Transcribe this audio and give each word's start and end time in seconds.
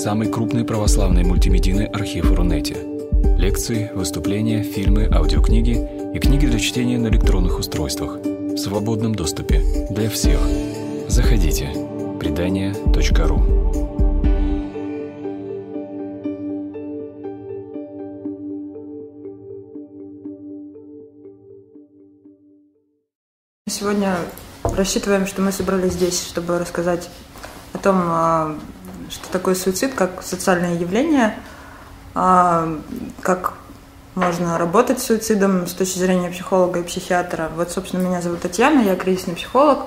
самый 0.00 0.28
крупный 0.28 0.64
православный 0.64 1.24
мультимедийный 1.24 1.84
архив 1.84 2.32
Рунете. 2.32 2.74
Лекции, 3.36 3.90
выступления, 3.94 4.62
фильмы, 4.62 5.06
аудиокниги 5.12 5.76
и 6.14 6.18
книги 6.18 6.46
для 6.46 6.58
чтения 6.58 6.96
на 6.96 7.08
электронных 7.08 7.58
устройствах 7.58 8.16
в 8.16 8.56
свободном 8.56 9.14
доступе 9.14 9.62
для 9.90 10.08
всех. 10.08 10.40
Заходите. 11.06 11.68
Предания.ру 12.18 13.42
Сегодня 23.68 24.16
рассчитываем, 24.62 25.26
что 25.26 25.42
мы 25.42 25.52
собрались 25.52 25.92
здесь, 25.92 26.26
чтобы 26.26 26.58
рассказать 26.58 27.10
о 27.74 27.78
том, 27.78 27.96
а, 27.98 28.58
что 29.10 29.28
такое 29.30 29.54
суицид, 29.54 29.94
как 29.94 30.22
социальное 30.22 30.74
явление, 30.74 31.36
а, 32.14 32.80
как 33.20 33.54
можно 34.14 34.58
работать 34.58 35.00
с 35.00 35.04
суицидом 35.04 35.66
с 35.66 35.72
точки 35.72 35.98
зрения 35.98 36.30
психолога 36.30 36.80
и 36.80 36.82
психиатра. 36.82 37.50
Вот, 37.54 37.70
собственно, 37.70 38.02
меня 38.02 38.20
зовут 38.22 38.40
Татьяна, 38.40 38.80
я 38.80 38.96
кризисный 38.96 39.34
психолог. 39.34 39.86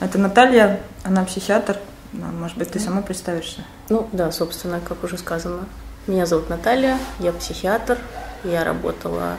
Это 0.00 0.18
Наталья, 0.18 0.80
она 1.02 1.24
психиатр. 1.24 1.78
Ну, 2.12 2.26
может 2.26 2.56
быть, 2.56 2.70
ты 2.70 2.80
сама 2.80 3.02
представишься? 3.02 3.64
Ну 3.88 4.08
да, 4.12 4.32
собственно, 4.32 4.80
как 4.80 5.04
уже 5.04 5.18
сказано. 5.18 5.66
Меня 6.06 6.26
зовут 6.26 6.48
Наталья, 6.48 6.98
я 7.18 7.32
психиатр. 7.32 7.98
Я 8.42 8.64
работала 8.64 9.36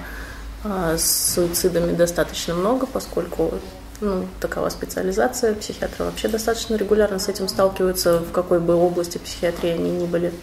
э, 0.64 0.98
с 0.98 1.34
суицидами 1.34 1.94
достаточно 1.94 2.54
много, 2.54 2.86
поскольку 2.86 3.54
ну, 4.02 4.28
такова 4.40 4.70
специализация. 4.70 5.54
Психиатры 5.54 6.06
вообще 6.06 6.28
достаточно 6.28 6.76
регулярно 6.76 7.20
с 7.20 7.30
этим 7.30 7.48
сталкиваются, 7.48 8.20
в 8.20 8.32
какой 8.32 8.60
бы 8.60 8.76
области 8.76 9.18
психиатрии 9.18 9.70
они 9.72 9.92
ни 9.92 10.06
были. 10.06 10.34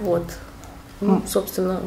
Вот. 0.00 0.24
Ну, 1.00 1.22
собственно. 1.26 1.80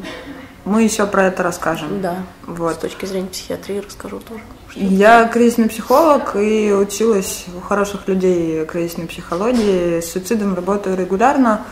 Мы 0.64 0.82
еще 0.82 1.06
про 1.06 1.24
это 1.26 1.42
расскажем. 1.42 2.02
Да. 2.02 2.18
Вот. 2.46 2.74
С 2.74 2.78
точки 2.78 3.06
зрения 3.06 3.28
психиатрии 3.28 3.78
расскажу 3.78 4.20
тоже. 4.20 4.42
Я 4.74 5.26
кризисный 5.28 5.68
психолог 5.68 6.36
и 6.36 6.72
училась 6.72 7.46
у 7.56 7.60
хороших 7.60 8.06
людей 8.08 8.64
кризисной 8.66 9.06
психологии. 9.06 10.00
С 10.00 10.12
суицидом 10.12 10.54
работаю 10.54 10.96
регулярно, 10.96 11.64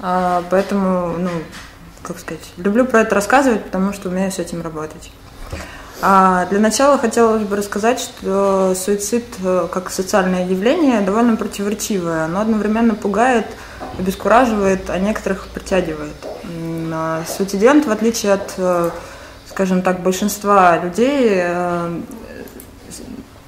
а, 0.00 0.42
поэтому, 0.50 1.16
ну, 1.16 1.30
как 2.02 2.18
сказать, 2.18 2.42
люблю 2.58 2.84
про 2.84 3.00
это 3.00 3.14
рассказывать, 3.14 3.64
потому 3.64 3.94
что 3.94 4.10
умею 4.10 4.30
с 4.30 4.38
этим 4.38 4.60
работать. 4.60 5.10
А 6.02 6.46
для 6.46 6.60
начала 6.60 6.98
хотелось 6.98 7.44
бы 7.44 7.56
рассказать, 7.56 8.00
что 8.00 8.74
суицид 8.74 9.24
э, 9.42 9.68
как 9.72 9.90
социальное 9.90 10.46
явление 10.46 11.00
довольно 11.00 11.36
противоречивое. 11.36 12.24
Оно 12.24 12.40
одновременно 12.40 12.94
пугает, 12.94 13.46
обескураживает, 13.98 14.90
а 14.90 14.98
некоторых 14.98 15.46
притягивает. 15.48 16.14
А 16.92 17.22
суицидент, 17.26 17.86
в 17.86 17.90
отличие 17.90 18.34
от, 18.34 18.54
э, 18.58 18.90
скажем 19.48 19.82
так, 19.82 20.00
большинства 20.00 20.76
людей, 20.78 21.30
э, 21.32 22.00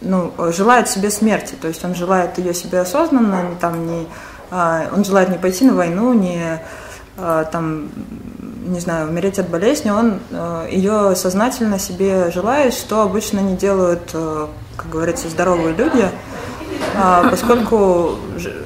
ну, 0.00 0.32
желает 0.52 0.88
себе 0.88 1.10
смерти, 1.10 1.54
то 1.60 1.68
есть 1.68 1.84
он 1.84 1.94
желает 1.94 2.38
ее 2.38 2.54
себе 2.54 2.80
осознанно, 2.80 3.56
там 3.60 3.86
не, 3.86 4.06
а, 4.50 4.86
он 4.94 5.04
желает 5.04 5.30
не 5.30 5.38
пойти 5.38 5.64
на 5.64 5.74
войну, 5.74 6.12
не 6.12 6.60
там 7.16 7.88
не 8.66 8.80
знаю, 8.80 9.08
умереть 9.08 9.38
от 9.38 9.48
болезни, 9.48 9.90
он 9.90 10.20
э, 10.30 10.68
ее 10.70 11.14
сознательно 11.16 11.78
себе 11.78 12.30
желает, 12.30 12.74
что 12.74 13.02
обычно 13.02 13.40
не 13.40 13.56
делают, 13.56 14.10
э, 14.12 14.46
как 14.76 14.88
говорится, 14.88 15.28
здоровые 15.28 15.74
люди, 15.74 16.08
э, 16.94 17.28
поскольку 17.30 18.16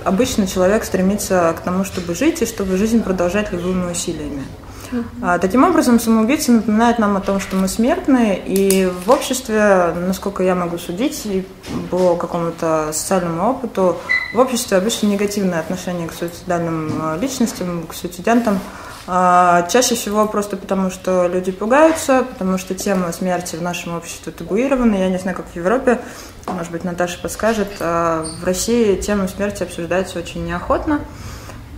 обычно 0.05 0.47
человек 0.47 0.84
стремится 0.84 1.55
к 1.57 1.61
тому, 1.61 1.84
чтобы 1.84 2.15
жить 2.15 2.42
и 2.42 2.47
чтобы 2.47 2.77
жизнь 2.77 3.03
продолжать 3.03 3.52
любыми 3.52 3.91
усилиями. 3.91 4.45
А, 5.23 5.39
таким 5.39 5.64
образом, 5.64 6.01
самоубийца 6.01 6.52
напоминает 6.52 6.98
нам 6.98 7.17
о 7.17 7.20
том, 7.20 7.40
что 7.40 7.56
мы 7.56 7.68
смертны, 7.68 8.40
и 8.45 8.86
в 8.86 9.11
обществе, 9.11 9.95
насколько 9.95 10.42
я 10.42 10.55
могу 10.55 10.78
судить, 10.78 11.27
по 11.90 12.17
какому-то 12.17 12.90
социальному 12.92 13.50
опыту, 13.50 13.96
в 14.34 14.39
обществе 14.39 14.77
обычно 14.77 15.06
негативное 15.06 15.61
отношение 15.61 16.08
к 16.08 16.12
суицидальным 16.12 16.90
э, 17.14 17.18
личностям, 17.20 17.86
к 17.86 17.95
суицидентам– 17.95 18.58
а, 19.12 19.62
чаще 19.62 19.96
всего 19.96 20.29
просто 20.29 20.56
потому, 20.56 20.89
что 20.89 21.27
люди 21.27 21.50
пугаются, 21.50 22.24
потому 22.30 22.58
что 22.58 22.77
тема 22.77 23.12
смерти 23.12 23.56
в 23.56 23.62
нашем 23.62 23.96
обществе 23.96 24.30
табуирована. 24.30 24.95
Я 24.95 25.08
не 25.08 25.18
знаю, 25.18 25.36
как 25.36 25.46
в 25.46 25.56
Европе, 25.56 26.00
может 26.46 26.70
быть, 26.70 26.84
Наташа 26.84 27.18
подскажет. 27.18 27.68
А, 27.80 28.24
в 28.40 28.45
России 28.45 28.95
тема 28.96 29.27
смерти 29.27 29.64
обсуждается 29.64 30.18
очень 30.18 30.46
неохотно. 30.46 31.00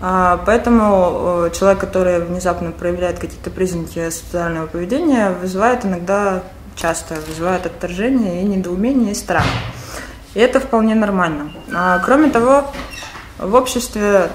А, 0.02 0.42
поэтому 0.44 1.48
человек, 1.54 1.80
который 1.80 2.20
внезапно 2.20 2.72
проявляет 2.72 3.18
какие-то 3.18 3.50
признаки 3.50 4.10
социального 4.10 4.66
поведения, 4.66 5.30
вызывает 5.30 5.86
иногда 5.86 6.42
часто 6.74 7.14
вызывает 7.28 7.64
отторжение 7.66 8.42
и 8.42 8.44
недоумение 8.44 9.12
и 9.12 9.14
страх. 9.14 9.44
И 10.34 10.40
это 10.40 10.60
вполне 10.60 10.94
нормально. 10.94 11.52
Кроме 12.04 12.30
того, 12.30 12.64
в 13.38 13.54
обществе 13.54 14.30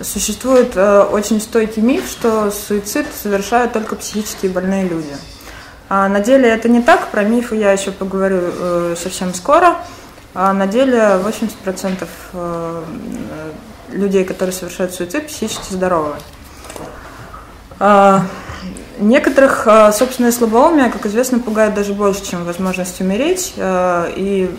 Существует 0.00 0.76
э, 0.76 1.02
очень 1.02 1.40
стойкий 1.40 1.82
миф, 1.82 2.08
что 2.08 2.50
суицид 2.50 3.06
совершают 3.14 3.72
только 3.72 3.94
психически 3.94 4.46
больные 4.46 4.88
люди. 4.88 5.14
А 5.88 6.08
на 6.08 6.20
деле 6.20 6.48
это 6.48 6.68
не 6.68 6.82
так, 6.82 7.08
про 7.08 7.22
мифы 7.22 7.56
я 7.56 7.72
еще 7.72 7.92
поговорю 7.92 8.40
э, 8.42 8.96
совсем 9.00 9.32
скоро. 9.34 9.76
А 10.34 10.52
на 10.52 10.66
деле 10.66 10.98
80% 10.98 12.08
э, 12.32 12.82
людей, 13.92 14.24
которые 14.24 14.52
совершают 14.52 14.94
суицид, 14.94 15.26
психически 15.26 15.72
здоровы. 15.72 16.14
А, 17.78 18.24
некоторых 18.98 19.66
э, 19.66 19.92
собственное 19.92 20.32
слабоумие, 20.32 20.90
как 20.90 21.06
известно, 21.06 21.38
пугает 21.38 21.74
даже 21.74 21.94
больше, 21.94 22.24
чем 22.24 22.44
возможность 22.44 23.00
умереть. 23.00 23.54
Э, 23.56 24.12
и 24.14 24.50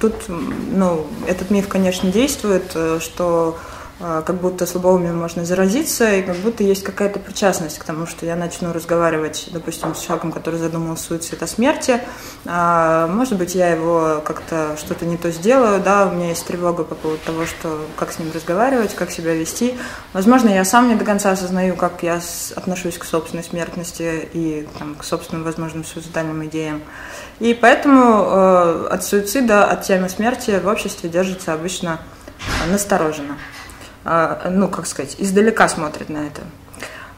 тут 0.00 0.14
ну, 0.28 1.06
этот 1.26 1.50
миф, 1.50 1.68
конечно, 1.68 2.10
действует, 2.10 2.72
э, 2.74 2.98
что 3.00 3.58
а, 3.58 3.77
как 3.98 4.36
будто 4.36 4.64
слабоумием 4.64 5.18
можно 5.18 5.44
заразиться, 5.44 6.14
и 6.14 6.22
как 6.22 6.36
будто 6.36 6.62
есть 6.62 6.84
какая-то 6.84 7.18
причастность 7.18 7.78
к 7.78 7.84
тому, 7.84 8.06
что 8.06 8.26
я 8.26 8.36
начну 8.36 8.72
разговаривать, 8.72 9.48
допустим, 9.50 9.94
с 9.94 10.00
человеком, 10.00 10.30
который 10.30 10.60
задумал 10.60 10.96
суицид 10.96 11.42
о 11.42 11.48
смерти. 11.48 12.00
А, 12.46 13.08
может 13.08 13.36
быть, 13.36 13.56
я 13.56 13.70
его 13.70 14.22
как-то 14.24 14.76
что-то 14.76 15.04
не 15.04 15.16
то 15.16 15.32
сделаю, 15.32 15.80
да, 15.80 16.06
у 16.06 16.12
меня 16.12 16.28
есть 16.28 16.46
тревога 16.46 16.84
по 16.84 16.94
поводу 16.94 17.20
того, 17.24 17.44
что 17.44 17.80
как 17.96 18.12
с 18.12 18.20
ним 18.20 18.30
разговаривать, 18.32 18.94
как 18.94 19.10
себя 19.10 19.34
вести. 19.34 19.74
Возможно, 20.12 20.48
я 20.48 20.64
сам 20.64 20.88
не 20.88 20.94
до 20.94 21.04
конца 21.04 21.32
осознаю, 21.32 21.74
как 21.74 22.02
я 22.04 22.20
отношусь 22.54 22.98
к 22.98 23.04
собственной 23.04 23.42
смертности 23.42 24.28
и 24.32 24.68
там, 24.78 24.94
к 24.94 25.02
собственным 25.02 25.42
возможным 25.42 25.84
суицидальным 25.84 26.44
идеям. 26.46 26.82
И 27.40 27.52
поэтому 27.52 28.02
э, 28.02 28.88
от 28.90 29.04
суицида, 29.04 29.64
от 29.64 29.82
темы 29.82 30.08
смерти 30.08 30.60
в 30.62 30.68
обществе 30.68 31.08
держится 31.08 31.52
обычно 31.52 31.98
настороженно. 32.70 33.36
А, 34.04 34.48
ну, 34.50 34.68
как 34.68 34.86
сказать, 34.86 35.16
издалека 35.18 35.68
смотрит 35.68 36.08
на 36.08 36.18
это. 36.18 36.42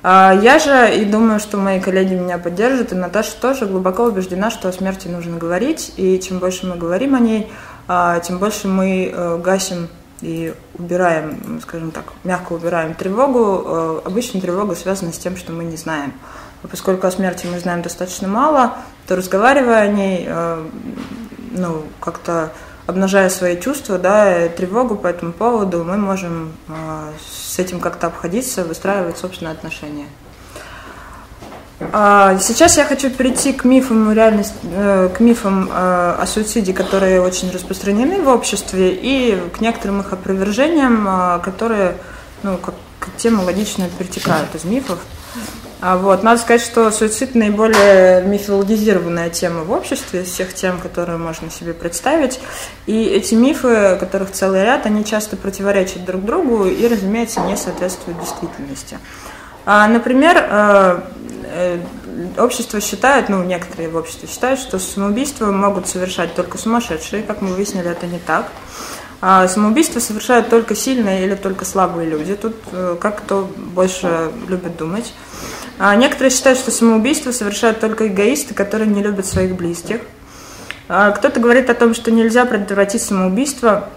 А, 0.03 0.33
я 0.33 0.59
же 0.59 0.97
и 0.97 1.05
думаю, 1.05 1.41
что 1.41 1.57
мои 1.57 1.81
коллеги 1.81 2.15
меня 2.15 2.39
поддержат, 2.39 2.93
и 2.93 2.95
Наташа 2.95 3.37
тоже 3.41 3.67
глубоко 3.67 4.05
убеждена, 4.05 4.51
что 4.51 4.69
о 4.69 4.73
смерти 4.73 5.09
нужно 5.09 5.37
говорить, 5.37 5.93
и 5.97 6.21
чем 6.21 6.39
больше 6.39 6.67
мы 6.67 6.77
говорим 6.77 7.15
о 7.15 7.21
ней, 7.21 7.51
а, 7.87 8.21
тем 8.21 8.39
больше 8.39 8.69
мы 8.69 9.11
э, 9.13 9.39
гасим 9.39 9.89
и 10.23 10.55
убираем, 10.79 11.61
скажем 11.63 11.91
так, 11.91 12.05
мягко 12.25 12.53
убираем 12.53 12.95
тревогу. 12.95 13.65
Э, 13.65 14.01
обычно 14.05 14.41
тревога 14.41 14.75
связана 14.75 15.13
с 15.13 15.19
тем, 15.19 15.37
что 15.37 15.53
мы 15.53 15.65
не 15.65 15.77
знаем. 15.77 16.13
А 16.63 16.69
поскольку 16.69 17.07
о 17.07 17.11
смерти 17.11 17.47
мы 17.51 17.59
знаем 17.59 17.83
достаточно 17.83 18.29
мало, 18.29 18.75
то 19.07 19.17
разговаривая 19.17 19.81
о 19.83 19.89
ней, 19.89 20.25
э, 20.29 20.65
ну, 21.53 21.85
как-то 22.01 22.53
обнажая 22.91 23.31
свои 23.31 23.59
чувства, 23.59 23.99
да, 23.99 24.49
тревогу 24.49 24.97
по 24.97 25.07
этому 25.07 25.33
поводу, 25.33 25.85
мы 25.85 25.97
можем 25.97 26.53
э, 26.69 26.73
с 27.31 27.59
этим 27.59 27.81
как-то 27.81 28.09
обходиться, 28.09 28.65
выстраивать 28.65 29.19
собственные 29.19 29.53
отношения. 29.53 30.07
А, 31.93 32.39
сейчас 32.39 32.77
я 32.77 32.85
хочу 32.85 33.09
перейти 33.11 33.55
к 33.55 33.65
мифам 33.65 34.13
реальности, 34.13 34.55
э, 34.65 35.09
к 35.17 35.21
мифам 35.21 35.71
э, 35.71 36.17
о 36.19 36.27
суициде, 36.27 36.75
которые 36.75 37.23
очень 37.23 37.51
распространены 37.51 38.21
в 38.21 38.29
обществе, 38.29 38.93
и 38.93 39.41
к 39.55 39.61
некоторым 39.61 40.01
их 40.01 40.13
опровержениям, 40.13 41.41
которые, 41.43 41.97
ну, 42.43 42.59
как 42.59 42.75
тема 43.17 43.43
логично 43.43 43.89
перетекают 43.99 44.55
из 44.55 44.65
мифов. 44.65 44.99
А 45.83 45.97
вот, 45.97 46.23
надо 46.23 46.39
сказать, 46.41 46.61
что 46.61 46.91
суицид 46.91 47.35
наиболее 47.35 48.23
мифологизированная 48.23 49.31
тема 49.31 49.63
в 49.63 49.73
обществе 49.73 50.23
из 50.23 50.29
всех 50.29 50.53
тем, 50.53 50.79
которые 50.79 51.17
можно 51.17 51.51
себе 51.51 51.73
представить. 51.73 52.39
И 52.87 53.05
эти 53.05 53.35
мифы, 53.35 53.97
которых 53.99 54.31
целый 54.31 54.63
ряд, 54.63 54.85
они 54.85 55.07
часто 55.07 55.39
противоречат 55.39 56.05
друг 56.05 56.23
другу 56.25 56.67
и, 56.67 56.87
разумеется, 56.87 57.41
не 57.41 57.57
соответствуют 57.57 58.21
действительности. 58.21 58.99
А, 59.65 59.89
например, 59.89 60.37
э, 60.37 61.01
э, 61.45 61.79
общество 62.37 62.79
считает, 62.83 63.31
ну, 63.31 63.43
некоторые 63.43 63.89
в 63.89 63.97
обществе 63.97 64.29
считают, 64.29 64.61
что 64.61 64.79
самоубийство 64.79 65.51
могут 65.51 65.89
совершать 65.89 66.35
только 66.35 66.59
сумасшедшие. 66.59 67.23
Как 67.23 67.41
мы 67.41 67.55
выяснили, 67.55 67.91
это 67.91 68.07
не 68.07 68.19
так. 68.19 68.49
А 69.23 69.49
самоубийство 69.49 70.01
совершают 70.01 70.49
только 70.49 70.75
сильные 70.75 71.25
или 71.25 71.35
только 71.35 71.65
слабые 71.65 72.09
люди. 72.09 72.35
Тут 72.37 72.57
э, 72.73 72.97
как 73.01 73.19
кто 73.19 73.51
больше 73.57 74.31
любит 74.49 74.77
думать. 74.77 75.13
А 75.83 75.97
некоторые 75.97 76.31
считают, 76.31 76.59
что 76.59 76.71
самоубийство 76.71 77.33
совершают 77.33 77.81
только 77.81 78.07
эгоисты, 78.07 78.53
которые 78.53 78.87
не 78.87 79.03
любят 79.03 79.25
своих 79.25 79.57
близких. 79.57 80.03
А 80.89 81.11
кто-то 81.13 81.41
говорит 81.41 81.71
о 81.71 81.75
том, 81.75 81.95
что 81.95 82.11
нельзя 82.11 82.45
предотвратить 82.45 83.01
самоубийство, 83.01 83.89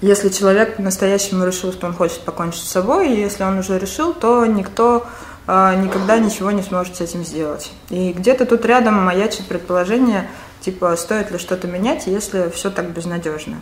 если 0.00 0.30
человек 0.30 0.74
по-настоящему 0.74 1.46
решил, 1.46 1.72
что 1.72 1.86
он 1.86 1.94
хочет 1.94 2.22
покончить 2.22 2.64
с 2.64 2.72
собой, 2.72 3.12
и 3.12 3.20
если 3.20 3.44
он 3.44 3.56
уже 3.58 3.78
решил, 3.78 4.14
то 4.14 4.46
никто 4.46 5.06
а, 5.46 5.76
никогда 5.76 6.18
ничего 6.18 6.50
не 6.50 6.62
сможет 6.62 6.96
с 6.96 7.00
этим 7.00 7.24
сделать. 7.24 7.70
И 7.88 8.12
где-то 8.12 8.44
тут 8.44 8.64
рядом 8.64 8.94
маячит 8.94 9.46
предположение, 9.46 10.28
типа, 10.60 10.96
стоит 10.96 11.30
ли 11.30 11.38
что-то 11.38 11.68
менять, 11.68 12.08
если 12.08 12.50
все 12.50 12.68
так 12.68 12.90
безнадежно. 12.90 13.60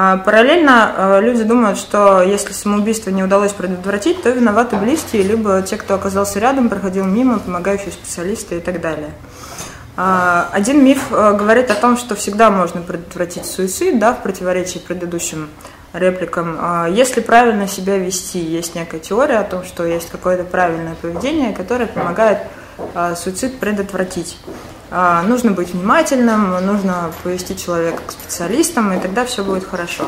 А 0.00 0.16
параллельно 0.16 0.94
э, 0.96 1.20
люди 1.22 1.42
думают, 1.42 1.76
что 1.76 2.22
если 2.22 2.52
самоубийство 2.52 3.10
не 3.10 3.24
удалось 3.24 3.52
предотвратить, 3.52 4.22
то 4.22 4.30
виноваты 4.30 4.76
близкие, 4.76 5.24
либо 5.24 5.60
те, 5.62 5.76
кто 5.76 5.94
оказался 5.94 6.38
рядом, 6.38 6.68
проходил 6.68 7.04
мимо, 7.04 7.40
помогающие 7.40 7.90
специалисты 7.90 8.58
и 8.58 8.60
так 8.60 8.80
далее. 8.80 9.10
А, 9.96 10.50
один 10.52 10.84
миф 10.84 11.10
э, 11.10 11.36
говорит 11.36 11.72
о 11.72 11.74
том, 11.74 11.96
что 11.96 12.14
всегда 12.14 12.48
можно 12.48 12.80
предотвратить 12.80 13.44
суицид, 13.44 13.98
да, 13.98 14.14
в 14.14 14.22
противоречии 14.22 14.78
предыдущим 14.78 15.48
репликам. 15.92 16.56
А, 16.60 16.86
если 16.86 17.20
правильно 17.20 17.66
себя 17.66 17.98
вести, 17.98 18.38
есть 18.38 18.76
некая 18.76 19.00
теория 19.00 19.38
о 19.38 19.44
том, 19.44 19.64
что 19.64 19.84
есть 19.84 20.10
какое-то 20.10 20.44
правильное 20.44 20.94
поведение, 20.94 21.52
которое 21.52 21.86
помогает 21.86 22.38
суицид 23.16 23.58
предотвратить. 23.58 24.38
А, 24.90 25.22
нужно 25.22 25.52
быть 25.52 25.74
внимательным, 25.74 26.64
нужно 26.64 27.12
повести 27.22 27.56
человека 27.56 28.02
к 28.06 28.12
специалистам, 28.12 28.92
и 28.92 29.00
тогда 29.00 29.24
все 29.26 29.44
будет 29.44 29.64
хорошо. 29.64 30.04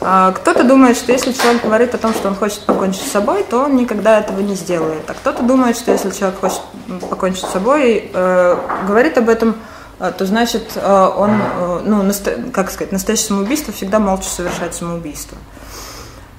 А, 0.00 0.32
кто-то 0.32 0.64
думает, 0.64 0.96
что 0.96 1.12
если 1.12 1.32
человек 1.32 1.62
говорит 1.62 1.94
о 1.94 1.98
том, 1.98 2.12
что 2.12 2.28
он 2.28 2.34
хочет 2.34 2.60
покончить 2.60 3.02
с 3.02 3.12
собой, 3.12 3.44
то 3.48 3.64
он 3.64 3.76
никогда 3.76 4.18
этого 4.18 4.40
не 4.40 4.54
сделает. 4.54 5.08
А 5.08 5.14
кто-то 5.14 5.42
думает, 5.42 5.76
что 5.76 5.92
если 5.92 6.10
человек 6.10 6.40
хочет 6.40 6.60
покончить 7.08 7.44
с 7.44 7.52
собой, 7.52 8.10
э, 8.12 8.56
говорит 8.86 9.18
об 9.18 9.28
этом, 9.28 9.56
э, 10.00 10.12
то 10.16 10.26
значит 10.26 10.72
э, 10.74 11.10
он, 11.16 11.40
ну, 11.84 12.12
как 12.52 12.70
сказать, 12.70 12.92
настоящее 12.92 13.28
самоубийство 13.28 13.72
всегда 13.72 14.00
молча 14.00 14.28
совершает 14.28 14.74
самоубийство. 14.74 15.38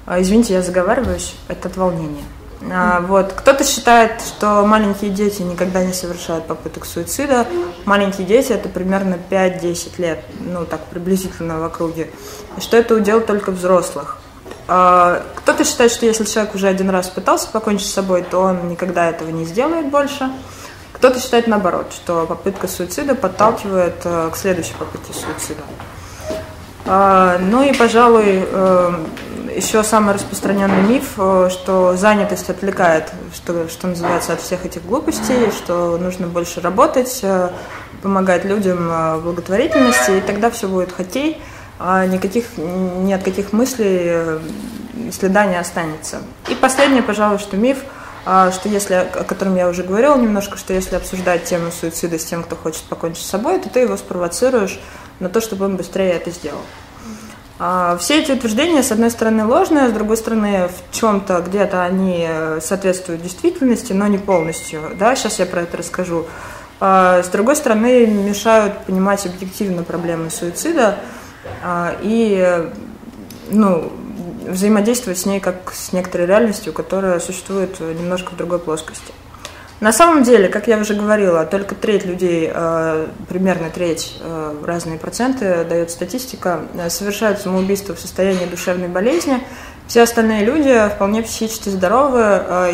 А, 0.06 0.20
извините, 0.20 0.54
я 0.54 0.62
заговариваюсь, 0.62 1.34
это 1.48 1.68
от 1.68 1.76
волнения. 1.76 2.24
А, 2.70 3.00
вот. 3.00 3.32
Кто-то 3.32 3.64
считает, 3.64 4.20
что 4.20 4.64
маленькие 4.66 5.10
дети 5.10 5.42
никогда 5.42 5.84
не 5.84 5.92
совершают 5.92 6.46
попыток 6.46 6.86
суицида. 6.86 7.46
Маленькие 7.84 8.26
дети 8.26 8.52
это 8.52 8.68
примерно 8.68 9.18
5-10 9.30 9.92
лет, 9.98 10.24
ну 10.40 10.64
так 10.64 10.80
приблизительно 10.86 11.60
в 11.60 11.64
округе. 11.64 12.10
И 12.56 12.60
что 12.60 12.76
это 12.76 12.94
удел 12.94 13.20
только 13.20 13.50
взрослых. 13.50 14.18
А, 14.66 15.22
кто-то 15.36 15.64
считает, 15.64 15.92
что 15.92 16.04
если 16.04 16.24
человек 16.24 16.54
уже 16.54 16.68
один 16.68 16.90
раз 16.90 17.08
пытался 17.08 17.48
покончить 17.48 17.88
с 17.88 17.94
собой, 17.94 18.22
то 18.22 18.40
он 18.40 18.68
никогда 18.68 19.08
этого 19.08 19.30
не 19.30 19.44
сделает 19.44 19.86
больше. 19.86 20.30
Кто-то 20.92 21.20
считает 21.20 21.46
наоборот, 21.46 21.92
что 21.92 22.26
попытка 22.26 22.66
суицида 22.66 23.14
подталкивает 23.14 24.00
э, 24.04 24.30
к 24.32 24.36
следующей 24.36 24.74
попытке 24.74 25.12
суицида. 25.12 25.62
А, 26.86 27.38
ну 27.38 27.62
и, 27.62 27.72
пожалуй, 27.72 28.44
э, 28.44 28.92
еще 29.58 29.82
самый 29.82 30.14
распространенный 30.14 30.82
миф, 30.82 31.14
э, 31.18 31.48
что 31.50 31.96
занятость 31.96 32.48
отвлекает, 32.48 33.12
что, 33.34 33.68
что 33.68 33.88
называется, 33.88 34.32
от 34.32 34.40
всех 34.40 34.64
этих 34.64 34.86
глупостей, 34.86 35.50
что 35.50 35.98
нужно 35.98 36.28
больше 36.28 36.60
работать, 36.60 37.20
э, 37.22 37.50
помогать 38.00 38.44
людям 38.44 38.88
э, 38.90 39.18
благотворительности, 39.18 40.18
и 40.18 40.20
тогда 40.20 40.50
все 40.50 40.68
будет 40.68 40.92
хоккей, 40.92 41.42
а 41.80 42.06
никаких, 42.06 42.56
ни 42.56 43.12
от 43.12 43.22
каких 43.24 43.52
мыслей 43.52 44.40
следа 45.12 45.44
не 45.46 45.56
останется. 45.56 46.18
И 46.48 46.54
последнее, 46.54 47.02
пожалуй, 47.02 47.38
что 47.38 47.56
миф, 47.56 47.78
что 48.24 48.68
если, 48.68 48.94
о 48.94 49.24
котором 49.24 49.54
я 49.56 49.68
уже 49.68 49.84
говорила 49.84 50.16
немножко, 50.16 50.58
что 50.58 50.72
если 50.72 50.96
обсуждать 50.96 51.44
тему 51.44 51.70
суицида 51.70 52.18
с 52.18 52.24
тем, 52.24 52.42
кто 52.42 52.56
хочет 52.56 52.82
покончить 52.82 53.24
с 53.24 53.30
собой, 53.30 53.60
то 53.60 53.68
ты 53.68 53.80
его 53.80 53.96
спровоцируешь 53.96 54.78
на 55.20 55.28
то, 55.28 55.40
чтобы 55.40 55.66
он 55.66 55.76
быстрее 55.76 56.10
это 56.12 56.30
сделал. 56.30 56.62
А, 57.60 57.96
все 57.96 58.20
эти 58.20 58.30
утверждения, 58.30 58.82
с 58.82 58.92
одной 58.92 59.10
стороны, 59.10 59.44
ложные, 59.44 59.88
с 59.88 59.92
другой 59.92 60.16
стороны, 60.16 60.68
в 60.68 60.94
чем-то 60.94 61.40
где-то 61.40 61.82
они 61.82 62.24
э, 62.28 62.60
соответствуют 62.62 63.22
действительности, 63.22 63.92
но 63.92 64.06
не 64.06 64.18
полностью. 64.18 64.92
Да, 64.96 65.16
сейчас 65.16 65.40
я 65.40 65.46
про 65.46 65.62
это 65.62 65.78
расскажу. 65.78 66.26
А, 66.78 67.22
с 67.22 67.28
другой 67.28 67.56
стороны, 67.56 68.06
мешают 68.06 68.84
понимать 68.84 69.26
объективно 69.26 69.82
проблемы 69.82 70.30
суицида 70.30 70.98
а, 71.64 71.96
и 72.00 72.70
ну, 73.50 73.92
взаимодействовать 74.46 75.18
с 75.18 75.26
ней 75.26 75.40
как 75.40 75.72
с 75.74 75.92
некоторой 75.92 76.28
реальностью, 76.28 76.72
которая 76.72 77.18
существует 77.18 77.80
немножко 77.80 78.34
в 78.34 78.36
другой 78.36 78.60
плоскости. 78.60 79.12
На 79.80 79.92
самом 79.92 80.24
деле, 80.24 80.48
как 80.48 80.66
я 80.66 80.76
уже 80.76 80.94
говорила, 80.94 81.46
только 81.46 81.76
треть 81.76 82.04
людей, 82.04 82.50
э, 82.52 83.06
примерно 83.28 83.70
треть, 83.70 84.16
э, 84.20 84.56
разные 84.64 84.98
проценты, 84.98 85.64
дает 85.64 85.92
статистика, 85.92 86.62
э, 86.74 86.90
совершают 86.90 87.40
самоубийство 87.40 87.94
в 87.94 88.00
состоянии 88.00 88.46
душевной 88.46 88.88
болезни. 88.88 89.40
Все 89.86 90.02
остальные 90.02 90.44
люди 90.44 90.90
вполне 90.94 91.22
психически 91.22 91.70
здоровы. 91.70 92.20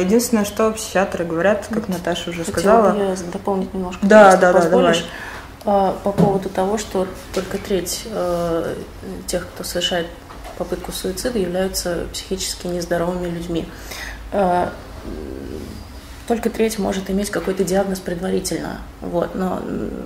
Единственное, 0.01 0.45
что 0.45 0.73
психиатры 0.73 1.25
говорят, 1.25 1.69
как 1.71 1.89
Наташа 1.89 2.31
уже 2.31 2.43
сказала. 2.45 2.91
Хотела 2.91 3.11
я 3.11 3.17
дополнить 3.33 3.73
немножко. 3.73 4.05
Да, 4.05 4.37
да, 4.37 4.53
да, 4.53 4.69
давай. 4.69 4.97
По 5.63 6.13
поводу 6.13 6.49
того, 6.49 6.77
что 6.77 7.07
только 7.33 7.59
треть 7.59 8.09
тех, 9.29 9.47
кто 9.47 9.63
совершает 9.63 10.09
попытку 10.59 10.91
суицида, 10.91 11.39
являются 11.39 12.07
психически 12.13 12.67
нездоровыми 12.67 13.29
людьми 13.29 13.69
только 16.27 16.49
треть 16.49 16.79
может 16.79 17.11
иметь 17.11 17.31
какой-то 17.31 17.65
диагноз 17.65 18.01
предварительно. 18.01 18.79
Вот. 19.01 19.35
Но 19.35 19.61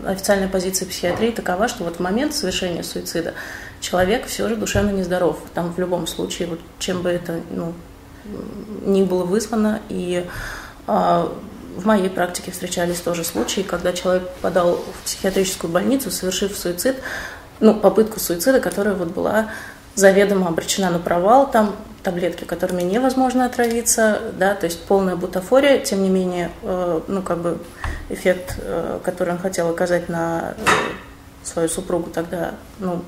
официальная 0.05 0.49
позиция 0.49 0.89
психиатрии 0.89 1.31
такова, 1.31 1.69
что 1.69 1.85
вот 1.85 1.97
в 1.97 2.01
момент 2.01 2.35
совершения 2.35 2.83
суицида 2.83 3.35
человек 3.81 4.27
все 4.27 4.49
же 4.49 4.57
душевно 4.57 4.91
нездоров. 4.91 5.39
Там 5.55 5.73
в 5.73 5.79
любом 5.79 6.07
случае, 6.07 6.49
вот 6.49 6.61
чем 6.79 7.03
бы 7.03 7.11
это 7.11 7.41
ну, 7.51 7.73
ни 8.85 9.05
было 9.05 9.25
вызвано. 9.25 9.81
И 9.89 10.27
а, 10.89 11.33
в 11.77 11.87
моей 11.87 12.11
практике 12.11 12.51
встречались 12.51 13.01
тоже 13.01 13.23
случаи, 13.23 13.61
когда 13.61 13.93
человек 13.93 14.29
подал 14.43 14.77
в 14.77 15.05
психиатрическую 15.05 15.73
больницу, 15.73 16.11
совершив 16.11 16.57
суицид, 16.57 16.97
ну, 17.61 17.75
попытку 17.75 18.19
суицида, 18.19 18.61
которая 18.61 18.95
вот 18.95 19.09
была 19.09 19.51
заведомо 19.95 20.49
обречена 20.49 20.91
на 20.91 20.99
провал, 20.99 21.51
там 21.51 21.77
таблетки, 22.09 22.45
которыми 22.45 22.81
невозможно 22.81 23.45
отравиться, 23.45 24.19
да, 24.39 24.55
то 24.55 24.65
есть 24.65 24.83
полная 24.85 25.15
бутафория, 25.15 25.77
тем 25.79 26.03
не 26.03 26.09
менее, 26.09 26.51
э, 26.63 27.01
ну, 27.07 27.21
как 27.21 27.39
бы 27.39 27.59
эффект, 28.09 28.57
э, 28.63 28.99
который 29.05 29.35
он 29.35 29.39
хотел 29.39 29.69
оказать 29.69 30.09
на 30.09 30.55
э, 30.57 30.65
свою 31.43 31.69
супругу 31.69 32.09
тогда, 32.09 32.55
ну, 32.79 33.03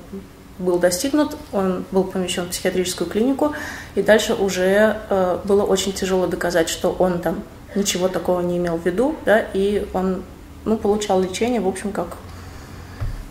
был 0.59 0.77
достигнут, 0.77 1.35
он 1.51 1.83
был 1.91 2.03
помещен 2.03 2.45
в 2.45 2.49
психиатрическую 2.49 3.09
клинику, 3.09 3.55
и 3.95 4.03
дальше 4.03 4.35
уже 4.35 4.97
э, 5.09 5.39
было 5.45 5.63
очень 5.63 5.93
тяжело 5.93 6.27
доказать, 6.27 6.69
что 6.69 6.95
он 6.99 7.21
там 7.21 7.43
ничего 7.73 8.07
такого 8.07 8.41
не 8.41 8.57
имел 8.57 8.77
в 8.77 8.85
виду, 8.85 9.15
да, 9.25 9.39
и 9.39 9.87
он, 9.93 10.21
ну, 10.65 10.77
получал 10.77 11.19
лечение, 11.19 11.59
в 11.59 11.67
общем, 11.67 11.91
как 11.91 12.17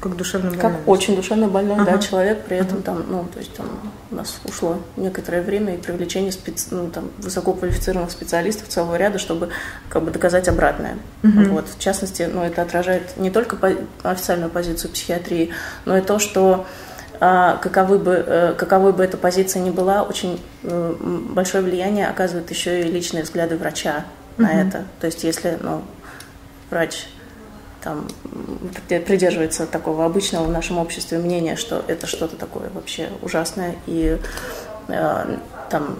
как 0.01 0.17
душевно 0.17 0.51
больной. 0.51 0.63
Как 0.63 0.89
очень 0.89 1.17
душевно 1.17 1.49
больной, 1.49 1.77
ага. 1.77 1.93
да, 1.93 1.99
человек, 1.99 2.45
при 2.45 2.57
этом 2.57 2.79
ага. 2.79 2.87
там, 2.87 3.05
ну, 3.09 3.27
то 3.33 3.39
есть 3.39 3.53
там 3.55 3.67
у 4.11 4.15
нас 4.15 4.41
ушло 4.45 4.79
некоторое 4.97 5.43
время 5.43 5.75
и 5.75 5.79
привлечение 5.79 6.33
спец... 6.33 6.69
ну, 6.71 6.89
там, 6.89 7.11
высококвалифицированных 7.19 8.11
специалистов 8.11 8.69
целого 8.69 8.97
ряда, 8.97 9.19
чтобы 9.19 9.51
как 9.89 10.03
бы 10.03 10.11
доказать 10.11 10.49
обратное. 10.49 10.97
Угу. 11.23 11.43
Вот, 11.51 11.69
в 11.69 11.79
частности, 11.79 12.29
ну, 12.33 12.43
это 12.43 12.63
отражает 12.63 13.17
не 13.19 13.31
только 13.31 13.57
по... 13.57 13.73
официальную 14.03 14.51
позицию 14.51 14.91
психиатрии, 14.91 15.51
но 15.85 15.99
и 15.99 16.01
то, 16.01 16.19
что 16.19 16.67
а, 17.21 17.59
каковы 17.59 17.99
бы, 17.99 18.25
э, 18.27 18.55
каковой 18.57 18.95
бы 18.95 19.05
эта 19.05 19.19
позиция 19.19 19.61
ни 19.61 19.71
была, 19.71 20.03
очень 20.03 20.41
большое 20.63 21.63
влияние 21.63 22.09
оказывает 22.09 22.51
еще 22.51 22.81
и 22.81 22.85
личные 22.85 23.25
взгляды 23.25 23.59
врача 23.59 24.07
на 24.39 24.49
угу. 24.49 24.59
это. 24.59 24.85
То 25.01 25.07
есть 25.07 25.23
если 25.25 25.59
ну, 25.61 25.83
врач 26.71 27.07
там 27.83 28.07
придерживается 28.89 29.67
такого 29.67 30.05
обычного 30.05 30.45
в 30.45 30.51
нашем 30.51 30.79
обществе 30.79 31.19
мнения, 31.19 31.57
что 31.57 31.85
это 31.87 32.07
что-то 32.07 32.37
такое 32.37 32.71
вообще 32.75 33.09
ужасное 33.23 33.77
и 33.87 34.19
э, 34.89 35.37
там 35.71 35.99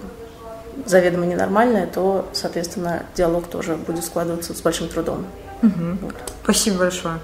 заведомо 0.85 1.25
ненормальное, 1.25 1.87
то, 1.87 2.27
соответственно, 2.33 3.03
диалог 3.15 3.47
тоже 3.47 3.75
будет 3.75 4.03
складываться 4.03 4.53
с 4.53 4.61
большим 4.61 4.87
трудом. 4.87 5.25
Угу. 5.61 5.97
Вот. 6.01 6.15
Спасибо 6.43 6.79
большое. 6.79 7.19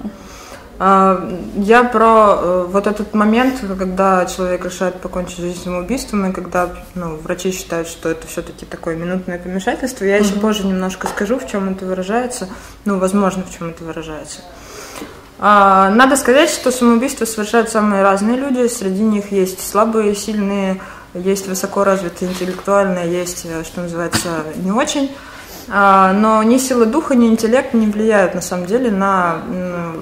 А, 0.79 1.27
я 1.55 1.83
про 1.83 2.37
э, 2.39 2.65
вот 2.69 2.85
этот 2.85 3.13
момент, 3.15 3.63
когда 3.79 4.25
человек 4.25 4.65
решает 4.65 5.01
покончить 5.01 5.39
жизнь 5.39 5.63
самоубийством, 5.63 6.29
и 6.29 6.33
когда 6.33 6.69
ну, 6.93 7.15
врачи 7.15 7.51
считают, 7.51 7.87
что 7.87 8.09
это 8.09 8.27
все-таки 8.27 8.65
такое 8.65 8.95
минутное 8.95 9.39
помешательство, 9.39 10.05
я 10.05 10.17
угу. 10.17 10.25
еще 10.25 10.33
позже 10.35 10.67
немножко 10.67 11.07
скажу, 11.07 11.39
в 11.39 11.49
чем 11.49 11.71
это 11.71 11.85
выражается, 11.85 12.47
ну, 12.85 12.99
возможно, 12.99 13.43
в 13.43 13.57
чем 13.57 13.69
это 13.69 13.83
выражается. 13.83 14.41
А, 15.39 15.89
надо 15.89 16.15
сказать, 16.15 16.49
что 16.49 16.71
самоубийство 16.71 17.25
совершают 17.25 17.69
самые 17.69 18.03
разные 18.03 18.37
люди. 18.37 18.67
Среди 18.67 19.03
них 19.03 19.31
есть 19.31 19.67
слабые, 19.67 20.15
сильные, 20.15 20.81
есть 21.13 21.47
высоко 21.47 21.83
развитые 21.83 22.31
интеллектуальные, 22.31 23.11
есть, 23.11 23.45
э, 23.45 23.63
что 23.63 23.81
называется, 23.81 24.29
не 24.55 24.71
очень. 24.71 25.11
А, 25.69 26.13
но 26.13 26.41
ни 26.43 26.57
сила 26.57 26.85
духа, 26.85 27.15
ни 27.15 27.27
интеллект 27.27 27.73
не 27.73 27.87
влияют 27.87 28.35
на 28.35 28.41
самом 28.41 28.65
деле 28.67 28.89
на 28.89 29.41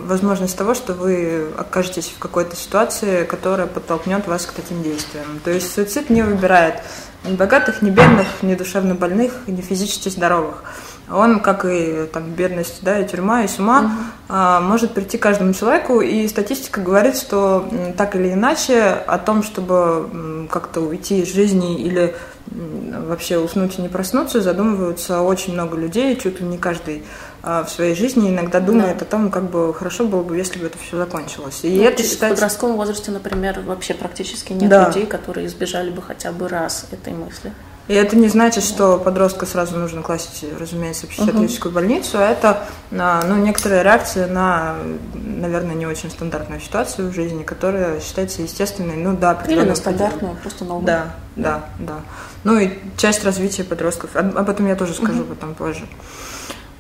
возможность 0.06 0.58
того, 0.58 0.74
что 0.74 0.94
вы 0.94 1.48
окажетесь 1.58 2.14
в 2.16 2.20
какой-то 2.20 2.56
ситуации, 2.56 3.24
которая 3.26 3.68
подтолкнет 3.68 4.28
вас 4.28 4.46
к 4.46 4.54
таким 4.54 4.84
действиям. 4.84 5.40
То 5.44 5.52
есть 5.52 5.74
суицид 5.74 6.10
не 6.10 6.22
выбирает 6.22 6.76
ни 7.24 7.36
богатых, 7.36 7.82
ни 7.82 7.90
бедных, 7.90 8.28
ни 8.44 8.54
душевно 8.54 8.94
больных, 8.94 9.34
ни 9.48 9.62
физически 9.62 10.10
здоровых 10.10 10.64
он, 11.12 11.40
как 11.40 11.66
и 11.66 12.08
там, 12.12 12.32
бедность, 12.32 12.80
да, 12.82 13.00
и 13.00 13.08
тюрьма, 13.08 13.44
и 13.44 13.48
с 13.48 13.60
ума, 13.60 13.82
угу. 13.82 13.90
а, 14.30 14.60
может 14.60 14.94
прийти 14.94 15.18
каждому 15.18 15.54
человеку, 15.54 16.02
и 16.02 16.28
статистика 16.28 16.82
говорит, 16.82 17.18
что 17.18 17.68
так 17.98 18.16
или 18.16 18.34
иначе 18.34 18.82
о 18.84 19.18
том, 19.18 19.44
чтобы 19.44 20.48
как-то 20.50 20.82
уйти 20.82 21.22
из 21.22 21.34
жизни 21.34 21.80
или 21.80 22.16
вообще 22.48 23.38
уснуть 23.38 23.78
и 23.80 23.82
не 23.82 23.90
проснуться, 23.90 24.42
задумываются 24.42 25.22
очень 25.22 25.54
много 25.54 25.78
людей, 25.78 26.16
чуть 26.16 26.40
ли 26.40 26.46
не 26.46 26.58
каждый 26.58 27.04
а, 27.42 27.64
в 27.64 27.70
своей 27.70 27.96
жизни 27.96 28.30
иногда 28.30 28.60
думает 28.60 29.00
да. 29.00 29.06
о 29.06 29.08
том, 29.08 29.32
как 29.32 29.50
бы 29.50 29.74
хорошо 29.74 30.06
было 30.06 30.24
бы, 30.24 30.38
если 30.38 30.60
бы 30.60 30.68
это 30.68 30.78
все 30.78 30.98
закончилось. 30.98 31.60
И 31.64 31.78
ну, 31.78 31.84
это 31.84 32.04
считается... 32.04 32.28
В 32.28 32.40
подростковом 32.40 32.76
возрасте, 32.78 33.12
например, 33.12 33.62
вообще 33.62 33.94
практически 33.94 34.54
нет 34.54 34.70
да. 34.70 34.88
людей, 34.88 35.06
которые 35.06 35.48
избежали 35.48 35.90
бы 35.90 36.02
хотя 36.02 36.32
бы 36.32 36.48
раз 36.48 36.86
этой 36.92 37.14
мысли. 37.14 37.52
И 37.88 37.94
это 37.94 38.16
не 38.16 38.30
значит, 38.30 38.64
что 38.64 38.98
подростка 38.98 39.46
сразу 39.46 39.78
нужно 39.78 40.02
класть, 40.02 40.44
разумеется, 40.60 41.06
в 41.06 41.10
психиатрическую 41.10 41.72
uh-huh. 41.72 41.76
больницу. 41.76 42.18
А 42.18 42.24
это 42.24 42.66
ну, 42.90 43.36
некоторая 43.36 43.84
реакция 43.84 44.26
на, 44.26 44.78
наверное, 45.14 45.76
не 45.76 45.86
очень 45.86 46.10
стандартную 46.10 46.62
ситуацию 46.62 47.12
в 47.12 47.14
жизни, 47.14 47.44
которая 47.44 48.00
считается 48.00 48.42
естественной. 48.42 48.96
Ну 48.96 49.16
да, 49.16 49.40
Или 49.48 49.62
на 49.62 49.76
стандартную, 49.76 50.36
просто 50.38 50.66
новую. 50.66 50.88
Да, 50.88 51.14
да, 51.36 51.66
да. 51.78 52.00
Ну 52.46 52.58
и 52.58 52.70
часть 52.96 53.26
развития 53.26 53.66
подростков. 53.66 54.16
Об 54.16 54.50
этом 54.50 54.68
я 54.68 54.76
тоже 54.76 54.94
скажу 54.94 55.26
потом 55.26 55.54
позже. 55.56 55.86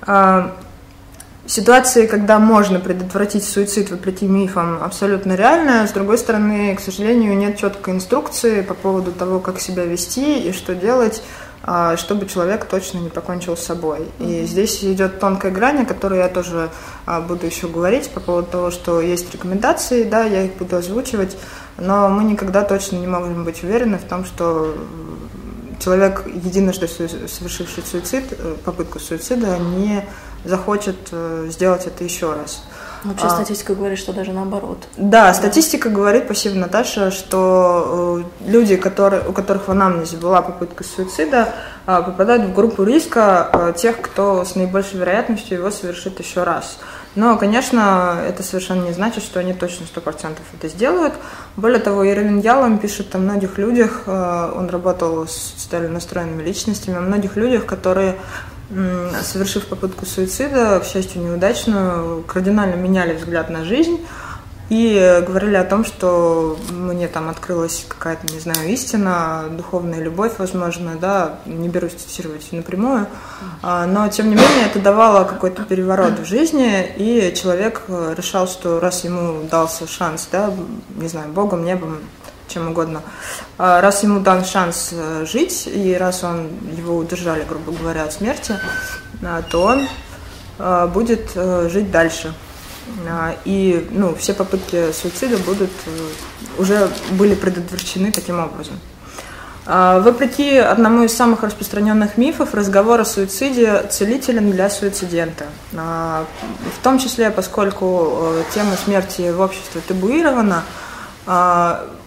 А, 0.03 0.55
Ситуации, 1.47 2.07
когда 2.07 2.39
можно 2.39 2.79
предотвратить 2.79 3.43
суицид 3.43 3.91
вопреки 3.91 4.25
мифам, 4.25 4.81
абсолютно 4.81 5.33
реальная. 5.33 5.85
С 5.85 5.91
другой 5.91 6.17
стороны, 6.17 6.75
к 6.75 6.79
сожалению, 6.79 7.37
нет 7.37 7.57
четкой 7.57 7.93
инструкции 7.93 8.63
по 8.63 8.73
поводу 8.73 9.11
того, 9.11 9.39
как 9.39 9.59
себя 9.59 9.85
вести 9.85 10.39
и 10.39 10.51
что 10.53 10.73
делать, 10.73 11.21
а, 11.61 11.97
чтобы 11.97 12.25
человек 12.25 12.65
точно 12.65 12.97
не 12.97 13.09
покончил 13.09 13.55
с 13.55 13.63
собой. 13.63 14.07
И 14.17 14.45
здесь 14.45 14.83
идет 14.83 15.19
тонкая 15.19 15.51
грань, 15.51 15.83
о 15.83 15.85
которой 15.85 16.17
я 16.17 16.29
тоже 16.29 16.71
а, 17.05 17.21
буду 17.21 17.45
еще 17.45 17.67
говорить 17.67 18.09
по 18.09 18.19
поводу 18.19 18.47
того, 18.47 18.71
что 18.71 18.99
есть 18.99 19.31
рекомендации, 19.31 20.03
да, 20.03 20.23
я 20.23 20.45
их 20.45 20.55
буду 20.55 20.77
озвучивать, 20.77 21.37
но 21.77 22.09
мы 22.09 22.23
никогда 22.23 22.63
точно 22.63 22.95
не 22.95 23.07
можем 23.07 23.43
быть 23.43 23.63
уверены 23.63 23.99
в 23.99 24.03
том, 24.03 24.25
что 24.25 24.75
человек, 25.79 26.23
единожды 26.25 26.87
совершивший 26.87 27.83
суицид, 27.83 28.25
э, 28.31 28.55
попытку 28.63 28.99
суицида, 28.99 29.57
не 29.57 30.05
захочет 30.43 30.97
э, 31.11 31.47
сделать 31.49 31.87
это 31.87 32.03
еще 32.03 32.33
раз. 32.33 32.63
Вообще 33.05 33.27
а, 33.27 33.29
статистика 33.29 33.75
говорит, 33.75 33.99
что 33.99 34.13
даже 34.13 34.31
наоборот. 34.31 34.87
Да, 34.97 35.31
статистика 35.33 35.89
говорит, 35.89 36.23
спасибо, 36.25 36.55
Наташа, 36.55 37.11
что 37.11 38.23
э, 38.41 38.49
люди, 38.49 38.77
которые, 38.77 39.27
у 39.27 39.31
которых 39.31 39.67
в 39.67 39.71
анамнезе 39.71 40.17
была 40.17 40.41
попытка 40.41 40.83
суицида, 40.83 41.49
э, 41.85 42.01
попадают 42.03 42.45
в 42.45 42.53
группу 42.53 42.83
риска 42.83 43.49
э, 43.53 43.73
тех, 43.77 44.01
кто 44.01 44.43
с 44.43 44.55
наибольшей 44.55 44.99
вероятностью 44.99 45.59
его 45.59 45.69
совершит 45.69 46.19
еще 46.19 46.43
раз. 46.43 46.79
Но, 47.15 47.37
конечно, 47.37 48.21
это 48.27 48.43
совершенно 48.43 48.85
не 48.85 48.91
значит, 48.91 49.23
что 49.23 49.39
они 49.39 49.53
точно 49.53 49.85
100% 49.85 50.37
это 50.53 50.67
сделают. 50.67 51.13
Более 51.55 51.79
того, 51.79 52.05
Ирвин 52.07 52.39
Ялом 52.39 52.77
пишет 52.77 53.15
о 53.15 53.19
многих 53.19 53.57
людях, 53.57 54.03
э, 54.05 54.53
он 54.55 54.69
работал 54.69 55.27
с 55.27 55.53
социально 55.57 55.89
настроенными 55.89 56.43
личностями, 56.43 56.97
о 56.97 57.01
многих 57.01 57.35
людях, 57.35 57.65
которые 57.65 58.17
совершив 59.21 59.67
попытку 59.67 60.07
суицида, 60.07 60.79
к 60.79 60.85
счастью, 60.85 61.21
неудачную, 61.21 62.23
кардинально 62.23 62.75
меняли 62.75 63.13
взгляд 63.13 63.51
на 63.51 63.63
жизнь 63.63 63.99
и 64.69 65.23
говорили 65.25 65.55
о 65.55 65.63
том, 65.63 65.85
что 65.85 66.57
мне 66.71 67.07
там 67.07 67.29
открылась 67.29 67.85
какая-то, 67.87 68.31
не 68.33 68.39
знаю, 68.39 68.67
истина, 68.69 69.45
духовная 69.51 69.99
любовь, 69.99 70.33
возможно, 70.37 70.95
да, 70.99 71.39
не 71.45 71.69
берусь 71.69 71.93
цитировать 71.93 72.51
напрямую, 72.51 73.07
а, 73.61 73.85
но, 73.85 74.07
тем 74.09 74.29
не 74.29 74.35
менее, 74.35 74.65
это 74.65 74.79
давало 74.79 75.23
какой-то 75.23 75.63
переворот 75.63 76.19
в 76.19 76.25
жизни, 76.25 76.85
и 76.97 77.33
человек 77.35 77.83
решал, 77.87 78.47
что 78.47 78.79
раз 78.79 79.03
ему 79.03 79.43
дался 79.43 79.87
шанс, 79.87 80.27
да, 80.31 80.51
не 80.95 81.07
знаю, 81.07 81.29
Богом, 81.29 81.63
небом, 81.63 81.99
чем 82.47 82.69
угодно. 82.69 83.01
А, 83.57 83.81
раз 83.81 84.01
ему 84.03 84.19
дан 84.19 84.45
шанс 84.45 84.89
э, 84.93 85.25
жить, 85.25 85.67
и 85.67 85.95
раз 85.95 86.23
он 86.23 86.49
его 86.75 86.97
удержали, 86.97 87.43
грубо 87.43 87.71
говоря, 87.71 88.03
от 88.03 88.13
смерти, 88.13 88.55
а, 89.23 89.41
то 89.43 89.63
он 89.63 89.87
будет 90.93 91.31
э, 91.35 91.67
жить 91.69 91.91
дальше. 91.91 92.33
И 93.45 93.87
ну, 93.91 94.15
все 94.15 94.33
попытки 94.33 94.91
суицида 94.91 95.37
будут 95.37 95.71
э, 95.87 96.09
уже 96.59 96.89
были 97.11 97.35
предотвращены 97.35 98.11
таким 98.11 98.39
образом. 98.39 98.75
Вопреки 99.65 100.57
одному 100.57 101.05
из 101.05 101.17
самых 101.17 101.41
распространенных 101.41 102.17
мифов, 102.17 102.53
разговор 102.53 103.01
о 103.01 103.05
суициде 103.05 103.81
целителен 103.89 104.51
для 104.51 104.69
суицидента. 104.69 105.45
В 105.71 106.83
том 106.83 106.99
числе, 106.99 107.31
поскольку 107.31 108.27
тема 108.53 108.75
смерти 108.75 109.31
в 109.31 109.41
обществе 109.41 109.81
табуирована, 109.87 110.61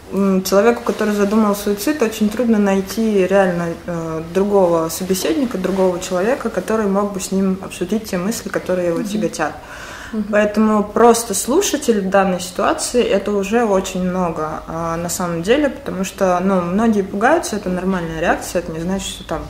человеку, 0.08 0.82
который 0.84 1.14
задумал 1.14 1.54
суицид, 1.54 2.00
очень 2.00 2.30
трудно 2.30 2.58
найти 2.58 3.26
реально 3.26 3.74
э, 3.86 4.22
другого 4.32 4.88
собеседника, 4.88 5.58
другого 5.58 6.00
человека, 6.00 6.48
который 6.48 6.86
мог 6.86 7.12
бы 7.12 7.20
с 7.20 7.30
ним 7.30 7.58
обсудить 7.62 8.04
те 8.04 8.16
мысли, 8.16 8.48
которые 8.48 8.88
его 8.88 9.02
тяготят. 9.02 9.50
Mm-hmm. 9.50 9.87
Поэтому 10.30 10.82
просто 10.84 11.34
слушатель 11.34 12.00
в 12.00 12.08
данной 12.08 12.40
ситуации 12.40 13.02
это 13.02 13.32
уже 13.32 13.64
очень 13.64 14.08
много 14.08 14.62
а, 14.66 14.96
на 14.96 15.08
самом 15.08 15.42
деле, 15.42 15.68
потому 15.68 16.04
что 16.04 16.38
ну, 16.40 16.60
многие 16.62 17.02
пугаются, 17.02 17.56
это 17.56 17.68
нормальная 17.68 18.20
реакция, 18.20 18.60
это 18.60 18.72
не 18.72 18.80
значит, 18.80 19.08
что 19.08 19.24
там 19.24 19.42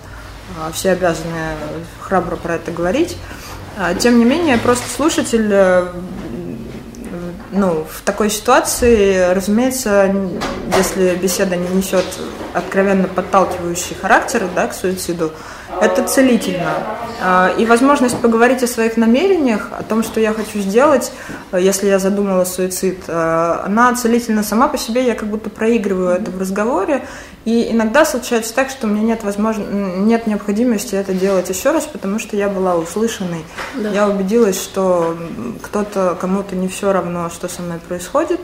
а, 0.58 0.72
все 0.72 0.92
обязаны 0.92 1.54
храбро 2.00 2.36
про 2.36 2.56
это 2.56 2.72
говорить. 2.72 3.16
А, 3.78 3.94
тем 3.94 4.18
не 4.18 4.24
менее, 4.24 4.58
просто 4.58 4.88
слушатель 4.90 5.48
э, 5.52 5.92
ну, 7.52 7.86
в 7.88 8.02
такой 8.02 8.30
ситуации, 8.30 9.32
разумеется, 9.32 10.12
если 10.76 11.14
беседа 11.14 11.56
не 11.56 11.68
несет 11.68 12.04
откровенно 12.54 13.06
подталкивающий 13.08 13.94
характер 13.94 14.48
да, 14.54 14.66
к 14.66 14.74
суициду, 14.74 15.32
это 15.80 16.04
целительно. 16.04 16.72
А, 17.20 17.52
и 17.58 17.66
возможность 17.66 18.20
поговорить 18.20 18.62
о 18.62 18.66
своих 18.66 18.96
намерениях, 18.96 19.70
о 19.76 19.82
том, 19.82 20.02
что 20.02 20.20
я 20.20 20.32
хочу 20.32 20.60
сделать, 20.60 21.12
если 21.52 21.88
я 21.88 21.98
задумала 21.98 22.44
суицид, 22.44 23.04
а, 23.08 23.62
она 23.66 23.94
целительна 23.94 24.42
сама 24.42 24.68
по 24.68 24.78
себе, 24.78 25.04
я 25.04 25.14
как 25.14 25.28
будто 25.28 25.50
проигрываю 25.50 26.10
это 26.10 26.30
в 26.30 26.38
разговоре, 26.38 27.04
и 27.44 27.70
иногда 27.70 28.04
случается 28.04 28.54
так, 28.54 28.70
что 28.70 28.86
у 28.86 28.90
меня 28.90 29.02
нет, 29.02 29.24
возможно... 29.24 29.64
нет 29.64 30.26
необходимости 30.26 30.94
это 30.94 31.14
делать 31.14 31.48
еще 31.48 31.70
раз, 31.70 31.86
потому 31.86 32.18
что 32.18 32.36
я 32.36 32.48
была 32.48 32.76
услышанной. 32.76 33.44
Да. 33.74 33.90
Я 33.90 34.08
убедилась, 34.08 34.60
что 34.62 35.16
кто-то, 35.62 36.16
кому-то 36.20 36.54
не 36.54 36.68
все 36.68 36.92
равно, 36.92 37.30
что 37.30 37.48
со 37.48 37.62
мной 37.62 37.78
происходит. 37.78 38.40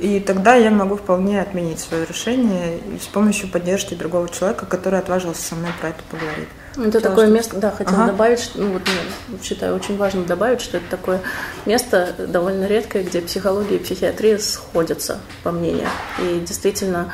И 0.00 0.20
тогда 0.20 0.56
я 0.56 0.70
могу 0.70 0.96
вполне 0.96 1.40
отменить 1.40 1.80
свое 1.80 2.04
решение 2.04 2.80
с 3.00 3.06
помощью 3.06 3.48
поддержки 3.48 3.94
другого 3.94 4.28
человека, 4.28 4.66
который 4.66 4.98
отважился 4.98 5.40
со 5.40 5.54
мной 5.54 5.70
про 5.80 5.90
это 5.90 6.02
поговорить. 6.10 6.48
Это 6.76 6.84
Потому 6.84 7.02
такое 7.02 7.26
что... 7.26 7.34
место, 7.34 7.56
да, 7.56 7.70
хотела 7.70 8.02
ага. 8.02 8.12
добавить, 8.12 8.50
ну 8.56 8.72
вот 8.72 8.82
ну, 9.28 9.38
считаю 9.42 9.76
очень 9.76 9.96
важно 9.96 10.24
добавить, 10.24 10.60
что 10.60 10.78
это 10.78 10.86
такое 10.90 11.20
место 11.66 12.14
довольно 12.18 12.66
редкое, 12.66 13.04
где 13.04 13.20
психология 13.20 13.76
и 13.76 13.78
психиатрия 13.78 14.38
сходятся, 14.38 15.20
по 15.44 15.52
мнению. 15.52 15.86
И 16.20 16.40
действительно, 16.40 17.12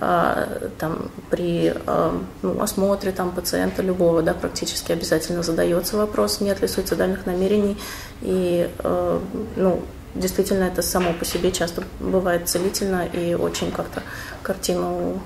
а, 0.00 0.48
там, 0.78 1.10
при 1.30 1.74
а, 1.86 2.18
ну, 2.40 2.60
осмотре 2.60 3.12
там, 3.12 3.32
пациента 3.32 3.82
любого 3.82 4.22
да, 4.22 4.32
практически 4.32 4.92
обязательно 4.92 5.42
задается 5.42 5.96
вопрос, 5.96 6.40
нет 6.40 6.62
ли 6.62 6.66
суицидальных 6.66 7.26
намерений. 7.26 7.76
И 8.22 8.68
а, 8.78 9.22
ну, 9.56 9.82
действительно 10.14 10.64
это 10.64 10.82
само 10.82 11.12
по 11.12 11.24
себе 11.24 11.52
часто 11.52 11.84
бывает 12.00 12.48
целительно 12.48 13.06
и 13.06 13.34
очень 13.34 13.70
как-то 13.70 14.02
картину 14.42 15.20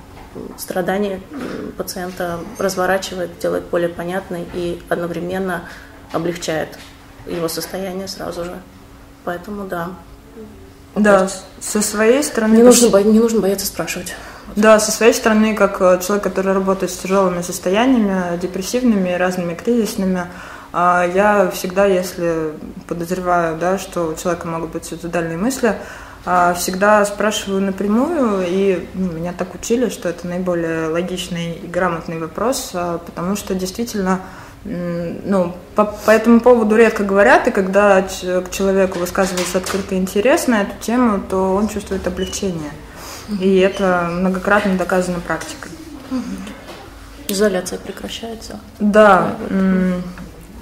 страдания 0.58 1.20
пациента 1.76 2.40
разворачивает, 2.58 3.38
делает 3.38 3.64
более 3.64 3.88
понятной 3.88 4.46
и 4.54 4.82
одновременно 4.88 5.64
облегчает 6.12 6.78
его 7.26 7.48
состояние 7.48 8.08
сразу 8.08 8.44
же. 8.44 8.56
Поэтому 9.24 9.64
да. 9.64 9.90
Да, 10.94 11.28
со 11.60 11.82
своей 11.82 12.22
стороны... 12.22 12.56
Не 12.56 12.62
нужно, 12.62 12.88
бо... 12.88 13.02
не 13.02 13.18
нужно 13.18 13.40
бояться 13.40 13.66
спрашивать. 13.66 14.14
Да, 14.54 14.80
со 14.80 14.90
своей 14.90 15.12
стороны, 15.12 15.54
как 15.54 15.80
э, 15.82 16.00
человек, 16.02 16.24
который 16.24 16.54
работает 16.54 16.90
с 16.90 16.96
тяжелыми 16.96 17.42
состояниями, 17.42 18.38
депрессивными, 18.38 19.12
разными 19.12 19.54
кризисными, 19.54 20.26
А 20.72 21.06
я 21.06 21.50
всегда, 21.50 21.86
если 21.86 22.52
подозреваю, 22.86 23.58
да, 23.58 23.78
что 23.78 24.08
у 24.08 24.14
человека 24.14 24.46
могут 24.46 24.70
быть 24.70 24.84
суицидальные 24.84 25.38
мысли, 25.38 25.76
всегда 26.56 27.04
спрашиваю 27.04 27.62
напрямую, 27.62 28.44
и 28.46 28.88
ну, 28.94 29.12
меня 29.12 29.32
так 29.32 29.54
учили, 29.54 29.88
что 29.88 30.08
это 30.08 30.26
наиболее 30.26 30.88
логичный 30.88 31.52
и 31.52 31.66
грамотный 31.68 32.18
вопрос, 32.18 32.72
а, 32.74 32.98
потому 32.98 33.36
что 33.36 33.54
действительно 33.54 34.20
ну, 34.64 35.54
по, 35.76 35.84
по 35.84 36.10
этому 36.10 36.40
поводу 36.40 36.74
редко 36.74 37.04
говорят, 37.04 37.46
и 37.46 37.52
когда 37.52 38.02
к 38.02 38.50
человеку 38.50 38.98
высказывается 38.98 39.58
открытый 39.58 39.98
интерес 39.98 40.48
на 40.48 40.62
эту 40.62 40.72
тему, 40.80 41.20
то 41.20 41.54
он 41.54 41.68
чувствует 41.68 42.06
облегчение. 42.06 42.72
И 43.40 43.56
это 43.58 44.08
многократно 44.10 44.76
доказано 44.76 45.20
практикой. 45.20 45.70
Изоляция 47.28 47.78
прекращается? 47.78 48.60
Да. 48.78 49.36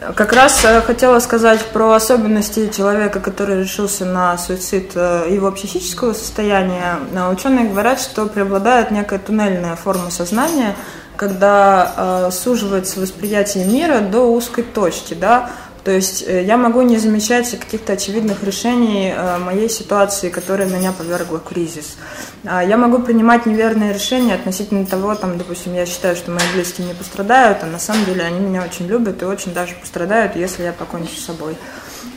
Как 0.01 0.33
раз 0.33 0.65
э, 0.65 0.81
хотела 0.81 1.21
сказать 1.21 1.65
про 1.67 1.93
особенности 1.93 2.69
человека, 2.69 3.21
который 3.21 3.61
решился 3.63 4.05
на 4.05 4.37
суицид, 4.37 4.93
э, 4.97 5.29
его 5.31 5.53
психического 5.53 6.13
состояния. 6.15 6.99
Э, 7.15 7.31
ученые 7.31 7.69
говорят, 7.69 8.01
что 8.01 8.27
преобладает 8.27 8.91
некая 8.91 9.21
туннельная 9.21 9.77
форма 9.77 10.11
сознания, 10.11 10.75
когда 11.17 12.29
суживается 12.33 12.99
восприятие 12.99 13.67
мира 13.67 14.01
до 14.01 14.23
узкой 14.33 14.65
точки, 14.65 15.15
да, 15.15 15.49
то 15.85 15.91
есть 15.91 16.25
э, 16.27 16.43
я 16.43 16.57
могу 16.57 16.81
не 16.81 16.97
замечать 16.97 17.51
каких-то 17.59 17.93
очевидных 17.93 18.43
решений 18.43 19.13
э, 19.15 19.39
моей 19.39 19.69
ситуации, 19.69 20.31
которая 20.31 20.67
меня 20.67 20.93
повергла 20.93 21.39
в 21.39 21.45
кризис. 21.45 21.99
А 22.45 22.65
я 22.65 22.79
могу 22.79 23.01
принимать 23.01 23.45
неверные 23.45 23.93
решения 23.93 24.35
относительно 24.35 24.87
того, 24.87 25.15
там, 25.15 25.37
допустим, 25.37 25.75
я 25.75 25.85
считаю, 25.85 26.17
что 26.17 26.31
мои 26.31 26.45
близкие 26.55 26.87
не 26.87 26.95
пострадают, 26.95 27.59
а 27.63 27.67
на 27.67 27.79
самом 27.79 28.07
деле 28.07 28.23
они 28.23 28.41
меня 28.41 28.63
очень 28.63 28.87
любят 28.87 29.21
и 29.21 29.27
очень 29.27 29.53
даже 29.53 29.75
пострадают, 29.75 30.37
если 30.37 30.63
я 30.63 30.73
покончу 30.73 31.15
с 31.15 31.27
собой. 31.27 31.55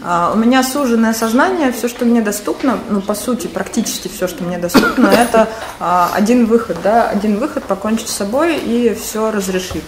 А, 0.03 0.31
у 0.33 0.37
меня 0.37 0.63
суженное 0.63 1.13
сознание, 1.13 1.71
все, 1.71 1.87
что 1.87 2.05
мне 2.05 2.21
доступно, 2.21 2.79
ну, 2.89 3.01
по 3.01 3.15
сути, 3.15 3.47
практически 3.47 4.07
все, 4.07 4.27
что 4.27 4.43
мне 4.43 4.57
доступно, 4.57 5.07
это 5.13 5.49
а, 5.79 6.11
один 6.13 6.45
выход, 6.45 6.77
да, 6.83 7.09
один 7.09 7.39
выход 7.39 7.63
покончить 7.63 8.09
с 8.09 8.15
собой 8.15 8.57
и 8.57 8.93
все 8.93 9.31
разрешить. 9.31 9.85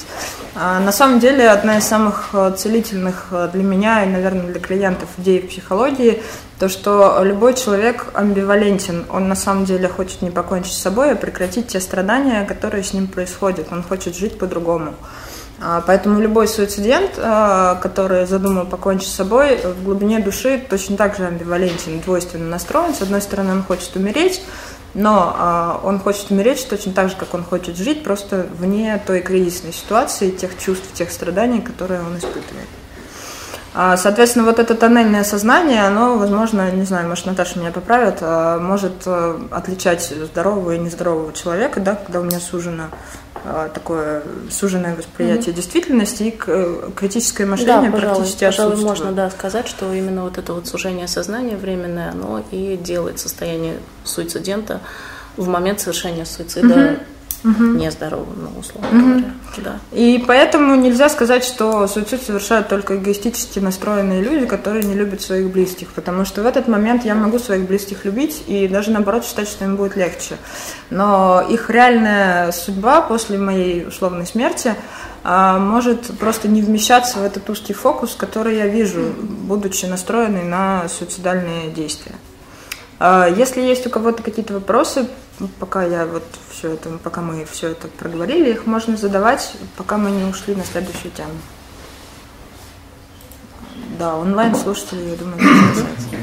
А, 0.55 0.79
на 0.79 0.91
самом 0.91 1.19
деле, 1.19 1.49
одна 1.49 1.77
из 1.77 1.85
самых 1.85 2.29
э, 2.33 2.53
целительных 2.57 3.27
э, 3.31 3.49
для 3.53 3.63
меня 3.63 4.03
и, 4.03 4.09
наверное, 4.09 4.47
для 4.47 4.59
клиентов 4.59 5.07
идей 5.17 5.41
в 5.41 5.49
психологии, 5.49 6.23
то, 6.59 6.67
что 6.67 7.21
любой 7.23 7.53
человек 7.53 8.07
амбивалентен. 8.13 9.05
Он 9.09 9.29
на 9.29 9.35
самом 9.35 9.65
деле 9.65 9.87
хочет 9.87 10.21
не 10.21 10.31
покончить 10.31 10.73
с 10.73 10.81
собой, 10.81 11.11
а 11.11 11.15
прекратить 11.15 11.67
те 11.67 11.79
страдания, 11.79 12.45
которые 12.45 12.83
с 12.83 12.93
ним 12.93 13.07
происходят. 13.07 13.67
Он 13.71 13.83
хочет 13.83 14.15
жить 14.17 14.37
по-другому. 14.37 14.95
А, 15.61 15.81
поэтому 15.85 16.19
любой 16.21 16.47
суицидент, 16.47 17.11
а, 17.17 17.75
который 17.75 18.25
задумал 18.25 18.65
покончить 18.65 19.09
с 19.09 19.15
собой, 19.15 19.57
в 19.57 19.83
глубине 19.83 20.19
души 20.19 20.63
точно 20.69 20.95
так 20.95 21.17
же 21.17 21.25
амбивалентен, 21.25 21.99
двойственно 21.99 22.47
настроен. 22.49 22.93
С 22.93 23.01
одной 23.01 23.21
стороны, 23.21 23.51
он 23.51 23.63
хочет 23.63 23.95
умереть, 23.95 24.41
но 24.93 25.35
а, 25.37 25.81
он 25.83 25.99
хочет 25.99 26.31
умереть 26.31 26.65
точно 26.69 26.93
так 26.93 27.09
же, 27.09 27.15
как 27.15 27.33
он 27.33 27.43
хочет 27.43 27.75
жить, 27.75 28.03
просто 28.03 28.47
вне 28.57 29.01
той 29.05 29.21
кризисной 29.21 29.73
ситуации, 29.73 30.31
тех 30.31 30.57
чувств, 30.57 30.85
тех 30.93 31.11
страданий, 31.11 31.61
которые 31.61 32.01
он 32.01 32.17
испытывает. 32.17 32.67
Соответственно, 33.73 34.45
вот 34.45 34.57
это 34.57 34.73
тоннельное 34.73 35.23
сознание, 35.23 35.85
оно, 35.85 36.17
возможно, 36.17 36.71
не 36.71 36.85
знаю, 36.85 37.07
может, 37.07 37.27
Наташа 37.27 37.59
меня 37.59 37.71
поправит, 37.71 38.19
может 38.21 39.07
отличать 39.51 40.11
здорового 40.23 40.71
и 40.71 40.79
нездорового 40.79 41.33
человека, 41.33 41.79
да, 41.79 41.95
когда 41.95 42.19
у 42.19 42.23
меня 42.23 42.39
сужено 42.39 42.85
а, 43.45 43.69
такое 43.69 44.23
суженное 44.49 44.95
восприятие 44.95 45.53
mm-hmm. 45.53 45.55
действительности 45.55 46.23
и 46.23 46.39
э, 46.45 46.89
критическое 46.95 47.45
мышление 47.45 47.89
да, 47.89 47.95
пожалуй, 47.95 48.15
практически 48.15 48.43
пожалуй, 48.43 48.75
можно 48.77 49.11
да, 49.13 49.29
сказать, 49.29 49.67
что 49.67 49.93
именно 49.93 50.23
вот 50.23 50.37
это 50.37 50.53
вот 50.53 50.67
сужение 50.67 51.07
сознания 51.07 51.55
временное, 51.55 52.11
оно 52.11 52.43
и 52.51 52.75
делает 52.75 53.19
состояние 53.19 53.77
суицидента 54.03 54.81
в 55.37 55.47
момент 55.47 55.79
совершения 55.79 56.25
суицида 56.25 56.67
mm-hmm 56.67 56.99
угу. 57.43 57.63
нездоровым, 57.63 58.37
ну, 58.37 58.59
условно 58.59 58.89
угу. 58.89 59.09
говоря. 59.09 59.33
Да. 59.57 59.79
И 59.91 60.23
поэтому 60.27 60.75
нельзя 60.75 61.09
сказать, 61.09 61.43
что 61.43 61.87
суицид 61.87 62.21
совершают 62.21 62.67
только 62.67 62.97
эгоистически 62.97 63.59
настроенные 63.59 64.21
люди, 64.21 64.45
которые 64.45 64.83
не 64.83 64.93
любят 64.93 65.21
своих 65.21 65.51
близких, 65.51 65.89
потому 65.89 66.25
что 66.25 66.43
в 66.43 66.45
этот 66.45 66.67
момент 66.67 67.05
я 67.05 67.15
могу 67.15 67.39
своих 67.39 67.67
близких 67.67 68.05
любить 68.05 68.43
и 68.47 68.67
даже 68.67 68.91
наоборот 68.91 69.25
считать, 69.25 69.47
что 69.47 69.65
им 69.65 69.75
будет 69.75 69.95
легче. 69.95 70.37
Но 70.89 71.41
их 71.49 71.69
реальная 71.69 72.51
судьба 72.51 73.01
после 73.01 73.37
моей 73.37 73.85
условной 73.87 74.25
смерти 74.25 74.75
а, 75.23 75.59
может 75.59 76.17
просто 76.17 76.47
не 76.47 76.61
вмещаться 76.61 77.19
в 77.19 77.23
этот 77.23 77.49
узкий 77.49 77.73
фокус, 77.73 78.15
который 78.15 78.57
я 78.57 78.67
вижу, 78.67 79.13
будучи 79.19 79.85
настроенной 79.85 80.43
на 80.43 80.87
суицидальные 80.87 81.71
действия. 81.71 82.15
А, 82.99 83.27
если 83.27 83.61
есть 83.61 83.87
у 83.87 83.89
кого-то 83.89 84.21
какие-то 84.21 84.53
вопросы, 84.53 85.07
пока 85.59 85.83
я 85.83 86.05
вот 86.05 86.23
все 86.49 86.73
это, 86.73 86.89
пока 86.97 87.21
мы 87.21 87.45
все 87.45 87.69
это 87.69 87.87
проговорили, 87.87 88.51
их 88.51 88.65
можно 88.65 88.97
задавать, 88.97 89.53
пока 89.77 89.97
мы 89.97 90.11
не 90.11 90.25
ушли 90.25 90.53
на 90.53 90.65
следующую 90.65 91.11
тему. 91.11 91.31
Да, 93.97 94.15
онлайн-слушатели, 94.17 95.09
я 95.09 95.15
думаю, 95.15 95.41
не 95.41 96.19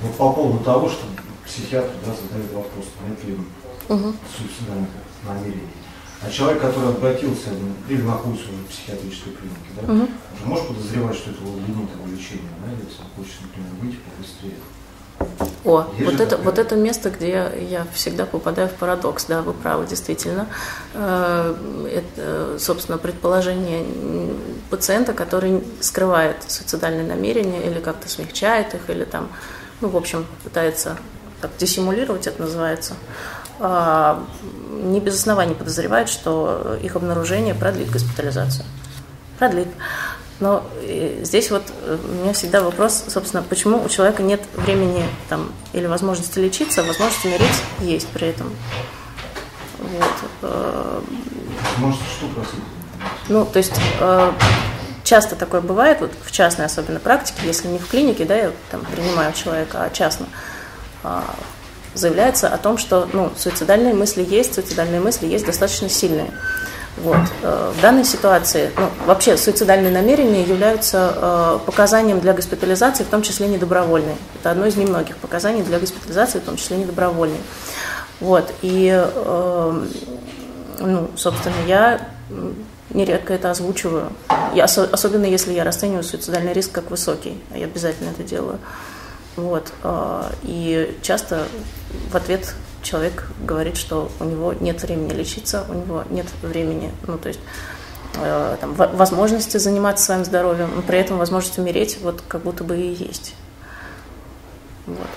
Вот 0.00 0.16
по 0.16 0.32
поводу 0.32 0.62
того, 0.64 0.88
что 0.88 1.04
психиатр 1.44 1.90
да, 2.06 2.12
задает 2.14 2.52
вопрос, 2.52 2.86
нет 3.08 3.24
ли 3.24 3.36
угу. 3.88 4.14
суицидальных 4.36 4.88
намерений. 5.26 5.83
А 6.26 6.30
человек, 6.30 6.62
который 6.62 6.88
обратился 6.90 7.50
или 7.88 8.02
находится 8.02 8.46
уже 8.48 8.62
в 8.62 8.66
психиатрической 8.66 9.32
клинике, 9.32 9.70
да, 9.76 9.92
угу. 9.92 10.02
уже 10.36 10.46
может 10.46 10.68
подозревать, 10.68 11.16
что 11.16 11.30
это 11.30 11.40
лимит 11.42 11.90
его 11.90 12.06
лечения, 12.06 12.50
да, 12.64 12.72
если 12.72 13.02
он 13.02 13.08
хочет, 13.16 13.40
например, 13.42 13.70
выйти 13.80 13.98
побыстрее. 13.98 14.54
О, 15.64 15.86
вот 15.98 16.20
это, 16.20 16.36
вот 16.36 16.58
это 16.58 16.76
место, 16.76 17.10
где 17.10 17.50
я 17.70 17.86
всегда 17.94 18.26
попадаю 18.26 18.68
в 18.68 18.72
парадокс, 18.72 19.24
да, 19.24 19.40
вы 19.40 19.54
правы, 19.54 19.86
действительно. 19.86 20.46
Э, 20.92 21.54
это, 21.90 22.58
собственно, 22.58 22.98
предположение 22.98 23.86
пациента, 24.70 25.14
который 25.14 25.64
скрывает 25.80 26.36
суицидальные 26.48 27.06
намерения 27.06 27.66
или 27.66 27.80
как-то 27.80 28.08
смягчает 28.08 28.74
их, 28.74 28.90
или 28.90 29.04
там, 29.04 29.30
ну, 29.80 29.88
в 29.88 29.96
общем, 29.96 30.26
пытается 30.42 30.98
так 31.40 31.50
диссимулировать, 31.58 32.26
это 32.26 32.42
называется, 32.42 32.94
не 33.60 35.00
без 35.00 35.14
оснований 35.14 35.54
подозревает, 35.54 36.08
что 36.08 36.78
их 36.82 36.96
обнаружение 36.96 37.54
продлит 37.54 37.90
госпитализацию. 37.90 38.64
Продлит. 39.38 39.68
Но 40.40 40.64
э, 40.82 41.20
здесь 41.22 41.50
вот 41.50 41.62
э, 41.82 41.96
у 42.02 42.22
меня 42.22 42.32
всегда 42.32 42.60
вопрос, 42.60 43.04
собственно, 43.08 43.42
почему 43.42 43.82
у 43.82 43.88
человека 43.88 44.22
нет 44.22 44.42
времени 44.56 45.04
там, 45.28 45.52
или 45.72 45.86
возможности 45.86 46.38
лечиться, 46.38 46.80
а 46.80 46.84
возможность 46.84 47.24
умереть 47.24 47.62
есть 47.80 48.08
при 48.08 48.28
этом. 48.28 48.52
Вот. 49.78 50.12
Э, 50.42 51.00
Может, 51.78 52.00
что 52.00 52.26
просить? 52.28 52.60
Ну, 53.28 53.44
то 53.44 53.58
есть 53.58 53.74
часто 55.02 55.36
такое 55.36 55.60
бывает, 55.60 56.00
вот 56.00 56.12
в 56.24 56.32
частной 56.32 56.66
особенно 56.66 56.98
практике, 56.98 57.40
если 57.44 57.68
не 57.68 57.78
в 57.78 57.86
клинике, 57.86 58.24
да, 58.24 58.34
я 58.34 58.52
там 58.70 58.82
принимаю 58.84 59.32
человека, 59.32 59.84
а 59.84 59.90
частно, 59.90 60.26
заявляется 61.94 62.48
о 62.48 62.58
том, 62.58 62.78
что 62.78 63.08
ну, 63.12 63.30
суицидальные 63.36 63.94
мысли 63.94 64.26
есть, 64.28 64.54
суицидальные 64.54 65.00
мысли 65.00 65.26
есть 65.26 65.46
достаточно 65.46 65.88
сильные. 65.88 66.30
Вот. 66.96 67.18
Э, 67.42 67.72
в 67.76 67.82
данной 67.82 68.04
ситуации, 68.04 68.70
ну, 68.76 68.88
вообще 69.06 69.36
суицидальные 69.36 69.92
намерения 69.92 70.42
являются 70.42 71.12
э, 71.16 71.58
показанием 71.66 72.20
для 72.20 72.32
госпитализации, 72.32 73.02
в 73.02 73.08
том 73.08 73.22
числе 73.22 73.48
недобровольной. 73.48 74.14
Это 74.40 74.52
одно 74.52 74.66
из 74.66 74.76
немногих 74.76 75.16
показаний 75.16 75.62
для 75.62 75.80
госпитализации, 75.80 76.38
в 76.38 76.44
том 76.44 76.56
числе 76.56 76.76
недобровольной. 76.76 77.40
Вот. 78.20 78.52
И, 78.62 78.90
э, 78.94 79.86
ну, 80.78 81.10
собственно, 81.16 81.54
я 81.66 82.00
нередко 82.90 83.34
это 83.34 83.50
озвучиваю. 83.50 84.12
Я, 84.54 84.64
особенно 84.64 85.24
если 85.24 85.52
я 85.52 85.64
расцениваю 85.64 86.04
суицидальный 86.04 86.52
риск 86.52 86.70
как 86.70 86.90
высокий. 86.90 87.42
Я 87.52 87.64
обязательно 87.64 88.10
это 88.10 88.22
делаю. 88.22 88.58
Вот. 89.36 89.72
И 90.44 90.96
часто 91.02 91.42
в 92.10 92.16
ответ 92.16 92.54
человек 92.82 93.26
говорит, 93.40 93.76
что 93.76 94.10
у 94.20 94.24
него 94.24 94.52
нет 94.52 94.82
времени 94.82 95.12
лечиться, 95.12 95.64
у 95.68 95.74
него 95.74 96.04
нет 96.10 96.26
времени, 96.42 96.92
ну, 97.06 97.18
то 97.18 97.28
есть 97.28 97.40
э, 98.16 98.56
там, 98.60 98.74
возможности 98.74 99.56
заниматься 99.56 100.04
своим 100.04 100.24
здоровьем, 100.24 100.70
но 100.76 100.82
при 100.82 100.98
этом 100.98 101.18
возможность 101.18 101.58
умереть 101.58 101.98
вот 102.02 102.22
как 102.28 102.42
будто 102.42 102.62
бы 102.62 102.76
и 102.76 102.92
есть. 102.92 103.34
Вот. 104.86 105.08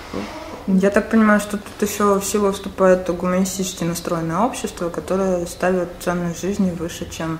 Я 0.66 0.90
так 0.90 1.10
понимаю, 1.10 1.40
что 1.40 1.58
тут 1.58 1.88
еще 1.88 2.18
в 2.18 2.24
силу 2.24 2.52
вступает 2.52 3.08
гуманистически 3.08 3.84
настроенное 3.84 4.40
общество, 4.40 4.90
которое 4.90 5.46
ставит 5.46 5.88
ценность 6.00 6.40
жизни 6.40 6.70
выше, 6.70 7.08
чем 7.10 7.38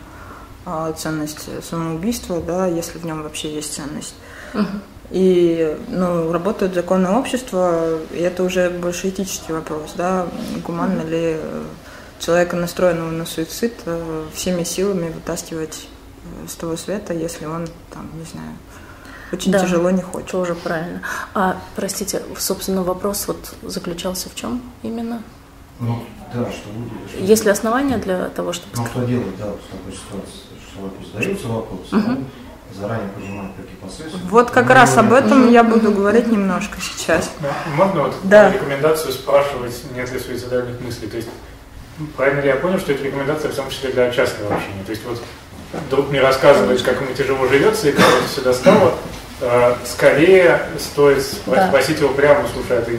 э, 0.66 0.92
ценность 0.96 1.48
самоубийства, 1.64 2.40
да, 2.40 2.66
если 2.66 2.98
в 2.98 3.05
нем 3.05 3.22
вообще 3.22 3.55
есть 3.55 3.74
ценность. 3.74 4.14
Угу. 4.55 4.66
И 5.10 5.76
ну, 5.88 6.32
работают 6.32 6.74
законы 6.74 7.10
общества, 7.10 7.98
и 8.12 8.18
это 8.18 8.42
уже 8.42 8.68
больше 8.68 9.08
этический 9.08 9.54
вопрос, 9.54 9.94
да, 9.96 10.26
гуманно 10.66 11.00
ли 11.02 11.38
человека, 12.20 12.56
настроенного 12.56 13.10
на 13.10 13.24
суицид, 13.24 13.74
э, 13.86 14.24
всеми 14.34 14.64
силами 14.64 15.10
вытаскивать 15.10 15.88
с 16.46 16.54
того 16.54 16.76
света, 16.76 17.14
если 17.14 17.46
он 17.46 17.66
там, 17.90 18.10
не 18.18 18.24
знаю, 18.24 18.50
очень 19.32 19.52
Да. 19.52 19.60
тяжело 19.60 19.90
не 19.90 20.02
хочет. 20.02 20.30
Тоже 20.30 20.54
правильно. 20.54 21.02
А, 21.34 21.56
простите, 21.76 22.22
собственно, 22.38 22.82
вопрос 22.82 23.28
вот 23.28 23.54
заключался 23.62 24.28
в 24.28 24.34
чем 24.34 24.62
именно? 24.82 25.22
Ну, 25.80 26.02
да, 26.34 26.50
что 26.50 26.68
будет. 26.70 27.28
Есть 27.28 27.44
ли 27.44 27.50
основания 27.50 27.98
для 27.98 28.28
того, 28.30 28.52
чтобы... 28.52 28.76
Ну, 28.76 28.86
что 28.86 29.04
делать, 29.04 29.36
да, 29.38 29.46
в 29.46 29.70
такой 29.70 29.92
ситуации, 29.92 30.32
что 30.70 30.82
вопрос 30.82 31.06
задается 31.12 31.48
вопрос, 31.48 31.92
он 31.92 32.26
заранее 32.74 33.09
понимает, 33.11 33.50
какие 33.57 33.76
последствия. 33.76 34.20
Вот 34.31 34.50
как 34.50 34.66
Ну, 34.68 34.74
раз 34.74 34.96
об 34.98 35.11
ну, 35.11 35.16
этом 35.16 35.50
я 35.50 35.62
буду 35.64 35.90
говорить 35.92 36.26
немножко 36.26 36.78
сейчас. 36.81 37.31
Да, 37.40 37.48
Можно 37.76 38.02
вот 38.04 38.14
Да. 38.24 38.50
рекомендацию 38.52 39.12
спрашивать, 39.12 39.74
нет 39.94 40.11
ли 40.12 40.18
суицидальных 40.18 40.81
мыслей? 40.81 41.09
То 41.09 41.16
есть, 41.16 41.28
правильно 42.16 42.40
ли 42.40 42.48
я 42.48 42.57
понял, 42.57 42.78
что 42.78 42.92
это 42.92 43.02
рекомендация 43.04 43.50
в 43.50 43.54
том 43.54 43.68
числе 43.70 43.90
для 43.92 44.11
частного 44.11 44.54
общения? 44.54 44.85
То 44.85 44.90
есть, 44.90 45.02
вот 45.04 45.20
друг 45.90 46.11
мне 46.11 46.20
рассказывает, 46.20 46.83
как 46.83 47.00
ему 47.00 47.12
тяжело 47.14 47.46
живется 47.48 47.88
и 47.88 47.92
как 47.92 48.00
это 48.04 48.28
все 48.31 48.40
достало, 48.42 48.94
э, 49.40 49.74
скорее 49.85 50.61
стоит 50.78 51.18
спро- 51.18 51.54
Да. 51.57 51.68
спросить 51.68 52.00
его 52.00 52.11
прямо, 52.14 52.46
слушай, 52.52 52.78
а 52.78 52.83
ты 52.83 52.98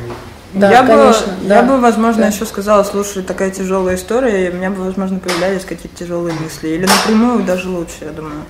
Да, 0.53 0.71
я, 0.71 0.83
конечно, 0.85 1.33
бы, 1.33 1.47
да. 1.47 1.55
я 1.57 1.63
бы, 1.63 1.79
возможно, 1.79 2.23
Да. 2.23 2.27
еще 2.29 2.45
сказала, 2.45 2.83
слушай, 2.83 3.21
такая 3.21 3.51
тяжелая 3.51 3.95
история, 3.95 4.47
и 4.47 4.49
у 4.49 4.55
меня 4.55 4.71
бы, 4.71 4.83
возможно, 4.83 5.19
появлялись 5.19 5.63
какие-то 5.63 5.95
тяжелые 5.95 6.33
мысли. 6.39 6.69
Или 6.69 6.87
напрямую 6.87 7.43
даже 7.43 7.69
лучше, 7.69 8.05
я 8.05 8.11
думаю. 8.11 8.43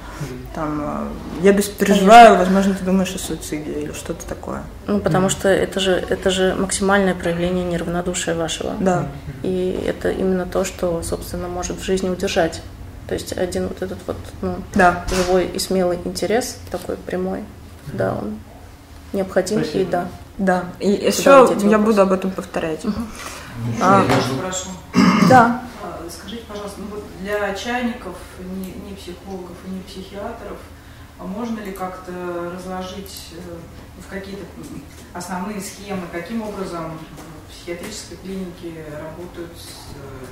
Там, 0.55 0.81
э, 0.81 1.43
я 1.43 1.51
беспереживаю, 1.53 2.37
возможно, 2.37 2.73
ты 2.73 2.85
думаешь 2.85 3.13
о 3.13 3.19
суициде 3.19 3.71
или 3.71 3.91
что-то 3.91 4.25
такое. 4.25 4.63
Ну, 4.87 4.99
потому 4.99 5.29
что 5.29 5.49
это 5.49 5.79
же, 5.79 5.91
это 5.91 6.29
же 6.31 6.55
максимальное 6.57 7.15
проявление 7.15 7.65
неравнодушия 7.65 8.33
вашего. 8.33 8.73
Да. 8.79 9.07
И 9.43 9.83
это 9.85 10.09
именно 10.09 10.45
то, 10.45 10.63
что, 10.63 11.01
собственно, 11.03 11.47
может 11.49 11.79
в 11.79 11.83
жизни 11.83 12.09
удержать. 12.09 12.61
То 13.07 13.13
есть 13.15 13.35
один 13.37 13.67
вот 13.67 13.81
этот 13.81 13.97
вот 14.07 14.17
ну, 14.41 14.55
Да. 14.75 15.03
живой 15.09 15.47
и 15.47 15.59
смелый 15.59 15.99
интерес, 16.05 16.57
такой 16.71 16.95
прямой, 16.95 17.43
да, 17.91 18.13
он 18.13 18.37
необходим 19.13 19.59
и 19.61 19.63
Спасибо. 19.63 19.91
да. 19.91 20.07
Да. 20.39 20.65
И 20.79 20.89
еще 20.89 21.55
я 21.63 21.77
буду 21.77 22.01
об 22.01 22.11
этом 22.11 22.31
повторять. 22.31 22.85
А, 23.81 24.05
я 24.07 24.41
Прошу. 24.41 24.69
Да. 25.29 25.63
А, 25.83 25.99
Скажите, 26.09 26.43
пожалуйста, 26.47 26.79
ну 26.79 26.87
вот 26.95 27.03
для 27.21 27.53
чайников, 27.55 28.15
ни, 28.39 28.89
ни 28.89 28.95
психологов 28.95 29.57
и 29.67 29.69
ни 29.69 29.81
психиатров, 29.81 30.57
а 31.19 31.25
можно 31.25 31.59
ли 31.59 31.73
как-то 31.73 32.11
разложить 32.55 33.33
э, 33.33 34.01
в 34.01 34.09
какие-то 34.09 34.45
основные 35.13 35.59
схемы, 35.59 36.03
каким 36.09 36.41
образом 36.41 36.97
в 37.47 37.51
психиатрической 37.51 38.17
клинике 38.23 38.85
работают 38.93 39.51
с 39.57 39.93
э, 39.95 40.25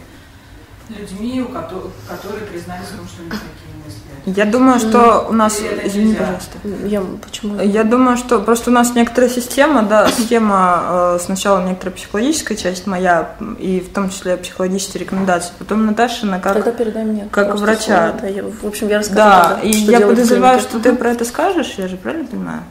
людьми, 0.89 1.41
у 1.41 1.45
кото- 1.47 1.89
которые 2.07 2.45
признались 2.45 2.87
в 2.87 2.97
том, 2.97 3.07
что 3.07 3.21
у 3.21 3.25
них 3.25 3.33
такие 3.33 3.83
мысли? 3.85 4.39
Я 4.39 4.45
думаю, 4.45 4.79
что 4.79 5.25
у 5.29 5.33
нас... 5.33 5.59
Извини, 5.85 6.15
пожалуйста. 6.15 6.57
Я 6.85 7.01
почему? 7.23 7.61
Я 7.61 7.83
думаю, 7.83 8.17
что 8.17 8.39
просто 8.39 8.71
у 8.71 8.73
нас 8.73 8.93
некоторая 8.93 9.29
система, 9.29 9.83
да, 9.83 10.07
схема 10.09 10.83
э, 11.15 11.19
сначала 11.23 11.65
некоторая 11.65 11.95
психологическая 11.95 12.57
часть 12.57 12.87
моя, 12.87 13.35
и 13.59 13.79
в 13.79 13.93
том 13.93 14.09
числе 14.09 14.35
психологические 14.37 15.03
рекомендации, 15.03 15.53
потом 15.59 15.85
Наташина 15.85 16.39
как... 16.39 16.53
Тогда 16.55 16.71
передай 16.71 17.05
мне. 17.05 17.27
как 17.31 17.55
врача. 17.55 18.09
слово, 18.11 18.21
да. 18.21 18.27
Я- 18.27 18.43
в 18.43 18.65
общем, 18.65 18.87
я 18.89 18.99
расскажу. 18.99 19.15
Да, 19.17 19.43
тогда, 19.43 19.61
и 19.61 19.73
что 19.73 19.91
я 19.91 20.01
подозреваю, 20.01 20.59
что 20.59 20.79
ты 20.79 20.93
про 20.93 21.11
это 21.11 21.23
скажешь, 21.23 21.75
я 21.77 21.87
же 21.87 21.95
правильно 21.95 22.25
понимаю? 22.27 22.63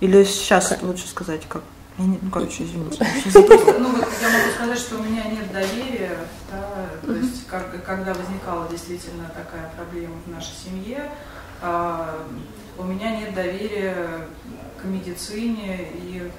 Или 0.00 0.24
сейчас 0.24 0.72
лучше 0.82 1.08
сказать, 1.08 1.40
как? 1.48 1.62
Я 1.98 2.04
не- 2.04 2.18
ну, 2.20 2.30
короче, 2.30 2.64
извините. 2.64 3.04
Ну 3.34 3.90
вот 3.92 4.08
я 4.20 4.28
могу 4.28 4.50
сказать, 4.54 4.78
что 4.78 4.98
у 4.98 5.02
меня 5.02 5.24
нет 5.24 5.50
доверия, 5.50 6.18
да, 6.50 6.86
то 7.04 7.12
есть 7.14 7.46
как- 7.46 7.82
когда 7.84 8.12
возникала 8.12 8.68
действительно 8.68 9.28
такая 9.28 9.70
проблема 9.76 10.16
в 10.26 10.30
нашей 10.30 10.52
семье, 10.54 11.10
а, 11.62 12.18
у 12.76 12.84
меня 12.84 13.16
нет 13.16 13.34
доверия 13.34 13.96
к 14.80 14.84
медицине 14.84 15.88
и 15.94 16.30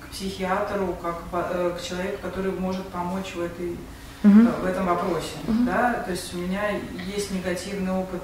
к 0.00 0.08
психиатру, 0.12 0.94
как 1.02 1.16
э, 1.32 1.76
к 1.76 1.82
человеку, 1.82 2.18
который 2.22 2.52
может 2.52 2.86
помочь 2.88 3.34
в 3.34 3.40
этой 3.40 3.76
Мгм. 4.22 4.52
в 4.62 4.66
этом 4.66 4.84
вопросе. 4.86 5.32
Да? 5.66 5.94
То 6.04 6.10
есть 6.12 6.32
у 6.34 6.38
меня 6.38 6.60
есть 7.14 7.30
негативный 7.32 7.92
опыт 7.92 8.22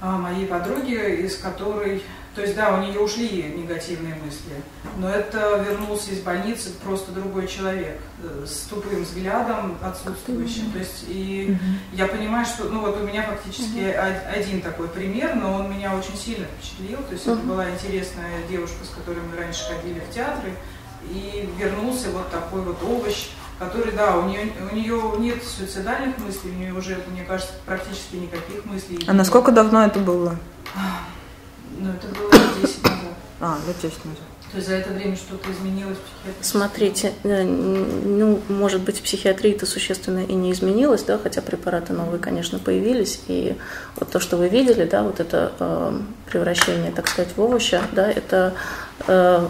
а, 0.00 0.16
моей 0.16 0.46
подруги, 0.46 0.94
из 1.26 1.36
которой, 1.36 2.02
то 2.34 2.42
есть 2.42 2.54
да, 2.54 2.74
у 2.76 2.80
нее 2.80 3.00
ушли 3.00 3.42
негативные 3.58 4.14
мысли, 4.14 4.54
но 4.98 5.08
это 5.08 5.64
вернулся 5.68 6.12
из 6.12 6.20
больницы 6.20 6.70
просто 6.84 7.10
другой 7.12 7.48
человек 7.48 7.98
э, 8.22 8.44
с 8.46 8.68
тупым 8.68 9.02
взглядом 9.02 9.76
отсутствующим. 9.82 10.70
То 10.70 10.78
есть 10.78 11.04
и 11.08 11.56
я 11.92 12.06
понимаю, 12.06 12.46
что, 12.46 12.64
ну 12.68 12.80
вот 12.80 13.00
у 13.00 13.04
меня 13.04 13.24
фактически 13.24 13.80
о- 13.80 14.30
один 14.30 14.60
такой 14.62 14.88
пример, 14.88 15.34
но 15.34 15.54
он 15.54 15.70
меня 15.70 15.92
очень 15.96 16.16
сильно 16.16 16.46
впечатлил. 16.46 16.98
То 16.98 17.12
есть 17.12 17.24
это 17.26 17.34
Мгм. 17.36 17.48
была 17.48 17.68
интересная 17.70 18.46
девушка, 18.48 18.84
с 18.84 18.90
которой 18.96 19.20
мы 19.22 19.36
раньше 19.36 19.64
ходили 19.64 19.98
в 20.00 20.14
театры, 20.14 20.54
и 21.10 21.48
вернулся 21.58 22.10
вот 22.10 22.30
такой 22.30 22.60
вот 22.60 22.80
овощ, 22.84 23.30
который, 23.58 23.92
да, 23.92 24.16
у 24.16 24.28
нее, 24.28 24.52
у 24.70 24.74
нее 24.74 25.02
нет 25.18 25.42
суицидальных 25.42 26.16
мыслей, 26.18 26.50
у 26.52 26.54
нее 26.54 26.72
уже, 26.74 26.96
мне 27.10 27.24
кажется, 27.24 27.52
практически 27.66 28.16
никаких 28.16 28.64
мыслей. 28.66 29.04
А 29.08 29.12
насколько 29.12 29.50
давно 29.50 29.84
это 29.84 29.98
было? 29.98 30.36
Ну, 31.80 31.90
это 31.90 32.08
было 32.08 32.30
лет 32.32 32.60
10 32.62 32.82
назад. 32.84 32.98
А, 33.40 33.58
лет 33.66 33.76
10 33.80 34.04
назад. 34.04 34.24
То 34.50 34.56
есть 34.56 34.68
за 34.68 34.74
это 34.74 34.90
время 34.90 35.16
что-то 35.16 35.50
изменилось 35.52 35.96
в 35.96 36.02
психиатрии? 36.02 36.42
Смотрите, 36.42 37.12
э, 37.22 37.44
ну, 37.44 38.40
может 38.48 38.82
быть, 38.82 38.98
в 38.98 39.02
психиатрии-то 39.02 39.64
существенно 39.64 40.24
и 40.24 40.34
не 40.34 40.50
изменилось, 40.52 41.04
да, 41.04 41.18
хотя 41.18 41.40
препараты 41.40 41.92
новые, 41.92 42.18
конечно, 42.18 42.58
появились, 42.58 43.20
и 43.28 43.56
вот 43.96 44.10
то, 44.10 44.18
что 44.18 44.36
вы 44.36 44.48
видели, 44.48 44.84
да, 44.84 45.04
вот 45.04 45.20
это 45.20 45.52
э, 45.58 46.00
превращение, 46.26 46.90
так 46.90 47.06
сказать, 47.06 47.32
в 47.36 47.40
овоща, 47.40 47.80
да, 47.92 48.10
это 48.10 48.54
э, 49.06 49.48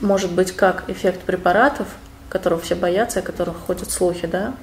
может 0.00 0.30
быть 0.30 0.52
как 0.52 0.88
эффект 0.88 1.22
препаратов, 1.22 1.88
которого 2.32 2.58
все 2.62 2.74
боятся, 2.74 3.18
о 3.18 3.22
которых 3.22 3.58
ходят 3.58 3.90
слухи, 3.90 4.26
да, 4.26 4.54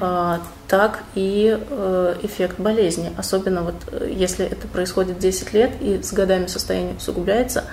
а, 0.00 0.40
так 0.68 1.02
и 1.14 1.54
э, 1.60 2.16
эффект 2.22 2.58
болезни. 2.58 3.12
Особенно 3.18 3.62
вот 3.62 3.74
э, 3.92 4.10
если 4.10 4.46
это 4.46 4.66
происходит 4.66 5.18
10 5.18 5.52
лет 5.52 5.70
и 5.82 6.02
с 6.02 6.14
годами 6.14 6.46
состояние 6.46 6.96
усугубляется, 6.96 7.64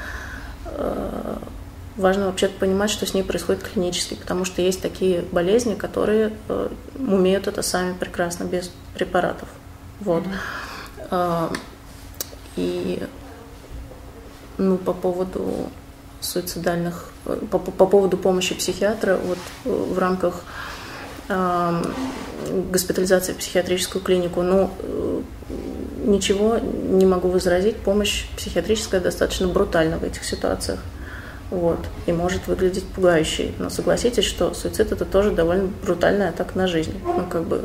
э, 0.66 1.38
важно 1.96 2.26
вообще 2.26 2.50
понимать, 2.50 2.90
что 2.90 3.06
с 3.06 3.14
ней 3.14 3.24
происходит 3.24 3.64
клинически, 3.64 4.16
потому 4.16 4.44
что 4.44 4.62
есть 4.62 4.82
такие 4.82 5.22
болезни, 5.32 5.76
которые 5.76 6.34
умеют 7.00 7.48
это 7.48 7.62
сами 7.62 7.94
прекрасно 7.94 8.44
без 8.44 8.70
препаратов. 8.96 9.48
Вот. 10.02 10.24
А, 11.10 11.50
И 12.58 13.02
ну, 14.58 14.78
по 14.78 14.92
поводу 14.92 15.70
суицидальных, 16.28 17.10
э, 17.26 17.38
по, 17.50 17.60
по 17.60 17.86
поводу 17.86 18.18
помощи 18.18 18.56
психиатра, 18.56 19.18
вот 19.18 19.38
э, 19.66 19.70
в 19.70 19.98
рамках 19.98 20.44
эм, 21.30 21.84
госпитализации 22.72 23.34
в 23.34 23.38
психиатрическую 23.38 24.04
клинику, 24.04 24.42
ну, 24.42 24.70
э, 24.80 25.22
ничего 26.06 26.58
не 26.60 27.06
могу 27.06 27.30
возразить, 27.30 27.78
помощь 27.78 28.26
психиатрическая 28.38 29.02
достаточно 29.02 29.48
брутальна 29.48 29.98
в 29.98 30.04
этих 30.04 30.24
ситуациях. 30.24 30.80
Вот, 31.50 31.80
и 32.06 32.12
может 32.12 32.48
выглядеть 32.48 32.84
пугающей. 32.84 33.56
Но 33.58 33.70
согласитесь, 33.70 34.26
что 34.26 34.54
суицид 34.54 34.92
это 34.92 35.06
тоже 35.06 35.32
довольно 35.32 35.70
брутальная 35.82 36.30
атака 36.30 36.58
на 36.58 36.68
жизнь. 36.68 37.00
Ну, 37.06 37.26
как 37.30 37.44
бы, 37.44 37.63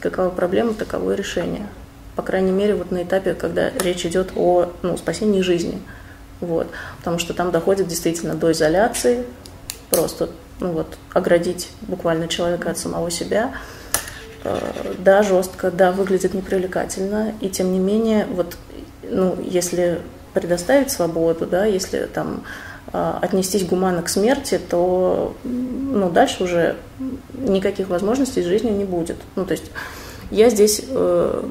какова 0.00 0.28
проблема, 0.28 0.74
таково 0.74 1.12
и 1.12 1.16
решение. 1.16 1.66
По 2.14 2.22
крайней 2.22 2.52
мере, 2.52 2.74
вот 2.74 2.90
на 2.90 3.02
этапе, 3.02 3.32
когда 3.32 3.70
речь 3.70 4.04
идет 4.04 4.32
о 4.36 4.70
ну, 4.82 4.98
спасении 4.98 5.40
жизни. 5.40 5.80
Вот. 6.44 6.68
Потому 6.98 7.18
что 7.18 7.34
там 7.34 7.50
доходит 7.50 7.88
действительно 7.88 8.34
до 8.34 8.52
изоляции, 8.52 9.24
просто 9.90 10.28
ну, 10.60 10.72
вот, 10.72 10.98
оградить 11.12 11.70
буквально 11.82 12.28
человека 12.28 12.70
от 12.70 12.78
самого 12.78 13.10
себя. 13.10 13.52
Э, 14.44 14.58
Да, 14.98 15.22
жестко, 15.22 15.70
да, 15.70 15.92
выглядит 15.92 16.34
непривлекательно, 16.34 17.34
и 17.40 17.48
тем 17.48 17.72
не 17.72 17.78
менее, 17.78 18.26
вот, 18.30 18.56
ну, 19.02 19.36
если 19.42 20.00
предоставить 20.34 20.90
свободу, 20.90 21.46
да, 21.46 21.64
если 21.64 22.08
там 22.12 22.44
э, 22.92 23.12
отнестись 23.22 23.64
гуманно 23.64 24.02
к 24.02 24.08
смерти, 24.08 24.58
то 24.58 25.34
ну, 25.44 26.10
дальше 26.10 26.44
уже 26.44 26.76
никаких 27.32 27.88
возможностей 27.88 28.42
с 28.42 28.46
жизнью 28.46 28.74
не 28.74 28.84
будет. 28.84 29.16
Ну, 29.36 29.44
то 29.44 29.52
есть 29.52 29.70
я 30.30 30.50
здесь 30.50 30.82
э, 30.88 31.44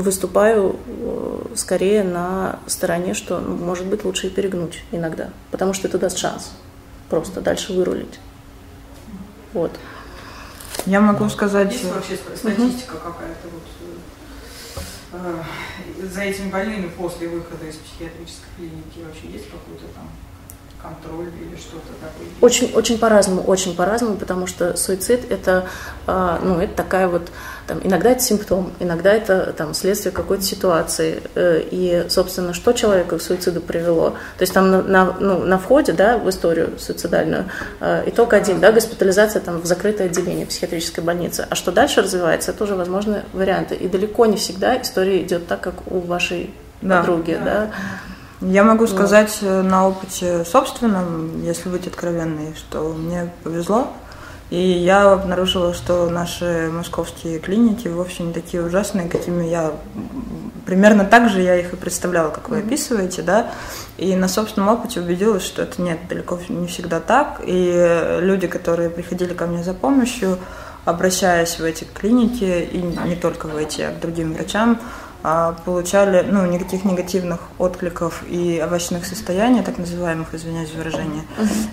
выступаю 0.00 0.76
э, 0.86 1.54
скорее 1.54 2.04
на 2.04 2.58
стороне, 2.66 3.14
что, 3.14 3.40
ну, 3.40 3.56
может 3.56 3.86
быть, 3.86 4.04
лучше 4.04 4.28
и 4.28 4.30
перегнуть 4.30 4.82
иногда, 4.92 5.30
потому 5.50 5.72
что 5.72 5.88
это 5.88 5.98
даст 5.98 6.18
шанс 6.18 6.52
просто 7.08 7.40
дальше 7.40 7.72
вырулить. 7.72 8.18
Вот. 9.52 9.72
Я 10.86 11.00
могу 11.00 11.28
сказать... 11.28 11.72
Есть 11.72 11.84
вообще 11.84 12.16
ста- 12.16 12.36
статистика 12.36 12.96
какая-то 12.96 13.48
вот 13.52 13.62
э, 15.12 15.42
э, 16.02 16.06
за 16.06 16.22
этими 16.22 16.50
больными 16.50 16.88
после 16.88 17.28
выхода 17.28 17.66
из 17.66 17.76
психиатрической 17.76 18.48
клиники 18.56 19.00
вообще 19.06 19.28
есть 19.32 19.50
какой-то 19.50 19.84
там 19.94 20.08
контроль 20.80 21.28
или 21.40 21.56
что-то 21.56 21.92
такое? 22.00 22.28
Очень, 22.40 22.72
очень 22.74 22.98
по-разному, 22.98 23.42
очень 23.42 23.74
по-разному, 23.74 24.16
потому 24.16 24.46
что 24.46 24.76
суицид 24.76 25.30
это, 25.30 25.68
а, 26.06 26.40
ну, 26.42 26.60
это 26.60 26.74
такая 26.74 27.08
вот, 27.08 27.30
там, 27.68 27.80
иногда 27.84 28.10
это 28.10 28.22
симптом, 28.22 28.72
иногда 28.80 29.12
это 29.12 29.52
там, 29.52 29.74
следствие 29.74 30.10
какой-то 30.10 30.42
ситуации. 30.42 31.22
Э, 31.34 31.60
и, 31.70 32.06
собственно, 32.08 32.54
что 32.54 32.72
человека 32.72 33.18
к 33.18 33.22
суициду 33.22 33.60
привело? 33.60 34.10
То 34.38 34.42
есть 34.42 34.54
там 34.54 34.70
на, 34.70 34.82
на, 34.82 35.16
ну, 35.20 35.38
на 35.40 35.58
входе 35.58 35.92
да, 35.92 36.16
в 36.16 36.28
историю 36.30 36.78
суицидальную 36.78 37.44
э, 37.80 38.04
итог 38.06 38.32
один, 38.32 38.58
да, 38.58 38.72
госпитализация 38.72 39.40
там, 39.40 39.60
в 39.60 39.66
закрытое 39.66 40.06
отделение 40.06 40.46
психиатрической 40.46 41.04
больницы. 41.04 41.46
А 41.48 41.54
что 41.54 41.70
дальше 41.70 42.00
развивается, 42.00 42.52
это 42.52 42.64
уже 42.64 42.74
возможны 42.74 43.22
варианты. 43.34 43.74
И 43.74 43.86
далеко 43.86 44.24
не 44.24 44.38
всегда 44.38 44.80
история 44.80 45.22
идет 45.22 45.46
так, 45.46 45.60
как 45.60 45.74
у 45.92 46.00
вашей 46.00 46.54
да. 46.80 47.00
подруги. 47.00 47.38
Да. 47.44 47.70
Да. 48.40 48.46
Я 48.48 48.64
могу 48.64 48.86
сказать 48.86 49.36
вот. 49.42 49.48
Э, 49.48 49.62
на 49.62 49.88
опыте 49.88 50.44
собственном, 50.46 51.44
если 51.44 51.68
быть 51.68 51.86
откровенной, 51.86 52.54
что 52.56 52.94
мне 52.94 53.30
повезло. 53.44 53.92
И 54.50 54.60
я 54.60 55.12
обнаружила, 55.12 55.74
что 55.74 56.08
наши 56.08 56.70
московские 56.72 57.38
клиники 57.38 57.86
вовсе 57.88 58.22
не 58.22 58.32
такие 58.32 58.64
ужасные, 58.64 59.08
какими 59.08 59.44
я 59.44 59.72
примерно 60.64 61.04
так 61.04 61.28
же 61.28 61.42
я 61.42 61.56
их 61.56 61.72
и 61.74 61.76
представляла, 61.76 62.30
как 62.30 62.48
вы 62.48 62.58
описываете, 62.58 63.22
да. 63.22 63.50
И 63.98 64.16
на 64.16 64.28
собственном 64.28 64.70
опыте 64.70 65.00
убедилась, 65.00 65.42
что 65.42 65.62
это 65.62 65.82
нет, 65.82 65.98
далеко 66.08 66.38
не 66.48 66.66
всегда 66.66 67.00
так. 67.00 67.42
И 67.44 68.18
люди, 68.20 68.46
которые 68.46 68.88
приходили 68.88 69.34
ко 69.34 69.46
мне 69.46 69.62
за 69.62 69.74
помощью, 69.74 70.38
обращаясь 70.86 71.58
в 71.58 71.64
эти 71.64 71.84
клиники, 71.84 72.68
и 72.72 72.78
не 72.78 73.16
только 73.16 73.46
в 73.46 73.56
эти, 73.56 73.82
а 73.82 73.92
к 73.92 74.00
другим 74.00 74.32
врачам, 74.32 74.80
а, 75.22 75.56
получали 75.64 76.24
ну, 76.26 76.46
никаких 76.46 76.84
негативных 76.84 77.40
откликов 77.58 78.22
и 78.28 78.62
овощных 78.64 79.04
состояний, 79.04 79.62
так 79.62 79.76
называемых, 79.76 80.32
извиняюсь 80.32 80.70
за 80.70 80.78
выражение, 80.78 81.24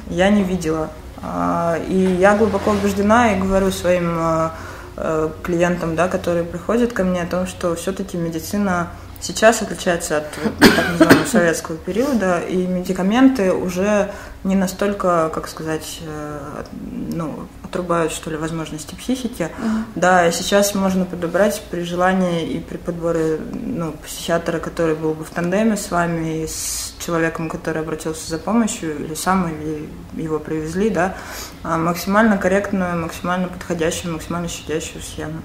я 0.09 0.29
не 0.29 0.43
видела. 0.43 0.89
А, 1.27 1.77
и 1.87 1.97
я 1.97 2.35
глубоко 2.37 2.71
убеждена 2.71 3.33
и 3.33 3.39
говорю 3.39 3.71
своим 3.71 4.15
а, 4.19 4.53
э, 4.97 5.29
клиентам, 5.41 5.95
да, 5.95 6.07
которые 6.07 6.43
приходят 6.43 6.93
ко 6.93 7.03
мне, 7.03 7.23
о 7.23 7.25
том, 7.25 7.47
что 7.47 7.75
все-таки 7.75 8.15
медицина 8.15 8.89
сейчас 9.21 9.61
отличается 9.61 10.17
от 10.17 10.29
так 10.59 10.89
называемого 10.91 11.25
советского 11.25 11.77
периода, 11.77 12.39
и 12.39 12.57
медикаменты 12.67 13.51
уже 13.53 14.11
не 14.45 14.55
настолько, 14.55 15.31
как 15.33 15.47
сказать, 15.47 15.99
э, 16.01 16.63
ну, 17.11 17.47
отрубают, 17.63 18.11
что 18.13 18.29
ли, 18.29 18.37
возможности 18.37 18.93
психики. 18.93 19.43
Uh-huh. 19.43 19.83
Да, 19.95 20.27
и 20.27 20.31
сейчас 20.31 20.75
можно 20.75 21.03
подобрать 21.05 21.61
при 21.71 21.81
желании 21.81 22.47
и 22.47 22.59
при 22.59 22.77
подборе 22.77 23.39
ну, 23.51 23.93
психиатра, 24.05 24.59
который 24.59 24.93
был 24.93 25.15
бы 25.15 25.25
в 25.25 25.31
тандеме 25.31 25.75
с 25.75 25.89
вами, 25.89 26.43
и 26.43 26.47
с 26.47 26.93
человеком, 27.03 27.49
который 27.49 27.81
обратился 27.81 28.29
за 28.29 28.37
помощью, 28.37 29.03
или 29.03 29.15
сам, 29.15 29.49
или 29.49 29.89
его 30.13 30.37
привезли, 30.37 30.91
да, 30.91 31.15
а 31.63 31.77
максимально 31.77 32.37
корректную, 32.37 33.01
максимально 33.01 33.47
подходящую, 33.47 34.13
максимально 34.13 34.47
щадящую 34.47 35.01
схему. 35.01 35.41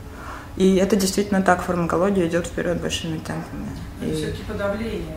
И 0.57 0.77
это 0.77 0.95
действительно 0.97 1.41
так, 1.41 1.63
фармакология 1.63 2.27
идет 2.27 2.47
вперед 2.47 2.83
большими 2.83 3.17
темпами. 3.17 3.71
И... 4.03 4.13
Все-таки 4.13 4.43
подавление. 4.43 5.17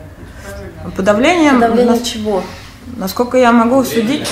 Подавление. 0.96 1.52
Подавление 1.52 1.98
нас... 1.98 2.02
чего? 2.02 2.42
Насколько 2.96 3.38
я 3.38 3.52
могу 3.52 3.82
судить, 3.84 4.28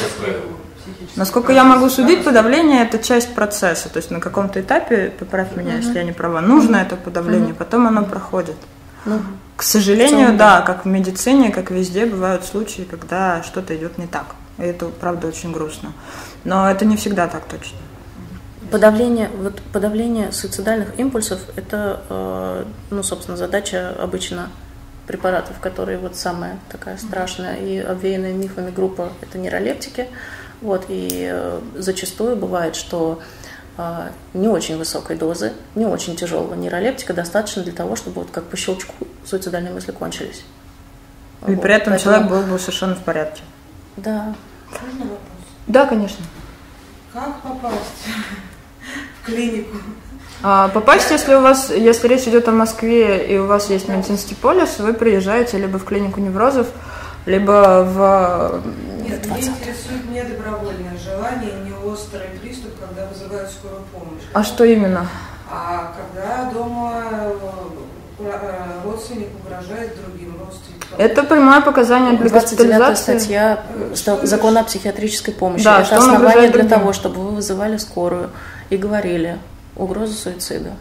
насколько 1.16 1.52
я 1.52 1.64
могу 1.64 1.88
судить, 1.88 2.24
подавление 2.24 2.82
это 2.82 2.98
часть 2.98 3.34
процесса. 3.34 3.88
То 3.88 3.98
есть 3.98 4.10
на 4.10 4.20
каком-то 4.20 4.60
этапе, 4.60 5.12
поправь 5.18 5.56
меня, 5.56 5.76
если 5.76 5.94
я 5.94 6.04
не 6.04 6.12
права, 6.12 6.40
нужно 6.40 6.76
это 6.76 6.96
подавление, 6.96 7.54
потом 7.54 7.86
оно 7.86 8.04
проходит. 8.04 8.56
Ну, 9.04 9.20
К 9.56 9.62
сожалению, 9.62 10.36
да, 10.36 10.60
как 10.60 10.84
в 10.84 10.88
медицине, 10.88 11.50
как 11.50 11.70
везде, 11.70 12.06
бывают 12.06 12.44
случаи, 12.44 12.82
когда 12.82 13.42
что-то 13.42 13.76
идет 13.76 13.98
не 13.98 14.06
так. 14.06 14.26
И 14.58 14.62
это, 14.62 14.86
правда, 14.86 15.28
очень 15.28 15.52
грустно. 15.52 15.92
Но 16.44 16.70
это 16.70 16.84
не 16.84 16.96
всегда 16.96 17.26
так 17.26 17.44
точно. 17.46 17.78
Подавление, 18.70 19.28
вот 19.36 19.60
подавление 19.72 20.32
суицидальных 20.32 20.98
импульсов– 20.98 21.40
это, 21.56 22.02
э, 22.08 22.64
ну, 22.90 23.02
собственно, 23.02 23.36
задача 23.36 23.94
обычно 24.00 24.48
препаратов, 25.06 25.58
которые 25.60 25.98
вот 25.98 26.16
самая 26.16 26.58
такая 26.70 26.96
страшная 26.96 27.56
и 27.56 27.78
обвеянная 27.78 28.32
мифами 28.32 28.70
группа– 28.70 29.12
это 29.20 29.38
нейролептики. 29.38 30.08
Вот, 30.60 30.86
и 30.88 31.28
э, 31.30 31.60
зачастую 31.74 32.36
бывает, 32.36 32.76
что 32.76 33.20
э, 33.78 34.10
не 34.32 34.46
очень 34.46 34.78
высокой 34.78 35.16
дозы, 35.16 35.52
не 35.74 35.86
очень 35.86 36.14
тяжелого 36.14 36.54
нейролептика 36.54 37.14
достаточно 37.14 37.64
для 37.64 37.72
того, 37.72 37.96
чтобы 37.96 38.20
вот 38.20 38.30
как 38.30 38.44
по 38.44 38.56
щелчку 38.56 38.94
суицидальные 39.24 39.74
мысли 39.74 39.90
кончились. 39.90 40.44
И 41.48 41.54
вот, 41.54 41.62
при 41.62 41.74
этом 41.74 41.92
поэтому... 41.92 41.98
человек 41.98 42.30
был 42.30 42.42
бы 42.52 42.58
совершенно 42.60 42.94
в 42.94 43.02
порядке. 43.02 43.42
Да. 43.96 44.34
Можно 44.70 45.00
вопрос? 45.00 45.18
Да, 45.66 45.86
конечно. 45.86 46.24
Как 47.12 47.42
попасть 47.42 48.06
в 49.20 49.26
клинику? 49.26 49.78
А, 50.42 50.68
попасть, 50.68 51.10
если 51.10 51.34
у 51.34 51.40
вас, 51.40 51.70
если 51.70 52.08
речь 52.08 52.26
идет 52.26 52.48
о 52.48 52.52
Москве 52.52 53.24
и 53.26 53.38
у 53.38 53.46
вас 53.46 53.70
есть 53.70 53.88
медицинский 53.88 54.34
полис, 54.34 54.78
вы 54.78 54.92
приезжаете 54.92 55.58
либо 55.58 55.78
в 55.78 55.84
клинику 55.84 56.20
неврозов, 56.20 56.66
либо 57.26 57.84
в... 57.88 58.62
Нет, 59.08 59.24
меня 59.26 59.38
интересует 59.38 60.10
не 60.10 60.22
добровольное 60.24 60.96
желание, 60.98 61.52
не 61.64 61.72
острый 61.88 62.28
приступ, 62.40 62.72
когда 62.80 63.06
вызывают 63.06 63.50
скорую 63.50 63.82
помощь. 63.92 64.22
А 64.32 64.42
что 64.42 64.64
именно? 64.64 65.06
А 65.48 65.92
когда 65.96 66.50
дома 66.50 67.04
э, 68.18 68.80
родственник 68.84 69.28
угрожает 69.44 69.92
другим 70.02 70.36
родственникам. 70.40 70.88
Это 70.98 71.22
прямое 71.22 71.60
показание 71.60 72.16
для 72.18 72.30
госпитализации. 72.30 73.02
статья 73.02 73.62
закона 74.22 74.60
о 74.60 74.64
психиатрической 74.64 75.34
помощи. 75.34 75.62
Да, 75.62 75.82
Это 75.82 75.98
основание 75.98 76.50
для 76.50 76.64
того, 76.64 76.92
чтобы 76.92 77.20
вы 77.20 77.36
вызывали 77.36 77.76
скорую 77.76 78.30
и 78.70 78.76
говорили, 78.76 79.38
угроза 79.76 80.14
суицида. 80.14 80.72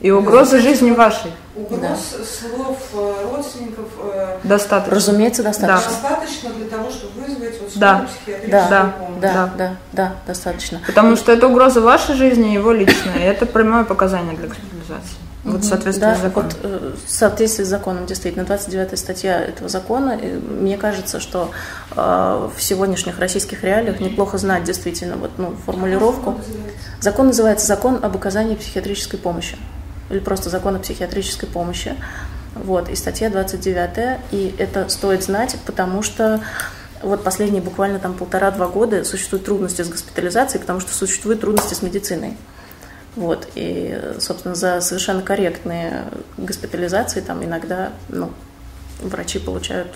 И 0.00 0.10
угроза 0.10 0.60
жизни 0.60 0.90
вашей. 0.90 1.32
Угроз 1.54 1.80
да. 1.80 1.96
слов 2.24 2.78
э, 2.92 3.34
родственников 3.34 3.88
э, 4.12 4.38
достаточно. 4.44 4.94
Разумеется, 4.94 5.42
достаточно. 5.42 5.90
Достаточно 5.90 6.50
для 6.50 6.66
того, 6.66 6.90
чтобы 6.90 7.22
вызвать 7.22 7.58
вот 7.62 7.70
да. 7.76 8.06
психиатрическую 8.06 8.70
да. 8.70 8.94
помощь. 8.98 9.20
Да, 9.22 9.32
да, 9.32 9.52
да, 9.56 9.76
да, 9.92 10.14
достаточно. 10.26 10.82
Потому 10.86 11.16
что 11.16 11.32
это 11.32 11.48
угроза 11.48 11.80
вашей 11.80 12.14
жизни 12.14 12.50
и 12.50 12.54
его 12.54 12.72
личной. 12.72 13.20
И 13.20 13.24
это 13.24 13.46
прямое 13.46 13.84
показание 13.84 14.36
для 14.36 14.48
госпитализации. 14.48 15.25
Вот 15.46 15.62
в 15.62 15.64
соответствии 15.64 16.04
да, 16.04 16.16
с 16.16 16.20
законом. 16.20 16.50
Вот, 16.50 16.58
э, 16.62 16.92
в 17.06 17.10
соответствии 17.10 17.64
с 17.64 17.68
законом, 17.68 18.06
действительно, 18.06 18.44
29 18.44 18.98
статья 18.98 19.40
этого 19.40 19.68
закона. 19.68 20.16
Мне 20.16 20.76
кажется, 20.76 21.20
что 21.20 21.50
э, 21.94 22.48
в 22.54 22.60
сегодняшних 22.60 23.18
российских 23.20 23.62
реалиях 23.62 24.00
неплохо 24.00 24.38
знать 24.38 24.64
действительно 24.64 25.16
вот, 25.16 25.30
ну, 25.38 25.54
формулировку. 25.64 26.40
Закон 27.00 27.28
называется 27.28 27.66
«Закон 27.66 28.00
об 28.02 28.16
оказании 28.16 28.56
психиатрической 28.56 29.18
помощи» 29.18 29.56
или 30.10 30.18
просто 30.18 30.50
«Закон 30.50 30.76
о 30.76 30.78
психиатрической 30.80 31.48
помощи». 31.48 31.94
Вот, 32.54 32.88
и 32.88 32.96
статья 32.96 33.28
29, 33.28 34.20
и 34.32 34.54
это 34.58 34.88
стоит 34.88 35.22
знать, 35.22 35.56
потому 35.66 36.02
что 36.02 36.40
вот 37.02 37.22
последние 37.22 37.62
буквально 37.62 37.98
там 37.98 38.14
полтора-два 38.14 38.66
года 38.66 39.04
существуют 39.04 39.44
трудности 39.44 39.82
с 39.82 39.88
госпитализацией, 39.88 40.60
потому 40.60 40.80
что 40.80 40.92
существуют 40.94 41.42
трудности 41.42 41.74
с 41.74 41.82
медициной. 41.82 42.36
Вот, 43.16 43.48
и, 43.54 43.98
собственно, 44.20 44.54
за 44.54 44.80
совершенно 44.82 45.22
корректные 45.22 46.04
госпитализации 46.36 47.20
там 47.20 47.42
иногда 47.42 47.92
ну, 48.10 48.30
врачи 49.00 49.38
получают 49.38 49.88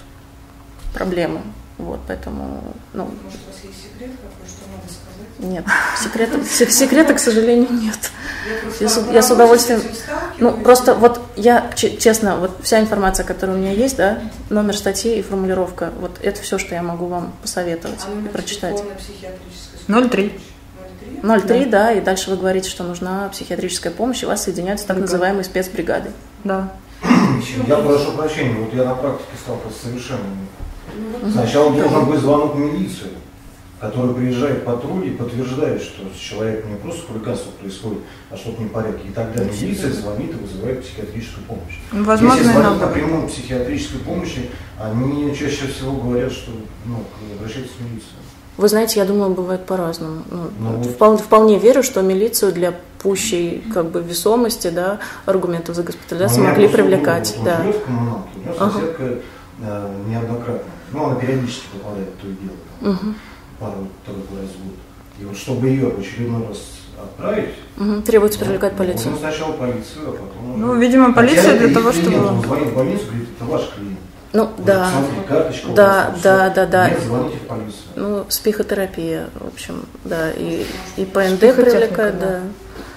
проблемы. 0.94 1.42
Вот, 1.76 2.00
поэтому, 2.06 2.74
ну... 2.92 3.04
Может, 3.04 3.40
у 3.46 3.50
вас 3.50 3.61
есть 3.62 3.83
секрет 3.83 4.11
какой, 4.20 4.48
что 4.48 4.68
надо 4.70 4.92
сказать? 4.92 5.38
Нет, 5.38 5.64
секрета, 6.02 6.44
секрета, 6.72 7.14
к 7.14 7.18
сожалению, 7.18 7.70
нет. 7.70 8.11
Я, 8.80 9.22
с 9.22 9.30
удовольствием... 9.30 9.83
Ну, 10.38 10.52
просто 10.52 10.94
вот 10.94 11.20
я, 11.37 11.70
честно, 11.74 12.37
вот 12.37 12.59
вся 12.62 12.80
информация, 12.80 13.24
которая 13.24 13.56
у 13.56 13.61
меня 13.61 13.72
есть, 13.72 13.96
да, 13.96 14.20
номер 14.48 14.76
статьи 14.76 15.18
и 15.18 15.22
формулировка, 15.22 15.92
вот 16.00 16.18
это 16.22 16.40
все, 16.42 16.59
что 16.59 16.74
я 16.74 16.83
могу 16.83 17.06
вам 17.06 17.33
посоветовать 17.42 18.00
а 18.06 18.26
и 18.26 18.28
прочитать. 18.28 18.83
03. 19.88 20.40
0,3, 21.22 21.64
да. 21.64 21.70
да, 21.70 21.92
и 21.92 22.00
дальше 22.00 22.30
вы 22.30 22.37
говорите, 22.37 22.68
что 22.68 22.85
нужна 22.85 23.28
психиатрическая 23.28 23.92
помощь, 23.92 24.22
и 24.22 24.26
вас 24.26 24.44
соединяют 24.44 24.80
с 24.80 24.85
так 24.85 24.98
называемой 24.98 25.44
спецбригадой. 25.44 26.12
Да. 26.44 26.72
Я 27.66 27.76
прошу 27.76 28.12
прощения, 28.12 28.54
вот 28.59 28.74
я 28.74 28.85
на 28.85 28.94
практике 28.94 29.30
сталкивался 29.42 29.85
совершенно. 29.85 30.20
Сначала 31.33 31.72
должен 31.72 32.04
быть 32.06 32.20
звонок 32.20 32.54
в 32.54 32.59
милицию, 32.59 33.11
который 33.80 34.14
приезжает 34.14 34.64
патруль 34.64 35.09
и 35.09 35.11
подтверждает, 35.11 35.83
что 35.83 36.02
с 36.14 36.18
человеком 36.18 36.70
не 36.70 36.76
просто 36.76 37.06
хулиганство 37.06 37.50
происходит, 37.52 38.00
а 38.30 38.37
что-то 38.37 38.61
не 38.62 38.68
в 38.68 38.72
порядке. 38.72 39.09
И 39.09 39.12
тогда 39.12 39.44
милиция 39.44 39.92
звонит 39.92 40.30
и 40.30 40.35
вызывает 40.35 40.85
психиатрическую 40.85 41.46
помощь. 41.46 41.78
Возможно, 41.92 42.38
Если 42.38 42.52
звонят 42.52 42.80
напрямую 42.80 43.28
психиатрической 43.28 44.00
помощи, 44.00 44.50
они 44.78 45.35
чаще 45.35 45.66
всего 45.66 45.92
говорят, 45.92 46.33
что 46.33 46.50
ну, 46.85 47.04
обращайтесь 47.38 47.70
в 47.78 47.85
милицию. 47.85 48.20
Вы 48.56 48.68
знаете, 48.68 49.00
я 49.00 49.06
думаю, 49.06 49.30
бывает 49.30 49.64
по-разному. 49.64 50.22
Ну, 50.30 50.50
ну, 50.58 50.82
вполне, 50.82 51.18
вполне 51.18 51.58
верю, 51.58 51.82
что 51.82 52.02
милицию 52.02 52.52
для 52.52 52.74
пущей 52.98 53.62
как 53.72 53.86
бы 53.86 54.02
весомости, 54.02 54.68
да, 54.68 54.98
аргументов 55.24 55.74
за 55.76 55.82
госпитализацию 55.82 56.44
могли 56.44 56.68
привлекать. 56.68 57.36
Да. 57.44 57.64
коммуналке, 57.84 58.28
у 58.44 58.58
соседка 58.58 59.04
ага. 59.04 59.20
э, 59.62 59.94
неоднократно, 60.08 60.70
ну, 60.92 61.04
она 61.06 61.14
периодически 61.14 61.66
попадает 61.72 62.08
в 62.08 62.20
то 62.22 62.28
и 62.28 62.32
дело. 62.32 62.92
Угу. 62.94 63.14
пару 63.58 63.88
тройку 64.04 64.34
раз 64.40 64.50
в 64.50 64.64
год. 64.64 64.76
И 65.20 65.24
вот 65.24 65.36
чтобы 65.36 65.68
ее 65.68 65.90
в 65.90 65.98
очередной 65.98 66.46
раз 66.48 66.58
отправить, 67.02 67.54
Угу. 67.80 68.02
Требуется 68.02 68.38
ну, 68.40 68.44
привлекать 68.44 68.76
полицию. 68.76 69.12
Ну, 69.12 69.18
сначала 69.18 69.52
полицию, 69.52 70.08
а 70.08 70.12
потом... 70.12 70.60
Ну, 70.60 70.72
уже- 70.72 70.80
видимо, 70.80 71.14
полиция 71.14 71.58
для 71.58 71.72
того, 71.72 71.92
чтобы- 71.92 72.26
Он 72.26 72.42
звонит 72.42 72.68
в 72.68 72.74
больницу, 72.74 73.06
говорит, 73.06 73.28
это 73.36 73.44
ваш 73.50 73.70
клиент. 73.74 73.89
Ну, 74.32 74.44
Вот, 74.46 74.64
да. 74.64 74.90
Смотрите, 74.90 75.22
карточка 75.28 75.66
у 75.66 75.74
Да, 75.74 76.14
да, 76.22 76.50
да, 76.50 76.66
да. 76.66 76.90
Нет, 76.90 77.00
звоните 77.00 77.36
в 77.38 77.46
полицию. 77.46 77.82
Ну, 77.96 78.26
с 78.28 78.38
психотерапия, 78.38 79.28
в 79.34 79.48
общем, 79.48 79.86
да, 80.04 80.30
и, 80.30 80.64
и 80.96 81.04
ПНД 81.04 81.40
привлекает, 81.40 82.18
да. 82.18 82.26
да. 82.28 82.40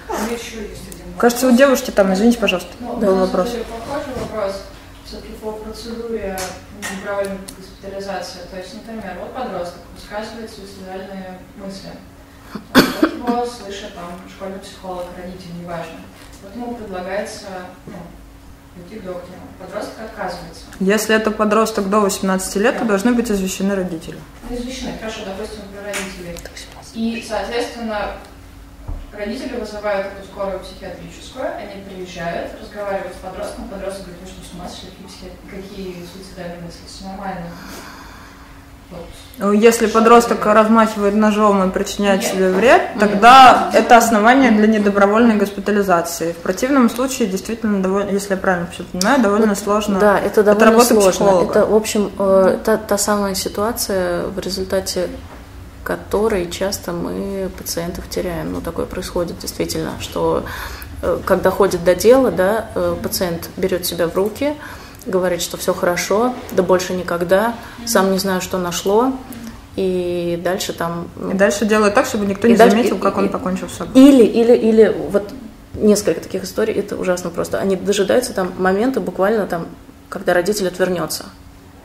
У 0.08 0.12
меня 0.12 0.34
еще 0.34 0.62
есть 0.68 0.88
один 0.88 1.14
Кажется, 1.18 1.48
у 1.48 1.50
девушки 1.50 1.90
там, 1.90 2.12
извините, 2.14 2.38
пожалуйста, 2.38 2.70
Ну, 2.78 2.96
был 2.96 3.16
вопрос. 3.16 3.48
похожий 3.48 4.12
вопрос 4.20 4.62
все-таки 5.04 5.32
по 5.34 5.52
процедуре 5.52 6.38
неправильной 6.78 7.38
госпитализации. 7.56 8.40
То 8.50 8.58
есть, 8.58 8.74
например, 8.74 9.16
вот 9.20 9.34
подросток 9.34 9.80
высказывает 9.94 10.50
суицидальные 10.50 11.38
мысли. 11.56 11.90
Вот 12.74 13.12
его 13.12 13.46
слышит 13.46 13.94
там 13.94 14.20
школьный 14.28 14.58
психолог, 14.60 15.06
родитель, 15.16 15.50
неважно. 15.60 16.00
Вот 16.42 16.54
ему 16.54 16.74
предлагается 16.74 17.46
ну, 17.86 17.94
идти 18.76 19.00
к 19.00 19.04
доктору. 19.04 19.38
Подросток 19.58 19.94
отказывается. 20.00 20.64
Если 20.80 21.14
это 21.14 21.30
подросток 21.30 21.88
до 21.88 22.00
18 22.00 22.56
лет, 22.56 22.78
то 22.78 22.84
должны 22.84 23.12
быть 23.12 23.30
извещены 23.30 23.74
родители. 23.74 24.18
Ну, 24.48 24.56
извещены, 24.56 24.98
хорошо, 24.98 25.20
допустим, 25.24 25.62
про 25.72 25.82
родителей. 25.82 26.36
И, 26.94 27.24
соответственно, 27.26 28.12
родители 29.12 29.56
вызывают 29.56 30.08
эту 30.08 30.26
скорую 30.26 30.60
психиатрическую, 30.60 31.46
они 31.56 31.82
приезжают, 31.82 32.52
разговаривают 32.60 33.14
с 33.14 33.18
подростком, 33.18 33.68
подросток 33.68 34.06
говорит, 34.06 34.22
вы 34.22 34.28
что, 34.28 34.48
с 34.48 34.52
ума 34.52 34.68
сошли, 34.68 34.90
какие, 34.90 35.30
какие 35.50 36.06
суицидальные 36.06 36.60
мысли, 36.60 36.80
все 36.86 37.04
нормально. 37.04 37.46
Вот. 39.38 39.52
Если 39.52 39.88
подросток 39.88 40.46
размахивает 40.46 41.14
ножом 41.14 41.68
и 41.68 41.72
причиняет 41.72 42.22
Нет. 42.22 42.32
себе 42.32 42.50
вред, 42.50 42.82
тогда 43.00 43.70
это 43.74 43.96
основание 43.96 44.52
для 44.52 44.66
недобровольной 44.68 45.36
госпитализации. 45.36 46.32
В 46.32 46.36
противном 46.36 46.88
случае, 46.88 47.28
действительно, 47.28 47.82
довольно, 47.82 48.10
если 48.10 48.34
я 48.34 48.36
правильно 48.36 48.68
всё 48.72 48.84
понимаю, 48.84 49.20
довольно 49.20 49.54
сложно. 49.56 49.98
Да, 49.98 50.18
это 50.18 50.44
довольно 50.44 50.66
работа 50.66 50.86
сложно. 50.86 51.10
психолога. 51.10 51.50
Это, 51.50 51.66
в 51.66 51.74
общем, 51.74 52.12
э, 52.18 52.58
та, 52.64 52.76
та 52.76 52.96
самая 52.96 53.34
ситуация, 53.34 54.22
в 54.28 54.38
результате 54.38 55.08
которой 55.82 56.50
часто 56.50 56.92
мы 56.92 57.50
пациентов 57.58 58.08
теряем. 58.08 58.52
Ну, 58.52 58.60
такое 58.60 58.86
происходит 58.86 59.38
действительно, 59.38 59.92
что 60.00 60.44
э, 61.02 61.18
когда 61.24 61.50
ходит 61.50 61.84
до 61.84 61.94
дела, 61.94 62.30
да, 62.30 62.66
э, 62.74 62.96
пациент 63.02 63.50
берет 63.56 63.84
себя 63.84 64.06
в 64.06 64.14
руки, 64.14 64.54
говорит, 65.06 65.42
что 65.42 65.56
все 65.56 65.74
хорошо, 65.74 66.34
да 66.52 66.62
больше 66.62 66.92
никогда, 66.94 67.54
сам 67.86 68.12
не 68.12 68.18
знаю, 68.18 68.40
что 68.40 68.58
нашло, 68.58 69.12
и 69.76 70.40
дальше 70.42 70.72
там... 70.72 71.08
ну, 71.16 71.32
И 71.32 71.34
дальше 71.34 71.64
делают 71.66 71.94
так, 71.94 72.06
чтобы 72.06 72.26
никто 72.26 72.46
не 72.46 72.54
дальше- 72.56 72.76
заметил, 72.76 72.96
и- 72.96 73.00
как 73.00 73.16
и- 73.16 73.20
он 73.20 73.28
покончил 73.28 73.68
с 73.68 73.74
собой. 73.74 73.92
Или, 74.00 74.24
или, 74.24 74.54
или 74.54 74.96
вот 75.10 75.30
несколько 75.74 76.20
таких 76.20 76.44
историй, 76.44 76.74
это 76.74 76.96
ужасно 76.96 77.30
просто. 77.30 77.58
Они 77.58 77.74
дожидаются 77.76 78.32
там 78.32 78.52
момента 78.58 79.00
буквально 79.00 79.46
там, 79.46 79.66
когда 80.08 80.32
родитель 80.32 80.68
отвернется. 80.68 81.24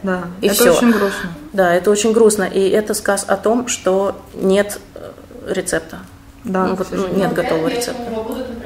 Да, 0.03 0.25
И 0.41 0.45
это 0.47 0.55
всё. 0.55 0.73
очень 0.75 0.91
грустно. 0.91 1.29
Да, 1.51 1.73
это 1.73 1.89
очень 1.91 2.13
грустно. 2.13 2.43
И 2.43 2.69
это 2.69 2.93
сказ 2.93 3.25
о 3.27 3.35
том, 3.35 3.67
что 3.67 4.15
нет 4.35 4.79
э, 4.95 5.09
рецепта. 5.51 5.97
Да, 6.45 6.67
Ну, 6.67 6.75
вот, 6.75 6.87
ну, 6.91 7.07
нет 7.09 7.33
готового 7.33 7.67
рецепта. 7.67 8.03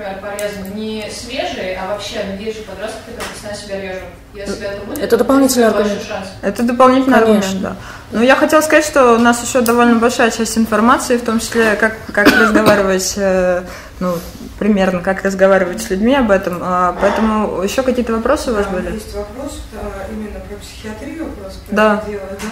Например, 0.04 0.20
порезы 0.22 0.70
не 0.76 1.10
свежие, 1.10 1.78
а 1.78 1.88
вообще, 1.88 2.24
ну, 2.28 2.44
есть 2.44 2.58
же 2.58 2.64
подростки, 2.66 2.98
которые 3.06 3.24
постоянно 3.32 3.58
себя 3.58 3.82
режут. 3.82 4.04
Если 4.34 4.68
это 4.68 4.86
будет, 4.86 4.98
Это 4.98 5.08
то 5.10 5.18
дополнительный 5.18 5.68
аргумент. 5.68 6.02
шанс. 6.04 6.28
Это 6.42 6.64
дополнительный 6.64 7.20
Конечно. 7.20 7.36
аргумент, 7.50 7.62
да. 7.62 7.76
Ну, 8.12 8.22
я 8.22 8.36
хотела 8.36 8.60
сказать, 8.62 8.86
что 8.86 9.14
у 9.14 9.18
нас 9.18 9.42
еще 9.44 9.62
довольно 9.62 9.96
большая 10.00 10.30
часть 10.32 10.58
информации, 10.58 11.16
в 11.18 11.24
том 11.24 11.40
числе, 11.40 11.76
как, 11.78 11.96
как 12.12 12.28
разговаривать, 12.28 13.14
э, 13.16 13.64
ну, 14.02 14.16
примерно, 14.60 15.00
как 15.02 15.24
разговаривать 15.24 15.82
с 15.82 15.90
людьми 15.90 16.16
об 16.16 16.32
этом. 16.32 16.60
А, 16.62 16.98
Поэтому 17.00 17.62
еще 17.62 17.82
какие-то 17.82 18.14
вопросы 18.14 18.52
у 18.52 18.56
вас 18.56 18.66
Да, 18.66 18.72
были? 18.72 18.94
Есть 18.96 19.16
вопрос 19.16 19.62
а, 19.74 20.12
именно 20.12 20.40
про 20.42 20.56
психиатрию, 20.58 21.28
просто 21.32 21.60
про 21.68 21.76
Да. 21.76 21.96
это 22.02 22.12
дело, 22.12 22.24
да? 22.30 22.50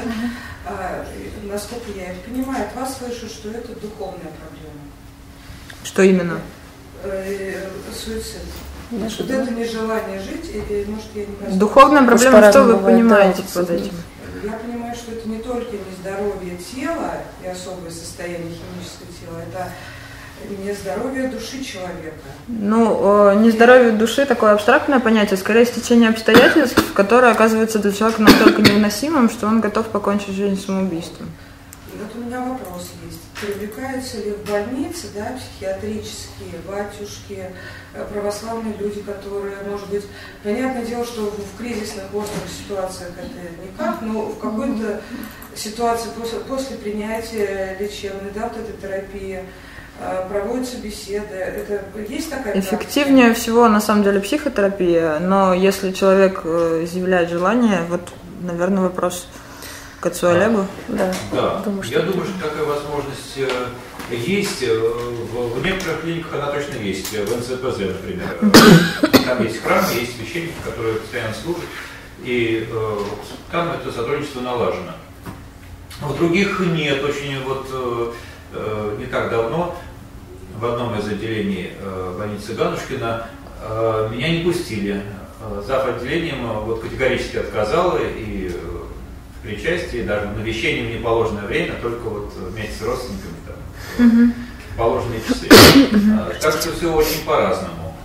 А, 0.68 1.06
насколько 1.52 1.92
я 1.98 2.14
их 2.14 2.20
понимаю, 2.22 2.64
от 2.66 2.80
вас 2.80 2.98
слышу, 2.98 3.28
что 3.28 3.50
это 3.50 3.74
духовная 3.82 4.32
проблема. 4.40 4.80
Что 5.84 6.02
именно? 6.04 6.40
Суицид. 7.94 8.42
Вот 8.92 9.30
это 9.30 9.52
нежелание 9.52 10.20
жить, 10.20 10.52
или, 10.54 10.86
может, 10.90 11.08
я 11.16 11.26
не 11.26 11.36
знаю. 11.38 11.54
Духовная 11.56 12.04
проблема, 12.04 12.50
что 12.50 12.64
вы 12.64 12.78
понимаете 12.78 13.44
под 13.54 13.70
этим? 13.70 13.94
Я 14.44 14.54
понимаю, 14.54 14.96
что 14.96 15.12
это 15.12 15.30
не 15.30 15.38
только 15.38 15.72
нездоровье 15.74 16.58
тела 16.58 17.14
и 17.44 17.48
особое 17.48 17.92
состояние 17.92 18.50
химического 18.50 19.08
тела, 19.22 19.40
это 19.48 19.72
нездоровье 20.66 21.28
души 21.28 21.64
человека. 21.64 22.18
Ну, 22.48 23.30
э, 23.30 23.36
нездоровье 23.36 23.92
души 23.92 24.26
такое 24.26 24.54
абстрактное 24.54 25.00
понятие, 25.00 25.38
скорее 25.38 25.66
стечение 25.66 26.10
обстоятельств, 26.10 26.84
которое 26.94 27.32
оказывается 27.32 27.80
для 27.80 27.92
человека 27.92 28.24
настолько 28.24 28.62
невыносимым, 28.62 29.30
что 29.30 29.48
он 29.48 29.62
готов 29.62 29.88
покончить 29.88 30.34
жизнь 30.34 30.60
самоубийством. 30.60 31.30
И 31.94 31.98
вот 31.98 32.16
у 32.16 32.26
меня 32.26 32.40
вопрос 32.40 32.90
есть. 33.06 33.20
Привлекаются 33.42 34.18
ли 34.18 34.32
в 34.34 34.48
больницы, 34.48 35.08
да, 35.16 35.36
психиатрические 35.36 36.60
батюшки, 36.68 37.50
э, 37.94 38.06
православные 38.14 38.76
люди, 38.78 39.02
которые, 39.02 39.56
может 39.68 39.90
быть, 39.90 40.04
понятное 40.44 40.86
дело, 40.86 41.04
что 41.04 41.24
в 41.24 41.58
кризисных 41.58 42.14
острых 42.14 42.44
ситуациях 42.50 43.10
это 43.18 43.64
никак, 43.66 44.02
но 44.04 44.28
в 44.28 44.38
какой-то 44.38 45.02
ситуации 45.56 46.10
после, 46.16 46.40
после 46.42 46.78
принятия 46.78 47.78
лечебной, 47.80 48.30
да, 48.36 48.50
вот 48.50 48.58
этой 48.58 48.80
терапии, 48.80 49.44
э, 50.00 50.28
проводятся 50.30 50.78
беседы. 50.78 51.34
Это 51.34 51.84
есть 52.08 52.30
такая 52.30 52.60
Эффективнее 52.60 53.34
всего, 53.34 53.68
на 53.68 53.82
самом 53.82 54.04
деле, 54.04 54.20
психотерапия, 54.20 55.18
но 55.18 55.56
если 55.56 55.92
человек 55.94 56.42
э, 56.44 56.82
изъявляет 56.84 57.30
желание, 57.30 57.82
вот, 57.90 58.02
наверное, 58.42 58.84
вопрос 58.84 59.28
к 60.02 60.08
отцу. 60.08 60.28
Да. 60.90 61.14
Да, 61.32 61.62
Думаю, 61.64 61.84
что 61.84 61.94
я 61.94 62.02
думаю, 62.02 62.26
что 62.28 62.50
такая 62.50 62.66
возможность 62.66 63.38
э, 63.38 63.50
есть. 64.16 64.64
Э, 64.64 64.76
В, 65.32 65.60
в 65.60 65.64
некоторых 65.66 66.02
клиниках 66.02 66.34
она 66.34 66.48
точно 66.52 66.76
есть. 66.78 67.12
В 67.14 67.38
НЦПЗ, 67.38 67.80
например. 67.80 68.38
Э, 68.42 69.08
Там 69.26 69.44
есть 69.44 69.62
храм, 69.62 69.86
есть 69.94 70.18
священники, 70.18 70.54
которые 70.66 70.96
постоянно 70.96 71.34
служат. 71.36 71.64
И 72.24 72.68
э, 72.70 72.98
там 73.52 73.72
это 73.72 73.92
сотрудничество 73.92 74.42
налажено. 74.42 74.94
В 76.02 76.18
других 76.18 76.60
нет. 76.60 77.04
Очень 77.04 77.42
вот 77.44 77.68
э, 77.72 78.12
э, 78.54 78.96
не 79.00 79.06
так 79.06 79.30
давно 79.30 79.76
в 80.60 80.66
одном 80.66 80.98
из 81.00 81.08
отделений 81.08 81.72
э, 81.80 82.16
больницы 82.18 82.54
Ганушкина 82.54 83.28
э, 83.62 84.10
меня 84.12 84.30
не 84.30 84.44
пустили. 84.44 85.04
Э, 85.42 85.62
Зав. 85.66 85.88
отделением 85.88 86.44
э, 86.46 86.60
вот 86.62 86.82
категорически 86.82 87.38
отказала 87.38 87.98
и 88.00 88.52
э, 88.54 88.71
причастии, 89.44 90.04
даже 90.04 90.28
в 90.28 90.38
навещении 90.38 90.92
в 90.92 90.98
неположенное 90.98 91.46
время, 91.46 91.76
только 91.82 92.04
вот 92.04 92.34
вместе 92.36 92.76
с 92.76 92.82
родственниками 92.82 93.36
там, 93.48 94.34
в 94.74 94.78
положенные 94.78 95.22
часы. 95.22 95.48
А, 96.18 96.32
Так 96.42 96.54
что 96.54 96.72
все 96.72 96.94
очень 96.94 97.26
по-разному. 97.26 97.96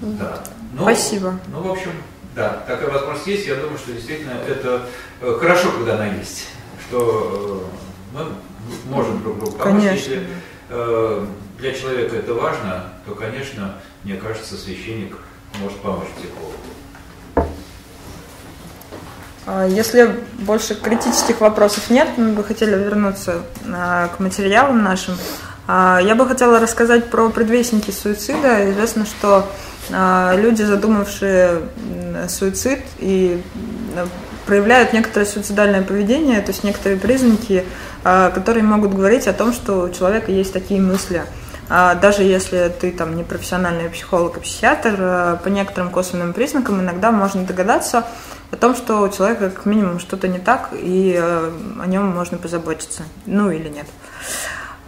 Да. 0.00 0.44
Ну, 0.72 0.82
Спасибо. 0.82 1.38
Ну, 1.48 1.62
в 1.62 1.70
общем, 1.72 1.92
да, 2.34 2.64
такая 2.66 2.90
возможность 2.90 3.26
есть. 3.26 3.46
Я 3.46 3.56
думаю, 3.56 3.78
что 3.78 3.92
действительно 3.92 4.32
это 4.46 4.86
э, 5.22 5.38
хорошо, 5.40 5.72
когда 5.72 5.94
она 5.94 6.06
есть. 6.06 6.48
Что 6.86 7.66
э, 8.14 8.16
мы 8.16 8.94
можем 8.94 9.22
друг 9.22 9.38
другу 9.38 9.56
помочь. 9.56 9.82
Конечно. 9.82 9.94
Если 9.94 10.26
э, 10.68 11.26
для 11.58 11.72
человека 11.72 12.16
это 12.16 12.34
важно, 12.34 12.92
то, 13.06 13.14
конечно, 13.14 13.76
мне 14.04 14.16
кажется, 14.16 14.56
священник 14.56 15.16
может 15.60 15.78
помочь 15.78 16.08
психологу. 16.18 16.58
А 19.46 19.64
Если 19.64 20.10
больше 20.40 20.74
критических 20.74 21.40
вопросов 21.40 21.88
нет, 21.88 22.08
мы 22.16 22.32
бы 22.32 22.42
хотели 22.42 22.72
вернуться 22.72 23.42
а, 23.72 24.08
к 24.08 24.18
материалам 24.18 24.82
нашим. 24.82 25.14
А, 25.68 26.00
Я 26.02 26.16
бы 26.16 26.26
хотела 26.26 26.58
рассказать 26.58 27.10
про 27.10 27.30
предвестники 27.30 27.92
суицида. 27.92 28.70
Известно, 28.72 29.06
что 29.06 29.48
люди, 29.88 30.62
задумавшие 30.62 31.60
суицид 32.28 32.80
и 32.98 33.40
проявляют 34.44 34.92
некоторое 34.92 35.26
суицидальное 35.26 35.82
поведение, 35.82 36.40
то 36.40 36.50
есть 36.50 36.64
некоторые 36.64 36.98
признаки, 36.98 37.64
которые 38.02 38.64
могут 38.64 38.94
говорить 38.94 39.28
о 39.28 39.32
том, 39.32 39.52
что 39.52 39.82
у 39.82 39.90
человека 39.90 40.32
есть 40.32 40.52
такие 40.52 40.80
мысли. 40.80 41.22
А, 41.68 41.94
Даже 41.94 42.22
если 42.22 42.72
ты 42.80 42.92
там 42.92 43.16
не 43.16 43.24
профессиональный 43.24 43.88
психолог 43.90 44.36
и 44.36 44.40
психиатр, 44.40 44.96
а, 44.98 45.36
по 45.36 45.48
некоторым 45.48 45.90
косвенным 45.90 46.32
признакам 46.32 46.80
иногда 46.80 47.10
можно 47.10 47.44
догадаться 47.44 48.04
о 48.50 48.56
том, 48.56 48.76
что 48.76 49.02
у 49.02 49.08
человека 49.08 49.50
как 49.50 49.66
минимум 49.66 49.98
что-то 49.98 50.28
не 50.28 50.38
так, 50.38 50.70
и 50.72 51.18
э, 51.18 51.50
о 51.82 51.86
нем 51.86 52.06
можно 52.06 52.38
позаботиться. 52.38 53.02
Ну 53.26 53.50
или 53.50 53.68
нет. 53.68 53.86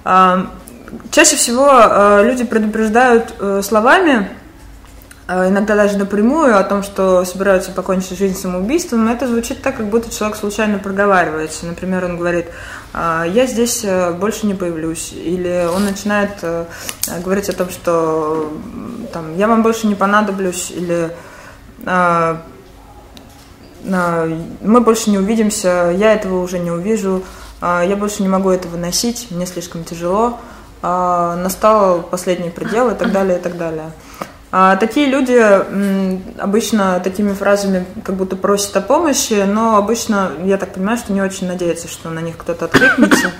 А, 0.04 0.50
Чаще 1.10 1.36
всего 1.36 1.68
э, 1.70 2.22
люди 2.24 2.44
предупреждают 2.44 3.34
э, 3.38 3.60
словами, 3.62 4.30
иногда 5.28 5.76
даже 5.76 5.98
напрямую 5.98 6.58
о 6.58 6.64
том, 6.64 6.82
что 6.82 7.22
собираются 7.26 7.70
покончить 7.70 8.16
жизнь 8.16 8.34
самоубийством, 8.34 9.08
это 9.08 9.26
звучит 9.28 9.60
так, 9.60 9.76
как 9.76 9.86
будто 9.88 10.10
человек 10.10 10.38
случайно 10.38 10.78
проговаривается. 10.78 11.66
Например, 11.66 12.06
он 12.06 12.16
говорит, 12.16 12.46
я 12.94 13.46
здесь 13.46 13.84
больше 14.18 14.46
не 14.46 14.54
появлюсь. 14.54 15.12
Или 15.12 15.68
он 15.70 15.84
начинает 15.84 16.30
говорить 17.22 17.50
о 17.50 17.52
том, 17.52 17.68
что 17.68 18.50
там, 19.12 19.36
я 19.36 19.48
вам 19.48 19.62
больше 19.62 19.86
не 19.86 19.94
понадоблюсь, 19.94 20.70
или 20.70 21.10
мы 23.84 24.80
больше 24.80 25.10
не 25.10 25.18
увидимся, 25.18 25.94
я 25.94 26.14
этого 26.14 26.42
уже 26.42 26.58
не 26.58 26.70
увижу, 26.70 27.22
я 27.60 27.96
больше 27.96 28.22
не 28.22 28.28
могу 28.28 28.50
этого 28.50 28.78
носить, 28.78 29.28
мне 29.30 29.44
слишком 29.44 29.84
тяжело, 29.84 30.38
настал 30.82 32.02
последний 32.02 32.50
предел 32.50 32.90
и 32.90 32.94
так 32.94 33.12
далее, 33.12 33.38
и 33.38 33.40
так 33.42 33.58
далее. 33.58 33.92
А 34.50 34.76
такие 34.76 35.06
люди 35.06 35.38
обычно 36.40 37.00
такими 37.00 37.34
фразами 37.34 37.84
как 38.02 38.14
будто 38.14 38.34
просят 38.34 38.74
о 38.76 38.80
помощи, 38.80 39.44
но 39.46 39.76
обычно, 39.76 40.32
я 40.44 40.56
так 40.56 40.72
понимаю, 40.72 40.96
что 40.96 41.12
не 41.12 41.20
очень 41.20 41.46
надеются, 41.46 41.86
что 41.86 42.08
на 42.08 42.20
них 42.20 42.36
кто-то 42.38 42.64
откликнется. 42.64 43.30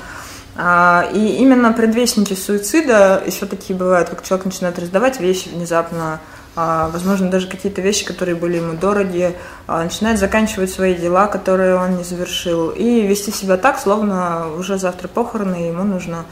А, 0.61 1.09
и 1.15 1.37
именно 1.37 1.73
предвестники 1.73 2.35
суицида 2.35 3.23
еще 3.25 3.47
такие 3.47 3.79
бывают, 3.79 4.09
как 4.09 4.25
человек 4.25 4.47
начинает 4.47 4.77
раздавать 4.81 5.21
вещи 5.21 5.49
внезапно, 5.49 6.19
а, 6.57 6.89
возможно, 6.89 7.31
даже 7.31 7.47
какие-то 7.47 7.81
вещи, 7.81 8.05
которые 8.05 8.35
были 8.35 8.57
ему 8.57 8.73
дороги, 8.73 9.37
а, 9.69 9.85
начинает 9.85 10.19
заканчивать 10.19 10.73
свои 10.73 10.97
дела, 10.97 11.29
которые 11.29 11.77
он 11.77 11.97
не 11.97 12.03
завершил, 12.03 12.71
и 12.71 13.07
вести 13.07 13.31
себя 13.31 13.57
так, 13.57 13.79
словно 13.79 14.49
уже 14.59 14.79
завтра 14.79 15.07
похороны, 15.07 15.63
и 15.63 15.69
ему 15.69 15.85
нужно 15.85 16.25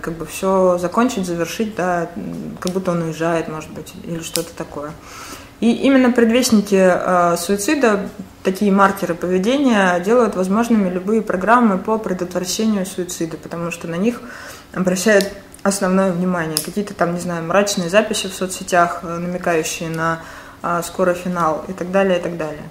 как 0.00 0.14
бы 0.14 0.26
все 0.26 0.78
закончить, 0.78 1.26
завершить, 1.26 1.74
да, 1.74 2.08
как 2.60 2.72
будто 2.72 2.92
он 2.92 3.02
уезжает, 3.02 3.48
может 3.48 3.70
быть, 3.70 3.92
или 4.04 4.20
что-то 4.20 4.54
такое. 4.56 4.92
И 5.60 5.72
именно 5.72 6.12
предвестники 6.12 6.74
э, 6.74 7.36
суицида, 7.38 8.08
такие 8.42 8.70
маркеры 8.70 9.14
поведения, 9.14 9.98
делают 10.00 10.36
возможными 10.36 10.90
любые 10.90 11.22
программы 11.22 11.78
по 11.78 11.98
предотвращению 11.98 12.84
суицида, 12.84 13.38
потому 13.38 13.70
что 13.70 13.88
на 13.88 13.94
них 13.94 14.20
обращают 14.74 15.32
основное 15.62 16.12
внимание. 16.12 16.58
Какие-то 16.62 16.92
там, 16.92 17.14
не 17.14 17.20
знаю, 17.20 17.44
мрачные 17.44 17.88
записи 17.88 18.28
в 18.28 18.34
соцсетях, 18.34 19.00
э, 19.02 19.18
намекающие 19.18 19.88
на 19.88 20.20
э, 20.62 20.82
скорый 20.84 21.14
финал 21.14 21.64
и 21.68 21.72
так 21.72 21.90
далее, 21.90 22.18
и 22.18 22.22
так 22.22 22.36
далее. 22.36 22.64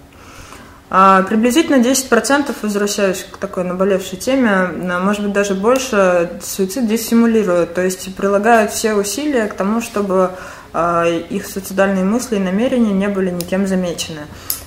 А, 0.89 1.23
приблизительно 1.23 1.81
10%, 1.81 2.55
возвращаюсь 2.61 3.25
к 3.29 3.37
такой 3.37 3.63
наболевшей 3.63 4.19
теме, 4.19 4.67
может 4.99 5.23
быть 5.23 5.33
даже 5.33 5.55
больше, 5.55 6.29
суицид 6.43 6.87
диссимулируют, 6.87 7.73
то 7.73 7.81
есть 7.81 8.13
прилагают 8.15 8.71
все 8.71 8.93
усилия 8.93 9.47
к 9.47 9.55
тому, 9.55 9.81
чтобы 9.81 10.31
а, 10.73 11.05
их 11.07 11.47
суицидальные 11.47 12.03
мысли 12.03 12.35
и 12.35 12.39
намерения 12.39 12.93
не 12.93 13.07
были 13.07 13.31
никем 13.31 13.65
замечены. 13.65 14.21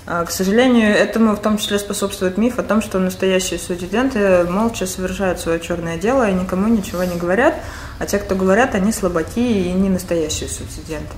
А, 0.06 0.24
к 0.24 0.30
сожалению, 0.30 0.96
этому 0.96 1.36
в 1.36 1.40
том 1.40 1.58
числе 1.58 1.78
способствует 1.78 2.36
миф 2.36 2.58
о 2.58 2.62
том, 2.62 2.82
что 2.82 2.98
настоящие 2.98 3.60
суициденты 3.60 4.44
молча 4.44 4.86
совершают 4.86 5.38
свое 5.38 5.60
черное 5.60 5.98
дело 5.98 6.28
и 6.28 6.32
никому 6.32 6.66
ничего 6.66 7.04
не 7.04 7.16
говорят, 7.16 7.54
а 7.98 8.06
те, 8.06 8.18
кто 8.18 8.34
говорят, 8.34 8.74
они 8.74 8.90
слабаки 8.90 9.68
и 9.68 9.70
не 9.70 9.88
настоящие 9.88 10.48
суициденты. 10.48 11.12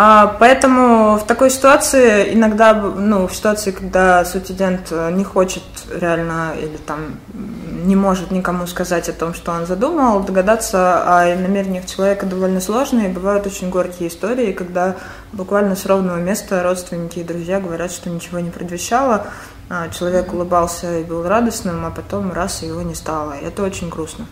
А, 0.00 0.36
поэтому 0.38 1.16
в 1.16 1.26
такой 1.26 1.50
ситуации 1.50 2.32
иногда, 2.32 2.72
ну, 2.72 3.26
в 3.26 3.34
ситуации, 3.34 3.72
когда 3.72 4.24
студент 4.24 4.92
э, 4.92 5.10
не 5.10 5.24
хочет 5.24 5.64
реально 5.92 6.52
или 6.56 6.76
там 6.76 7.16
не 7.34 7.96
может 7.96 8.30
никому 8.30 8.68
сказать 8.68 9.08
о 9.08 9.12
том, 9.12 9.34
что 9.34 9.50
он 9.50 9.66
задумал, 9.66 10.20
догадаться 10.20 11.02
о 11.02 11.34
намерениях 11.34 11.86
человека 11.86 12.26
довольно 12.26 12.60
сложно, 12.60 13.00
и 13.00 13.08
бывают 13.08 13.44
очень 13.48 13.70
горькие 13.70 14.08
истории, 14.08 14.52
когда 14.52 14.94
буквально 15.32 15.74
с 15.74 15.84
ровного 15.84 16.18
места 16.18 16.62
родственники 16.62 17.18
и 17.18 17.24
друзья 17.24 17.58
говорят, 17.58 17.90
что 17.90 18.08
ничего 18.08 18.38
не 18.38 18.50
предвещало, 18.50 19.26
а 19.68 19.88
человек 19.88 20.32
улыбался 20.32 20.98
и 20.98 21.02
был 21.02 21.26
радостным, 21.26 21.84
а 21.84 21.90
потом 21.90 22.32
раз 22.32 22.62
его 22.62 22.82
не 22.82 22.94
стало. 22.94 23.32
И 23.32 23.44
это 23.44 23.64
очень 23.64 23.88
грустно. 23.88 24.26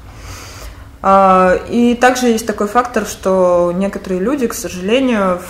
А, 1.02 1.54
и 1.68 1.94
также 1.94 2.26
есть 2.28 2.46
такой 2.46 2.68
фактор, 2.68 3.06
что 3.06 3.72
некоторые 3.74 4.20
люди, 4.20 4.46
к 4.46 4.54
сожалению, 4.54 5.40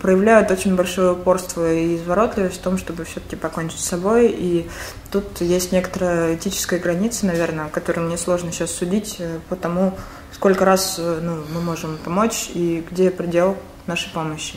проявляют 0.00 0.50
очень 0.50 0.76
большое 0.76 1.12
упорство 1.12 1.72
и 1.72 1.96
изворотливость 1.96 2.60
в 2.60 2.62
том, 2.62 2.78
чтобы 2.78 3.04
все-таки 3.04 3.36
покончить 3.36 3.80
с 3.80 3.88
собой. 3.88 4.28
И 4.28 4.68
тут 5.10 5.40
есть 5.40 5.72
некоторая 5.72 6.36
этическая 6.36 6.78
граница, 6.78 7.26
наверное, 7.26 7.68
которую 7.68 8.06
мне 8.06 8.18
сложно 8.18 8.52
сейчас 8.52 8.70
судить 8.70 9.18
по 9.48 9.56
тому, 9.56 9.94
сколько 10.32 10.64
раз 10.64 10.96
э, 10.98 11.20
ну, 11.22 11.38
мы 11.54 11.60
можем 11.60 11.98
помочь 12.04 12.50
и 12.54 12.84
где 12.90 13.10
предел 13.10 13.56
нашей 13.86 14.10
помощи. 14.12 14.54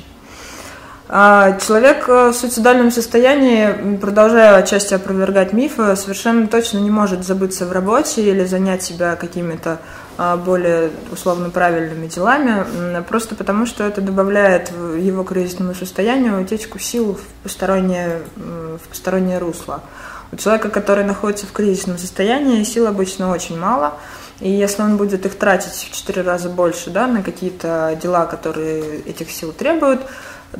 А 1.07 1.59
человек 1.59 2.09
э, 2.09 2.29
в 2.29 2.33
суицидальном 2.33 2.91
состоянии, 2.91 3.97
продолжая 3.97 4.55
отчасти 4.55 4.95
опровергать 4.95 5.53
мифы, 5.53 5.95
совершенно 5.95 6.47
точно 6.47 6.79
не 6.79 6.89
может 6.89 7.23
забыться 7.23 7.67
в 7.67 7.71
работе 7.71 8.23
или 8.23 8.43
занять 8.43 8.81
себя 8.81 9.15
какими-то 9.15 9.79
а, 10.17 10.37
более 10.37 10.91
условно 11.11 11.49
правильными 11.49 12.07
делами, 12.07 12.65
просто 13.03 13.35
потому 13.35 13.65
что 13.65 13.83
это 13.83 13.99
добавляет 14.01 14.71
его 14.97 15.23
кризисному 15.23 15.75
состоянию 15.75 16.41
утечку 16.41 16.79
сил 16.79 17.15
в 17.15 17.43
постороннее, 17.43 18.21
в 18.35 18.87
постороннее 18.87 19.39
русло. 19.39 19.83
У 20.31 20.37
человека, 20.37 20.69
который 20.69 21.03
находится 21.03 21.45
в 21.45 21.51
кризисном 21.51 21.97
состоянии, 21.97 22.63
сил 22.63 22.87
обычно 22.87 23.29
очень 23.29 23.59
мало, 23.59 23.95
и 24.39 24.49
если 24.49 24.81
он 24.81 24.97
будет 24.97 25.25
их 25.25 25.35
тратить 25.35 25.71
в 25.71 25.93
четыре 25.93 26.21
раза 26.21 26.49
больше 26.49 26.89
да, 26.89 27.07
на 27.07 27.21
какие-то 27.21 27.97
дела, 28.01 28.25
которые 28.25 29.01
этих 29.01 29.29
сил 29.29 29.51
требуют, 29.51 30.01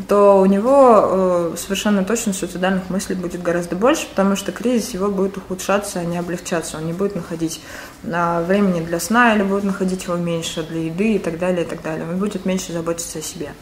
то 0.07 0.39
у 0.41 0.45
него 0.45 1.53
э, 1.53 1.55
совершенно 1.57 2.03
точно 2.03 2.33
суицидальных 2.33 2.89
мыслей 2.89 3.15
будет 3.15 3.41
гораздо 3.41 3.75
больше, 3.75 4.07
потому 4.07 4.35
что 4.35 4.51
кризис 4.51 4.93
его 4.93 5.09
будет 5.09 5.37
ухудшаться, 5.37 5.99
а 5.99 6.03
не 6.03 6.17
облегчаться. 6.17 6.77
Он 6.77 6.85
не 6.85 6.93
будет 6.93 7.15
находить 7.15 7.61
а, 8.11 8.41
времени 8.43 8.83
для 8.83 8.99
сна 8.99 9.35
или 9.35 9.43
будет 9.43 9.63
находить 9.63 10.03
его 10.03 10.15
меньше 10.15 10.63
для 10.63 10.83
еды 10.85 11.15
и 11.15 11.19
так 11.19 11.39
далее, 11.39 11.63
и 11.63 11.67
так 11.67 11.81
далее. 11.81 12.05
Он 12.09 12.17
будет 12.17 12.45
меньше 12.45 12.73
заботиться 12.73 13.19
о 13.19 13.21
себе. 13.21 13.53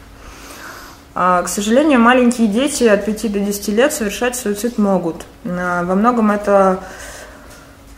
А, 1.14 1.42
к 1.42 1.48
сожалению, 1.48 2.00
маленькие 2.00 2.48
дети 2.48 2.84
от 2.84 3.04
5 3.04 3.32
до 3.32 3.38
10 3.38 3.68
лет 3.68 3.92
совершать 3.92 4.34
суицид 4.34 4.78
могут. 4.78 5.26
А, 5.44 5.84
во 5.84 5.94
многом 5.94 6.32
это 6.32 6.80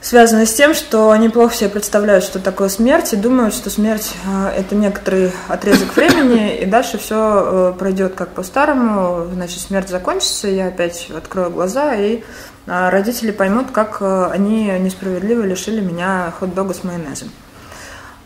связано 0.07 0.47
с 0.47 0.55
тем, 0.55 0.73
что 0.73 1.11
они 1.11 1.29
плохо 1.29 1.53
себе 1.53 1.69
представляют, 1.69 2.23
что 2.23 2.39
такое 2.39 2.69
смерть, 2.69 3.13
и 3.13 3.17
думают, 3.17 3.53
что 3.53 3.71
смерть 3.71 4.15
э,– 4.25 4.49
это 4.57 4.77
некоторый 4.77 5.33
отрезок 5.49 5.97
времени, 5.97 6.59
и 6.59 6.65
дальше 6.65 6.97
все 6.97 7.73
э, 7.73 7.73
пройдет 7.77 8.15
как 8.15 8.29
по-старому, 8.29 9.27
значит, 9.33 9.59
смерть 9.59 9.89
закончится, 9.89 10.47
я 10.47 10.69
опять 10.69 11.11
открою 11.11 11.51
глаза, 11.51 11.97
и 11.97 12.23
э, 12.67 12.89
родители 12.89 13.33
поймут, 13.33 13.73
как 13.73 14.01
они 14.01 14.67
несправедливо 14.79 15.43
лишили 15.43 15.81
меня 15.81 16.33
хот-дога 16.39 16.73
с 16.73 16.85
майонезом. 16.85 17.33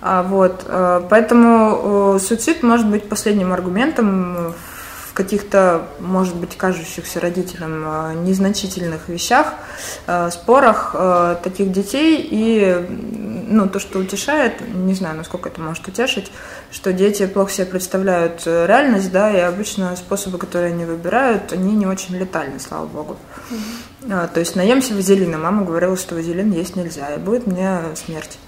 А, 0.02 0.22
вот, 0.22 0.64
поэтому 1.10 2.18
суицид 2.18 2.62
может 2.62 2.88
быть 2.88 3.08
последним 3.08 3.52
аргументом 3.52 4.54
в 5.10 5.12
каких-то, 5.12 5.88
может 5.98 6.36
быть, 6.36 6.56
кажущихся 6.56 7.18
родителям 7.18 7.82
э, 7.84 8.14
незначительных 8.22 9.08
вещах, 9.08 9.54
э, 10.06 10.30
спорах 10.30 10.94
э, 10.94 11.36
таких 11.42 11.72
детей. 11.72 12.28
И 12.30 12.86
ну, 13.48 13.68
то, 13.68 13.80
что 13.80 13.98
утешает, 13.98 14.60
не 14.72 14.94
знаю, 14.94 15.16
насколько 15.16 15.48
это 15.48 15.60
может 15.60 15.88
утешить, 15.88 16.30
что 16.70 16.92
дети 16.92 17.26
плохо 17.26 17.50
себе 17.50 17.66
представляют 17.66 18.46
реальность, 18.46 19.10
да, 19.10 19.36
и 19.36 19.40
обычно 19.40 19.96
способы, 19.96 20.38
которые 20.38 20.72
они 20.72 20.84
выбирают, 20.84 21.52
они 21.52 21.74
не 21.74 21.86
очень 21.86 22.16
летальны, 22.16 22.60
слава 22.60 22.86
богу. 22.86 23.16
Mm-hmm. 23.50 24.32
То 24.32 24.38
есть 24.38 24.54
наемся 24.54 24.94
вазелина. 24.94 25.38
Мама 25.38 25.64
говорила, 25.64 25.96
что 25.96 26.14
вазелин 26.14 26.52
есть 26.52 26.76
нельзя, 26.76 27.12
и 27.12 27.18
будет 27.18 27.48
мне 27.48 27.80
смерть. 27.96 28.38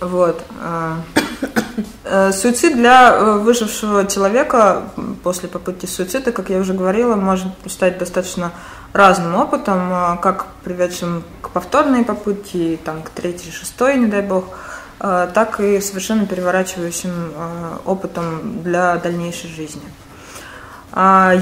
Вот. 0.00 0.42
Э, 2.04 2.32
суицид 2.32 2.76
для 2.76 3.14
э, 3.14 3.38
выжившего 3.38 4.06
человека 4.06 4.82
после 5.22 5.48
попытки 5.48 5.86
суицида, 5.86 6.32
как 6.32 6.50
я 6.50 6.58
уже 6.58 6.74
говорила, 6.74 7.16
может 7.16 7.48
стать 7.66 7.98
достаточно 7.98 8.52
разным 8.92 9.34
опытом, 9.34 9.90
э, 9.90 10.18
как 10.20 10.46
приведшим 10.62 11.24
к 11.40 11.50
повторной 11.50 12.04
попытке, 12.04 12.78
там, 12.84 13.02
к 13.02 13.10
третьей, 13.10 13.52
шестой, 13.52 13.96
не 13.96 14.06
дай 14.06 14.22
бог, 14.22 14.44
так 14.98 15.60
и 15.60 15.80
совершенно 15.80 16.24
переворачивающим 16.24 17.32
опытом 17.84 18.62
для 18.62 18.96
дальнейшей 18.96 19.50
жизни. 19.50 19.82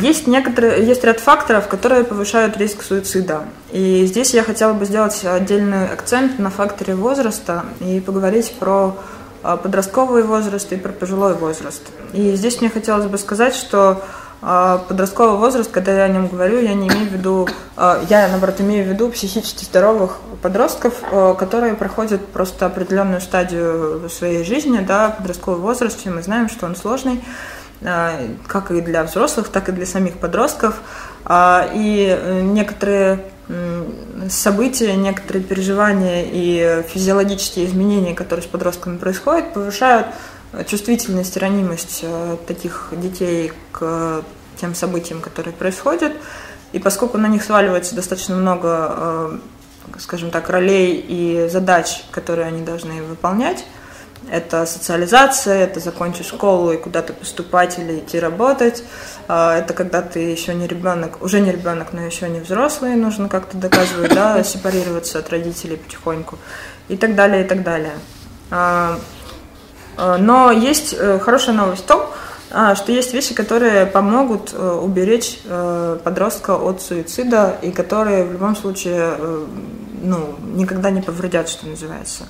Есть, 0.00 0.26
некоторые, 0.26 0.86
есть 0.86 1.04
ряд 1.04 1.20
факторов, 1.20 1.68
которые 1.68 2.04
повышают 2.04 2.56
риск 2.56 2.82
суицида. 2.82 3.44
И 3.70 4.06
здесь 4.06 4.32
я 4.32 4.42
хотела 4.42 4.72
бы 4.72 4.86
сделать 4.86 5.24
отдельный 5.24 5.88
акцент 5.90 6.38
на 6.38 6.48
факторе 6.48 6.94
возраста 6.94 7.64
и 7.80 8.00
поговорить 8.00 8.54
про 8.58 8.96
а, 9.42 9.56
подростковый 9.56 10.22
возраст 10.22 10.72
и 10.72 10.76
про 10.76 10.92
пожилой 10.92 11.34
возраст. 11.34 11.82
И 12.12 12.34
здесь 12.36 12.60
мне 12.60 12.70
хотелось 12.70 13.06
бы 13.06 13.18
сказать, 13.18 13.56
что 13.56 14.02
а, 14.40 14.78
подростковый 14.88 15.36
возраст, 15.36 15.70
когда 15.70 15.92
я 15.92 16.04
о 16.04 16.08
нем 16.08 16.28
говорю, 16.28 16.60
я 16.60 16.74
не 16.74 16.88
имею 16.88 17.08
в 17.08 17.12
виду, 17.12 17.48
а, 17.76 18.00
я, 18.08 18.28
наоборот, 18.28 18.60
имею 18.60 18.84
в 18.84 18.88
виду 18.88 19.08
психически 19.10 19.64
здоровых 19.64 20.18
подростков, 20.42 20.94
которые 21.38 21.74
проходят 21.74 22.24
просто 22.28 22.66
определенную 22.66 23.20
стадию 23.20 24.08
своей 24.08 24.44
жизни, 24.44 24.78
да, 24.78 25.10
подростковый 25.10 25.60
возраст, 25.60 25.98
все 25.98 26.10
мы 26.10 26.22
знаем, 26.22 26.48
что 26.48 26.66
он 26.66 26.76
сложный, 26.76 27.22
как 28.46 28.70
и 28.70 28.80
для 28.80 29.04
взрослых, 29.04 29.48
так 29.48 29.68
и 29.68 29.72
для 29.72 29.86
самих 29.86 30.18
подростков. 30.18 30.80
И 31.30 32.40
некоторые 32.42 33.24
события, 34.30 34.94
некоторые 34.94 35.44
переживания 35.44 36.24
и 36.30 36.84
физиологические 36.88 37.66
изменения, 37.66 38.14
которые 38.14 38.44
с 38.44 38.46
подростками 38.46 38.98
происходят, 38.98 39.52
повышают 39.52 40.06
чувствительность, 40.66 41.36
ранимость 41.36 42.04
таких 42.46 42.88
детей 42.92 43.52
к 43.72 44.22
тем 44.60 44.74
событиям, 44.74 45.20
которые 45.20 45.54
происходят. 45.54 46.12
И 46.72 46.78
поскольку 46.78 47.18
на 47.18 47.26
них 47.26 47.42
сваливается 47.42 47.94
достаточно 47.94 48.34
много, 48.34 48.94
э, 48.96 49.38
скажем 49.98 50.30
так, 50.30 50.48
ролей 50.48 51.04
и 51.06 51.48
задач, 51.50 52.04
которые 52.10 52.46
они 52.46 52.62
должны 52.62 53.02
выполнять, 53.02 53.64
это 54.30 54.66
социализация, 54.66 55.64
это 55.64 55.80
закончить 55.80 56.26
школу 56.26 56.72
и 56.72 56.76
куда-то 56.76 57.12
поступать 57.12 57.78
или 57.78 57.98
идти 57.98 58.18
работать. 58.18 58.84
Э, 59.28 59.58
это 59.58 59.74
когда 59.74 60.02
ты 60.02 60.20
еще 60.20 60.54
не 60.54 60.66
ребенок, 60.66 61.22
уже 61.22 61.40
не 61.40 61.52
ребенок, 61.52 61.92
но 61.92 62.02
еще 62.02 62.28
не 62.28 62.40
взрослый, 62.40 62.94
нужно 62.94 63.28
как-то 63.28 63.56
доказывать, 63.56 64.14
да, 64.14 64.42
сепарироваться 64.44 65.18
от 65.18 65.30
родителей 65.30 65.76
потихоньку 65.76 66.38
и 66.88 66.96
так 66.96 67.14
далее, 67.14 67.44
и 67.44 67.48
так 67.48 67.62
далее. 67.62 67.94
Э, 68.50 68.96
но 69.96 70.50
есть 70.50 70.96
хорошая 71.20 71.54
новость 71.54 71.84
в 71.84 71.86
том, 71.86 72.06
а, 72.54 72.74
что 72.74 72.92
есть 72.92 73.14
вещи, 73.14 73.34
которые 73.34 73.86
помогут 73.86 74.52
э, 74.52 74.78
уберечь 74.82 75.38
э, 75.44 75.98
подростка 76.04 76.54
от 76.56 76.82
суицида 76.82 77.56
и 77.62 77.70
которые 77.70 78.24
в 78.24 78.32
любом 78.32 78.54
случае 78.56 79.14
э, 79.16 79.46
ну, 80.02 80.36
никогда 80.54 80.90
не 80.90 81.00
повредят, 81.00 81.48
что 81.48 81.66
называется. 81.66 82.24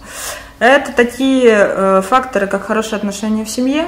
Это 0.58 0.92
такие 0.92 2.02
факторы, 2.02 2.46
как 2.46 2.64
хорошие 2.64 2.96
отношения 2.96 3.44
в 3.44 3.50
семье, 3.50 3.86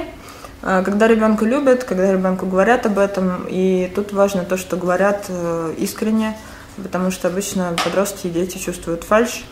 когда 0.61 1.07
ребенка 1.07 1.45
любят, 1.45 1.83
когда 1.83 2.11
ребенку 2.11 2.45
говорят 2.45 2.85
об 2.85 2.99
этом, 2.99 3.45
и 3.47 3.91
тут 3.95 4.11
важно 4.11 4.43
то, 4.43 4.57
что 4.57 4.75
говорят 4.75 5.29
искренне, 5.77 6.35
потому 6.81 7.11
что 7.11 7.27
обычно 7.27 7.75
подростки 7.83 8.27
и 8.27 8.29
дети 8.29 8.57
чувствуют 8.57 9.03
фальш, 9.03 9.45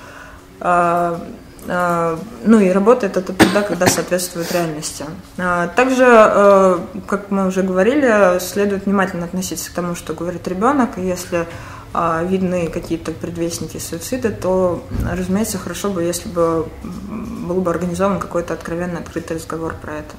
а, 0.59 1.19
а, 1.67 2.19
ну 2.43 2.59
и 2.59 2.69
работает 2.69 3.17
это 3.17 3.33
тогда, 3.33 3.61
когда 3.61 3.87
соответствует 3.87 4.51
реальности. 4.51 5.05
А, 5.37 5.67
также, 5.67 6.05
э, 6.05 6.79
как 7.07 7.31
мы 7.31 7.47
уже 7.47 7.63
говорили, 7.63 8.39
следует 8.39 8.85
внимательно 8.85 9.25
относиться 9.25 9.71
к 9.71 9.73
тому, 9.73 9.95
что 9.95 10.13
говорит 10.13 10.47
ребенок, 10.47 10.97
если 10.97 11.47
видны 11.93 12.67
какие-то 12.67 13.11
предвестники 13.11 13.77
суицида, 13.77 14.31
то, 14.31 14.83
разумеется, 15.11 15.57
хорошо 15.57 15.89
бы, 15.89 16.03
если 16.03 16.27
бы 16.29 16.67
был 16.83 17.61
бы 17.61 17.69
организован 17.69 18.19
какой-то 18.19 18.53
откровенный, 18.53 18.99
открытый 18.99 19.37
разговор 19.37 19.75
про 19.81 19.97
это. 19.97 20.15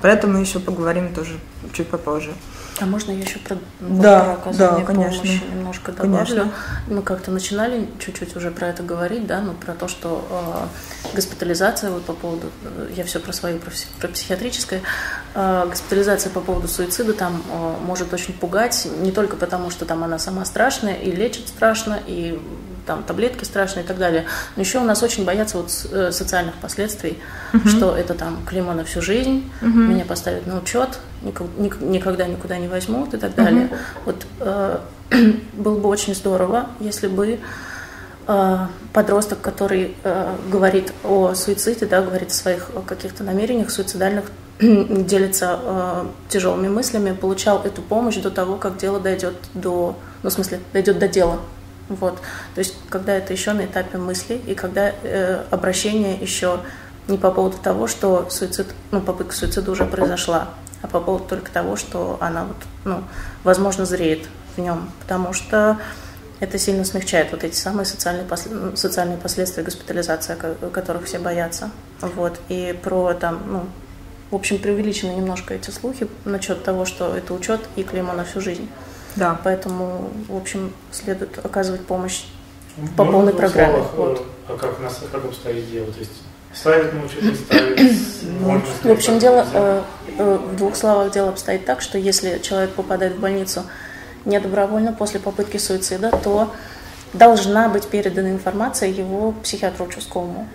Про 0.00 0.12
это 0.12 0.26
мы 0.26 0.40
еще 0.40 0.60
поговорим 0.60 1.12
тоже 1.12 1.38
чуть 1.72 1.88
попозже. 1.88 2.32
А 2.80 2.86
можно 2.86 3.10
я 3.10 3.20
еще 3.20 3.38
про, 3.38 3.56
да, 3.80 4.34
про 4.42 4.52
да, 4.52 4.80
конечно. 4.82 5.22
помощи 5.22 5.42
немножко 5.50 5.92
добавлю? 5.92 6.16
Конечно. 6.16 6.52
Мы 6.88 7.02
как-то 7.02 7.30
начинали 7.30 7.88
чуть-чуть 7.98 8.36
уже 8.36 8.50
про 8.50 8.68
это 8.68 8.82
говорить, 8.82 9.26
да, 9.26 9.40
ну 9.40 9.54
про 9.54 9.72
то, 9.72 9.88
что 9.88 10.26
э, 11.10 11.14
госпитализация 11.14 11.90
вот 11.90 12.04
по 12.04 12.12
поводу, 12.12 12.48
э, 12.64 12.88
я 12.94 13.04
все 13.04 13.18
про 13.18 13.32
свою, 13.32 13.58
про, 13.58 13.70
про 13.98 14.08
психиатрическое, 14.08 14.82
э, 15.34 15.66
госпитализация 15.70 16.30
по 16.30 16.40
поводу 16.40 16.68
суицида 16.68 17.14
там 17.14 17.42
э, 17.50 17.74
может 17.82 18.12
очень 18.12 18.34
пугать, 18.34 18.86
не 19.00 19.10
только 19.10 19.36
потому, 19.36 19.70
что 19.70 19.86
там 19.86 20.04
она 20.04 20.18
сама 20.18 20.44
страшная 20.44 20.94
и 20.94 21.10
лечит 21.10 21.48
страшно, 21.48 21.98
и 22.06 22.38
там 22.86 23.02
таблетки 23.02 23.44
страшные 23.44 23.84
и 23.84 23.86
так 23.86 23.98
далее. 23.98 24.24
Но 24.54 24.62
еще 24.62 24.78
у 24.78 24.84
нас 24.84 25.02
очень 25.02 25.24
боятся 25.24 25.58
вот 25.58 25.70
э, 25.92 26.12
социальных 26.12 26.54
последствий, 26.54 27.18
угу. 27.52 27.68
что 27.68 27.96
это 27.96 28.14
там 28.14 28.38
клеймо 28.46 28.72
на 28.72 28.84
всю 28.84 29.02
жизнь, 29.02 29.50
угу. 29.60 29.68
меня 29.68 30.04
поставят 30.04 30.46
на 30.46 30.58
учет, 30.58 30.98
никогда 31.22 32.26
никуда 32.26 32.58
не 32.58 32.68
возьмут 32.68 33.14
и 33.14 33.18
так 33.18 33.34
далее. 33.34 33.66
Угу. 33.66 33.76
Вот 34.06 34.26
э, 34.40 34.78
было 35.54 35.78
бы 35.78 35.88
очень 35.88 36.14
здорово, 36.14 36.68
если 36.80 37.08
бы 37.08 37.38
э, 38.26 38.58
подросток, 38.92 39.40
который 39.40 39.96
э, 40.02 40.34
говорит 40.50 40.92
о 41.04 41.34
суициде, 41.34 41.86
да, 41.86 42.02
говорит 42.02 42.30
о 42.30 42.34
своих 42.34 42.70
каких-то 42.86 43.24
намерениях 43.24 43.70
суицидальных, 43.70 44.26
делится 44.60 45.58
э, 45.62 46.06
тяжелыми 46.28 46.68
мыслями, 46.68 47.12
получал 47.12 47.62
эту 47.64 47.82
помощь 47.82 48.16
до 48.16 48.30
того, 48.30 48.56
как 48.56 48.78
дело 48.78 49.00
дойдет 49.00 49.34
до, 49.54 49.98
ну, 50.22 50.30
в 50.30 50.32
смысле, 50.32 50.60
дойдет 50.72 50.98
до 50.98 51.08
дела. 51.08 51.40
Вот. 51.88 52.20
То 52.54 52.58
есть, 52.58 52.76
когда 52.88 53.14
это 53.14 53.32
еще 53.32 53.52
на 53.52 53.64
этапе 53.64 53.98
мысли, 53.98 54.40
и 54.46 54.54
когда 54.54 54.92
э, 55.02 55.44
обращение 55.50 56.14
еще 56.16 56.60
не 57.08 57.18
по 57.18 57.30
поводу 57.30 57.56
того, 57.58 57.86
что 57.86 58.28
суицид, 58.30 58.66
ну, 58.90 59.00
попытка 59.00 59.34
суицида 59.34 59.70
уже 59.70 59.84
произошла, 59.84 60.48
а 60.82 60.88
по 60.88 61.00
поводу 61.00 61.24
только 61.24 61.50
того, 61.50 61.76
что 61.76 62.18
она 62.20 62.44
вот, 62.44 62.56
ну, 62.84 63.04
возможно, 63.44 63.84
зреет 63.84 64.26
в 64.56 64.60
нем, 64.60 64.90
потому 65.00 65.32
что 65.32 65.78
это 66.40 66.58
сильно 66.58 66.84
смягчает 66.84 67.30
вот 67.30 67.44
эти 67.44 67.54
самые 67.54 67.86
социальные, 67.86 68.26
посл... 68.26 68.50
социальные 68.74 69.18
последствия 69.18 69.62
госпитализации, 69.62 70.36
которых 70.72 71.04
все 71.04 71.18
боятся. 71.18 71.70
Вот. 72.00 72.40
И 72.48 72.78
про 72.82 73.14
там, 73.14 73.42
ну, 73.46 73.66
в 74.30 74.34
общем, 74.34 74.58
преувеличены 74.58 75.12
немножко 75.12 75.54
эти 75.54 75.70
слухи 75.70 76.08
насчет 76.24 76.62
того, 76.62 76.84
что 76.84 77.16
это 77.16 77.32
учет 77.32 77.60
и 77.76 77.84
клеймо 77.84 78.12
на 78.12 78.24
всю 78.24 78.40
жизнь. 78.40 78.68
Да. 79.16 79.40
Поэтому, 79.42 80.10
в 80.28 80.36
общем, 80.36 80.72
следует 80.92 81.44
оказывать 81.44 81.84
помощь 81.84 82.24
по 82.96 83.04
Можно 83.04 83.12
полной 83.12 83.32
программе. 83.32 83.72
Словах, 83.72 83.94
вот. 83.94 84.26
А 84.48 84.56
как 84.56 84.78
у 84.78 84.82
нас 84.82 85.00
как 85.10 85.24
обстоит 85.24 85.70
дело? 85.70 85.86
То 85.86 85.98
есть 85.98 86.12
ставить 86.54 86.92
научить, 86.92 87.22
не 87.22 87.34
ставить? 87.34 87.94
Ну, 88.40 88.60
в 88.82 88.90
общем, 88.90 89.18
дело, 89.18 89.46
э, 89.52 89.82
э, 90.18 90.38
в 90.52 90.56
двух 90.56 90.76
словах 90.76 91.12
дело 91.12 91.30
обстоит 91.30 91.64
так, 91.64 91.80
что 91.80 91.98
если 91.98 92.38
человек 92.38 92.70
попадает 92.70 93.14
в 93.14 93.20
больницу 93.20 93.62
не 94.24 94.38
добровольно 94.40 94.92
после 94.92 95.20
попытки 95.20 95.56
суицида, 95.56 96.10
то 96.22 96.52
должна 97.12 97.68
быть 97.68 97.86
передана 97.86 98.30
информация 98.30 98.88
его 98.88 99.32
психиатру 99.32 99.86
участковому. 99.86 100.48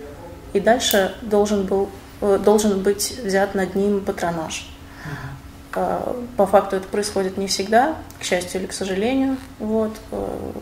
И 0.52 0.60
дальше 0.60 1.14
должен, 1.22 1.64
был, 1.64 1.88
э, 2.20 2.38
должен 2.42 2.80
быть 2.80 3.18
взят 3.24 3.54
над 3.54 3.74
ним 3.74 4.00
патронаж. 4.00 4.68
А, 5.04 5.31
по 5.72 6.46
факту 6.46 6.76
это 6.76 6.88
происходит 6.88 7.36
не 7.36 7.46
всегда, 7.46 7.96
к 8.20 8.24
счастью 8.24 8.60
или 8.60 8.68
к 8.68 8.72
сожалению. 8.72 9.36
Вот. 9.58 9.92
Э, 10.10 10.52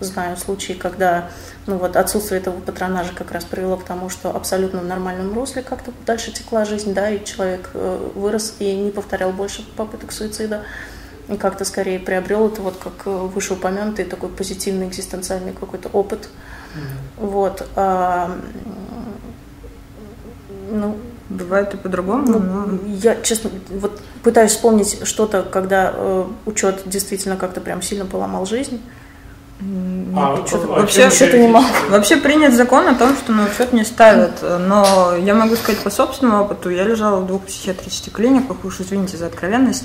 знаю 0.00 0.36
случаи, 0.36 0.72
когда 0.72 1.30
ну 1.66 1.78
вот, 1.78 1.96
отсутствие 1.96 2.40
этого 2.40 2.60
патронажа 2.60 3.12
как 3.14 3.32
раз 3.32 3.44
привело 3.44 3.76
к 3.76 3.84
тому, 3.84 4.08
что 4.08 4.34
абсолютно 4.34 4.80
в 4.80 4.84
нормальном 4.84 5.32
русле 5.34 5.62
как-то 5.62 5.92
дальше 6.06 6.32
текла 6.32 6.64
жизнь, 6.64 6.92
да, 6.92 7.10
и 7.10 7.24
человек 7.24 7.70
э, 7.74 8.10
вырос 8.14 8.56
и 8.58 8.74
не 8.74 8.90
повторял 8.90 9.32
больше 9.32 9.64
попыток 9.76 10.12
суицида. 10.12 10.64
И 11.28 11.36
как-то 11.36 11.64
скорее 11.64 12.00
приобрел 12.00 12.48
это 12.48 12.62
вот 12.62 12.76
как 12.76 13.06
э, 13.06 13.10
вышеупомянутый 13.10 14.04
такой 14.04 14.28
позитивный 14.28 14.88
экзистенциальный 14.88 15.52
какой-то 15.52 15.88
опыт. 15.88 16.28
Mm-hmm. 16.74 17.26
Вот. 17.26 17.68
А, 17.76 18.36
ну, 20.70 20.96
Бывает 21.38 21.74
и 21.74 21.76
по-другому. 21.76 22.26
Ну, 22.26 22.38
но... 22.38 22.78
Я, 22.86 23.20
честно, 23.22 23.50
вот 23.70 24.00
пытаюсь 24.22 24.52
вспомнить 24.52 25.06
что-то, 25.06 25.42
когда 25.42 25.92
э, 25.94 26.24
учет 26.46 26.82
действительно 26.86 27.36
как-то 27.36 27.60
прям 27.60 27.80
сильно 27.80 28.04
поломал 28.04 28.44
жизнь. 28.46 28.80
А, 30.14 30.44
что-то, 30.46 30.64
а, 30.64 30.80
вообще, 30.80 31.08
что-то 31.10 31.38
не 31.38 31.48
могу. 31.48 31.66
Вообще 31.88 32.16
принят 32.16 32.52
закон 32.52 32.88
о 32.88 32.94
том, 32.94 33.16
что 33.16 33.32
на 33.32 33.46
учет 33.46 33.72
не 33.72 33.84
ставят. 33.84 34.42
Но 34.42 35.14
я 35.16 35.34
могу 35.34 35.56
сказать 35.56 35.80
по 35.82 35.90
собственному 35.90 36.44
опыту, 36.44 36.68
я 36.70 36.84
лежала 36.84 37.20
в 37.20 37.26
двух 37.26 37.42
психиатрических 37.44 38.12
клиниках, 38.12 38.64
уж 38.64 38.80
извините 38.80 39.16
за 39.16 39.26
откровенность, 39.26 39.84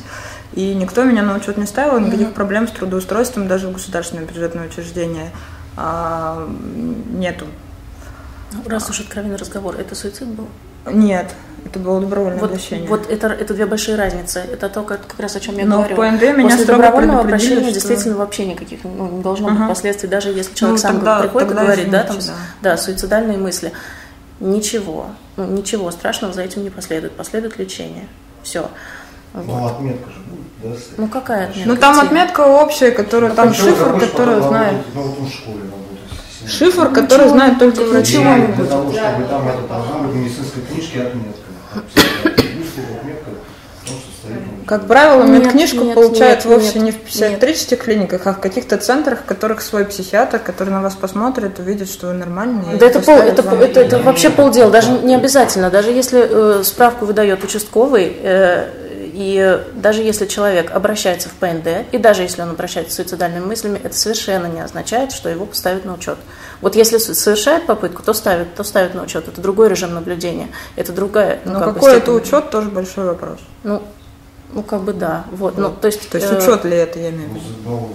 и 0.53 0.73
никто 0.73 1.03
меня 1.03 1.21
на 1.21 1.35
учет 1.35 1.57
не 1.57 1.65
ставил, 1.65 1.99
никаких 1.99 2.29
mm-hmm. 2.29 2.33
проблем 2.33 2.67
с 2.67 2.71
трудоустройством 2.71 3.47
даже 3.47 3.67
в 3.67 3.73
государственное 3.73 4.25
бюджетное 4.25 4.67
учреждение 4.67 5.31
а, 5.75 6.49
нету. 7.11 7.45
Раз 8.65 8.89
уж 8.89 9.01
откровенный 9.01 9.35
разговор, 9.35 9.75
это 9.77 9.93
суицид 9.93 10.27
был? 10.27 10.47
Нет, 10.91 11.33
это 11.65 11.79
было 11.79 11.99
добровольное 11.99 12.39
вот, 12.39 12.51
обращение. 12.51 12.87
Вот 12.87 13.09
это, 13.09 13.27
это 13.27 13.53
две 13.53 13.65
большие 13.65 13.97
разницы. 13.97 14.39
Это 14.39 14.69
то, 14.69 14.83
как, 14.83 15.05
как 15.05 15.19
раз 15.19 15.35
о 15.35 15.39
чем 15.39 15.57
я 15.57 15.65
Но 15.65 15.77
говорю. 15.77 15.95
в 15.95 15.99
ПНД 15.99 16.37
меня 16.37 16.49
После 16.49 16.65
добровольного 16.65 17.21
обращения 17.21 17.63
что... 17.63 17.73
действительно 17.73 18.15
вообще 18.15 18.45
никаких 18.45 18.83
ну, 18.83 19.09
не 19.09 19.21
должно 19.21 19.49
uh-huh. 19.49 19.57
быть 19.57 19.67
последствий, 19.67 20.07
даже 20.07 20.29
если 20.29 20.53
человек 20.53 20.77
ну, 20.77 20.81
сам 20.81 20.95
тогда, 20.97 21.19
приходит 21.19 21.47
тогда 21.49 21.61
и 21.61 21.65
говорит, 21.65 21.89
да, 21.89 22.03
там, 22.03 22.17
да. 22.17 22.33
да, 22.61 22.77
суицидальные 22.77 23.37
мысли. 23.37 23.73
Ничего, 24.39 25.07
ну, 25.35 25.45
ничего 25.45 25.89
страшного 25.91 26.33
за 26.33 26.43
этим 26.43 26.63
не 26.63 26.69
последует. 26.69 27.13
Последует 27.13 27.57
лечение. 27.57 28.07
Все. 28.43 28.69
Вот. 29.33 29.45
Ну, 29.45 29.65
отметка 29.65 30.09
же 30.09 30.19
будет, 30.19 30.47
да? 30.63 30.79
Ну, 30.97 31.07
какая 31.07 31.49
отметка? 31.49 31.69
Ну, 31.69 31.75
там 31.75 31.99
отметка 31.99 32.41
общая, 32.41 32.91
которая, 32.91 33.31
там 33.31 33.53
шифр, 33.53 33.99
который 33.99 34.41
знает. 34.41 34.77
Ну, 34.93 35.01
вот 35.01 35.27
в 35.27 35.33
школе 35.33 35.61
Шифр, 36.47 36.91
который 36.91 37.29
знает 37.29 37.59
только 37.59 37.81
врачи. 37.81 38.17
Для 38.17 38.65
того, 38.65 38.91
чтобы 38.91 39.25
там 39.29 39.47
это 39.47 39.67
должна 39.67 39.97
быть 39.99 40.11
в 40.11 40.15
медицинской 40.15 40.63
книжке 40.63 41.01
отметка. 41.01 41.47
Как 44.65 44.85
правило, 44.85 45.23
медкнижку 45.23 45.85
нет, 45.85 45.95
получают 45.95 46.43
нет, 46.43 46.45
вовсе 46.45 46.79
нет, 46.79 46.83
не 46.83 46.91
в 46.91 47.01
психиатрических 47.03 47.77
нет. 47.77 47.85
клиниках, 47.85 48.27
а 48.27 48.33
в 48.33 48.39
каких-то 48.41 48.77
центрах, 48.77 49.19
в 49.19 49.23
которых 49.23 49.61
свой 49.61 49.85
психиатр, 49.85 50.39
который 50.39 50.71
на 50.71 50.81
вас 50.81 50.93
посмотрит, 50.95 51.57
увидит, 51.59 51.89
что 51.89 52.07
вы 52.07 52.13
нормальный. 52.13 52.77
Да 52.77 52.85
это, 52.85 52.99
пол, 52.99 53.15
это, 53.17 53.43
это, 53.43 53.79
это 53.79 53.99
вообще 53.99 54.29
полдела, 54.29 54.69
даже 54.69 54.91
не 54.91 55.15
обязательно. 55.15 55.69
Даже 55.69 55.91
если 55.91 56.59
э, 56.59 56.63
справку 56.65 57.05
выдает 57.05 57.45
участковый, 57.45 58.17
э, 58.21 58.65
И 59.17 59.63
даже 59.73 60.03
если 60.03 60.27
человек 60.27 60.69
обращается 60.69 61.29
в 61.29 61.33
ПНД, 61.33 61.91
и 61.91 61.97
даже 61.97 62.21
если 62.21 62.43
он 62.43 62.51
обращается 62.51 62.93
с 62.93 62.95
суицидальными 62.97 63.45
мыслями, 63.45 63.81
это 63.83 63.97
совершенно 63.97 64.45
не 64.45 64.59
означает, 64.59 65.11
что 65.11 65.27
его 65.27 65.47
поставят 65.47 65.85
на 65.85 65.95
учет. 65.95 66.19
Вот 66.61 66.75
если 66.75 66.99
совершает 66.99 67.65
попытку, 67.65 68.03
то 68.03 68.13
ставят, 68.13 68.53
то 68.53 68.63
ставят 68.63 68.93
на 68.93 69.01
учет. 69.01 69.27
Это 69.27 69.41
другой 69.41 69.69
режим 69.69 69.95
наблюдения. 69.95 70.49
Это 70.75 70.93
другая. 70.93 71.39
Ну, 71.45 71.53
Но 71.53 71.59
как 71.61 71.73
какой 71.73 71.97
это 71.97 72.11
учет, 72.11 72.51
тоже 72.51 72.69
большой 72.69 73.05
вопрос. 73.05 73.39
Ну, 73.63 73.81
ну, 74.53 74.61
как 74.61 74.83
бы 74.83 74.93
да. 74.93 75.25
Вот, 75.31 75.57
ну, 75.57 75.71
то 75.71 75.87
есть, 75.87 76.07
то 76.11 76.19
есть 76.19 76.31
учет 76.31 76.63
ли 76.63 76.77
это, 76.77 76.99
я 76.99 77.09
имею 77.09 77.31
в 77.31 77.33
виду? 77.33 77.89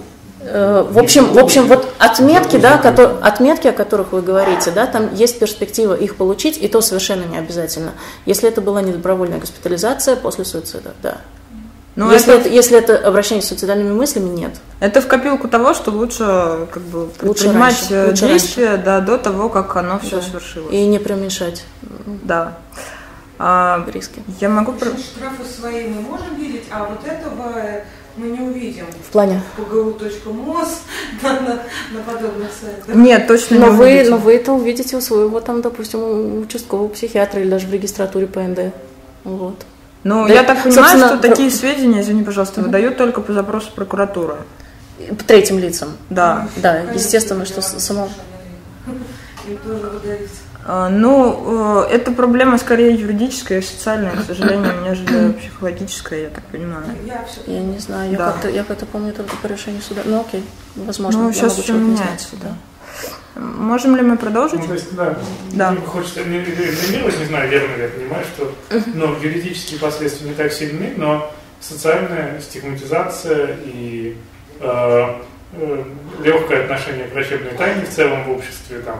Э, 0.45 0.87
в 0.89 0.99
общем, 0.99 1.33
в 1.33 1.39
общем, 1.39 1.67
вот 1.67 1.87
отметки, 1.99 2.57
да, 2.57 2.79
которые, 2.79 3.17
отметки, 3.21 3.69
о 3.69 3.73
которых 3.73 4.13
вы 4.13 4.23
говорите, 4.23 4.71
да, 4.71 4.87
там 4.87 5.15
есть 5.15 5.39
перспектива 5.39 5.95
их 5.95 6.17
получить, 6.17 6.59
и 6.61 6.69
то 6.69 6.81
совершенно 6.81 7.25
не 7.25 7.39
обязательно. 7.39 7.93
Если 8.27 8.49
это 8.49 8.61
была 8.61 8.83
недобровольная 8.83 9.39
госпитализация 9.39 10.17
после 10.17 10.45
суицида, 10.45 10.93
да. 11.03 11.19
Но 11.95 12.07
ну, 12.07 12.13
если, 12.13 12.33
это, 12.33 12.49
это, 12.49 12.49
если 12.49 12.79
это 12.79 12.97
обращение 12.97 13.43
с 13.43 13.49
суицидальными 13.49 13.93
мыслями, 13.93 14.31
нет. 14.31 14.55
Это 14.81 15.03
в 15.03 15.07
копилку 15.07 15.47
того, 15.47 15.75
что 15.75 15.91
лучше 15.91 16.67
как 16.73 16.83
бы 16.85 17.11
лучше 17.21 17.53
раньше, 17.53 18.13
действия 18.15 18.71
раньше. 18.71 18.83
Да, 18.83 19.01
до 19.01 19.19
того, 19.19 19.51
как 19.51 19.77
оно 19.77 19.99
все 19.99 20.17
да. 20.17 20.23
свершилось. 20.23 20.73
И 20.73 20.87
не 20.87 20.99
преуменьшать. 20.99 21.65
Да. 22.07 22.57
А, 23.39 23.85
риски. 23.93 24.23
Я 24.41 24.49
могу... 24.49 24.73
Штрафы 24.73 25.45
свои 25.45 25.89
мы 25.89 26.01
можем 26.01 26.35
видеть, 26.37 26.65
а 26.71 26.85
вот 26.85 27.07
этого 27.07 27.83
мы 28.17 28.29
не 28.29 28.41
увидим. 28.41 28.87
В 29.09 29.13
плане? 29.13 29.43
pgu.mos 29.57 30.69
на, 31.23 31.33
на, 31.33 31.63
на 31.93 32.01
подобных 32.05 32.51
сайтах. 32.53 32.95
Нет, 32.95 33.27
точно 33.27 33.59
но 33.59 33.69
не 33.69 33.77
вы, 33.77 33.85
увидите. 33.85 34.11
Но 34.11 34.17
вы 34.19 34.35
это 34.35 34.53
увидите 34.53 34.97
у 34.97 35.01
своего, 35.01 35.41
там, 35.41 35.63
допустим, 35.63 36.43
участкового 36.43 36.89
психиатра 36.89 37.41
или 37.41 37.51
даже 37.51 37.67
в 37.67 37.73
регистратуре 37.73 38.27
ПНД. 38.27 38.75
Вот. 39.25 39.65
Ну, 40.05 40.27
да, 40.27 40.35
я 40.35 40.43
так 40.43 40.63
понимаю, 40.63 40.99
что 40.99 41.17
про... 41.17 41.29
такие 41.29 41.51
сведения, 41.51 42.01
извини, 42.01 42.25
пожалуйста, 42.25 42.61
угу. 42.61 42.67
выдают 42.67 42.97
только 42.97 43.21
по 43.21 43.33
запросу 43.33 43.71
прокуратуры. 43.75 44.37
Третьим 45.27 45.59
лицам. 45.59 45.97
Да. 46.11 46.49
Да, 46.57 46.81
естественно, 46.95 47.45
что 47.45 47.63
само... 47.63 48.09
Им 49.49 49.57
тоже 49.59 49.87
выдается. 49.89 50.37
А, 50.65 50.89
ну, 50.89 51.85
э, 51.87 51.95
это 51.95 52.13
проблема 52.13 52.57
скорее 52.57 52.95
юридическая 52.95 53.59
и 53.59 53.63
социальная, 53.63 54.15
к 54.15 54.25
сожалению, 54.25 54.83
нежели 54.83 55.33
психологическая, 55.33 56.21
я 56.21 56.29
так 56.29 56.45
понимаю. 56.45 56.85
Я 57.47 57.61
не 57.61 57.79
знаю, 57.79 58.13
я 58.13 58.19
да. 58.19 58.33
как-то 58.33 58.49
я 58.49 58.63
как-то 58.63 58.87
помню 58.87 59.13
только 59.13 59.37
по 59.37 59.47
решению 59.47 59.83
суда. 59.83 60.03
Ну 60.05 60.21
окей, 60.21 60.45
возможно, 60.77 61.25
ну, 61.25 61.33
сейчас 61.33 61.57
все 61.57 61.73
меняется, 61.73 62.37
да. 62.41 62.55
Можем 63.35 63.97
ли 63.97 64.03
мы 64.03 64.17
продолжить? 64.17 64.61
Ну, 64.61 64.67
то 64.67 64.75
есть, 64.75 64.95
да, 64.95 65.17
да. 65.53 65.75
хочется 65.87 66.23
не, 66.25 66.39
резюмировать, 66.39 67.19
не 67.19 67.25
знаю, 67.25 67.49
верно 67.49 67.77
ли 67.77 67.83
я 67.83 67.89
понимаю, 67.89 68.25
что 68.25 68.53
ну, 68.95 69.17
юридические 69.21 69.81
последствия 69.81 70.29
не 70.29 70.35
так 70.35 70.53
сильны, 70.53 70.93
но 70.97 71.33
социальная 71.61 72.41
стигматизация 72.41 73.57
и 73.65 74.17
э, 74.61 75.15
э, 75.55 75.85
легкое 76.23 76.65
отношение 76.65 77.07
к 77.07 77.15
врачебной 77.15 77.53
тайне 77.53 77.87
в 77.87 77.91
целом 77.91 78.25
в 78.25 78.31
обществе, 78.31 78.81
там, 78.81 78.99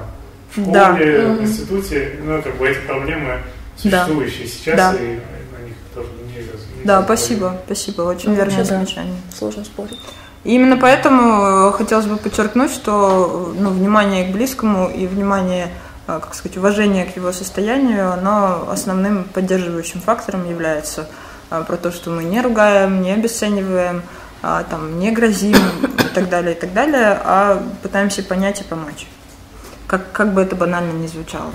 в 0.57 0.61
школе, 0.61 0.73
да. 0.73 0.93
в 0.93 1.43
институте, 1.43 2.19
ну, 2.25 2.43
как 2.43 2.57
бы 2.57 2.69
эти 2.69 2.81
проблемы 2.87 3.39
существующие 3.77 4.47
да. 4.47 4.53
сейчас, 4.53 4.77
да. 4.77 4.95
и 4.95 5.07
на 5.07 5.65
них 5.65 5.77
тоже 5.95 6.09
не, 6.27 6.79
не 6.79 6.85
Да, 6.85 7.03
спасибо, 7.03 7.61
спасибо, 7.67 8.03
очень 8.03 8.31
ну, 8.31 8.37
верное 8.37 8.65
замечание. 8.65 9.17
Да. 9.31 9.37
Сложно 9.37 9.65
спорить. 9.65 9.99
И 10.45 10.55
именно 10.55 10.77
поэтому 10.77 11.69
э, 11.69 11.73
хотелось 11.73 12.07
бы 12.07 12.17
подчеркнуть, 12.17 12.73
что 12.73 13.55
ну, 13.57 13.71
внимание 13.71 14.27
к 14.29 14.33
близкому 14.33 14.91
и 14.91 15.07
внимание, 15.07 15.69
э, 16.09 16.19
как 16.21 16.35
сказать, 16.35 16.57
уважение 16.57 17.07
к 17.07 17.17
его 17.17 17.33
состоянию, 17.33 18.13
оно 18.13 18.69
основным 18.71 19.25
поддерживающим 19.25 20.01
фактором 20.01 20.49
является. 20.49 21.09
Э, 21.51 21.65
про 21.67 21.77
то, 21.77 21.93
что 21.93 22.11
мы 22.11 22.25
не 22.25 22.41
ругаем, 22.41 23.03
не 23.03 23.13
обесцениваем, 23.13 24.03
там, 24.43 24.99
не 24.99 25.13
грозим 25.13 25.55
и 25.55 26.15
так 26.15 26.29
далее, 26.29 26.57
и 26.57 26.59
так 26.59 26.73
далее, 26.73 27.17
а 27.25 27.63
пытаемся 27.81 28.25
понять 28.25 28.61
и 28.61 28.65
помочь 28.65 29.07
как, 29.93 30.11
как 30.13 30.33
бы 30.33 30.41
это 30.41 30.57
банально 30.57 30.93
не 30.93 31.07
звучало. 31.07 31.53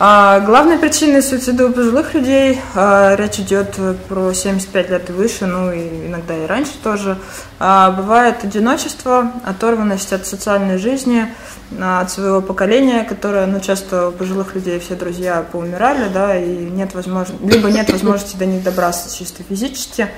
А, 0.00 0.40
главной 0.40 0.76
причиной 0.76 1.22
суицида 1.22 1.66
у 1.66 1.72
пожилых 1.72 2.14
людей, 2.14 2.60
а, 2.74 3.14
речь 3.14 3.38
идет 3.38 3.78
про 4.08 4.32
75 4.32 4.90
лет 4.90 5.08
и 5.08 5.12
выше, 5.12 5.46
ну 5.46 5.70
и 5.70 6.08
иногда 6.08 6.36
и 6.36 6.46
раньше 6.46 6.72
тоже, 6.82 7.16
а, 7.60 7.92
бывает 7.92 8.42
одиночество, 8.42 9.30
оторванность 9.44 10.12
от 10.12 10.26
социальной 10.26 10.78
жизни, 10.78 11.32
а, 11.78 12.00
от 12.00 12.10
своего 12.10 12.40
поколения, 12.40 13.04
которое, 13.04 13.46
ну, 13.46 13.60
часто 13.60 14.08
у 14.08 14.12
пожилых 14.12 14.56
людей 14.56 14.80
все 14.80 14.96
друзья 14.96 15.44
поумирали, 15.52 16.08
да, 16.08 16.36
и 16.36 16.48
нет 16.48 16.92
возможности, 16.94 17.40
либо 17.44 17.70
нет 17.70 17.88
возможности 17.88 18.36
до 18.36 18.46
них 18.46 18.64
добраться 18.64 19.16
чисто 19.16 19.44
физически, 19.44 20.08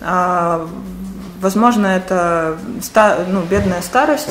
а, 0.00 0.66
возможно, 1.40 1.86
это 1.86 2.56
ну, 3.28 3.42
бедная 3.42 3.82
старость, 3.82 4.30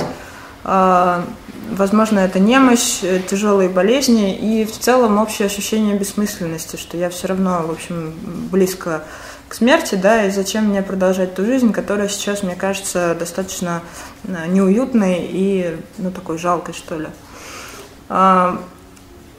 Возможно, 1.70 2.20
это 2.20 2.40
немощь, 2.40 3.00
э, 3.02 3.20
тяжелые 3.20 3.70
болезни 3.70 4.36
и 4.36 4.66
в 4.66 4.78
целом 4.78 5.18
общее 5.18 5.48
ощущение 5.48 5.98
бессмысленности, 5.98 6.76
что 6.76 6.96
я 6.96 7.10
все 7.10 7.28
равно, 7.28 7.64
в 7.66 7.72
общем, 7.72 8.14
близко 8.52 9.04
к 9.48 9.56
смерти, 9.56 9.96
да, 9.96 10.26
и 10.26 10.30
зачем 10.30 10.66
мне 10.66 10.84
продолжать 10.84 11.34
ту 11.34 11.44
жизнь, 11.44 11.72
которая 11.72 12.08
сейчас, 12.08 12.44
мне 12.44 12.56
кажется, 12.56 13.16
достаточно 13.18 13.82
э, 14.26 14.48
неуютной 14.48 15.28
и, 15.28 15.78
ну, 15.98 16.12
такой 16.12 16.38
жалкой, 16.38 16.76
что 16.76 17.00
ли. 17.00 17.08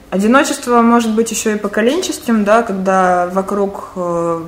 Одиночество 0.09 0.81
может 0.81 1.13
быть 1.13 1.31
еще 1.31 1.55
и 1.55 1.57
поколенческим, 1.57 2.45
да, 2.45 2.63
когда 2.63 3.27
вокруг 3.27 3.89
э, 3.97 4.41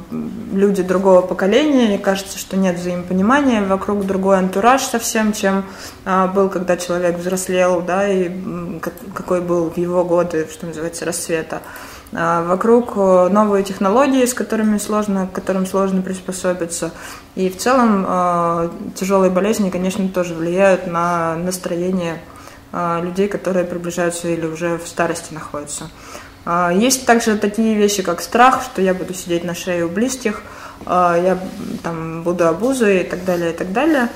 люди 0.53 0.83
другого 0.83 1.21
поколения, 1.21 1.95
и 1.95 1.97
кажется, 1.97 2.37
что 2.37 2.55
нет 2.55 2.79
взаимопонимания, 2.79 3.61
вокруг 3.61 4.05
другой 4.05 4.37
антураж 4.37 4.81
совсем, 4.83 5.33
чем 5.33 5.65
а, 6.05 6.27
был, 6.27 6.47
когда 6.47 6.77
человек 6.77 7.17
взрослел, 7.17 7.81
да, 7.81 8.07
и 8.07 8.31
какой 9.13 9.41
был 9.41 9.69
в 9.69 9.75
его 9.75 10.05
годы, 10.05 10.47
что 10.49 10.65
называется, 10.65 11.03
расцвета. 11.03 11.61
А 12.13 12.41
вокруг 12.41 12.93
э, 12.95 13.27
новые 13.29 13.65
технологии, 13.65 14.25
с 14.25 14.33
которыми 14.33 14.77
сложно, 14.77 15.27
к 15.27 15.33
которым 15.33 15.65
сложно 15.65 16.01
приспособиться. 16.01 16.91
И 17.35 17.49
в 17.49 17.57
целом 17.57 18.05
э, 18.07 18.69
тяжелые 18.95 19.29
болезни, 19.29 19.69
конечно, 19.69 20.07
тоже 20.07 20.35
влияют 20.35 20.87
на 20.87 21.35
настроение 21.35 22.21
людей, 22.71 23.27
которые 23.27 23.65
приближаются 23.65 24.27
или 24.27 24.45
уже 24.45 24.77
в 24.77 24.87
старости 24.87 25.33
находятся. 25.33 25.89
А, 26.45 26.71
есть 26.71 27.05
также 27.05 27.37
такие 27.37 27.75
вещи, 27.75 28.01
как 28.01 28.21
страх, 28.21 28.63
что 28.63 28.81
я 28.81 28.93
буду 28.93 29.13
сидеть 29.13 29.43
на 29.43 29.53
шее 29.53 29.85
у 29.85 29.89
близких, 29.89 30.41
а, 30.85 31.15
я 31.15 31.37
там 31.83 32.23
буду 32.23 32.47
обузой 32.47 33.01
и 33.01 33.03
так 33.03 33.25
далее, 33.25 33.51
и 33.51 33.55
так 33.55 33.71
далее. 33.71 34.09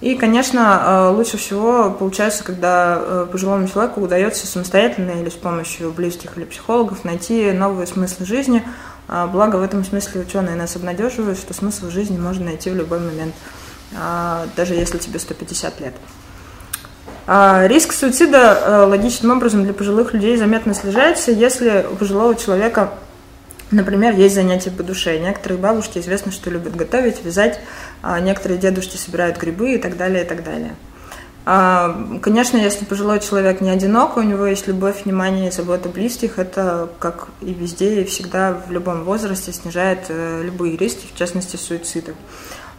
И, 0.00 0.14
конечно, 0.14 1.10
лучше 1.10 1.36
всего 1.36 1.90
получается, 1.90 2.42
когда 2.42 3.26
пожилому 3.30 3.68
человеку 3.68 4.00
удается 4.00 4.46
самостоятельно 4.46 5.10
или 5.10 5.28
с 5.28 5.34
помощью 5.34 5.92
близких 5.92 6.38
или 6.38 6.46
психологов 6.46 7.04
найти 7.04 7.52
новые 7.52 7.86
смыслы 7.86 8.24
жизни. 8.24 8.64
Благо 9.08 9.56
в 9.56 9.62
этом 9.62 9.84
смысле 9.84 10.22
ученые 10.22 10.56
нас 10.56 10.74
обнадеживают, 10.74 11.38
что 11.38 11.52
смысл 11.52 11.90
жизни 11.90 12.16
можно 12.16 12.46
найти 12.46 12.70
в 12.70 12.76
любой 12.76 12.98
момент, 12.98 13.34
даже 14.56 14.72
если 14.72 14.96
тебе 14.96 15.18
150 15.18 15.80
лет. 15.80 15.92
А, 17.26 17.66
риск 17.66 17.92
суицида 17.92 18.38
э, 18.38 18.84
логичным 18.86 19.36
образом 19.36 19.64
для 19.64 19.72
пожилых 19.72 20.14
людей 20.14 20.36
заметно 20.36 20.74
снижается, 20.74 21.30
если 21.30 21.86
у 21.90 21.96
пожилого 21.96 22.34
человека, 22.34 22.92
например, 23.70 24.14
есть 24.14 24.34
занятия 24.34 24.70
по 24.70 24.82
душе. 24.82 25.18
Некоторые 25.18 25.58
бабушки 25.58 25.98
известно, 25.98 26.32
что 26.32 26.50
любят 26.50 26.74
готовить, 26.74 27.24
вязать, 27.24 27.60
а 28.02 28.18
некоторые 28.20 28.58
дедушки 28.58 28.96
собирают 28.96 29.38
грибы 29.38 29.74
и 29.74 29.78
так 29.78 29.96
далее, 29.96 30.24
и 30.24 30.26
так 30.26 30.42
далее. 30.42 30.74
А, 31.46 32.18
конечно, 32.20 32.58
если 32.58 32.84
пожилой 32.84 33.20
человек 33.20 33.60
не 33.60 33.70
одинок, 33.70 34.16
у 34.16 34.22
него 34.22 34.46
есть 34.46 34.66
любовь, 34.66 35.04
внимание 35.04 35.48
и 35.48 35.50
забота 35.50 35.88
близких, 35.88 36.38
это, 36.38 36.90
как 36.98 37.28
и 37.40 37.52
везде, 37.52 38.02
и 38.02 38.04
всегда 38.04 38.52
в 38.52 38.70
любом 38.70 39.04
возрасте 39.04 39.52
снижает 39.52 40.06
э, 40.08 40.42
любые 40.44 40.76
риски, 40.76 41.06
в 41.12 41.18
частности, 41.18 41.56
суицида. 41.56 42.12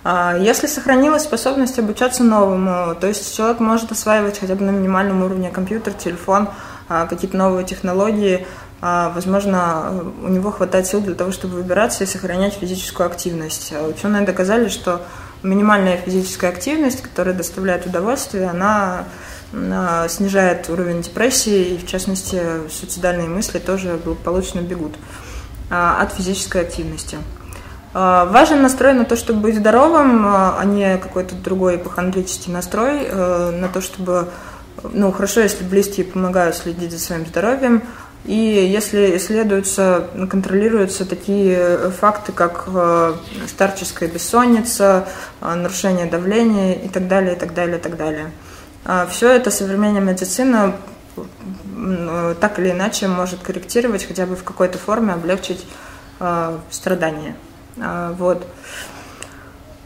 А, 0.03 0.35
если 0.37 0.67
сохранилась 0.67 1.23
способность 1.23 1.77
обучаться 1.77 2.23
новому, 2.23 2.95
то 2.95 3.07
есть 3.07 3.35
человек 3.35 3.59
может 3.59 3.91
осваивать 3.91 4.39
хотя 4.39 4.55
бы 4.55 4.65
на 4.65 4.71
минимальном 4.71 5.23
уровне 5.23 5.51
компьютер, 5.51 5.93
телефон, 5.93 6.49
а, 6.89 7.05
какие-то 7.05 7.37
новые 7.37 7.65
технологии, 7.65 8.47
а, 8.81 9.11
возможно, 9.13 10.03
у 10.23 10.27
него 10.27 10.51
хватает 10.51 10.87
сил 10.87 11.01
для 11.01 11.13
того, 11.13 11.31
чтобы 11.31 11.55
выбираться 11.55 12.03
и 12.03 12.07
сохранять 12.07 12.55
физическую 12.55 13.05
активность. 13.05 13.73
Ученые 13.87 14.25
доказали, 14.25 14.69
что 14.69 15.01
минимальная 15.43 15.97
физическая 15.97 16.49
активность, 16.49 17.01
которая 17.03 17.35
доставляет 17.35 17.85
удовольствие, 17.85 18.49
она 18.49 19.05
снижает 20.07 20.69
уровень 20.69 21.01
депрессии, 21.01 21.73
и 21.73 21.77
в 21.77 21.85
частности 21.85 22.41
суицидальные 22.69 23.27
мысли 23.27 23.59
тоже 23.59 23.99
благополучно 24.01 24.61
бегут 24.61 24.95
от 25.69 26.13
физической 26.13 26.61
активности. 26.61 27.17
А, 27.93 28.25
важен 28.25 28.61
настрой 28.61 28.93
на 28.93 29.05
то, 29.05 29.15
чтобы 29.15 29.41
быть 29.41 29.57
здоровым, 29.57 30.25
а, 30.25 30.57
а 30.57 30.65
не 30.65 30.97
какой-то 30.97 31.35
другой 31.35 31.75
ипохондрический 31.75 32.51
настрой, 32.53 33.03
э, 33.03 33.51
на 33.51 33.67
то, 33.67 33.81
чтобы, 33.81 34.29
ну, 34.83 35.11
хорошо, 35.11 35.41
если 35.41 35.65
близкие 35.65 36.05
помогают 36.05 36.55
следить 36.55 36.91
за 36.91 36.99
своим 36.99 37.25
здоровьем, 37.25 37.83
И 38.23 38.35
если 38.35 39.17
исследуются, 39.17 40.07
контролируются 40.29 41.05
такие 41.05 41.89
факты, 41.89 42.31
как 42.31 42.69
старческая 43.47 44.09
бессонница, 44.09 45.07
нарушение 45.41 46.05
давления 46.05 46.73
и 46.73 46.87
так 46.87 47.07
далее, 47.07 47.35
и 47.35 47.39
так 47.39 47.55
далее, 47.55 47.79
и 47.79 47.81
так 47.81 47.97
далее. 47.97 48.31
А 48.85 49.07
Все 49.07 49.27
это 49.31 49.49
современная 49.49 50.01
медицина 50.01 50.75
так 52.39 52.59
или 52.59 52.69
иначе 52.69 53.07
может 53.07 53.39
корректировать, 53.39 54.05
хотя 54.05 54.27
бы 54.27 54.35
в 54.35 54.43
какой-то 54.43 54.77
форме 54.77 55.13
облегчить 55.13 55.65
страдания. 56.69 57.35
Вот. 57.75 58.45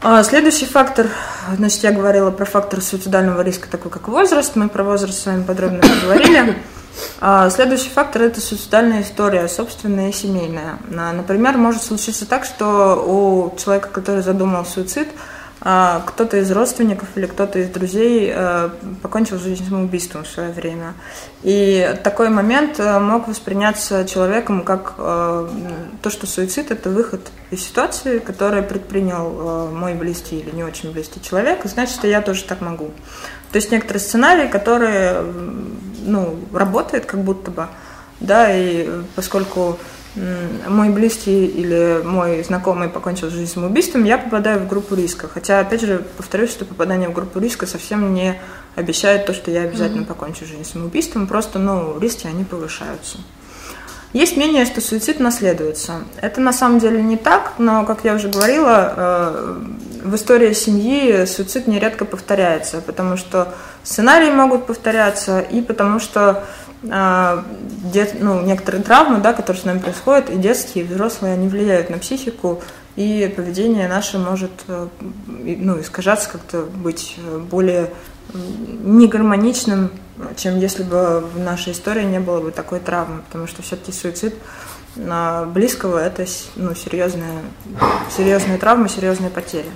А 0.02 0.22
следующий 0.22 0.66
фактор, 0.66 1.08
значит, 1.56 1.82
я 1.82 1.90
говорила 1.90 2.30
про 2.30 2.44
фактор 2.44 2.80
суицидального 2.80 3.40
риска, 3.40 3.68
такой 3.68 3.90
как 3.90 4.08
возраст, 4.08 4.54
мы 4.54 4.68
про 4.68 4.84
возраст 4.84 5.18
с 5.20 5.26
вами 5.26 5.42
подробно 5.42 5.80
поговорили. 5.80 6.56
А 7.20 7.50
следующий 7.50 7.88
фактор– 7.90 8.22
это 8.24 8.40
суицидальная 8.40 9.02
история, 9.02 9.48
собственная 9.48 10.10
и 10.10 10.12
семейная. 10.12 10.78
Например, 10.88 11.56
может 11.56 11.82
случиться 11.82 12.26
так, 12.26 12.44
что 12.44 13.02
у 13.06 13.56
человека, 13.58 13.88
который 13.88 14.22
задумал 14.22 14.64
суицид, 14.64 15.08
а, 15.08 15.35
кто-то 16.06 16.36
из 16.36 16.52
родственников 16.52 17.08
или 17.16 17.26
кто-то 17.26 17.58
из 17.58 17.70
друзей 17.70 18.30
э, 18.32 18.70
покончил 19.02 19.36
жизнь 19.36 19.66
самоубийством 19.68 20.22
в 20.22 20.28
свое 20.28 20.52
время. 20.52 20.94
И 21.42 21.98
такой 22.04 22.28
момент 22.28 22.78
э, 22.78 23.00
мог 23.00 23.26
восприняться 23.26 24.04
человеком 24.04 24.62
как 24.62 24.94
э, 24.96 25.48
то, 26.02 26.10
что 26.10 26.28
суицид– 26.28 26.70
это 26.72 26.90
выход 26.90 27.20
из 27.50 27.64
ситуации, 27.64 28.20
которую 28.20 28.62
предпринял 28.62 29.72
мой 29.72 29.94
близкий 29.94 30.38
или 30.38 30.54
не 30.54 30.62
очень 30.62 30.92
близкий 30.92 31.20
человек, 31.20 31.64
значит, 31.64 32.04
и 32.04 32.08
я 32.10 32.22
тоже 32.22 32.44
так 32.44 32.60
могу. 32.60 32.92
То 33.50 33.56
есть 33.56 33.72
некоторые 33.72 34.00
сценарии, 34.00 34.46
которые 34.46 35.20
ну, 36.04 36.38
работают 36.52 37.06
как 37.06 37.24
будто 37.24 37.50
бы, 37.50 37.66
да, 38.20 38.56
и 38.56 38.88
поскольку 39.16 39.78
мой 40.68 40.88
близкий 40.88 41.46
или 41.46 42.02
мой 42.04 42.42
знакомый 42.42 42.88
покончил 42.88 43.30
жизнь 43.30 43.52
самоубийством, 43.52 44.04
я 44.04 44.18
попадаю 44.18 44.60
в 44.60 44.68
группу 44.68 44.94
риска. 44.94 45.28
Хотя, 45.28 45.60
опять 45.60 45.82
же, 45.82 46.04
повторюсь, 46.16 46.50
что 46.50 46.64
попадание 46.64 47.08
в 47.08 47.12
группу 47.12 47.38
риска 47.38 47.66
совсем 47.66 48.14
не 48.14 48.40
обещает 48.74 49.26
то, 49.26 49.34
что 49.34 49.50
я 49.50 49.62
обязательно 49.62 50.02
mm-hmm. 50.02 50.06
покончу 50.06 50.46
жизнь 50.46 50.64
самоубийством, 50.64 51.26
просто, 51.26 51.58
ну, 51.58 51.98
риски, 51.98 52.26
они 52.26 52.44
повышаются. 52.44 53.18
Есть 54.12 54.36
мнение, 54.36 54.64
что 54.64 54.80
суицид 54.80 55.20
наследуется. 55.20 56.04
Это 56.22 56.40
на 56.40 56.52
самом 56.52 56.78
деле 56.78 57.02
не 57.02 57.18
так, 57.18 57.52
но, 57.58 57.84
как 57.84 58.04
я 58.04 58.14
уже 58.14 58.28
говорила, 58.28 58.94
э, 58.96 59.62
в 60.04 60.14
истории 60.14 60.52
семьи 60.54 61.26
суицид 61.26 61.66
нередко 61.66 62.06
повторяется, 62.06 62.80
потому 62.80 63.18
что 63.18 63.52
сценарии 63.82 64.30
могут 64.30 64.66
повторяться 64.66 65.40
и 65.40 65.60
потому 65.60 66.00
что 66.00 66.44
дет, 66.82 68.16
ну, 68.20 68.42
некоторые 68.42 68.82
травмы, 68.82 69.20
да, 69.20 69.32
которые 69.32 69.60
с 69.60 69.64
нами 69.64 69.78
происходят, 69.78 70.30
и 70.30 70.36
детские, 70.36 70.84
и 70.84 70.86
взрослые, 70.86 71.34
они 71.34 71.48
влияют 71.48 71.90
на 71.90 71.98
психику, 71.98 72.62
и 72.96 73.32
поведение 73.34 73.88
наше 73.88 74.18
может 74.18 74.52
э, 74.68 74.88
ну, 75.28 75.80
искажаться, 75.80 76.30
как-то 76.30 76.62
быть 76.62 77.16
э, 77.18 77.38
более 77.38 77.90
негармоничным, 78.32 79.90
чем 80.36 80.58
если 80.58 80.82
бы 80.82 81.20
в 81.20 81.38
нашей 81.38 81.72
истории 81.72 82.04
не 82.04 82.20
было 82.20 82.40
бы 82.40 82.50
такой 82.50 82.80
травмы, 82.80 83.22
потому 83.22 83.46
что 83.46 83.62
все-таки 83.62 83.92
суицид 83.92 84.34
близкого– 84.96 85.98
это 86.04 86.24
ну, 86.56 86.74
серьезная, 86.74 87.42
серьезная 88.16 88.58
травма, 88.58 88.88
серьезные 88.88 89.30
потери. 89.30 89.68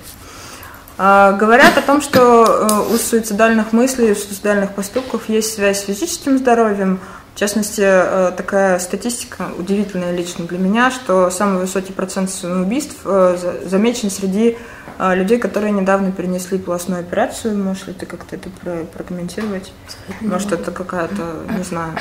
А, 1.03 1.31
говорят 1.31 1.79
о 1.79 1.81
том, 1.81 1.99
что 1.99 2.45
э, 2.45 2.93
у 2.93 2.95
суицидальных 2.95 3.73
мыслей, 3.73 4.11
у 4.11 4.15
суицидальных 4.15 4.75
поступков 4.75 5.29
есть 5.29 5.55
связь 5.55 5.79
с 5.79 5.85
физическим 5.85 6.37
здоровьем. 6.37 6.99
В 7.33 7.39
частности, 7.39 7.81
э, 7.81 8.31
такая 8.37 8.77
статистика 8.77 9.47
удивительная 9.57 10.15
лично 10.15 10.45
для 10.45 10.59
меня, 10.59 10.91
что 10.91 11.31
самый 11.31 11.61
высокий 11.61 11.91
процент 11.91 12.29
самоубийств 12.29 12.97
э, 13.05 13.35
замечен 13.65 14.11
среди 14.11 14.59
людей, 14.99 15.39
которые 15.39 15.71
недавно 15.71 16.11
перенесли 16.11 16.59
полостную 16.59 16.99
операцию. 16.99 17.57
Можешь 17.57 17.87
ли 17.87 17.93
ты 17.93 18.05
как-то 18.05 18.35
это 18.35 18.49
прокомментировать? 18.93 19.73
Может, 20.19 20.51
это 20.51 20.69
какая-то, 20.69 21.23
не 21.57 21.63
знаю. 21.63 21.93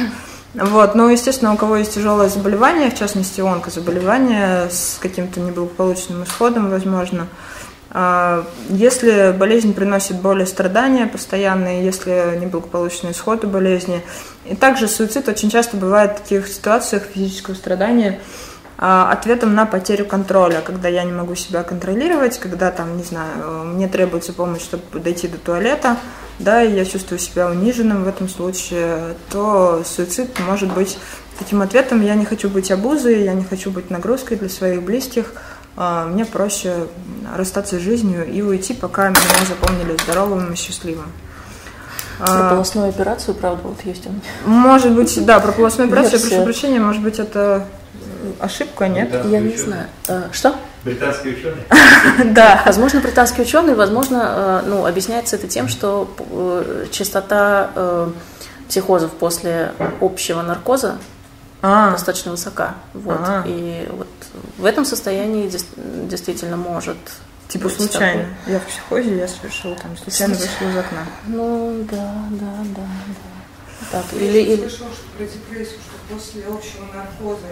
Вот, 0.52 0.94
ну, 0.94 1.08
естественно, 1.08 1.54
у 1.54 1.56
кого 1.56 1.76
есть 1.76 1.94
тяжелое 1.94 2.28
заболевание, 2.28 2.90
в 2.90 2.98
частности, 2.98 3.40
онкозаболевание 3.40 4.68
с 4.68 4.98
каким-то 5.00 5.40
неблагополучным 5.40 6.24
исходом, 6.24 6.68
возможно, 6.68 7.28
если 8.68 9.34
болезнь 9.36 9.74
приносит 9.74 10.16
боль 10.20 10.42
и 10.42 10.46
страдания 10.46 11.06
постоянные, 11.08 11.84
если 11.84 12.38
неблагополучный 12.40 13.10
исход 13.10 13.44
у 13.44 13.48
болезни. 13.48 14.02
И 14.44 14.54
также 14.54 14.86
суицид 14.86 15.28
очень 15.28 15.50
часто 15.50 15.76
бывает 15.76 16.12
в 16.12 16.22
таких 16.22 16.46
ситуациях 16.46 17.04
физического 17.12 17.54
страдания 17.54 18.20
а, 18.82 19.12
ответом 19.12 19.54
на 19.54 19.66
потерю 19.66 20.06
контроля, 20.06 20.62
когда 20.64 20.88
я 20.88 21.04
не 21.04 21.12
могу 21.12 21.34
себя 21.34 21.62
контролировать, 21.62 22.38
когда 22.38 22.70
там, 22.70 22.96
не 22.96 23.02
знаю, 23.02 23.64
мне 23.66 23.88
требуется 23.88 24.32
помощь, 24.32 24.62
чтобы 24.62 25.00
дойти 25.00 25.28
до 25.28 25.36
туалета, 25.36 25.98
да, 26.38 26.62
и 26.62 26.72
я 26.72 26.86
чувствую 26.86 27.18
себя 27.18 27.50
униженным 27.50 28.04
в 28.04 28.08
этом 28.08 28.26
случае, 28.26 29.16
то 29.30 29.82
суицид 29.84 30.30
может 30.46 30.72
быть 30.72 30.96
таким 31.38 31.60
ответом. 31.60 32.00
Я 32.00 32.14
не 32.14 32.24
хочу 32.24 32.48
быть 32.48 32.70
обузой, 32.70 33.24
я 33.24 33.34
не 33.34 33.44
хочу 33.44 33.70
быть 33.70 33.90
нагрузкой 33.90 34.38
для 34.38 34.48
своих 34.48 34.82
близких, 34.82 35.34
а, 35.34 35.40
мне 35.76 36.24
проще 36.24 36.86
расстаться 37.34 37.78
с 37.78 37.80
жизнью 37.80 38.26
и 38.30 38.42
уйти, 38.42 38.74
пока 38.74 39.08
меня 39.08 39.20
запомнили 39.48 39.96
здоровым 40.02 40.52
и 40.52 40.56
счастливым. 40.56 41.06
Про 42.18 42.48
а, 42.48 42.50
полостную 42.50 42.88
операцию, 42.90 43.34
правда, 43.34 43.62
вот 43.64 43.80
есть 43.84 44.06
он. 44.06 44.20
Может 44.44 44.92
быть, 44.92 45.24
да, 45.24 45.40
про 45.40 45.52
полостную 45.52 45.88
операцию, 45.88 46.20
я 46.20 46.28
прошу 46.28 46.44
прощения, 46.44 46.78
может 46.78 47.02
быть, 47.02 47.18
это 47.18 47.66
ошибка, 48.38 48.88
нет? 48.88 49.24
Я 49.26 49.40
не 49.40 49.56
знаю. 49.56 49.86
А, 50.06 50.28
что? 50.32 50.54
Британские 50.84 51.34
ученые? 51.34 51.64
Да. 52.34 52.62
Возможно, 52.66 53.00
британские 53.00 53.46
ученые, 53.46 53.74
возможно, 53.74 54.62
ну, 54.66 54.86
объясняется 54.86 55.36
это 55.36 55.46
тем, 55.46 55.68
что 55.68 56.14
э, 56.18 56.86
частота 56.90 57.70
э, 57.74 58.10
психозов 58.68 59.12
после 59.12 59.72
общего 60.00 60.42
наркоза 60.42 60.96
а. 61.62 61.90
достаточно 61.90 62.30
высока. 62.30 62.74
Вот. 62.94 63.20
А. 63.20 63.44
И 63.46 63.88
вот 63.90 64.08
в 64.58 64.64
этом 64.64 64.84
состоянии 64.84 65.50
действительно 66.08 66.56
может 66.56 66.98
Типа 67.50 67.68
случайно. 67.68 68.22
Такой. 68.22 68.52
Я 68.52 68.60
в 68.60 68.66
психозе, 68.66 69.16
я 69.18 69.26
совершила 69.26 69.74
там, 69.74 69.96
случайно 69.96 70.34
вышла 70.34 70.70
из 70.70 70.76
окна. 70.76 71.06
Ну, 71.26 71.84
да, 71.90 72.14
да, 72.30 72.64
да, 72.76 72.82
да. 73.08 73.90
Так, 73.90 74.04
или, 74.12 74.38
я 74.38 74.54
или... 74.54 74.68
слышала, 74.68 74.90
что 74.92 75.08
про 75.16 75.24
депрессию, 75.24 75.78
что 75.80 76.14
после 76.14 76.44
общего 76.44 76.86
наркоза 76.94 77.48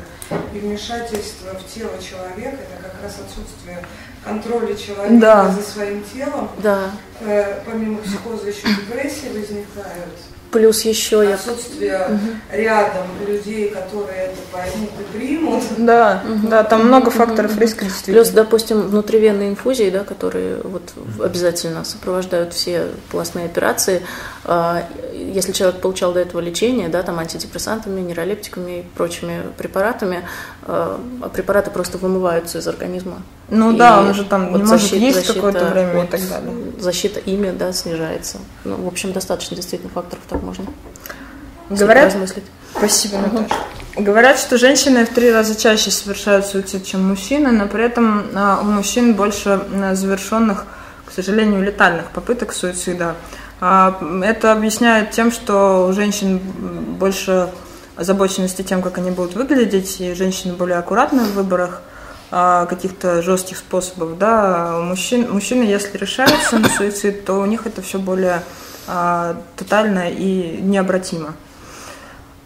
и 0.55 0.59
вмешательства 0.61 1.55
в 1.55 1.75
тело 1.75 1.91
человека, 2.01 2.59
это 2.63 2.83
как 2.83 3.03
раз 3.03 3.17
отсутствие 3.19 3.85
контроля 4.23 4.77
человека 4.77 5.21
да. 5.21 5.51
за 5.51 5.63
своим 5.63 6.05
телом. 6.05 6.49
Да. 6.63 6.93
Э, 7.21 7.61
помимо 7.67 7.99
психоза 7.99 8.49
еще 8.49 8.69
депрессии 8.69 9.29
возникают. 9.29 10.15
Плюс 10.51 10.83
еще 10.83 11.23
отсутствие 11.31 11.91
я... 11.91 12.57
рядом 12.57 13.07
людей, 13.27 13.69
которые 13.69 14.29
это 14.29 14.39
поймут 14.51 14.91
и 14.99 15.17
примут. 15.17 15.63
Да, 15.77 16.23
угу. 16.25 16.49
да, 16.49 16.65
там 16.65 16.87
много 16.87 17.11
факторов 17.11 17.53
угу. 17.53 17.61
риска 17.61 17.85
действительно. 17.85 18.17
Плюс, 18.17 18.31
допустим, 18.31 18.81
внутривенные 18.83 19.51
инфузии, 19.51 19.91
да, 19.91 20.05
которые 20.05 20.57
вот 20.63 20.83
обязательно 21.23 21.85
сопровождают 21.85 22.55
все 22.55 22.87
полостные 23.11 23.45
операции. 23.45 24.03
А, 24.45 24.89
если 25.13 25.53
человек 25.53 25.81
получал 25.81 26.13
до 26.13 26.21
этого 26.21 26.41
лечение, 26.41 26.89
да, 26.89 27.03
там 27.03 27.19
антидепрессантами, 27.19 28.01
нейролептиками 28.01 28.81
и 28.81 28.83
прочими 28.97 29.43
препаратами, 29.59 30.23
а, 30.63 30.99
а 31.21 31.29
препараты 31.29 31.71
просто 31.71 31.99
вымываются 31.99 32.59
из 32.59 32.69
организма. 32.69 33.23
Ну 33.51 33.73
и 33.73 33.77
да, 33.77 34.01
он 34.01 34.15
же 34.15 34.25
там 34.25 34.51
вот 34.51 34.59
не 34.59 34.65
может 34.65 34.81
защита, 34.81 34.97
есть 34.97 35.27
какое-то 35.27 35.65
время 35.67 35.95
вот, 35.95 36.05
и 36.05 36.09
так 36.09 36.29
далее. 36.29 36.55
Защита 36.79 37.19
ими, 37.21 37.51
да, 37.51 37.73
снижается. 37.73 38.39
Ну, 38.65 38.77
в 38.77 38.87
общем, 38.87 39.13
достаточно 39.13 39.57
действительно 39.57 39.91
факторов 39.91 40.23
так 40.29 40.43
можно 40.43 40.67
Говорят. 41.71 42.15
Спасибо, 42.77 43.19
Наташа. 43.19 43.55
Говорят, 43.97 44.39
что 44.39 44.59
женщины 44.59 45.05
в 45.05 45.09
три 45.09 45.33
раза 45.33 45.57
чаще 45.57 45.91
совершают 45.91 46.47
суицид, 46.47 46.85
чем 46.85 47.09
мужчины, 47.09 47.51
но 47.51 47.67
при 47.67 47.85
этом 47.85 48.27
у 48.63 48.65
мужчин 48.65 49.15
больше 49.15 49.61
завершенных, 49.93 50.67
к 51.05 51.11
сожалению, 51.11 51.63
летальных 51.63 52.11
попыток 52.11 52.53
суицида. 52.53 53.17
А, 53.61 53.99
это 54.23 54.53
объясняет 54.53 55.11
тем, 55.11 55.33
что 55.33 55.89
у 55.89 55.93
женщин 55.93 56.39
больше 56.39 57.49
озабоченности 57.97 58.63
тем, 58.63 58.83
как 58.83 58.99
они 58.99 59.11
будут 59.11 59.35
выглядеть, 59.35 60.01
и 60.01 60.15
женщины 60.15 60.55
более 60.55 60.79
аккуратны 60.79 61.25
в 61.25 61.33
выборах 61.33 61.83
а, 61.83 61.88
каких-то 62.31 63.23
жестких 63.23 63.57
способов. 63.57 64.19
Да. 64.19 64.81
Мужчин, 64.83 65.31
мужчины, 65.31 65.63
если 65.63 65.97
решаются 65.97 66.59
на 66.59 66.69
суицид, 66.69 67.25
то 67.25 67.35
у 67.35 67.47
них 67.47 67.67
это 67.67 67.81
все 67.81 67.99
более 67.99 68.43
а, 68.87 69.37
тотально 69.57 70.11
и 70.11 70.59
необратимо. 70.61 71.35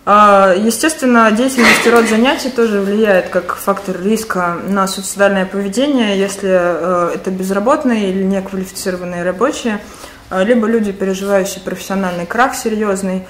Естественно, 0.05 1.31
деятельность 1.31 1.87
и 1.87 1.91
род 1.91 2.09
занятий 2.09 2.51
тоже 2.51 2.81
влияет 2.81 3.29
как 3.29 3.55
фактор 3.55 4.03
риска 4.03 4.57
на 4.69 4.89
суицидальное 4.89 5.47
поведение, 5.47 6.19
если 6.19 6.51
э, 6.51 7.13
это 7.15 7.31
безработные 7.31 8.11
или 8.11 8.25
неквалифицированные 8.25 9.23
рабочие– 9.23 9.81
а, 10.33 10.45
либо 10.45 10.67
люди, 10.67 10.93
переживающие 10.93 11.61
профессиональный 11.61 12.25
крах 12.25 12.55
серьезный, 12.55 13.27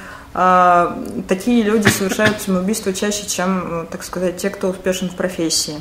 такие 1.29 1.63
люди 1.63 1.89
совершают 1.89 2.41
самоубийство 2.41 2.95
чаще, 2.95 3.27
чем, 3.27 3.87
так 3.91 4.03
сказать, 4.03 4.39
те, 4.39 4.49
кто 4.49 4.69
успешен 4.69 5.11
в 5.11 5.15
профессии. 5.15 5.75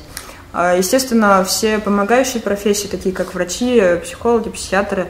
Естественно, 0.53 1.43
все 1.45 1.79
помогающие 1.79 2.41
профессии, 2.41 2.87
такие 2.87 3.15
как 3.15 3.33
врачи, 3.33 3.81
психологи, 4.03 4.49
психиатры, 4.49 5.07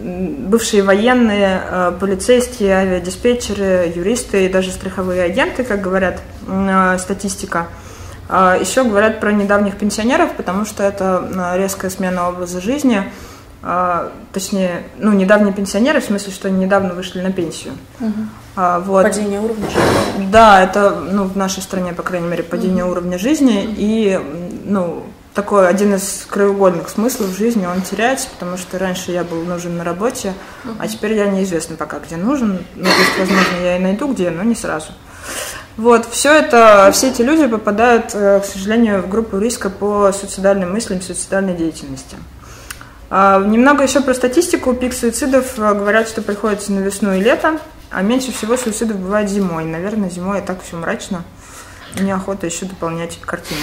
бывшие 0.00 0.82
военные, 0.84 1.60
э, 1.64 1.92
полицейские, 1.98 2.72
авиадиспетчеры, 2.74 3.92
юристы 3.94 4.46
и 4.46 4.48
даже 4.48 4.70
страховые 4.70 5.22
агенты, 5.24 5.64
как 5.64 5.80
говорят 5.80 6.20
статистика. 6.98 7.66
А 8.28 8.56
Еще 8.56 8.84
говорят 8.84 9.20
про 9.20 9.32
недавних 9.32 9.76
пенсионеров, 9.76 10.32
потому 10.36 10.64
что 10.64 10.82
это 10.82 11.54
резкая 11.56 11.90
смена 11.90 12.28
образа 12.28 12.60
жизни. 12.60 13.10
А, 13.62 14.12
точнее, 14.32 14.84
ну, 14.98 15.12
недавние 15.12 15.52
пенсионеры, 15.52 16.00
в 16.00 16.04
смысле, 16.04 16.32
что 16.32 16.48
они 16.48 16.64
недавно 16.64 16.94
вышли 16.94 17.20
на 17.20 17.32
пенсию. 17.32 17.74
Угу. 18.00 18.12
Вот. 18.84 19.02
Падение 19.04 19.40
уровня 19.40 19.66
жизни. 19.66 20.30
Да, 20.30 20.62
это, 20.62 20.90
ну, 20.90 21.24
в 21.24 21.36
нашей 21.36 21.62
стране, 21.62 21.92
по 21.92 22.02
крайней 22.02 22.28
мере, 22.28 22.42
падение 22.42 22.84
угу. 22.84 22.92
уровня 22.92 23.18
жизни. 23.18 23.64
Угу. 23.64 23.74
И, 23.76 24.20
ну, 24.64 25.04
такой 25.34 25.68
один 25.68 25.94
из 25.94 26.26
краеугольных 26.28 26.88
смыслов 26.88 27.28
в 27.28 27.36
жизни, 27.36 27.66
он 27.66 27.82
теряется, 27.82 28.28
потому 28.28 28.56
что 28.56 28.78
раньше 28.78 29.12
я 29.12 29.22
был 29.22 29.44
нужен 29.44 29.76
на 29.76 29.84
работе, 29.84 30.34
а 30.80 30.88
теперь 30.88 31.14
я 31.14 31.26
неизвестно 31.26 31.76
пока, 31.76 32.00
где 32.00 32.16
нужен. 32.16 32.64
Ну, 32.74 32.84
то 32.84 32.88
есть, 32.88 33.18
возможно, 33.18 33.62
я 33.62 33.76
и 33.76 33.80
найду 33.80 34.12
где, 34.12 34.30
но 34.30 34.42
не 34.42 34.56
сразу. 34.56 34.88
Вот, 35.76 36.06
все 36.10 36.32
это, 36.32 36.90
все 36.92 37.10
эти 37.10 37.22
люди 37.22 37.46
попадают, 37.46 38.10
э, 38.12 38.40
к 38.40 38.44
сожалению, 38.44 39.00
в 39.00 39.08
группу 39.08 39.38
риска 39.38 39.70
по 39.70 40.10
суицидальным 40.12 40.72
мыслям, 40.72 41.00
суицидальной 41.00 41.54
деятельности. 41.54 42.16
А, 43.10 43.42
немного 43.42 43.82
еще 43.82 44.00
про 44.00 44.14
статистику. 44.14 44.74
Пик 44.74 44.92
суицидов 44.92 45.58
э, 45.58 45.74
говорят, 45.74 46.08
что 46.08 46.22
приходится 46.22 46.72
на 46.72 46.80
весну 46.80 47.14
и 47.14 47.20
лето, 47.20 47.58
а 47.90 48.02
меньше 48.02 48.32
всего 48.32 48.56
суицидов 48.56 48.98
бывает 48.98 49.30
зимой. 49.30 49.64
Наверное, 49.64 50.10
зимой 50.10 50.40
и 50.40 50.42
так 50.42 50.62
все 50.62 50.76
мрачно. 50.76 51.24
Неохота 51.98 52.46
еще 52.46 52.66
дополнять 52.66 53.18
картину. 53.20 53.60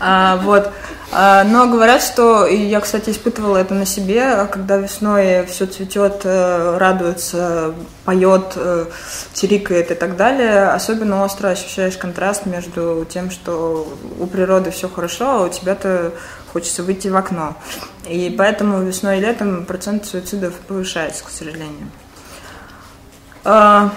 А, 0.00 0.36
вот. 0.38 0.72
А, 1.12 1.44
но 1.44 1.68
говорят, 1.68 2.02
что, 2.02 2.46
и 2.46 2.56
я, 2.56 2.80
кстати, 2.80 3.10
испытывала 3.10 3.58
это 3.58 3.74
на 3.74 3.86
себе, 3.86 4.46
когда 4.50 4.78
весной 4.78 5.46
все 5.46 5.66
цветет, 5.66 6.22
э, 6.24 6.76
радуется, 6.78 7.74
поет, 8.04 8.54
э, 8.56 8.86
чирикает 9.32 9.90
и 9.92 9.94
так 9.94 10.16
далее, 10.16 10.70
особенно 10.70 11.24
остро 11.24 11.48
ощущаешь 11.48 11.96
контраст 11.96 12.46
между 12.46 13.06
тем, 13.08 13.30
что 13.30 13.86
у 14.18 14.26
природы 14.26 14.72
все 14.72 14.88
хорошо, 14.88 15.30
а 15.30 15.44
у 15.44 15.48
тебя-то 15.48 16.12
хочется 16.54 16.82
выйти 16.82 17.08
в 17.08 17.16
окно. 17.16 17.56
И 18.08 18.34
поэтому 18.38 18.82
весной 18.82 19.18
и 19.18 19.20
летом 19.20 19.66
процент 19.66 20.06
суицидов 20.06 20.54
повышается, 20.68 21.24
к 21.24 21.28
сожалению. 21.28 21.90
А, 23.44 23.92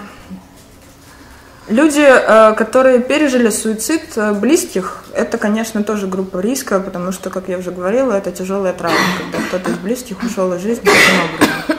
Люди, 1.70 2.00
э, 2.00 2.54
которые 2.54 3.02
пережили 3.02 3.50
суицид 3.50 4.16
э, 4.16 4.32
близких, 4.32 5.04
это, 5.14 5.38
конечно, 5.38 5.84
тоже 5.84 6.08
группа 6.08 6.38
риска, 6.38 6.80
потому 6.80 7.12
что, 7.12 7.30
как 7.30 7.50
я 7.50 7.58
уже 7.58 7.72
говорила, 7.72 8.14
это 8.14 8.32
тяжелая 8.32 8.72
травма, 8.72 8.98
когда 9.20 9.46
кто-то 9.48 9.72
из 9.72 9.78
близких 9.78 10.24
ушел 10.24 10.54
из 10.54 10.62
жизни 10.62 10.86
таким 10.86 11.26
образом. 11.26 11.77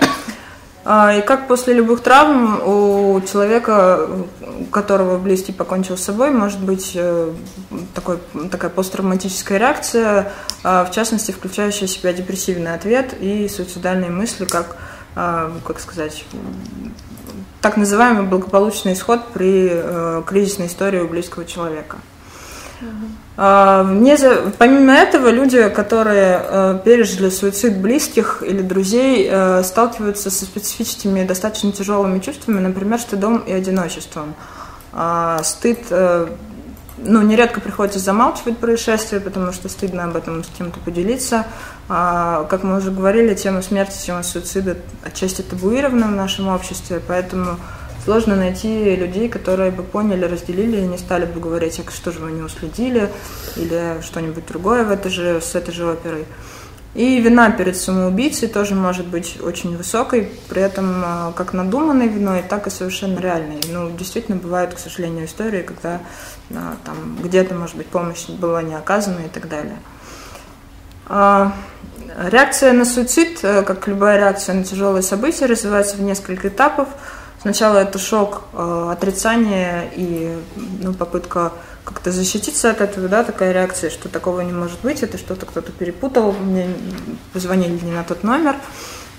А, 0.90 1.12
и 1.12 1.20
как 1.20 1.48
после 1.48 1.74
любых 1.74 2.00
травм 2.00 2.62
у 2.66 3.20
человека, 3.20 4.08
у 4.40 4.64
которого 4.64 5.18
близкий 5.18 5.52
покончил 5.52 5.98
с 5.98 6.02
собой, 6.02 6.30
может 6.30 6.60
быть 6.60 6.92
э, 6.94 7.30
такой, 7.94 8.18
такая 8.50 8.70
посттравматическая 8.70 9.58
реакция, 9.58 10.32
а, 10.64 10.86
в 10.86 10.90
частности, 10.90 11.30
включающая 11.30 11.86
в 11.86 11.90
себя 11.90 12.14
депрессивный 12.14 12.72
ответ 12.72 13.14
и 13.20 13.46
суицидальные 13.48 14.10
мысли, 14.10 14.46
как, 14.46 14.78
а, 15.14 15.52
как 15.62 15.78
сказать, 15.80 16.24
так 17.60 17.76
называемый 17.76 18.22
благополучный 18.22 18.94
исход 18.94 19.28
при 19.34 19.68
э, 19.70 20.22
кризисной 20.24 20.68
истории 20.68 21.00
у 21.00 21.08
близкого 21.08 21.44
человека. 21.44 21.98
Uh-huh. 22.80 23.27
Вне, 23.38 24.16
помимо 24.58 24.94
этого, 24.94 25.28
люди, 25.28 25.68
которые 25.68 26.40
э, 26.42 26.80
пережили 26.84 27.30
суицид 27.30 27.78
близких 27.78 28.42
или 28.44 28.62
друзей, 28.62 29.28
э, 29.30 29.62
сталкиваются 29.62 30.28
со 30.28 30.44
специфическими 30.44 31.22
достаточно 31.22 31.70
тяжелыми 31.70 32.18
чувствами, 32.18 32.58
например, 32.58 32.98
стыдом 32.98 33.38
и 33.38 33.52
одиночеством. 33.52 34.34
Э, 34.92 35.38
стыд 35.44 35.78
э, 35.90 36.26
ну, 36.98 37.22
нередко 37.22 37.60
приходится 37.60 38.00
замалчивать 38.00 38.58
происшествие, 38.58 39.20
потому 39.20 39.52
что 39.52 39.68
стыдно 39.68 40.04
об 40.04 40.16
этом 40.16 40.42
с 40.42 40.48
кем-то 40.48 40.80
поделиться. 40.80 41.46
А, 41.88 42.44
как 42.44 42.64
мы 42.64 42.78
уже 42.78 42.90
говорили, 42.90 43.34
тема 43.34 43.62
смерти, 43.62 44.04
тема 44.04 44.22
суицида 44.22 44.76
отчасти 45.04 45.42
табуирована 45.42 46.08
в 46.08 46.12
нашем 46.12 46.48
обществе, 46.48 47.00
поэтому 47.06 47.58
сложно 48.04 48.36
найти 48.36 48.96
людей, 48.96 49.28
которые 49.28 49.70
бы 49.70 49.82
поняли, 49.82 50.24
разделили 50.24 50.78
и 50.78 50.86
не 50.86 50.98
стали 50.98 51.26
бы 51.26 51.40
говорить, 51.40 51.80
а 51.84 51.90
что 51.90 52.12
же 52.12 52.20
вы 52.20 52.32
не 52.32 52.42
уследили, 52.42 53.10
или 53.56 54.00
что-нибудь 54.02 54.46
другое 54.46 54.84
в 54.84 54.90
этой 54.90 55.10
же, 55.10 55.40
с 55.40 55.54
этой 55.54 55.72
же 55.72 55.90
оперой. 55.90 56.24
И 56.94 57.20
вина 57.20 57.50
перед 57.50 57.76
самоубийцей 57.76 58.48
тоже 58.48 58.74
может 58.74 59.06
быть 59.06 59.38
очень 59.42 59.76
высокой, 59.76 60.32
при 60.48 60.62
этом 60.62 61.02
а, 61.04 61.32
как 61.32 61.52
надуманной 61.52 62.08
виной, 62.08 62.42
так 62.48 62.66
и 62.66 62.70
совершенно 62.70 63.20
реальной. 63.20 63.60
Ну, 63.70 63.90
действительно, 63.90 64.36
бывают, 64.38 64.74
к 64.74 64.78
сожалению, 64.78 65.26
истории, 65.26 65.62
когда 65.62 66.00
а, 66.50 66.76
там 66.84 67.18
где-то, 67.22 67.54
может 67.54 67.76
быть, 67.76 67.86
помощь 67.86 68.26
была 68.28 68.62
не 68.62 68.74
оказана 68.74 69.20
и 69.20 69.28
так 69.28 69.48
далее. 69.48 69.76
А, 71.06 71.52
реакция 72.30 72.72
на 72.72 72.84
суицид, 72.84 73.38
э, 73.42 73.62
как 73.62 73.86
любая 73.86 74.18
реакция 74.18 74.54
на 74.54 74.64
тяжелые 74.64 75.02
события, 75.02 75.46
развивается 75.46 75.96
в 75.96 76.00
несколько 76.00 76.48
этапов. 76.48 76.88
Сначала 77.40 77.78
это 77.78 77.98
шок, 77.98 78.42
э, 78.52 78.88
отрицание 78.92 79.90
и 79.94 80.36
ну, 80.82 80.92
попытка 80.92 81.52
как-то 81.84 82.12
защититься 82.12 82.70
от 82.70 82.80
этого, 82.80 83.08
да, 83.08 83.24
такая 83.24 83.52
реакция, 83.52 83.90
что 83.90 84.08
такого 84.08 84.40
не 84.40 84.52
может 84.52 84.80
быть, 84.80 85.02
это 85.02 85.16
что-то 85.16 85.46
кто-то 85.46 85.72
перепутал, 85.72 86.32
мне 86.32 86.68
позвонили 87.32 87.78
не 87.82 87.92
на 87.92 88.04
тот 88.04 88.24
номер. 88.24 88.56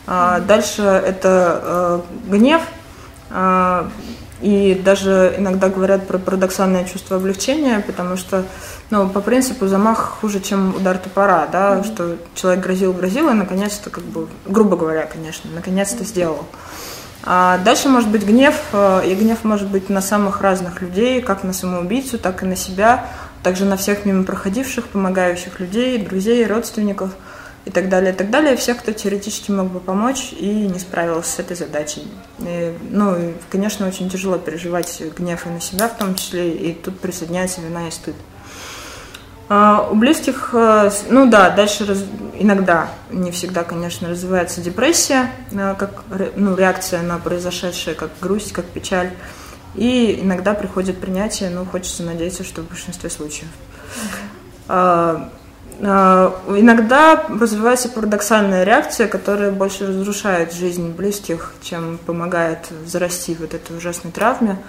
А, 0.05 0.39
дальше 0.39 0.81
это 0.81 1.61
э, 1.63 2.01
гнев, 2.29 2.61
а, 3.31 3.89
и 4.41 4.79
даже 4.83 5.35
иногда 5.37 5.69
говорят 5.69 6.07
про 6.07 6.17
парадоксальное 6.17 6.85
чувство 6.85 7.17
облегчения, 7.17 7.83
потому 7.85 8.17
что, 8.17 8.45
ну, 8.89 9.09
по 9.09 9.19
принципу 9.19 9.67
замах 9.67 10.17
хуже, 10.21 10.39
чем 10.39 10.75
удар 10.75 10.97
топора, 10.97 11.47
да, 11.51 11.73
mm-hmm. 11.73 11.83
что 11.85 12.17
человек 12.35 12.63
грозил, 12.63 12.93
грозил, 12.93 13.29
и 13.29 13.33
наконец-то, 13.33 13.89
как 13.89 14.03
бы, 14.03 14.27
грубо 14.45 14.77
говоря, 14.77 15.05
конечно, 15.05 15.49
наконец-то 15.53 16.03
сделал. 16.03 16.45
А 17.23 17.57
дальше 17.59 17.89
может 17.89 18.09
быть 18.09 18.23
гнев, 18.25 18.55
э, 18.71 19.01
и 19.07 19.13
гнев 19.13 19.43
может 19.43 19.67
быть 19.67 19.89
на 19.89 20.01
самых 20.01 20.41
разных 20.41 20.81
людей, 20.81 21.21
как 21.21 21.43
на 21.43 21.53
самоубийцу, 21.53 22.17
так 22.17 22.43
и 22.43 22.45
на 22.45 22.55
себя, 22.55 23.07
также 23.43 23.65
на 23.65 23.77
всех 23.77 24.05
мимо 24.05 24.23
проходивших, 24.23 24.87
помогающих 24.87 25.59
людей, 25.59 25.97
друзей, 25.97 26.45
родственников 26.45 27.11
и 27.65 27.71
так 27.71 27.89
далее, 27.89 28.13
и 28.13 28.15
так 28.15 28.29
далее, 28.29 28.55
всех, 28.55 28.77
кто 28.77 28.93
теоретически 28.93 29.51
мог 29.51 29.67
бы 29.67 29.79
помочь 29.79 30.31
и 30.31 30.47
не 30.47 30.79
справился 30.79 31.29
с 31.29 31.39
этой 31.39 31.57
задачей. 31.57 32.07
И, 32.39 32.73
ну, 32.89 33.15
и, 33.15 33.33
конечно, 33.49 33.87
очень 33.87 34.09
тяжело 34.09 34.37
переживать 34.37 35.01
гнев 35.17 35.45
и 35.45 35.49
на 35.49 35.59
себя 35.59 35.89
в 35.89 35.97
том 35.97 36.15
числе, 36.15 36.51
и 36.51 36.73
тут 36.73 36.99
присоединяется 36.99 37.59
вина 37.61 37.87
и 37.87 37.91
стыд. 37.91 38.15
А, 39.51 39.89
у 39.91 39.95
близких, 39.95 40.51
э, 40.53 40.91
ну 41.09 41.27
да, 41.27 41.49
дальше 41.49 41.83
раз, 41.85 42.05
иногда, 42.35 42.91
не 43.09 43.31
всегда, 43.31 43.63
конечно, 43.63 44.07
развивается 44.07 44.61
депрессия, 44.61 45.31
э, 45.51 45.75
как 45.77 46.03
ну, 46.35 46.55
реакция 46.55 47.01
на 47.01 47.17
произошедшее, 47.17 47.95
как 47.95 48.11
грусть, 48.21 48.53
как 48.53 48.65
печаль. 48.65 49.11
И 49.73 50.19
иногда 50.21 50.53
приходит 50.53 51.01
принятие, 51.01 51.49
ну, 51.49 51.65
хочется 51.65 52.03
надеяться, 52.03 52.43
что 52.43 52.61
в 52.61 52.67
большинстве 52.67 53.09
случаев. 53.09 53.49
А, 54.67 55.31
а, 55.81 56.35
иногда 56.49 57.23
развивается 57.27 57.89
парадоксальная 57.89 58.63
реакция, 58.63 59.07
которая 59.07 59.51
больше 59.51 59.87
разрушает 59.87 60.53
жизнь 60.53 60.91
близких, 60.91 61.53
чем 61.63 61.97
помогает 62.05 62.67
зарасти 62.85 63.35
вот 63.39 63.53
этой 63.53 63.77
ужасной 63.77 64.11
травме. 64.11 64.59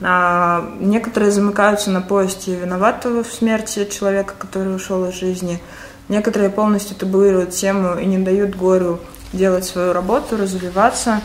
А 0.00 0.70
некоторые 0.78 1.32
замыкаются 1.32 1.90
на 1.90 2.00
поиске 2.00 2.54
виноватого 2.54 3.24
в 3.24 3.32
смерти 3.32 3.84
человека, 3.84 4.34
который 4.38 4.74
ушел 4.74 5.08
из 5.08 5.14
жизни. 5.14 5.60
Некоторые 6.08 6.50
полностью 6.50 6.96
табуируют 6.96 7.50
тему 7.50 7.98
и 7.98 8.06
не 8.06 8.18
дают 8.18 8.54
горю 8.54 9.00
делать 9.32 9.64
свою 9.64 9.92
работу, 9.92 10.36
развиваться. 10.36 11.20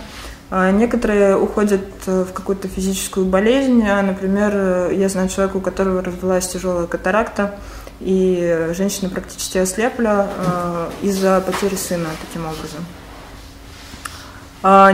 А 0.50 0.72
некоторые 0.72 1.38
уходят 1.38 1.82
в 2.06 2.34
какую-то 2.34 2.68
физическую 2.68 3.26
болезнь. 3.26 3.84
А, 3.88 4.02
например, 4.02 4.92
я 4.92 5.08
знаю 5.08 5.30
человека, 5.30 5.58
у 5.58 5.62
которого 5.62 6.04
развилась 6.04 6.48
тяжелая 6.48 6.88
катаракта, 6.88 7.56
и 8.00 8.70
женщина 8.76 9.10
практически 9.10 9.60
ослепла 9.60 10.28
а, 10.38 10.90
из-за 11.02 11.42
потери 11.42 11.76
сына 11.76 12.10
таким 12.28 12.46
образом. 12.46 12.86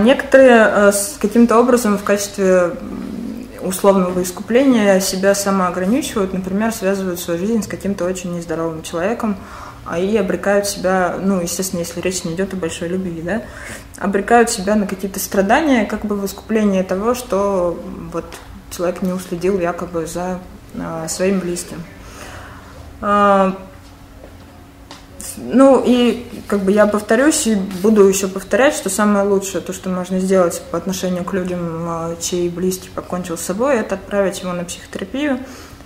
Некоторые 0.04 0.92
каким-то 1.20 1.60
образом 1.60 2.00
в 2.00 2.04
качестве 2.04 2.72
условного 3.62 4.22
искупления 4.24 5.00
себя 5.00 5.36
самоограничивают, 5.36 6.34
например, 6.34 6.72
связывают 6.74 7.20
свою 7.20 7.40
жизнь 7.40 7.64
с 7.64 7.68
каким-то 7.68 8.06
очень 8.06 8.36
нездоровым 8.36 8.84
человеком, 8.84 9.38
а 9.86 9.98
и 9.98 10.16
обрекают 10.18 10.68
себя, 10.68 11.18
ну, 11.20 11.42
естественно, 11.42 11.80
если 11.80 12.00
речь 12.02 12.24
не 12.24 12.34
идет 12.34 12.54
о 12.54 12.58
большой 12.58 12.90
любви, 12.90 13.22
да, 13.22 13.44
обрекают 13.98 14.50
себя 14.50 14.76
на 14.76 14.86
какие-то 14.86 15.20
страдания, 15.20 15.86
как 15.86 16.06
бы 16.06 16.16
в 16.16 16.26
искупление 16.26 16.84
того, 16.84 17.14
что 17.14 17.80
вот 18.14 18.26
человек 18.72 19.02
не 19.02 19.12
уследил 19.14 19.60
якобы 19.60 20.06
за 20.06 20.40
а, 20.78 21.08
своим 21.08 21.40
близким. 21.40 21.84
Ну 25.42 25.82
и 25.86 26.26
как 26.48 26.62
бы 26.62 26.72
я 26.72 26.86
повторюсь 26.86 27.48
и 27.48 27.56
буду 27.56 28.06
еще 28.08 28.28
повторять, 28.28 28.74
что 28.74 28.90
самое 28.90 29.26
лучшее, 29.26 29.62
то, 29.62 29.72
что 29.72 29.90
можно 29.90 30.20
сделать 30.20 30.62
по 30.72 30.78
отношению 30.78 31.24
к 31.24 31.34
людям, 31.34 31.60
а, 31.88 32.16
чей 32.20 32.50
близкий 32.50 32.90
покончил 32.90 33.38
с 33.38 33.42
собой, 33.42 33.78
это 33.78 33.96
отправить 33.96 34.42
его 34.42 34.52
на 34.52 34.66
психотерапию. 34.66 35.40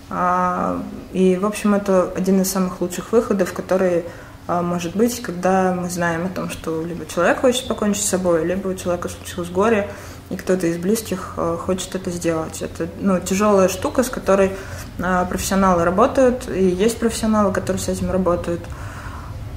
А, 0.10 0.82
и, 1.12 1.38
в 1.38 1.45
общем, 1.45 1.76
это 1.76 2.12
один 2.16 2.41
из 2.41 2.51
самых 2.51 2.82
лучших 2.82 3.12
выходов, 3.12 3.54
который 3.54 4.06
а, 4.47 4.62
может 4.62 4.95
быть, 4.95 5.22
когда 5.22 5.74
мы 5.74 5.89
знаем 5.89 6.26
о 6.26 6.30
том, 6.30 6.49
что 6.49 6.84
либо 6.84 7.06
человек 7.06 7.41
хочет 7.41 7.68
покончить 7.68 8.04
с 8.06 8.10
собой, 8.10 8.45
либо 8.45 8.70
у 8.70 8.74
человека 8.74 9.10
случилось 9.10 9.49
горе, 9.49 9.89
и 10.30 10.36
кто-то 10.36 10.66
из 10.66 10.78
близких 10.78 11.36
хочет 11.66 11.93
это 11.93 12.10
сделать. 12.10 12.62
Это 12.62 12.88
ну, 12.99 13.20
тяжелая 13.20 13.68
штука, 13.68 14.04
с 14.04 14.10
которой 14.10 14.54
профессионалы 14.97 15.84
работают, 15.84 16.49
и 16.49 16.64
есть 16.64 16.97
профессионалы, 16.97 17.54
которые 17.54 17.82
с 17.82 17.89
этим 17.89 18.10
работают– 18.10 18.62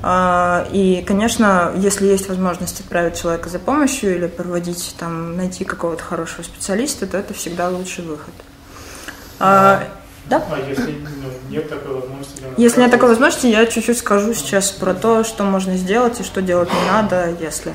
и, 0.02 1.04
конечно, 1.06 1.72
если 1.76 2.06
есть 2.06 2.28
возможность 2.28 2.80
отправить 2.80 3.20
человека 3.20 3.48
за 3.48 3.58
помощью 3.58 4.14
или 4.14 4.26
проводить, 4.26 4.94
там, 4.98 5.36
найти 5.36 5.64
какого-то 5.64 6.02
хорошего 6.02 6.42
специалиста, 6.42 7.06
то 7.06 7.16
это 7.16 7.34
всегда 7.34 7.68
лучший 7.68 8.04
выход. 8.04 8.34
А, 9.38 9.82
да? 10.28 10.42
А 10.50 10.58
если 10.58 10.92
ну, 10.92 11.28
нет 11.50 11.68
такой 11.68 11.94
возможности? 11.94 12.42
Если 12.56 12.80
нет 12.80 12.90
такой 12.90 13.08
возможности, 13.10 13.46
я 13.46 13.64
чуть-чуть 13.66 13.98
скажу 13.98 14.34
сейчас 14.34 14.70
про 14.72 14.92
то, 14.92 15.22
что 15.22 15.44
можно 15.44 15.76
сделать 15.76 16.18
и 16.20 16.24
что 16.24 16.42
делать 16.42 16.68
не 16.68 16.90
надо, 16.90 17.32
если. 17.40 17.72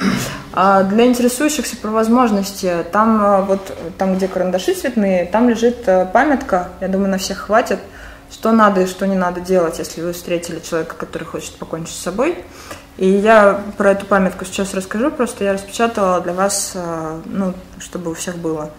А 0.54 0.84
для 0.84 1.08
интересующихся 1.08 1.78
про 1.78 1.92
возможности, 1.92 2.86
там 2.92 3.22
а, 3.22 3.42
вот 3.42 3.76
там, 3.98 4.16
где 4.16 4.28
карандаши 4.28 4.74
цветные, 4.74 5.26
там 5.26 5.50
лежит 5.50 5.88
э, 5.88 6.06
памятка, 6.12 6.70
я 6.82 6.90
думаю, 6.90 7.10
на 7.10 7.18
всех 7.18 7.38
хватит, 7.38 7.80
что 8.32 8.52
надо 8.52 8.82
и 8.82 8.88
что 8.88 9.06
не 9.06 9.16
надо 9.16 9.42
делать, 9.42 9.80
если 9.80 10.02
вы 10.02 10.14
встретили 10.14 10.60
человека, 10.60 10.96
который 10.96 11.26
хочет 11.26 11.56
покончить 11.56 11.96
с 11.96 12.00
собой. 12.00 12.38
И 12.98 13.08
я 13.08 13.62
про 13.78 13.92
эту 13.92 14.06
памятку 14.06 14.46
сейчас 14.46 14.74
расскажу, 14.74 15.12
просто 15.12 15.44
я 15.44 15.54
распечатала 15.54 16.22
для 16.22 16.34
вас, 16.34 16.74
э, 16.76 17.20
ну, 17.26 17.54
чтобы 17.80 18.12
у 18.12 18.14
всех 18.14 18.38
было. 18.38 18.72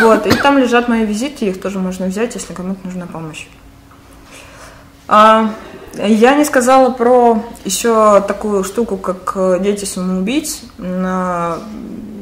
Вот, 0.00 0.26
и 0.26 0.30
там 0.30 0.58
лежат 0.58 0.88
мои 0.88 1.04
визиты, 1.04 1.46
их 1.46 1.60
тоже 1.60 1.78
можно 1.78 2.06
взять, 2.06 2.34
если 2.34 2.54
кому-то 2.54 2.80
нужна 2.84 3.06
помощь. 3.06 3.46
А, 5.08 5.54
я 5.94 6.34
не 6.34 6.44
сказала 6.44 6.90
про 6.90 7.42
еще 7.64 8.20
такую 8.22 8.64
штуку, 8.64 8.96
как 8.96 9.62
дети 9.62 9.84
самоубийц. 9.84 10.62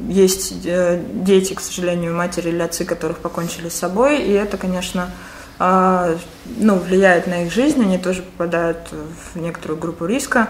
Есть 0.08 0.66
э, 0.66 1.02
дети, 1.14 1.54
к 1.54 1.60
сожалению, 1.60 2.14
матери 2.14 2.50
или 2.50 2.60
отцы, 2.60 2.84
которых 2.84 3.18
покончили 3.18 3.70
с 3.70 3.74
собой, 3.74 4.20
и 4.20 4.32
это, 4.32 4.58
конечно, 4.58 5.10
ну, 6.58 6.76
влияет 6.76 7.26
на 7.26 7.44
их 7.44 7.52
жизнь, 7.52 7.80
они 7.82 7.98
тоже 7.98 8.22
попадают 8.22 8.78
в 8.90 9.38
некоторую 9.38 9.78
группу 9.78 10.06
риска. 10.06 10.48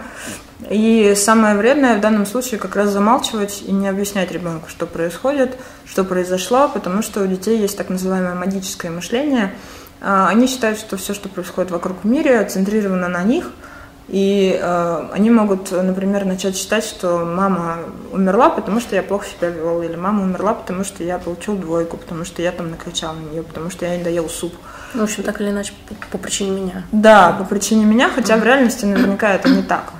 И 0.69 1.13
самое 1.15 1.55
вредное 1.55 1.97
в 1.97 2.01
данном 2.01 2.25
случае 2.25 2.59
как 2.59 2.75
раз 2.75 2.89
замалчивать 2.89 3.63
и 3.65 3.71
не 3.71 3.87
объяснять 3.87 4.31
ребенку, 4.31 4.69
что 4.69 4.85
происходит, 4.85 5.57
что 5.85 6.03
произошло, 6.03 6.69
потому 6.73 7.01
что 7.01 7.21
у 7.21 7.27
детей 7.27 7.59
есть 7.59 7.77
так 7.77 7.89
называемое 7.89 8.35
магическое 8.35 8.89
мышление. 8.89 9.53
А, 10.01 10.27
они 10.29 10.47
считают, 10.47 10.79
что 10.79 10.97
все, 10.97 11.13
что 11.13 11.29
происходит 11.29 11.71
вокруг 11.71 12.03
в 12.03 12.07
мире, 12.07 12.43
центрировано 12.45 13.07
на 13.07 13.23
них– 13.23 13.51
и 14.07 14.59
э, 14.61 15.09
они 15.13 15.31
могут, 15.31 15.71
например, 15.71 16.25
начать 16.25 16.55
считать, 16.55 16.83
что 16.83 17.25
мама 17.25 17.79
умерла, 18.11 18.49
потому 18.49 18.79
что 18.79 18.95
я 18.95 19.01
плохо 19.01 19.25
себя 19.25 19.49
вел, 19.49 19.81
или 19.81 19.95
мама 19.95 20.23
умерла, 20.23 20.53
потому 20.53 20.83
что 20.83 21.03
я 21.03 21.17
получил 21.17 21.55
двойку, 21.55 21.97
потому 21.97 22.23
что 22.23 22.43
я 22.43 22.51
там 22.51 22.69
накричал 22.69 23.13
на 23.13 23.31
нее, 23.31 23.41
потому 23.41 23.71
что 23.71 23.85
я 23.85 23.97
не 23.97 24.03
доел 24.03 24.29
суп. 24.29 24.53
Ну, 24.95 25.01
в 25.01 25.03
общем, 25.03 25.23
так 25.23 25.41
или 25.41 25.49
иначе, 25.49 25.73
по, 25.89 25.95
по 26.11 26.17
причине 26.17 26.61
меня. 26.61 26.83
Да, 26.91 27.33
по 27.33 27.43
причине 27.43 27.83
меня, 27.83 28.09
хотя 28.09 28.37
в 28.37 28.43
реальности 28.43 28.85
наверняка 28.85 29.33
это 29.33 29.49
не 29.49 29.61
так. 29.61 29.91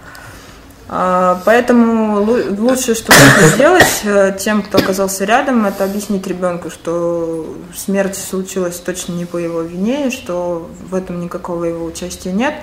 А, 0.88 1.42
поэтому 1.44 2.22
лучшее, 2.22 2.96
что 2.96 3.12
можно 3.12 3.48
сделать 3.56 4.02
э, 4.04 4.38
тем, 4.40 4.62
кто 4.62 4.78
оказался 4.78 5.26
рядом, 5.26 5.66
это 5.66 5.84
объяснить 5.84 6.26
ребенку, 6.28 6.70
что 6.70 7.58
смерть 7.76 8.16
случилась 8.16 8.78
точно 8.78 9.14
не 9.14 9.26
по 9.26 9.38
его 9.38 9.62
вине, 9.62 10.12
что 10.12 10.70
в 10.90 10.96
этом 10.96 11.20
никакого 11.20 11.66
его 11.66 11.86
участия 11.86 12.32
нет. 12.32 12.54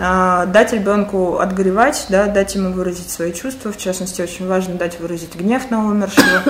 А, 0.00 0.46
дать 0.46 0.72
ребенку 0.72 1.38
отгоревать, 1.38 2.06
да, 2.08 2.26
дать 2.26 2.54
ему 2.54 2.72
выразить 2.72 3.10
свои 3.10 3.32
чувства. 3.32 3.72
В 3.72 3.76
частности, 3.76 4.22
очень 4.22 4.46
важно 4.46 4.74
дать 4.74 5.00
выразить 5.00 5.34
гнев 5.34 5.70
на 5.70 5.84
умершего. 5.86 6.42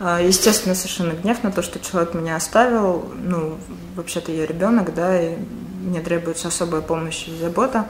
А, 0.00 0.20
естественно, 0.20 0.74
совершенно 0.74 1.12
гнев 1.12 1.42
на 1.42 1.52
то, 1.52 1.62
что 1.62 1.78
человек 1.80 2.14
меня 2.14 2.36
оставил. 2.36 3.08
Ну, 3.16 3.58
вообще-то 3.96 4.32
я 4.32 4.46
ребенок, 4.46 4.94
да, 4.94 5.20
и 5.20 5.36
мне 5.82 6.00
требуется 6.00 6.48
особая 6.48 6.82
помощь 6.82 7.28
и 7.28 7.38
забота. 7.38 7.86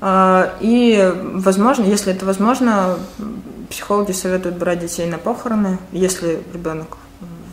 А, 0.00 0.54
и, 0.60 1.12
возможно, 1.34 1.84
если 1.84 2.12
это 2.12 2.24
возможно, 2.26 2.98
психологи 3.70 4.12
советуют 4.12 4.58
брать 4.58 4.80
детей 4.80 5.08
на 5.08 5.18
похороны, 5.18 5.78
если 5.92 6.42
ребенок 6.52 6.98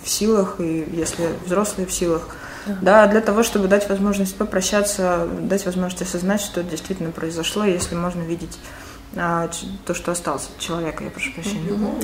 в 0.04 0.10
силах 0.10 0.56
и 0.60 0.88
если 0.92 1.30
взрослые 1.46 1.88
в 1.88 1.94
силах– 1.94 2.28
да. 2.82 3.08
для 3.08 3.22
того, 3.22 3.44
чтобы 3.44 3.68
дать 3.68 3.88
возможность 3.90 4.36
попрощаться, 4.36 5.28
дать 5.42 5.66
возможность 5.66 6.02
осознать, 6.02 6.42
что 6.42 6.64
действительно 6.64 7.12
произошло, 7.12 7.64
если 7.66 7.96
можно 7.96 8.22
видеть 8.22 8.58
а, 9.16 9.50
то, 9.86 9.94
что 9.94 10.12
осталось 10.12 10.50
от 10.54 10.60
человека, 10.60 11.04
я 11.04 11.10
прошу 11.10 11.32
прощения. 11.34 11.70
Любого 11.70 11.96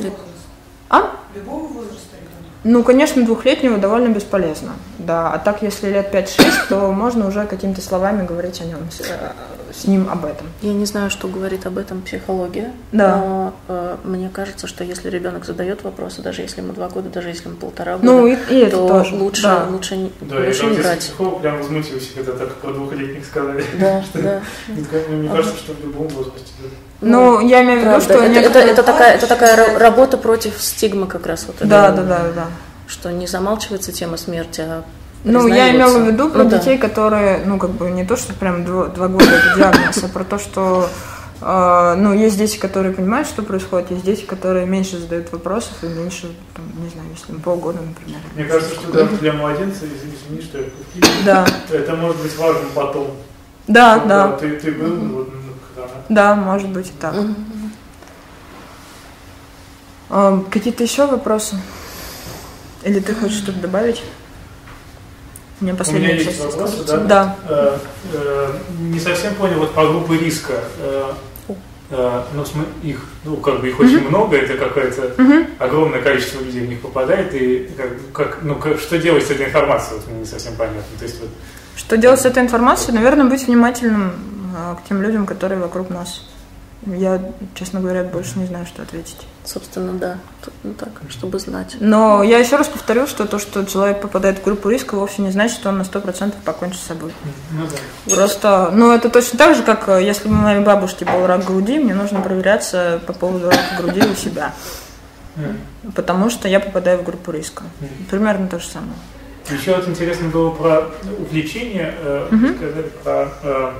А? 0.90 1.16
Любого 1.36 1.68
возраста 1.68 2.16
Ну, 2.64 2.84
конечно, 2.84 3.26
двухлетнего 3.26 3.78
довольно 3.78 4.14
бесполезно, 4.14 4.74
да. 5.00 5.32
А 5.34 5.40
так, 5.40 5.64
если 5.64 5.90
лет 5.90 6.14
5-6, 6.14 6.68
то 6.70 6.92
можно 6.92 7.28
уже 7.28 7.46
какими-то 7.46 7.82
словами 7.82 8.26
говорить 8.26 8.62
о 8.62 8.66
нем, 8.66 8.80
э, 9.00 9.32
с 9.74 9.86
ним 9.86 10.08
об 10.12 10.26
этом. 10.26 10.46
Я 10.62 10.74
не 10.74 10.86
знаю, 10.86 11.10
что 11.10 11.28
говорит 11.28 11.66
об 11.66 11.80
этом 11.80 12.04
психология, 12.04 12.72
да. 12.92 13.18
но 13.18 13.54
э, 13.68 13.98
мне 14.04 14.30
кажется, 14.32 14.68
что 14.68 14.84
если 14.84 15.10
ребенок 15.10 15.46
задает 15.46 15.84
вопросы, 15.84 16.22
даже 16.22 16.44
если 16.44 16.62
ему 16.62 16.74
два 16.74 16.88
года, 16.88 17.10
даже 17.10 17.30
если 17.30 17.48
ему 17.48 17.58
полтора 17.58 17.98
года, 17.98 18.06
ну, 18.06 18.28
и, 18.28 18.36
и 18.50 18.70
то 18.70 18.88
тоже. 18.88 19.16
лучше, 19.16 19.42
да. 19.42 19.68
лучше, 19.68 20.12
да, 20.22 20.38
лучше 20.38 20.66
не 20.68 20.78
брать. 20.78 21.00
психолог 21.00 21.42
прям 21.42 21.58
возмутился, 21.58 22.10
когда 22.14 22.34
так 22.34 22.54
про 22.58 22.74
двухлетних 22.74 23.26
сказали. 23.26 23.64
Да, 23.80 24.04
да. 24.14 24.42
Мне 24.68 25.30
кажется, 25.30 25.58
что 25.58 25.74
в 25.74 25.80
любом 25.84 26.08
возрасте. 26.10 26.52
Ну, 27.02 27.40
я 27.42 27.64
имею 27.64 27.82
в 27.82 27.84
виду, 27.84 28.02
что... 28.02 28.14
Это, 28.14 28.40
это, 28.40 28.60
это, 28.60 28.84
такая, 28.84 29.16
это 29.16 29.28
такая 29.28 29.80
работа 29.80 30.18
против 30.18 30.62
стигмы 30.62 31.08
как 31.08 31.26
раз. 31.26 31.46
Вот 31.48 31.56
да, 31.60 31.92
да, 31.92 32.04
да, 32.04 32.20
да. 32.36 32.48
Что 32.88 33.12
не 33.12 33.26
замалчивается 33.26 33.92
тема 33.92 34.18
смерти, 34.18 34.62
а 34.62 34.84
ну, 35.24 35.48
я 35.48 35.72
имела 35.72 36.00
в 36.00 36.08
виду 36.08 36.30
про 36.30 36.44
ну, 36.44 36.50
детей, 36.50 36.78
да. 36.78 36.88
которые, 36.88 37.42
ну, 37.46 37.60
как 37.60 37.72
бы 37.72 37.92
не 37.92 38.06
то, 38.06 38.16
что 38.16 38.34
прям 38.34 38.66
два, 38.66 38.88
два 38.88 39.08
года 39.08 39.26
это 39.26 39.56
диагноз, 39.56 40.04
а 40.04 40.08
про 40.08 40.24
то, 40.24 40.40
что 40.40 40.90
э, 41.42 41.96
ну, 41.98 42.14
есть 42.14 42.38
дети, 42.38 42.58
которые 42.58 42.94
понимают, 42.94 43.28
что 43.28 43.44
происходит, 43.44 43.92
есть 43.92 44.04
дети, 44.04 44.24
которые 44.24 44.66
меньше 44.66 44.98
задают 44.98 45.32
вопросов 45.32 45.74
и 45.84 45.88
меньше, 45.88 46.32
там, 46.56 46.66
не 46.84 46.90
знаю, 46.90 47.08
если 47.16 47.40
полгода, 47.40 47.80
например. 47.82 48.20
Мне 48.36 48.46
кажется, 48.46 48.74
что 48.74 48.92
даже 48.92 49.16
для 49.18 49.34
младенца, 49.34 49.86
извини, 49.86 50.42
что 50.42 50.58
я 50.58 50.66
да. 51.26 51.46
это 51.72 51.96
может 51.96 52.20
быть 52.22 52.36
важно 52.38 52.66
потом. 52.74 53.12
Да, 53.68 54.00
да. 54.00 54.32
Ты, 54.38 54.56
ты 54.56 54.72
был, 54.72 54.96
вот, 54.96 55.30
ну, 55.34 55.41
когда... 55.41 55.41
Да, 56.10 56.36
может 56.36 56.70
быть 56.70 56.88
и 56.88 56.94
так. 57.00 57.14
Угу. 57.16 57.36
А, 60.10 60.44
какие-то 60.52 60.84
еще 60.84 61.08
вопросы? 61.08 61.56
Или 62.84 63.00
ты 63.00 63.16
хочешь 63.16 63.38
что-то 63.38 63.60
добавить? 63.60 64.02
У 65.62 65.64
меня 65.64 65.76
последний 65.76 66.10
У 66.10 66.12
меня 66.14 66.22
есть 66.22 66.44
вопросы, 66.44 66.84
да? 66.86 66.98
Да. 66.98 67.36
Э, 67.48 67.78
э, 68.14 68.54
не 68.80 69.00
совсем 69.00 69.36
понял, 69.36 69.60
вот 69.60 69.74
по 69.74 69.88
группе 69.88 70.18
риска, 70.18 70.54
э, 70.80 71.12
э, 71.92 72.24
ну, 72.34 72.44
их, 72.82 73.06
ну, 73.24 73.38
как 73.38 73.62
бы 73.62 73.70
их 73.70 73.80
очень 73.80 74.08
много, 74.08 74.38
это 74.38 74.58
какое-то 74.58 75.14
огромное 75.60 76.02
количество 76.02 76.42
людей 76.42 76.62
в 76.62 76.70
них 76.70 76.82
попадает, 76.82 77.34
и 77.36 77.70
как, 77.78 77.90
как 78.12 78.40
ну, 78.42 78.56
как, 78.56 78.80
что 78.80 78.98
делать 78.98 79.26
с 79.26 79.30
этой 79.30 79.46
информацией, 79.46 80.00
вот 80.00 80.08
мне 80.08 80.20
не 80.22 80.26
совсем 80.26 80.56
понятно. 80.56 80.82
То 80.98 81.06
есть, 81.06 81.22
вот, 81.22 81.30
что 81.76 81.96
делать 81.96 82.20
с 82.20 82.26
этой 82.26 82.42
информацией? 82.42 82.96
Наверное, 82.96 83.26
быть 83.26 83.46
внимательным 83.46 84.14
к 84.52 84.88
тем 84.88 85.02
людям, 85.02 85.26
которые 85.26 85.60
вокруг 85.60 85.90
нас. 85.90 86.24
Я, 86.86 87.22
честно 87.54 87.80
говоря, 87.80 88.04
больше 88.04 88.40
не 88.40 88.48
знаю, 88.48 88.66
что 88.66 88.82
ответить. 88.82 89.18
Собственно, 89.46 89.94
да. 89.94 90.18
Ну, 90.64 90.74
так, 90.74 90.90
чтобы 91.10 91.38
знать. 91.38 91.78
Но 91.80 92.24
я 92.24 92.40
еще 92.40 92.56
раз 92.56 92.68
повторю, 92.68 93.06
что 93.06 93.28
то, 93.28 93.38
что 93.38 93.64
человек 93.66 94.02
попадает 94.02 94.40
в 94.40 94.44
группу 94.44 94.68
риска, 94.68 94.96
вовсе 94.96 95.22
не 95.22 95.30
значит, 95.32 95.58
что 95.58 95.70
он 95.70 95.78
на 95.78 95.84
100% 95.84 96.34
покончит 96.44 96.80
с 96.80 96.88
собой. 96.88 97.14
Ну, 97.52 97.68
да. 97.68 98.16
Просто, 98.16 98.72
ну, 98.74 98.92
это 98.92 99.10
точно 99.10 99.38
так 99.38 99.56
же, 99.56 99.62
как 99.62 99.90
э, 99.90 100.04
если 100.04 100.28
бы 100.28 100.34
у 100.34 100.38
моей 100.38 100.64
бабушки 100.64 101.04
был 101.04 101.28
рак 101.28 101.46
груди, 101.46 101.78
мне 101.78 101.94
нужно 101.94 102.20
проверяться 102.22 103.00
по 103.06 103.14
поводу 103.14 103.52
рака 103.52 103.82
груди 103.82 104.02
у 104.02 104.16
себя. 104.16 104.54
Потому 105.96 106.30
что 106.30 106.48
я 106.48 106.60
попадаю 106.60 107.00
в 107.00 107.04
группу 107.04 107.32
риска. 107.32 107.64
Примерно 108.10 108.48
то 108.48 108.60
же 108.60 108.68
самое. 108.68 108.94
Еще 109.50 109.76
вот 109.76 109.88
интересно 109.88 110.30
было 110.30 110.52
про 110.52 110.86
увлечение, 111.20 111.94
э, 111.98 112.28
сказали 112.58 112.92
про 113.04 113.28
э, 113.44 113.72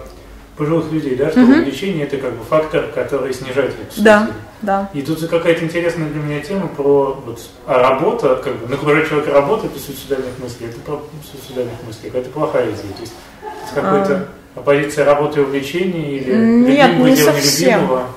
пожилых 0.58 0.92
людей, 0.92 1.16
да, 1.16 1.32
что 1.32 1.42
угу. 1.42 1.54
увлечение 1.54 2.06
это 2.06 2.18
как 2.18 2.34
бы 2.34 2.44
фактор, 2.44 2.88
который 2.94 3.34
снижает 3.34 3.74
риск 3.80 4.00
Да, 4.04 4.30
да. 4.62 4.90
И 4.94 5.02
тут 5.02 5.28
какая-то 5.28 5.64
интересная 5.64 6.08
для 6.10 6.22
меня 6.22 6.40
тема 6.42 6.68
про 6.68 7.20
вот, 7.26 7.40
а 7.66 7.80
работа, 7.80 8.36
как 8.36 8.58
бы, 8.58 8.68
на 8.68 8.78
которой 8.78 9.08
человек 9.08 9.34
работает 9.34 9.76
из 9.76 9.86
суицидальных 9.86 10.38
мыслей, 10.40 10.68
это 10.68 10.80
про 10.82 11.02
суицидальных 11.32 11.76
мыслей, 11.86 12.12
это 12.14 12.30
плохая 12.30 12.66
идея. 12.66 12.94
То 12.94 13.02
есть 13.02 13.14
какой-то 13.74 14.28
а... 14.56 14.60
оппозиция 14.60 15.06
работы 15.06 15.40
и 15.40 15.44
увлечения 15.44 16.18
или 16.18 16.36
Нет, 16.36 16.90
любимого 16.90 17.08
не 17.08 17.16
совсем. 17.16 17.70
нелюбимого? 17.70 18.08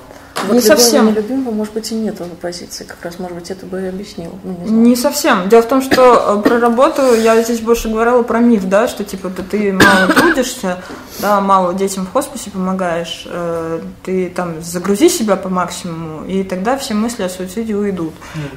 Вот 0.47 0.53
не 0.53 0.61
совсем. 0.61 1.07
Нелюбимого, 1.07 1.53
может 1.53 1.73
быть, 1.73 1.91
и 1.91 1.95
нет 1.95 2.19
в 2.19 2.27
позиции. 2.35 2.83
Как 2.83 2.97
раз, 3.03 3.19
может 3.19 3.37
быть, 3.37 3.51
это 3.51 3.65
бы 3.65 3.81
и 3.81 3.87
объяснил. 3.87 4.37
Ну, 4.43 4.57
не, 4.65 4.89
не 4.89 4.95
совсем. 4.95 5.49
Дело 5.49 5.61
в 5.61 5.67
том, 5.67 5.81
что 5.81 6.39
э, 6.39 6.41
про 6.47 6.59
работу 6.59 7.13
я 7.13 7.41
здесь 7.41 7.59
больше 7.59 7.89
говорила 7.89 8.23
про 8.23 8.39
миф, 8.39 8.65
да, 8.65 8.87
что 8.87 9.03
типа 9.03 9.29
да, 9.29 9.43
ты 9.43 9.73
мало 9.73 10.07
трудишься, 10.07 10.79
да, 11.19 11.41
мало 11.41 11.73
детям 11.73 12.05
в 12.05 12.11
хосписе 12.11 12.51
помогаешь, 12.51 13.23
э, 13.25 13.81
ты 14.03 14.29
там 14.29 14.61
загрузи 14.61 15.09
себя 15.09 15.35
по 15.35 15.49
максимуму, 15.49 16.25
и 16.25 16.43
тогда 16.43 16.77
все 16.77 16.93
мысли 16.93 17.23
о 17.23 17.29
суициде 17.29 17.75
уйдут. 17.75 18.13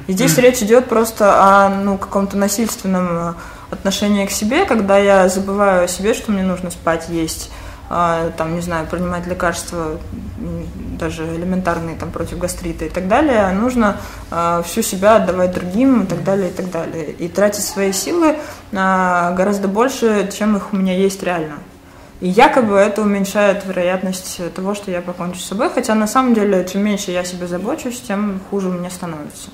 И 0.07 0.13
здесь 0.13 0.37
речь 0.37 0.61
идет 0.61 0.85
просто 0.85 1.35
о 1.41 1.69
ну, 1.69 1.97
каком-то 1.97 2.37
насильственном 2.37 3.07
э, 3.11 3.33
отношении 3.71 4.25
к 4.25 4.31
себе, 4.31 4.65
когда 4.65 4.97
я 4.97 5.29
забываю 5.29 5.85
о 5.85 5.87
себе, 5.87 6.13
что 6.13 6.31
мне 6.31 6.43
нужно 6.43 6.71
спать, 6.71 7.05
есть 7.09 7.49
там, 7.89 8.55
не 8.55 8.61
знаю, 8.61 8.85
принимать 8.85 9.25
лекарства, 9.25 9.97
даже 10.99 11.23
элементарные 11.23 11.95
там 11.95 12.11
против 12.11 12.37
гастрита 12.37 12.85
и 12.85 12.89
так 12.89 13.07
далее, 13.07 13.49
нужно 13.51 13.97
а, 14.29 14.61
всю 14.61 14.81
себя 14.81 15.15
отдавать 15.15 15.53
другим 15.53 16.03
и 16.03 16.05
так 16.05 16.23
далее, 16.23 16.49
и 16.49 16.53
так 16.53 16.69
далее. 16.69 17.11
И 17.11 17.27
тратить 17.27 17.63
свои 17.63 17.91
силы 17.91 18.37
а, 18.73 19.33
гораздо 19.33 19.67
больше, 19.67 20.29
чем 20.37 20.57
их 20.57 20.73
у 20.73 20.75
меня 20.75 20.95
есть 20.95 21.23
реально. 21.23 21.55
И 22.21 22.27
якобы 22.27 22.75
это 22.75 23.01
уменьшает 23.01 23.65
вероятность 23.65 24.41
того, 24.53 24.75
что 24.75 24.91
я 24.91 25.01
покончу 25.01 25.39
с 25.39 25.45
собой, 25.45 25.69
хотя 25.73 25.95
на 25.95 26.05
самом 26.05 26.33
деле, 26.33 26.67
чем 26.71 26.83
меньше 26.83 27.11
я 27.11 27.23
себе 27.23 27.47
забочусь, 27.47 28.01
тем 28.01 28.41
хуже 28.49 28.67
мне 28.67 28.89
становится. 28.89 29.49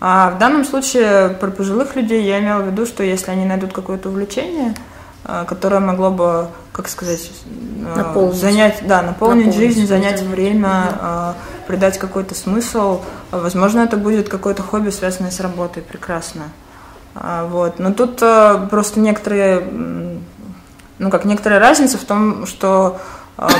А 0.00 0.30
в 0.30 0.38
данном 0.38 0.64
случае 0.64 1.28
про 1.28 1.50
пожилых 1.50 1.94
людей 1.94 2.24
я 2.24 2.40
имела 2.40 2.62
в 2.62 2.66
виду, 2.66 2.86
что 2.86 3.04
если 3.04 3.30
они 3.30 3.44
найдут 3.44 3.72
какое-то 3.72 4.08
увлечение, 4.08 4.74
которое 5.24 5.80
могло 5.80 6.10
бы 6.10 6.48
как 6.72 6.88
сказать, 6.88 7.30
э, 7.84 7.96
наполнить. 7.96 8.34
занять, 8.34 8.78
да, 8.82 9.02
наполнить, 9.02 9.46
наполнить 9.46 9.54
жизнь, 9.54 9.86
занять 9.86 10.22
время, 10.22 10.86
угу. 10.86 11.66
придать 11.66 11.98
какой-то 11.98 12.34
смысл. 12.34 13.02
Возможно, 13.30 13.80
это 13.80 13.96
будет 13.96 14.28
какое-то 14.28 14.62
хобби, 14.62 14.90
связанное 14.90 15.30
с 15.30 15.40
работой, 15.40 15.82
прекрасно. 15.82 16.44
А, 17.14 17.46
вот. 17.46 17.78
Но 17.78 17.92
тут 17.92 18.22
э, 18.22 18.66
просто 18.70 19.00
некоторые, 19.00 19.62
ну 20.98 21.10
как, 21.10 21.26
некоторая 21.26 21.60
разница 21.60 21.98
в 21.98 22.04
том, 22.04 22.46
что 22.46 22.98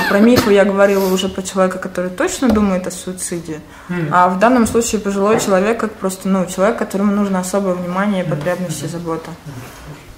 про 0.09 0.19
мифы 0.19 0.53
я 0.53 0.65
говорила 0.65 1.11
уже 1.11 1.29
про 1.29 1.41
человека, 1.41 1.77
который 1.77 2.09
точно 2.09 2.49
думает 2.49 2.87
о 2.87 2.91
суициде, 2.91 3.59
mm. 3.89 4.09
а 4.11 4.29
в 4.29 4.39
данном 4.39 4.67
случае 4.67 5.01
пожилой 5.01 5.39
человек 5.39 5.79
как 5.79 5.91
просто 5.93 6.29
ну, 6.29 6.45
человек, 6.45 6.77
которому 6.77 7.11
нужно 7.11 7.39
особое 7.39 7.73
внимание, 7.73 8.23
потребности, 8.23 8.85
забота. 8.85 9.31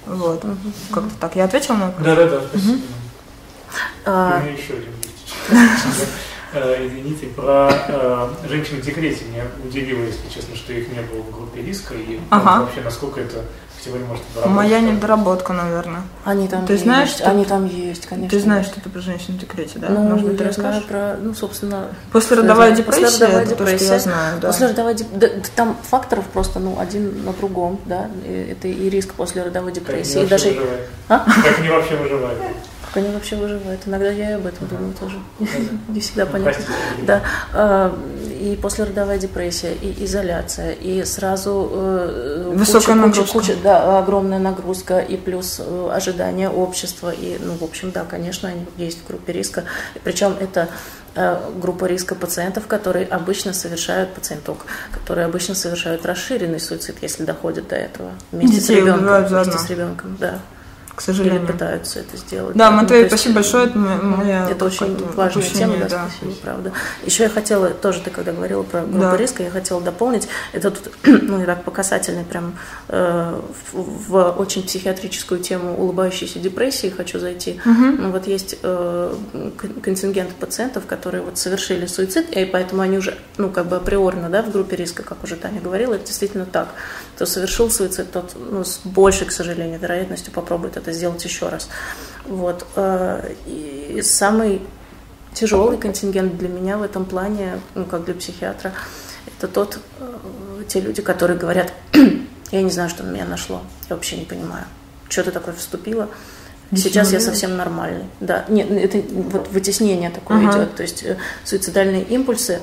Вот. 0.06 0.44
Угу. 0.44 0.56
Как-то 0.92 1.10
так. 1.20 1.36
Я 1.36 1.44
ответила 1.44 1.76
на 1.76 1.86
вопрос? 1.86 2.04
Да, 2.04 2.16
да, 2.16 2.28
да, 2.28 2.40
спасибо. 2.48 2.72
Угу. 2.72 2.82
А... 4.06 4.42
еще 4.46 4.74
один. 4.74 4.92
Э, 6.52 6.86
извините, 6.86 7.26
про 7.26 7.70
э, 7.70 8.28
женщин 8.48 8.80
в 8.80 8.80
декрете 8.80 9.24
меня 9.26 9.44
удивило, 9.62 10.02
если 10.04 10.28
честно, 10.32 10.56
что 10.56 10.72
их 10.72 10.88
не 10.88 11.02
было 11.02 11.20
в 11.20 11.30
группе 11.30 11.60
риска, 11.60 11.94
и 11.94 12.20
ага. 12.30 12.62
вообще 12.62 12.80
насколько 12.80 13.20
это 13.20 13.44
сегодня 13.86 14.06
может 14.06 14.24
Моя 14.46 14.80
недоработка, 14.80 15.52
наверное. 15.52 16.02
Они 16.24 16.48
там 16.48 16.66
ты 16.66 16.74
есть. 16.74 16.84
знаешь, 16.84 17.10
что 17.10 17.30
они 17.30 17.44
там 17.44 17.66
есть, 17.66 18.06
конечно. 18.06 18.30
Ты 18.30 18.40
знаешь, 18.42 18.66
что 18.66 18.80
это 18.80 18.90
про 18.90 19.00
женщин 19.00 19.34
в 19.34 19.38
декрете, 19.38 19.78
да? 19.78 19.88
Ну, 19.88 20.00
Может 20.02 20.28
быть, 20.28 20.40
я 20.40 20.52
знаю 20.52 20.82
про, 20.82 21.16
ну, 21.20 21.34
собственно... 21.34 21.88
Послеродовая 22.12 22.72
депрессия, 22.72 23.02
послеродовая 23.04 23.42
это 23.44 23.50
депрессия. 23.50 23.78
то, 23.78 23.84
что 23.84 23.94
я 23.94 24.00
знаю, 24.00 24.40
да. 24.40 24.48
Послеродовая 24.48 24.94
депрессия, 24.94 25.42
там 25.54 25.76
факторов 25.82 26.24
просто, 26.32 26.58
ну, 26.58 26.78
один 26.78 27.24
на 27.24 27.32
другом, 27.32 27.80
да, 27.86 28.08
это 28.26 28.68
и 28.68 28.90
риск 28.90 29.14
после 29.14 29.42
родовой 29.42 29.72
депрессии. 29.72 30.14
Как 30.14 30.24
и 30.24 30.28
даже... 30.28 30.56
А? 31.08 31.18
Как 31.20 31.58
они 31.58 31.68
вообще 31.68 31.96
выживают? 31.96 32.38
Как 32.96 33.04
они 33.04 33.12
вообще 33.12 33.36
выживают. 33.36 33.82
Иногда 33.86 34.10
я 34.10 34.30
и 34.30 34.34
об 34.34 34.46
этом 34.46 34.68
думаю 34.68 34.94
тоже. 34.94 35.18
Не 35.88 36.00
всегда 36.00 36.24
понятно. 36.24 36.64
Да. 37.02 37.22
А, 37.52 37.98
и 38.40 38.58
послеродовая 38.60 39.18
депрессия, 39.18 39.74
и 39.74 40.04
изоляция, 40.04 40.72
и 40.72 41.04
сразу 41.04 41.70
э, 41.72 42.52
Высокая 42.54 42.94
куча, 42.94 43.06
нагрузка. 43.06 43.32
Куча, 43.32 43.54
да, 43.62 43.98
огромная 43.98 44.38
нагрузка, 44.38 44.98
и 45.00 45.16
плюс 45.16 45.60
э, 45.60 45.90
ожидания 45.92 46.48
общества. 46.48 47.10
И, 47.10 47.38
ну, 47.40 47.54
в 47.54 47.62
общем, 47.62 47.90
да, 47.90 48.04
конечно, 48.04 48.48
они 48.48 48.64
есть 48.78 49.02
в 49.04 49.06
группе 49.06 49.32
риска. 49.32 49.64
Причем 50.02 50.34
это 50.40 50.68
э, 51.14 51.38
группа 51.56 51.84
риска 51.84 52.14
пациентов, 52.14 52.66
которые 52.66 53.06
обычно 53.06 53.52
совершают 53.52 54.14
пациенток, 54.14 54.64
которые 54.92 55.26
обычно 55.26 55.54
совершают 55.54 56.06
расширенный 56.06 56.60
суицид, 56.60 56.96
если 57.02 57.24
доходит 57.24 57.68
до 57.68 57.76
этого 57.76 58.12
вместе 58.32 58.56
Детей 58.56 58.76
с 58.76 58.78
ребенком. 58.78 59.26
Вместе 59.26 59.58
с 59.58 59.68
ребенком, 59.68 60.16
да 60.18 60.40
к 60.96 61.02
сожалению. 61.02 61.42
Или 61.42 61.46
пытаются 61.46 62.00
это 62.00 62.16
сделать. 62.16 62.56
Да, 62.56 62.70
Матвей, 62.70 63.02
ну, 63.02 63.08
спасибо 63.08 63.34
большое. 63.36 63.66
Это, 63.66 63.78
моя 63.78 64.48
это 64.50 64.64
очень 64.64 64.96
важная 65.14 65.42
тема, 65.44 65.76
да, 65.76 65.88
да, 65.88 66.08
спасибо, 66.10 66.40
правда. 66.42 66.72
Еще 67.04 67.24
я 67.24 67.28
хотела, 67.28 67.68
тоже 67.70 68.00
ты 68.00 68.10
когда 68.10 68.32
говорила 68.32 68.62
про 68.62 68.80
группу 68.80 68.98
да. 68.98 69.16
риска, 69.16 69.42
я 69.42 69.50
хотела 69.50 69.82
дополнить, 69.82 70.26
это 70.54 70.70
тут, 70.70 70.90
ну, 71.04 71.42
и 71.42 71.44
так 71.44 71.64
по 71.64 71.70
касательной 71.70 72.24
прям 72.24 72.54
э, 72.88 73.40
в, 73.72 74.10
в 74.10 74.30
очень 74.38 74.62
психиатрическую 74.62 75.40
тему 75.40 75.76
улыбающейся 75.76 76.38
депрессии 76.38 76.88
хочу 76.88 77.18
зайти. 77.18 77.60
Угу. 77.66 77.84
Ну, 77.98 78.10
вот 78.10 78.26
есть 78.26 78.56
э, 78.62 79.14
контингент 79.82 80.30
пациентов, 80.30 80.86
которые 80.86 81.22
вот 81.22 81.36
совершили 81.36 81.84
суицид, 81.84 82.30
и 82.30 82.46
поэтому 82.46 82.80
они 82.80 82.96
уже, 82.96 83.18
ну, 83.36 83.50
как 83.50 83.66
бы 83.66 83.76
априорно, 83.76 84.30
да, 84.30 84.42
в 84.42 84.50
группе 84.50 84.76
риска, 84.76 85.02
как 85.02 85.22
уже 85.22 85.36
Таня 85.36 85.60
говорила, 85.60 85.94
это 85.94 86.06
действительно 86.06 86.46
так. 86.46 86.68
Кто 87.16 87.24
совершил 87.24 87.70
суицид, 87.70 88.12
тот, 88.12 88.36
ну, 88.36 88.62
с 88.62 88.80
большей, 88.84 89.26
к 89.26 89.32
сожалению, 89.32 89.78
вероятностью 89.78 90.34
попробует 90.34 90.76
это 90.76 90.92
сделать 90.92 91.24
еще 91.24 91.48
раз. 91.48 91.70
Вот. 92.26 92.66
Э, 92.76 93.32
и 93.46 94.02
самый 94.02 94.60
тяжелый 95.32 95.78
контингент 95.78 96.36
для 96.36 96.50
меня 96.50 96.76
в 96.76 96.82
этом 96.82 97.06
плане, 97.06 97.60
ну, 97.74 97.86
как 97.86 98.04
для 98.04 98.12
психиатра, 98.12 98.74
это 99.26 99.48
тот, 99.48 99.78
э, 99.98 100.64
те 100.68 100.82
люди, 100.82 101.00
которые 101.00 101.38
говорят, 101.38 101.72
я 102.52 102.62
не 102.62 102.70
знаю, 102.70 102.90
что 102.90 103.02
на 103.02 103.12
меня 103.12 103.24
нашло, 103.24 103.62
я 103.88 103.96
вообще 103.96 104.18
не 104.18 104.26
понимаю, 104.26 104.66
что 105.08 105.24
ты 105.24 105.30
такое 105.30 105.54
вступила, 105.54 106.10
Сейчас 106.74 107.12
я 107.12 107.20
совсем 107.20 107.56
нормальный. 107.56 108.04
Да, 108.20 108.44
нет, 108.48 108.70
это 108.70 108.98
вот 109.08 109.48
вытеснение 109.48 110.10
такое 110.10 110.38
ага. 110.38 110.58
идет. 110.58 110.74
То 110.74 110.82
есть 110.82 111.02
э, 111.04 111.16
суицидальные 111.44 112.02
импульсы 112.02 112.60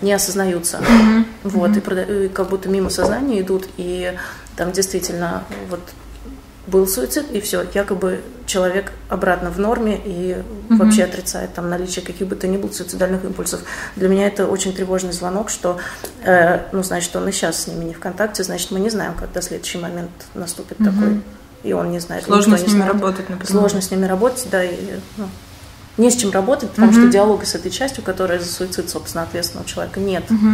не 0.00 0.12
осознаются. 0.12 0.78
Угу. 0.78 1.50
Вот. 1.50 1.76
И, 1.76 1.80
и 1.80 2.28
как 2.28 2.48
будто 2.48 2.68
мимо 2.68 2.90
сознания 2.90 3.40
идут, 3.40 3.68
и 3.76 4.14
там 4.56 4.72
действительно 4.72 5.44
вот 5.68 5.80
был 6.66 6.86
суицид, 6.86 7.30
и 7.30 7.40
все, 7.40 7.64
якобы 7.74 8.20
человек 8.46 8.92
обратно 9.08 9.50
в 9.50 9.58
норме 9.58 10.00
и 10.04 10.36
угу. 10.68 10.78
вообще 10.78 11.04
отрицает 11.04 11.54
там 11.54 11.68
наличие 11.68 12.04
каких 12.04 12.26
бы 12.26 12.36
то 12.36 12.46
ни 12.46 12.56
было 12.56 12.70
суицидальных 12.70 13.24
импульсов. 13.24 13.60
Для 13.94 14.08
меня 14.08 14.26
это 14.26 14.46
очень 14.46 14.72
тревожный 14.72 15.12
звонок, 15.12 15.50
что, 15.50 15.78
э, 16.24 16.60
ну, 16.72 16.82
значит, 16.82 17.14
он 17.14 17.28
и 17.28 17.32
сейчас 17.32 17.62
с 17.62 17.66
ними 17.66 17.84
не 17.84 17.94
в 17.94 18.00
контакте, 18.00 18.42
значит, 18.42 18.70
мы 18.70 18.80
не 18.80 18.90
знаем, 18.90 19.14
когда 19.14 19.40
следующий 19.40 19.78
момент 19.78 20.10
наступит 20.34 20.80
угу. 20.80 20.90
такой, 20.90 21.20
и 21.62 21.72
он 21.72 21.90
не 21.90 22.00
знает. 22.00 22.24
Сложно 22.24 22.56
с 22.58 22.62
ними 22.62 22.70
знает. 22.70 22.92
работать, 22.92 23.28
например. 23.28 23.46
Сложно 23.46 23.80
с 23.80 23.90
ними 23.90 24.06
работать, 24.06 24.46
да, 24.50 24.64
и 24.64 24.76
ну, 25.16 25.28
не 25.96 26.10
с 26.10 26.16
чем 26.16 26.30
работать, 26.30 26.70
потому 26.70 26.88
угу. 26.88 27.00
что 27.00 27.08
диалога 27.08 27.46
с 27.46 27.54
этой 27.54 27.70
частью, 27.70 28.04
которая 28.04 28.38
за 28.38 28.52
суицид, 28.52 28.90
собственно, 28.90 29.24
ответственного 29.24 29.68
человека, 29.68 30.00
нет. 30.00 30.24
Угу. 30.30 30.48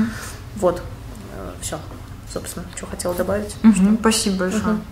Вот, 0.56 0.82
э, 1.36 1.50
все, 1.60 1.78
собственно, 2.32 2.64
что 2.76 2.86
хотела 2.86 3.14
добавить. 3.14 3.54
Угу. 3.62 3.72
Что... 3.72 3.96
Спасибо 4.00 4.36
большое. 4.36 4.74
Угу 4.74 4.82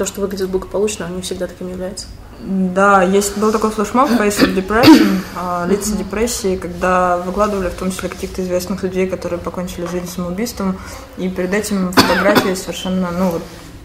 то, 0.00 0.06
что 0.06 0.22
выглядит 0.22 0.48
благополучно, 0.48 1.06
не 1.10 1.20
всегда 1.20 1.46
таким 1.46 1.68
является. 1.68 2.06
Да, 2.40 3.02
есть 3.02 3.36
был 3.36 3.52
такой 3.52 3.70
флешмоб 3.70 4.08
Face 4.12 4.40
of 4.40 4.54
Depression, 4.56 5.20
а, 5.36 5.66
лица 5.68 5.94
депрессии, 5.94 6.56
когда 6.56 7.18
выкладывали 7.18 7.68
в 7.68 7.74
том 7.74 7.90
числе 7.90 8.08
каких-то 8.08 8.40
известных 8.40 8.82
людей, 8.82 9.06
которые 9.06 9.38
покончили 9.38 9.84
жизнь 9.84 10.08
самоубийством, 10.08 10.78
и 11.18 11.28
перед 11.28 11.52
этим 11.52 11.92
фотографии 11.92 12.54
совершенно, 12.54 13.10
ну 13.10 13.28
вот, 13.28 13.42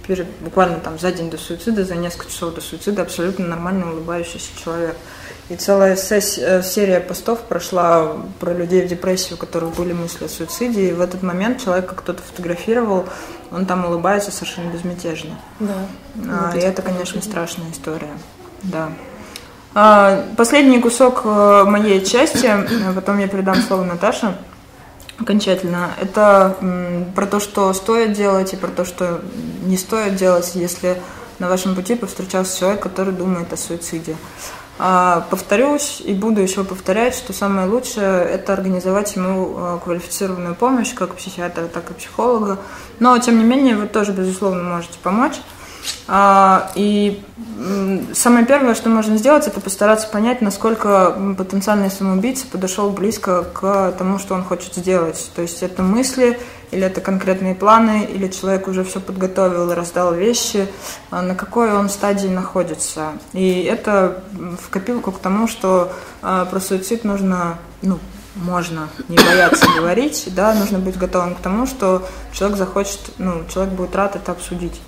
перед, 0.07 0.25
буквально 0.39 0.79
там 0.79 0.97
за 0.97 1.11
день 1.11 1.29
до 1.29 1.37
суицида, 1.37 1.83
за 1.83 1.95
несколько 1.95 2.31
часов 2.31 2.55
до 2.55 2.61
суицида 2.61 3.01
абсолютно 3.01 3.45
нормально 3.45 3.91
улыбающийся 3.91 4.51
человек. 4.63 4.95
И 5.47 5.55
целая 5.55 5.95
э, 5.95 6.61
серия 6.63 6.99
постов 6.99 7.41
прошла 7.41 8.13
про 8.39 8.51
людей 8.51 8.83
в 8.83 8.87
депрессии, 8.87 9.35
у 9.35 9.37
которых 9.37 9.75
были 9.75 9.93
мысли 9.93 10.25
о 10.25 10.27
суициде. 10.27 10.89
И 10.89 10.93
в 10.93 11.01
этот 11.01 11.21
момент 11.21 11.63
человека 11.63 11.93
кто-то 11.93 12.23
фотографировал, 12.23 13.05
он 13.51 13.67
там 13.67 13.85
улыбается 13.85 14.31
совершенно 14.31 14.71
безмятежно. 14.71 15.37
Да. 15.59 15.73
А, 16.27 16.57
и 16.57 16.59
это, 16.59 16.81
конечно, 16.81 17.21
страшная 17.21 17.69
история. 17.71 18.09
Да. 18.63 18.89
А, 19.75 20.25
последний 20.35 20.79
кусок 20.81 21.21
э, 21.25 21.63
моей 21.65 22.03
части, 22.03 22.51
потом 22.95 23.19
я 23.19 23.27
передам 23.27 23.57
слово 23.57 23.83
Наташе 23.83 24.35
окончательно. 25.19 25.91
Это 26.01 26.55
про 27.15 27.25
то, 27.27 27.39
что 27.39 27.71
стоит 27.73 28.13
делать, 28.13 28.53
и 28.53 28.57
про 28.57 28.69
то, 28.69 28.83
что 28.83 29.21
не 29.63 29.77
стоит 29.77 30.15
делать, 30.15 30.51
если 30.55 30.97
на 31.39 31.49
вашем 31.49 31.75
пути 31.75 31.95
повстречался 31.95 32.57
человек, 32.57 32.81
который 32.81 33.13
думает 33.13 33.51
о 33.53 33.57
суициде. 33.57 34.15
А, 34.77 35.25
повторюсь 35.29 36.01
и 36.03 36.13
буду 36.13 36.41
еще 36.41 36.65
повторять, 36.65 37.15
что 37.15 37.31
самое 37.31 37.67
лучшее– 37.67 38.23
это 38.25 38.51
организовать 38.51 39.15
ему 39.15 39.53
а, 39.55 39.79
квалифицированную 39.79 40.53
помощь, 40.55 40.93
как 40.93 41.15
психиатра, 41.15 41.67
так 41.67 41.91
и 41.91 41.93
психолога. 41.93 42.59
Но, 42.99 43.17
тем 43.19 43.37
не 43.37 43.45
менее, 43.45 43.77
вы 43.77 43.87
тоже, 43.87 44.11
безусловно, 44.11 44.63
можете 44.63 44.99
помочь. 45.01 45.35
А, 46.07 46.71
и 46.75 47.21
самое 48.13 48.45
первое, 48.45 48.75
что 48.75 48.89
можно 48.89 49.17
сделать, 49.17 49.47
это 49.47 49.59
постараться 49.59 50.07
понять, 50.07 50.41
насколько 50.41 51.15
потенциальный 51.37 51.89
самоубийца 51.89 52.45
подошел 52.47 52.89
близко 52.91 53.43
к 53.43 53.93
тому, 53.97 54.19
что 54.19 54.35
он 54.35 54.43
хочет 54.43 54.75
сделать. 54.75 55.31
То 55.35 55.41
есть 55.41 55.63
это 55.63 55.81
мысли, 55.81 56.39
или 56.71 56.83
это 56.83 57.01
конкретные 57.01 57.55
планы, 57.55 58.07
или 58.11 58.27
человек 58.27 58.67
уже 58.67 58.83
все 58.83 58.99
подготовил 58.99 59.71
и 59.71 59.75
раздал 59.75 60.13
вещи, 60.13 60.67
а 61.09 61.21
на 61.21 61.35
какой 61.35 61.73
он 61.73 61.89
стадии 61.89 62.27
находится. 62.27 63.13
И 63.33 63.63
это 63.63 64.23
в 64.33 64.69
копилку 64.69 65.11
к 65.11 65.19
тому, 65.19 65.47
что 65.47 65.91
а, 66.21 66.45
про 66.45 66.59
суицид 66.59 67.03
нужно, 67.03 67.57
ну, 67.81 67.99
можно 68.35 68.89
не 69.07 69.15
бояться 69.15 69.65
говорить, 69.77 70.27
да, 70.35 70.53
нужно 70.53 70.79
быть 70.79 70.97
готовым 70.97 71.35
к 71.35 71.39
тому, 71.39 71.65
что 71.65 72.05
человек 72.33 72.57
захочет, 72.57 72.99
ну, 73.17 73.43
человек 73.51 73.73
будет 73.73 73.95
рад 73.95 74.15
это 74.15 74.33
обсудить. 74.33 74.81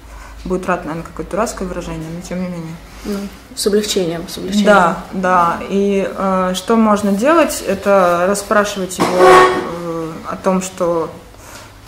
Будет 0.47 0.65
рад, 0.67 0.85
наверное, 0.85 1.05
какое-то 1.05 1.31
дурацкое 1.31 1.67
выражение, 1.67 2.09
но 2.13 2.21
тем 2.21 2.41
не 2.41 2.47
менее. 2.47 2.75
Ну, 3.05 3.17
с 3.55 3.67
облегчением, 3.67 4.27
с 4.27 4.37
облегчением. 4.37 4.65
Да, 4.65 5.03
да. 5.13 5.59
И 5.69 6.09
э, 6.09 6.53
что 6.55 6.75
можно 6.75 7.11
делать, 7.11 7.63
это 7.67 8.25
расспрашивать 8.27 8.97
его 8.97 9.17
э, 9.19 10.11
о 10.29 10.35
том, 10.35 10.61
что 10.61 11.09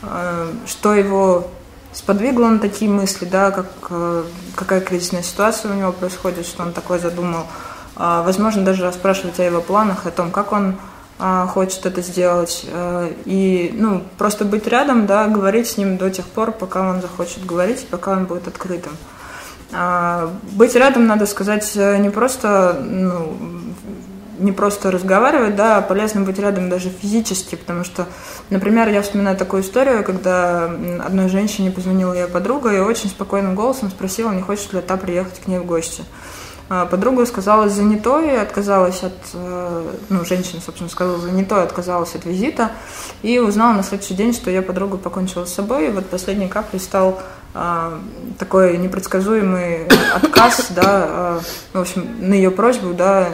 Э, 0.02 0.52
что 0.66 0.94
его 0.94 1.48
сподвигло 1.92 2.48
на 2.48 2.60
такие 2.60 2.90
мысли, 2.90 3.26
да, 3.26 3.52
как, 3.52 3.68
э, 3.90 4.24
какая 4.56 4.82
кризисная 4.82 5.24
ситуация 5.24 5.72
у 5.72 5.76
него 5.76 5.92
происходит, 5.92 6.46
что 6.46 6.64
он 6.64 6.72
такое 6.72 7.00
задумал. 7.00 7.46
А, 7.96 8.24
возможно, 8.24 8.64
даже 8.64 8.84
расспрашивать 8.84 9.40
о 9.40 9.44
его 9.44 9.62
планах, 9.62 10.06
о 10.06 10.12
том, 10.12 10.32
как 10.32 10.54
он 10.54 10.78
хочет 11.20 11.86
это 11.86 12.02
сделать. 12.02 12.66
Э, 12.72 13.12
и, 13.26 13.72
ну, 13.74 14.04
просто 14.18 14.46
быть 14.46 14.68
рядом, 14.68 15.06
да, 15.06 15.28
говорить 15.28 15.68
с 15.68 15.78
ним 15.78 15.98
до 15.98 16.10
тех 16.10 16.26
пор, 16.26 16.52
пока 16.52 16.90
он 16.90 17.02
захочет 17.02 17.46
говорить, 17.46 17.86
пока 17.90 18.14
он 18.14 18.26
будет 18.26 18.48
открытым. 18.48 18.94
А, 19.72 20.32
быть 20.54 20.76
рядом, 20.76 21.06
надо 21.06 21.26
сказать, 21.26 21.76
не 21.76 22.10
просто 22.10 22.82
ну, 22.82 23.38
не 24.40 24.52
просто 24.52 24.92
разговаривать, 24.92 25.56
да, 25.56 25.78
а 25.78 25.82
полезно 25.82 26.22
быть 26.22 26.40
рядом 26.40 26.70
даже 26.70 26.90
физически, 26.90 27.56
потому 27.56 27.84
что, 27.84 28.08
например, 28.50 28.88
я 28.90 29.02
вспоминаю 29.02 29.38
такую 29.38 29.64
историю, 29.64 30.04
когда 30.04 30.66
одной 31.06 31.30
женщине 31.30 31.72
позвонила 31.72 32.14
ее 32.14 32.28
подруга 32.28 32.74
и 32.74 32.80
очень 32.80 33.10
спокойным 33.10 33.56
голосом 33.56 33.90
спросила, 33.90 34.32
не 34.32 34.42
хочет 34.42 34.74
ли 34.74 34.82
та 34.82 34.98
приехать 34.98 35.40
к 35.40 35.48
ней 35.48 35.60
в 35.60 35.66
гости. 35.66 36.04
А 36.04 36.08
подруга 36.70 37.26
сказала 37.26 37.68
занятой, 37.68 38.40
отказалась 38.40 39.04
от, 39.04 39.14
э, 39.34 39.92
ну, 40.10 40.24
женщина, 40.24 40.62
собственно, 40.64 40.90
сказала 40.90 41.18
занятой, 41.18 41.64
отказалась 41.64 42.14
от 42.16 42.26
визита, 42.26 42.72
и 43.24 43.40
узнала 43.40 43.74
на 43.74 43.84
следующий 43.84 44.14
день, 44.14 44.34
что 44.34 44.52
ее 44.52 44.62
подруга 44.62 44.98
покончила 44.98 45.46
с 45.46 45.54
собой, 45.54 45.88
и 45.88 45.90
вот 45.90 46.06
последней 46.06 46.48
каплей 46.48 46.80
стал 46.80 47.20
а, 47.56 48.00
такой 48.38 48.78
непредсказуемый 48.78 49.88
отказ, 50.14 50.68
да, 50.70 50.84
а, 50.86 51.42
в 51.74 51.80
общем, 51.80 52.08
на 52.20 52.36
ее 52.36 52.52
просьбу, 52.52 52.94
да, 52.94 53.30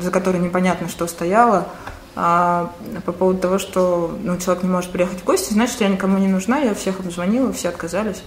за 0.00 0.10
которой 0.12 0.38
непонятно, 0.38 0.88
что 0.88 1.08
стояло, 1.08 1.66
а, 2.14 2.72
по 3.04 3.10
поводу 3.10 3.40
того, 3.40 3.58
что 3.58 4.16
ну, 4.22 4.36
человек 4.38 4.62
не 4.62 4.70
может 4.70 4.90
приехать 4.92 5.18
в 5.18 5.24
гости, 5.24 5.52
значит, 5.52 5.80
я 5.80 5.88
никому 5.88 6.18
не 6.18 6.28
нужна, 6.28 6.58
я 6.58 6.74
всех 6.74 7.00
обзвонила, 7.00 7.52
все 7.52 7.68
отказались. 7.70 8.22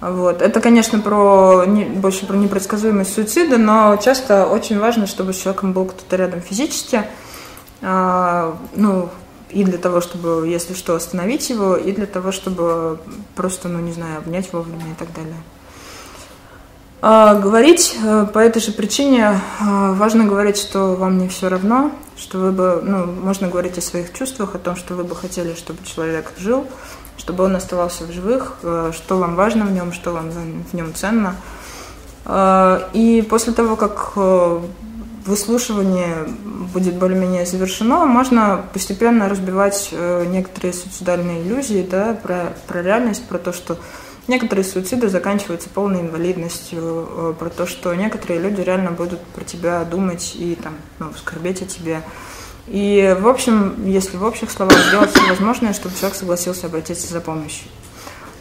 Вот. 0.00 0.42
Это, 0.42 0.60
конечно, 0.60 1.00
про 1.00 1.64
не, 1.66 1.84
больше 1.84 2.26
про 2.26 2.36
непредсказуемость 2.36 3.14
суицида, 3.14 3.56
но 3.56 3.96
часто 3.96 4.46
очень 4.46 4.78
важно, 4.78 5.06
чтобы 5.06 5.32
с 5.32 5.38
человеком 5.38 5.72
был 5.72 5.86
кто-то 5.86 6.16
рядом 6.16 6.40
физически. 6.40 7.04
А, 7.82 8.56
ну, 8.74 9.08
и 9.50 9.64
для 9.64 9.78
того, 9.78 10.00
чтобы, 10.00 10.46
если 10.48 10.74
что, 10.74 10.94
остановить 10.94 11.48
его, 11.50 11.76
и 11.76 11.92
для 11.92 12.06
того, 12.06 12.32
чтобы 12.32 12.98
просто, 13.34 13.68
ну, 13.68 13.78
не 13.78 13.92
знаю, 13.92 14.18
обнять 14.18 14.52
вовремя 14.52 14.84
и 14.92 14.94
так 14.98 15.12
далее. 15.14 15.36
А, 17.02 17.34
говорить 17.34 17.96
э, 18.02 18.26
по 18.32 18.38
этой 18.38 18.60
же 18.60 18.72
причине 18.72 19.40
а, 19.60 19.92
важно 19.92 20.24
говорить, 20.24 20.56
что 20.56 20.96
вам 20.96 21.18
не 21.18 21.28
все 21.28 21.48
равно, 21.48 21.92
что 22.16 22.38
вы 22.38 22.52
бы, 22.52 22.80
ну, 22.82 23.06
можно 23.06 23.48
говорить 23.48 23.78
о 23.78 23.82
своих 23.82 24.12
чувствах, 24.12 24.54
о 24.54 24.58
том, 24.58 24.76
что 24.76 24.94
вы 24.94 25.04
бы 25.04 25.14
хотели, 25.14 25.54
чтобы 25.54 25.78
человек 25.84 26.32
жил, 26.38 26.66
чтобы 27.16 27.44
он 27.44 27.56
оставался 27.56 28.04
в 28.04 28.12
живых, 28.12 28.58
э, 28.62 28.92
что 28.94 29.18
вам 29.18 29.36
важно 29.36 29.64
в 29.64 29.72
нем, 29.72 29.92
что 29.92 30.12
вам 30.12 30.30
в 30.30 30.74
нем 30.74 30.94
ценно. 30.94 31.36
А, 32.24 32.88
и 32.92 33.22
после 33.22 33.52
того, 33.52 33.76
как 33.76 34.12
э, 34.16 34.60
выслушивание 35.26 36.26
будет 36.72 36.94
более-менее 36.94 37.46
завершено, 37.46 38.04
можно 38.06 38.64
постепенно 38.72 39.28
разбивать 39.28 39.90
э, 39.92 40.24
некоторые 40.26 40.72
суицидальные 40.72 41.42
иллюзии, 41.42 41.86
да, 41.88 42.14
про, 42.20 42.54
про 42.66 42.82
реальность, 42.82 43.24
про 43.28 43.38
то, 43.38 43.52
что 43.52 43.78
некоторые 44.28 44.64
суициды 44.64 45.08
заканчиваются 45.08 45.68
полной 45.68 46.00
инвалидностью, 46.00 46.80
э, 46.82 47.34
про 47.38 47.50
то, 47.50 47.66
что 47.66 47.94
некоторые 47.94 48.40
люди 48.40 48.60
реально 48.60 48.90
будут 48.90 49.20
про 49.20 49.44
тебя 49.44 49.84
думать 49.84 50.34
и 50.36 50.56
там, 50.60 50.74
ну, 50.98 51.12
скорбеть 51.16 51.62
о 51.62 51.66
тебе. 51.66 52.02
И, 52.68 53.16
в 53.20 53.28
общем, 53.28 53.86
если 53.86 54.16
в 54.16 54.24
общих 54.24 54.50
словах 54.50 54.78
сделать 54.88 55.10
все 55.10 55.28
возможное, 55.28 55.72
чтобы 55.72 55.94
человек 55.96 56.16
согласился 56.16 56.66
обратиться 56.66 57.12
за 57.12 57.20
помощью. 57.20 57.68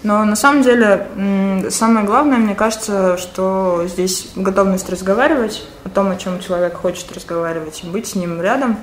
Но 0.04 0.24
на 0.24 0.36
самом 0.36 0.62
деле 0.62 1.08
самое 1.72 2.06
главное, 2.06 2.38
мне 2.38 2.54
кажется, 2.54 3.18
что 3.18 3.86
здесь 3.88 4.30
готовность 4.36 4.88
разговаривать 4.90 5.68
о 5.84 5.90
том, 5.90 6.12
о 6.12 6.16
чем 6.16 6.40
человек 6.40 6.76
хочет 6.76 7.12
разговаривать, 7.12 7.84
быть 7.86 8.08
с 8.08 8.16
ним 8.16 8.40
рядом, 8.40 8.78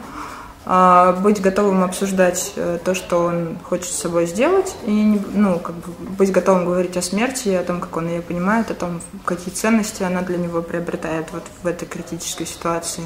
а, 0.65 1.13
быть 1.13 1.41
готовым 1.41 1.83
обсуждать 1.83 2.53
э, 2.55 2.79
то, 2.85 2.95
что 2.95 3.25
он 3.25 3.59
хочет 3.65 3.93
с 3.93 4.01
собой 4.01 4.27
сделать, 4.27 4.77
и 4.87 5.21
ну, 5.35 5.59
как 5.59 5.75
бы 5.75 5.93
быть 6.17 6.31
готовым 6.31 6.67
говорить 6.67 6.97
о 6.97 7.03
смерти, 7.03 7.49
о 7.49 7.65
том, 7.65 7.81
как 7.81 7.97
он 7.97 8.09
ее 8.09 8.23
понимает, 8.23 8.71
о 8.71 8.75
том, 8.75 9.01
какие 9.25 9.53
ценности 9.53 10.05
она 10.05 10.23
для 10.23 10.39
него 10.39 10.63
приобретает 10.63 11.27
вот 11.33 11.43
в 11.65 11.67
этой 11.67 11.87
критической 11.87 12.47
ситуации. 12.47 13.03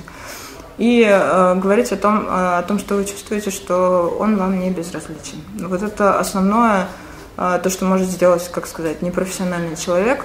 И 0.79 1.03
э, 1.09 1.55
говорить 1.55 1.93
о 1.93 1.97
том, 1.97 2.27
о 2.29 2.63
том, 2.63 2.79
что 2.79 2.97
вы 2.97 3.05
чувствуете, 3.05 3.51
что 3.51 4.17
он 4.19 4.37
вам 4.37 4.61
не 4.61 4.71
безразличен. 4.71 5.43
Вот 5.59 5.83
это 5.83 6.19
основное 6.19 6.89
а, 7.37 7.59
то, 7.59 7.69
что 7.69 7.85
может 7.85 8.09
сделать, 8.09 8.49
как 8.51 8.67
сказать, 8.67 9.03
непрофессиональный 9.03 9.77
человек, 9.77 10.25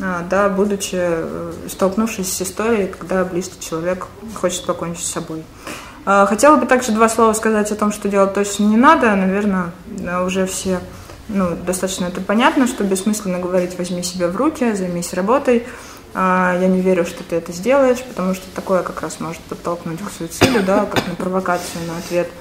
а, 0.00 0.24
да, 0.28 0.48
будучи, 0.48 0.96
э, 0.96 1.52
столкнувшись 1.68 2.32
с 2.32 2.42
историей, 2.42 2.88
когда 2.88 3.24
близкий 3.24 3.60
человек 3.60 4.06
хочет 4.34 4.64
покончить 4.64 5.06
с 5.06 5.12
собой. 5.12 5.44
А, 6.04 6.26
хотела 6.26 6.56
бы 6.56 6.66
также 6.66 6.90
два 6.92 7.08
слова 7.08 7.32
сказать 7.32 7.70
о 7.70 7.76
том, 7.76 7.92
что 7.92 8.08
делать 8.08 8.34
точно 8.34 8.64
не 8.64 8.76
надо. 8.76 9.14
Наверное, 9.14 9.72
уже 10.24 10.46
все 10.46 10.80
ну, 11.28 11.56
достаточно 11.64 12.06
это 12.06 12.20
понятно, 12.20 12.66
что 12.66 12.82
бессмысленно 12.82 13.38
говорить 13.38 13.78
«возьми 13.78 14.02
себя 14.02 14.28
в 14.28 14.36
руки, 14.36 14.72
займись 14.72 15.12
работой». 15.12 15.64
Я 16.14 16.66
не 16.66 16.80
верю, 16.80 17.04
что 17.04 17.22
ты 17.22 17.36
это 17.36 17.52
сделаешь, 17.52 18.02
потому 18.02 18.34
что 18.34 18.44
такое 18.54 18.82
как 18.82 19.00
раз 19.02 19.20
может 19.20 19.40
подтолкнуть 19.42 20.00
к 20.00 20.10
суициду, 20.10 20.62
да, 20.62 20.86
как 20.86 21.06
на 21.06 21.14
провокацию, 21.14 21.86
на 21.86 21.98
ответ– 21.98 22.28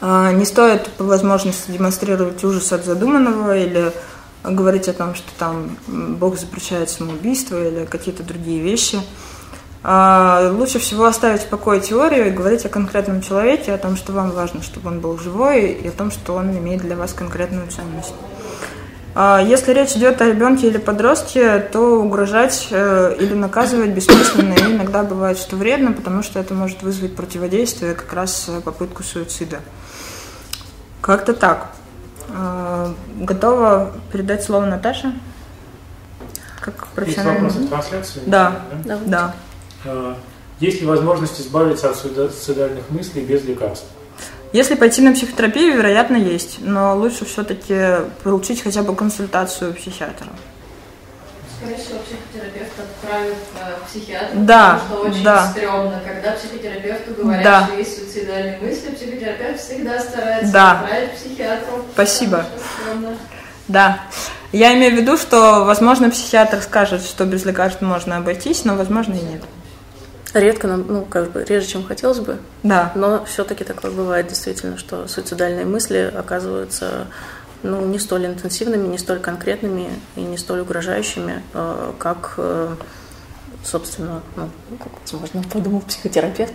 а, 0.00 0.32
не 0.32 0.44
стоит 0.44 0.88
по 0.90 1.04
возможности 1.04 1.70
демонстрировать 1.70 2.42
ужас 2.44 2.72
от 2.72 2.84
задуманного 2.84 3.56
или 3.56 3.92
говорить 4.44 4.88
о 4.88 4.92
том, 4.92 5.14
что 5.14 5.28
там 5.38 5.76
Бог 5.86 6.38
запрещает 6.38 6.90
самоубийство 6.90 7.66
или 7.66 7.86
какие-то 7.86 8.22
другие 8.22 8.60
вещи. 8.60 9.00
А, 9.82 10.50
лучше 10.52 10.78
всего 10.78 11.06
оставить 11.06 11.42
в 11.42 11.46
покое 11.46 11.80
теорию 11.80 12.28
и 12.28 12.30
говорить 12.30 12.66
о 12.66 12.68
конкретном 12.68 13.22
человеке, 13.22 13.72
о 13.72 13.78
том, 13.78 13.96
что 13.96 14.12
вам 14.12 14.32
важно, 14.32 14.62
чтобы 14.62 14.90
он 14.90 15.00
был 15.00 15.18
живой, 15.18 15.72
и 15.72 15.88
о 15.88 15.92
том, 15.92 16.10
что 16.10 16.34
он 16.34 16.50
имеет 16.56 16.82
для 16.82 16.96
вас 16.96 17.12
конкретную 17.12 17.68
ценность. 17.68 18.14
А, 19.18 19.40
если 19.40 19.72
речь 19.72 19.92
идет 19.92 20.20
о 20.20 20.26
ребенке 20.26 20.66
или 20.66 20.76
подростке, 20.76 21.58
то 21.58 22.02
угрожать 22.02 22.68
э, 22.70 23.16
или 23.18 23.32
наказывать 23.32 23.92
бессмысленно 23.92 24.52
и 24.52 24.74
иногда 24.74 25.04
бывает, 25.04 25.38
что 25.38 25.56
вредно, 25.56 25.94
потому 25.94 26.22
что 26.22 26.38
это 26.38 26.52
может 26.52 26.82
вызвать 26.82 27.16
противодействие, 27.16 27.94
как 27.94 28.12
раз 28.12 28.44
э, 28.46 28.60
попытку 28.60 29.02
суицида. 29.02 29.60
Как-то 31.00 31.32
так. 31.32 31.68
А, 32.28 32.92
готова 33.18 33.92
передать 34.12 34.44
слово 34.44 34.66
Наташе? 34.66 35.14
Как 36.60 36.86
профессиональный... 36.88 37.44
Есть 37.44 37.54
вопросы 37.56 37.68
трансляции? 37.70 38.20
Да, 38.26 38.60
да. 38.84 38.98
да. 39.06 39.34
А, 39.86 40.16
есть 40.60 40.82
ли 40.82 40.86
возможность 40.86 41.40
избавиться 41.40 41.88
от 41.88 41.96
суицидальных 41.96 42.90
мыслей 42.90 43.24
без 43.24 43.42
лекарств? 43.44 43.86
Если 44.52 44.74
пойти 44.74 45.02
на 45.02 45.12
психотерапию, 45.12 45.76
вероятно, 45.76 46.16
есть, 46.16 46.58
но 46.60 46.96
лучше 46.96 47.24
все-таки 47.24 48.08
получить 48.22 48.62
хотя 48.62 48.82
бы 48.82 48.94
консультацию 48.94 49.74
психиатра. 49.74 50.28
Скорее 51.56 51.76
всего, 51.76 51.98
психотерапевт 52.00 52.72
отправит 52.78 53.34
э, 53.60 53.80
к 53.80 53.88
психиатру, 53.88 54.38
да, 54.40 54.80
потому 54.88 55.00
что 55.00 55.10
очень 55.10 55.24
да. 55.24 55.48
стрёмно, 55.48 56.02
когда 56.06 56.32
психотерапевту 56.32 57.14
говорят, 57.14 57.44
да. 57.44 57.66
что 57.66 57.76
есть 57.76 57.98
суицидальные 57.98 58.58
мысли, 58.60 58.90
психотерапевт 58.90 59.60
всегда 59.60 59.98
старается 60.00 60.52
да. 60.52 60.72
отправить 60.72 61.12
психиатру. 61.12 61.84
Спасибо. 61.92 62.46
Да. 63.68 64.00
Я 64.52 64.74
имею 64.74 64.94
в 64.94 65.00
виду, 65.00 65.16
что, 65.16 65.64
возможно, 65.64 66.10
психиатр 66.10 66.60
скажет, 66.62 67.02
что 67.02 67.24
без 67.24 67.44
лекарств 67.44 67.80
можно 67.80 68.18
обойтись, 68.18 68.64
но, 68.64 68.76
возможно, 68.76 69.14
и 69.14 69.22
нет. 69.22 69.42
Редко 70.38 70.68
нам, 70.68 70.84
ну, 70.88 71.04
как 71.04 71.30
бы, 71.32 71.44
реже, 71.44 71.66
чем 71.66 71.84
хотелось 71.84 72.20
бы. 72.20 72.38
Да. 72.62 72.92
Но 72.94 73.24
все-таки 73.24 73.64
такое 73.64 73.90
бывает 73.90 74.28
действительно, 74.28 74.78
что 74.78 75.06
суицидальные 75.08 75.64
мысли 75.66 76.12
оказываются 76.14 77.06
ну, 77.62 77.84
не 77.84 77.98
столь 77.98 78.26
интенсивными, 78.26 78.86
не 78.86 78.98
столь 78.98 79.18
конкретными 79.18 79.88
и 80.14 80.20
не 80.20 80.36
столь 80.38 80.60
угрожающими, 80.60 81.42
э, 81.54 81.92
как, 81.98 82.34
э, 82.36 82.74
собственно, 83.64 84.22
ну, 84.36 84.48
как, 84.78 84.92
возможно, 85.20 85.50
подумал 85.50 85.80
психотерапевт. 85.80 86.54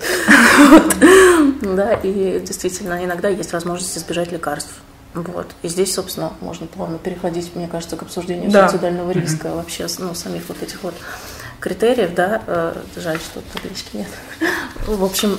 Да, 1.62 1.94
и 1.94 2.40
действительно, 2.40 3.04
иногда 3.04 3.30
есть 3.30 3.54
возможность 3.54 3.98
избежать 3.98 4.32
лекарств. 4.32 4.74
Вот. 5.14 5.48
И 5.62 5.68
здесь, 5.68 5.94
собственно, 5.94 6.32
можно 6.40 6.68
плавно 6.68 6.98
переходить, 6.98 7.54
мне 7.56 7.68
кажется, 7.68 7.98
к 7.98 8.02
обсуждению 8.02 8.50
Да. 8.50 8.70
суицидального 8.70 9.12
риска 9.12 9.54
вообще, 9.54 9.88
ну, 10.00 10.14
самих 10.16 10.44
вот 10.48 10.62
этих 10.64 10.82
вот 10.84 10.94
критериев, 11.62 12.14
да, 12.14 12.42
э, 12.46 12.76
жаль, 12.98 13.20
что 13.20 13.42
таблички 13.54 13.98
нет. 13.98 14.08
В 14.88 15.04
общем, 15.04 15.38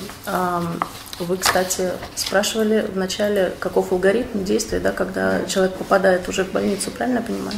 вы, 1.19 1.37
кстати, 1.37 1.91
спрашивали 2.15 2.89
вначале, 2.93 3.53
каков 3.59 3.91
алгоритм 3.91 4.43
действия, 4.43 4.79
да, 4.79 4.91
когда 4.91 5.45
человек 5.45 5.75
попадает 5.75 6.27
уже 6.27 6.43
в 6.43 6.51
больницу, 6.51 6.89
правильно 6.89 7.19
я 7.19 7.23
понимаю? 7.23 7.57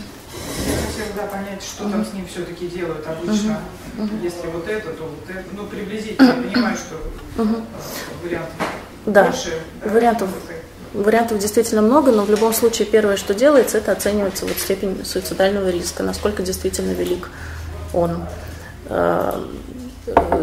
Хотела 0.65 1.09
да, 1.15 1.27
понять, 1.27 1.63
что 1.63 1.89
там 1.89 2.05
с 2.05 2.13
ним 2.13 2.27
все-таки 2.27 2.67
делают 2.67 3.05
обычно. 3.07 3.59
Если 4.21 4.47
вот 4.47 4.67
это, 4.67 4.89
то 4.91 5.03
вот 5.03 5.29
это. 5.29 5.43
Ну, 5.53 5.65
приблизительно 5.67 6.33
понимаю, 6.33 6.75
что 6.75 6.95
э, 7.41 7.61
вариантов 8.23 8.53
Да, 9.05 9.23
больше. 9.25 9.61
да, 9.83 9.89
вариантов. 9.91 10.29
Вариантов 10.93 11.39
действительно 11.39 11.81
много, 11.81 12.11
но 12.11 12.23
в 12.23 12.29
любом 12.29 12.53
случае 12.53 12.87
первое, 12.87 13.17
что 13.17 13.33
делается, 13.33 13.77
это 13.77 13.91
оценивается 13.91 14.45
вот 14.45 14.57
степень 14.57 15.03
суицидального 15.05 15.69
риска, 15.69 16.03
насколько 16.03 16.41
действительно 16.41 16.91
велик 16.91 17.29
он. 17.93 18.25
Э, 18.89 19.43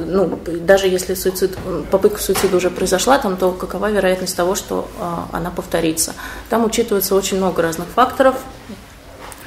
Ну, 0.07 0.39
даже 0.45 0.89
если 0.89 1.15
суицид, 1.15 1.57
попытка 1.91 2.21
суицида 2.21 2.57
уже 2.57 2.69
произошла, 2.69 3.19
там, 3.19 3.37
то 3.37 3.53
какова 3.53 3.91
вероятность 3.93 4.37
того, 4.37 4.57
что 4.57 4.89
э, 4.99 5.37
она 5.37 5.51
повторится? 5.51 6.15
Там 6.51 6.65
учитывается 6.65 7.15
очень 7.15 7.37
много 7.37 7.63
разных 7.63 7.87
факторов. 7.89 8.35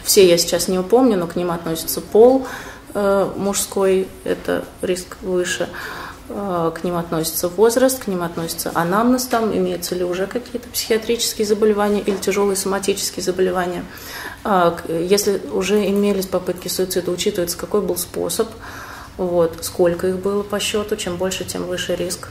Все 0.04 0.26
я 0.26 0.38
сейчас 0.38 0.70
не 0.70 0.80
упомню, 0.80 1.18
но 1.18 1.28
к 1.28 1.36
ним 1.36 1.52
относится 1.52 2.00
пол 2.00 2.48
э, 2.94 3.30
мужской, 3.36 4.08
это 4.24 4.64
риск 4.82 5.18
выше. 5.22 5.68
К 6.28 6.78
ним 6.82 6.96
относится 6.98 7.50
возраст, 7.50 8.04
к 8.04 8.08
ним 8.08 8.24
относится 8.24 8.72
анамнез, 8.74 9.26
там 9.28 9.56
имеются 9.56 9.94
ли 9.94 10.04
уже 10.04 10.26
какие-то 10.26 10.68
психиатрические 10.70 11.46
заболевания 11.46 12.02
или 12.02 12.16
тяжелые 12.16 12.56
соматические 12.56 13.24
заболевания. 13.24 13.84
Если 14.88 15.40
уже 15.54 15.86
имелись 15.86 16.26
попытки 16.26 16.68
суицида, 16.68 17.12
учитывается, 17.12 17.58
какой 17.60 17.82
был 17.82 17.96
способ, 17.96 18.48
вот, 19.18 19.58
сколько 19.62 20.08
их 20.08 20.20
было 20.20 20.44
по 20.44 20.60
счету, 20.60 20.96
чем 20.96 21.18
больше, 21.18 21.46
тем 21.46 21.64
выше 21.64 21.96
риск. 21.96 22.30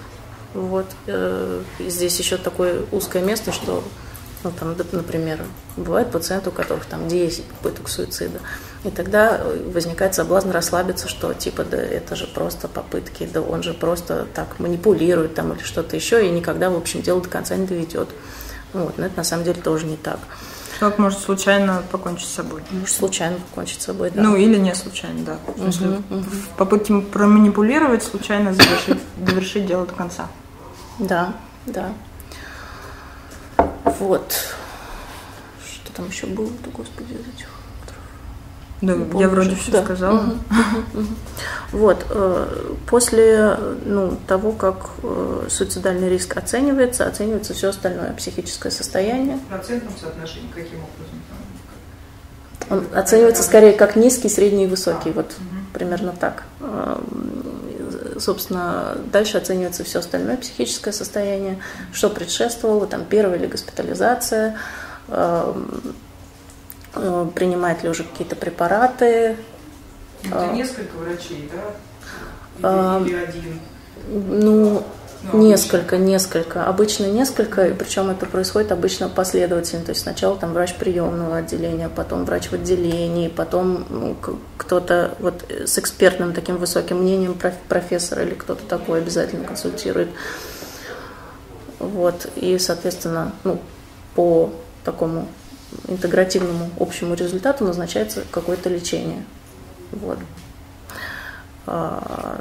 Вот. 0.52 0.86
э, 1.06 1.62
И 1.78 1.90
здесь 1.90 2.18
еще 2.18 2.36
такое 2.36 2.82
узкое 2.92 3.22
место, 3.22 3.52
что, 3.52 3.82
ну, 4.44 4.52
там, 4.52 4.76
например, 4.92 5.40
бывают 5.76 6.10
пациенты, 6.12 6.50
у 6.50 6.52
которых 6.52 6.84
там 6.86 7.08
10 7.08 7.44
попыток 7.44 7.88
суицида, 7.88 8.40
и 8.84 8.90
тогда 8.90 9.38
э, 9.40 9.70
возникает 9.72 10.14
соблазн 10.14 10.50
расслабиться, 10.50 11.08
что 11.08 11.32
типа, 11.34 11.64
да 11.64 11.78
это 11.78 12.14
же 12.14 12.26
просто 12.26 12.68
попытки, 12.68 13.28
да 13.32 13.40
он 13.40 13.62
же 13.62 13.74
просто 13.74 14.26
так 14.34 14.60
манипулирует 14.60 15.34
там 15.34 15.52
или 15.52 15.62
что-то 15.62 15.96
еще, 15.96 16.26
и 16.26 16.30
никогда, 16.30 16.70
в 16.70 16.76
общем, 16.76 17.02
дело 17.02 17.20
до 17.20 17.28
конца 17.28 17.56
не 17.56 17.66
доведет. 17.66 18.08
Вот. 18.72 18.98
Но 18.98 19.06
это 19.06 19.16
на 19.16 19.24
самом 19.24 19.44
деле 19.44 19.60
тоже 19.60 19.86
не 19.86 19.96
так. 19.96 20.18
Человек 20.84 20.98
может 20.98 21.18
случайно 21.20 21.82
покончить 21.90 22.28
с 22.28 22.34
собой. 22.34 22.62
Может 22.70 22.94
случайно 22.94 23.38
покончить 23.38 23.80
с 23.80 23.86
собой, 23.86 24.10
да. 24.10 24.20
Ну, 24.20 24.36
или 24.36 24.58
не 24.58 24.74
случайно, 24.74 25.24
да. 25.24 25.38
Мгм, 25.56 26.04
мгм. 26.10 26.22
в 26.22 26.48
попытке 26.58 27.00
проманипулировать, 27.00 28.02
случайно 28.02 28.52
завершить, 28.52 28.98
довершить 29.16 29.64
дело 29.64 29.86
до 29.86 29.94
конца. 29.94 30.28
Да, 30.98 31.32
да. 31.64 31.94
Вот. 33.98 34.34
Что 35.64 35.92
там 35.94 36.08
еще 36.08 36.26
было-то, 36.26 36.68
господи, 36.68 37.14
из 37.14 37.34
этих 37.34 37.48
Да, 38.86 38.94
Не 38.94 39.00
я 39.00 39.06
помню 39.06 39.28
вроде 39.30 39.54
все 39.56 39.72
Да. 39.72 39.84
сказала. 39.84 40.34
Вот. 41.72 42.04
э, 42.10 42.74
После 42.86 43.56
ну, 43.84 44.16
того, 44.28 44.52
как 44.52 44.90
э, 45.02 45.46
суицидальный 45.48 46.08
риск 46.08 46.36
оценивается, 46.36 47.06
оценивается 47.06 47.54
все 47.54 47.70
остальное 47.70 48.12
психическое 48.12 48.70
состояние. 48.70 49.36
В 49.38 49.48
процентном 49.48 49.94
соотношении 50.00 50.48
каким 50.54 50.78
образом? 50.78 51.20
Он 52.70 52.98
оценивается 52.98 53.42
скорее 53.42 53.72
как 53.72 53.96
низкий, 53.96 54.28
средний 54.28 54.64
и 54.64 54.68
высокий. 54.68 55.10
Вот 55.10 55.34
примерно 55.72 56.14
так. 56.18 56.44
Эм, 56.60 57.44
Собственно, 58.18 58.96
дальше 59.12 59.38
оценивается 59.38 59.82
все 59.82 59.98
остальное 59.98 60.36
психическое 60.36 60.92
состояние, 60.92 61.58
что 61.92 62.08
предшествовало, 62.10 62.86
там 62.86 63.04
первая 63.04 63.38
ли 63.38 63.48
госпитализация, 63.48 64.56
эм, 65.08 65.82
принимает 67.34 67.82
ли 67.82 67.88
уже 67.90 68.04
какие-то 68.04 68.36
препараты, 68.36 69.36
Это 70.24 70.50
А. 70.50 70.52
несколько 70.54 70.96
врачей, 70.96 71.50
да? 71.52 71.60
А. 72.62 73.00
Или, 73.02 73.08
или 73.10 73.16
один? 73.24 73.60
ну, 74.08 74.82
Ну, 75.32 75.38
Несколько, 75.42 75.96
несколько. 75.96 76.66
Обычно 76.66 77.06
несколько, 77.06 77.66
и 77.68 77.72
причем 77.72 78.10
это 78.10 78.26
происходит 78.26 78.72
обычно 78.72 79.08
последовательно. 79.08 79.82
То 79.82 79.92
есть 79.92 80.02
сначала 80.02 80.36
там 80.36 80.52
врач 80.52 80.74
приемного 80.74 81.38
отделения, 81.38 81.88
потом 81.88 82.26
врач 82.26 82.48
в 82.48 82.52
отделении, 82.52 83.28
потом 83.28 83.86
ну, 83.88 84.16
кто-то 84.58 85.14
вот 85.20 85.42
с 85.50 85.78
экспертным 85.78 86.34
таким 86.34 86.58
высоким 86.58 86.98
мнением 86.98 87.32
проф- 87.38 87.54
профессор 87.70 88.20
или 88.20 88.34
кто-то 88.34 88.66
такой 88.66 88.98
обязательно 88.98 89.44
консультирует. 89.46 90.10
Вот. 91.78 92.26
И, 92.36 92.58
соответственно, 92.58 93.32
ну, 93.44 93.58
по 94.14 94.50
такому 94.84 95.26
интегративному 95.88 96.70
общему 96.78 97.14
результату 97.14 97.64
назначается 97.64 98.24
какое-то 98.30 98.68
лечение. 98.68 99.24
Вот. 99.92 100.18
А, 101.66 102.40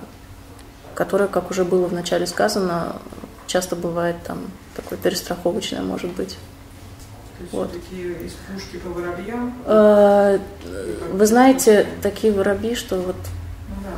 которое, 0.96 1.28
как 1.28 1.52
уже 1.52 1.64
было 1.64 1.88
вначале 1.88 2.28
сказано, 2.28 2.98
часто 3.48 3.76
бывает 3.76 4.18
там 4.26 4.40
такое 4.76 4.98
перестраховочное, 4.98 5.82
может 5.82 6.12
быть. 6.12 6.38
То 7.52 7.58
Вот. 7.58 7.72
все-таки 7.72 8.26
из 8.26 8.34
пушки 8.34 8.78
по 8.78 8.90
воробьям? 8.90 9.56
Э, 9.66 10.40
Вы 11.12 11.26
знаете, 11.26 11.88
такие 12.02 12.32
воробьи, 12.32 12.76
что 12.76 13.02
вот... 13.02 13.16
Ну 13.70 13.76
да. 13.84 13.90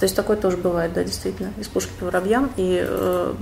То 0.00 0.04
есть 0.04 0.14
такое 0.16 0.36
тоже 0.36 0.56
бывает, 0.56 0.92
да, 0.92 1.02
действительно, 1.04 1.52
из 1.58 1.68
пушки 1.68 1.90
по 1.98 2.06
воробьям, 2.06 2.50
и 2.56 2.82
э, 2.86 3.34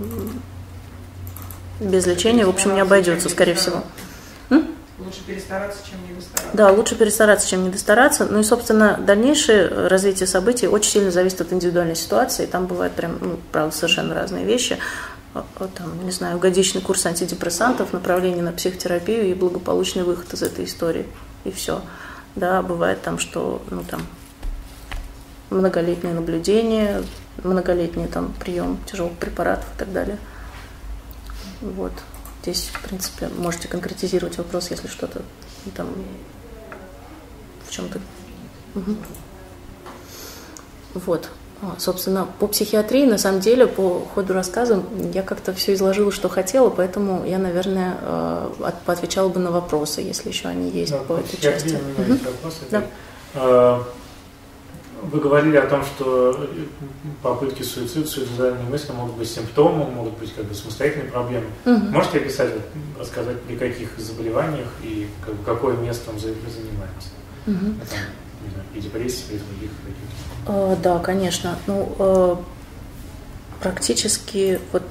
без 1.81 2.07
лечения, 2.07 2.47
в 2.47 2.51
общем, 2.51 2.75
не 2.75 2.81
обойдется, 2.81 3.29
скорее 3.29 3.55
всего. 3.55 3.83
Лучше 4.99 5.21
перестараться, 5.27 5.79
чем 5.89 5.99
не 6.09 6.15
достараться. 6.15 6.57
Да, 6.57 6.73
лучше 6.73 6.95
перестараться, 6.97 7.49
чем 7.49 7.63
не 7.65 7.69
достараться. 7.69 8.25
Ну 8.25 8.41
и, 8.41 8.43
собственно, 8.43 8.97
дальнейшее 8.97 9.69
развитие 9.89 10.27
событий 10.27 10.67
очень 10.69 10.91
сильно 10.91 11.11
зависит 11.11 11.43
от 11.43 11.53
индивидуальной 11.53 11.95
ситуации. 11.97 12.47
Там 12.47 12.67
бывают 12.67 12.95
прям, 12.95 13.19
ну, 13.21 13.39
правда, 13.53 13.77
совершенно 13.77 14.15
разные 14.15 14.47
вещи. 14.47 14.79
А, 15.35 15.45
а, 15.57 15.69
Там, 15.69 16.03
не 16.05 16.11
знаю, 16.13 16.39
годичный 16.39 16.81
курс 16.81 17.05
антидепрессантов, 17.05 17.93
направление 17.93 18.43
на 18.43 18.53
психотерапию 18.53 19.27
и 19.27 19.35
благополучный 19.35 20.03
выход 20.03 20.33
из 20.33 20.43
этой 20.43 20.65
истории. 20.65 21.07
И 21.45 21.51
все. 21.53 21.83
Да, 22.35 22.63
бывает 22.63 23.03
там, 23.03 23.19
что, 23.19 23.63
ну, 23.71 23.85
там, 23.85 24.01
многолетнее 25.51 26.15
наблюдение, 26.15 27.03
многолетний 27.45 28.07
там 28.07 28.33
прием 28.41 28.79
тяжелых 28.91 29.13
препаратов 29.19 29.67
и 29.75 29.79
так 29.79 29.93
далее. 29.93 30.19
Вот. 31.61 31.93
Здесь, 32.43 32.71
в 32.73 32.81
принципе, 32.89 33.29
можете 33.39 33.67
конкретизировать 33.69 34.39
вопрос, 34.39 34.71
если 34.71 34.87
что-то 34.89 35.23
там 35.75 35.89
в 37.67 37.71
чем-то. 37.71 37.99
Мгм. 38.75 38.97
Вот. 40.95 41.29
А, 41.63 41.75
Собственно, 41.79 42.29
по 42.39 42.47
психиатрии, 42.49 43.07
на 43.07 43.19
самом 43.19 43.41
деле, 43.41 43.67
по 43.67 44.07
ходу 44.15 44.35
рассказа, 44.35 44.83
я 45.15 45.23
как-то 45.23 45.53
все 45.55 45.75
изложила, 45.75 46.13
что 46.13 46.29
хотела, 46.29 46.69
поэтому 46.71 47.25
я, 47.25 47.39
наверное, 47.39 47.97
э, 48.01 48.51
от- 48.63 48.83
поотвечала 48.83 49.29
бы 49.31 49.41
на 49.41 49.51
вопросы, 49.51 50.03
если 50.03 50.29
еще 50.29 50.49
они 50.49 50.71
есть 50.71 50.93
Да, 50.93 50.99
по 50.99 51.15
этой 51.15 51.41
части. 51.41 51.69
у 51.75 51.79
меня 51.89 51.95
Мгм. 51.99 52.13
есть 52.13 52.25
вопрос. 52.27 52.59
Да. 52.71 53.83
Э, 55.03 55.07
Вы 55.13 55.21
говорили 55.21 55.57
о 55.57 55.67
том, 55.67 55.85
что 55.85 56.49
попытки 57.23 57.63
суицида, 57.63 58.07
суицидальные 58.07 58.65
мысли 58.65 58.93
могут 58.93 59.17
быть 59.17 59.31
симптомом, 59.31 59.93
могут 59.95 60.19
быть 60.19 60.35
как 60.35 60.45
бы 60.47 60.55
самостоятельной 60.55 61.11
проблемой. 61.11 61.49
Мгм. 61.65 61.93
Можете 61.93 62.19
описать, 62.19 62.51
рассказать, 62.99 63.41
при 63.43 63.57
каких 63.57 63.99
заболеваниях 63.99 64.69
и 64.83 65.09
как 65.25 65.35
бы, 65.35 65.45
какое 65.45 65.77
место 65.77 66.11
он 66.11 66.19
за- 66.19 66.29
занимается? 66.29 67.09
Мгм. 67.47 67.79
Там, 67.79 67.99
не 68.45 68.51
знаю, 68.51 68.67
и 68.75 68.81
депрессии, 68.81 69.25
и 69.35 69.39
других 69.39 69.71
каких-то. 69.85 70.53
Э, 70.53 70.77
Да, 70.83 70.99
конечно. 70.99 71.59
Ну, 71.67 71.95
э, 71.99 72.37
практически 73.63 74.61
вот 74.73 74.83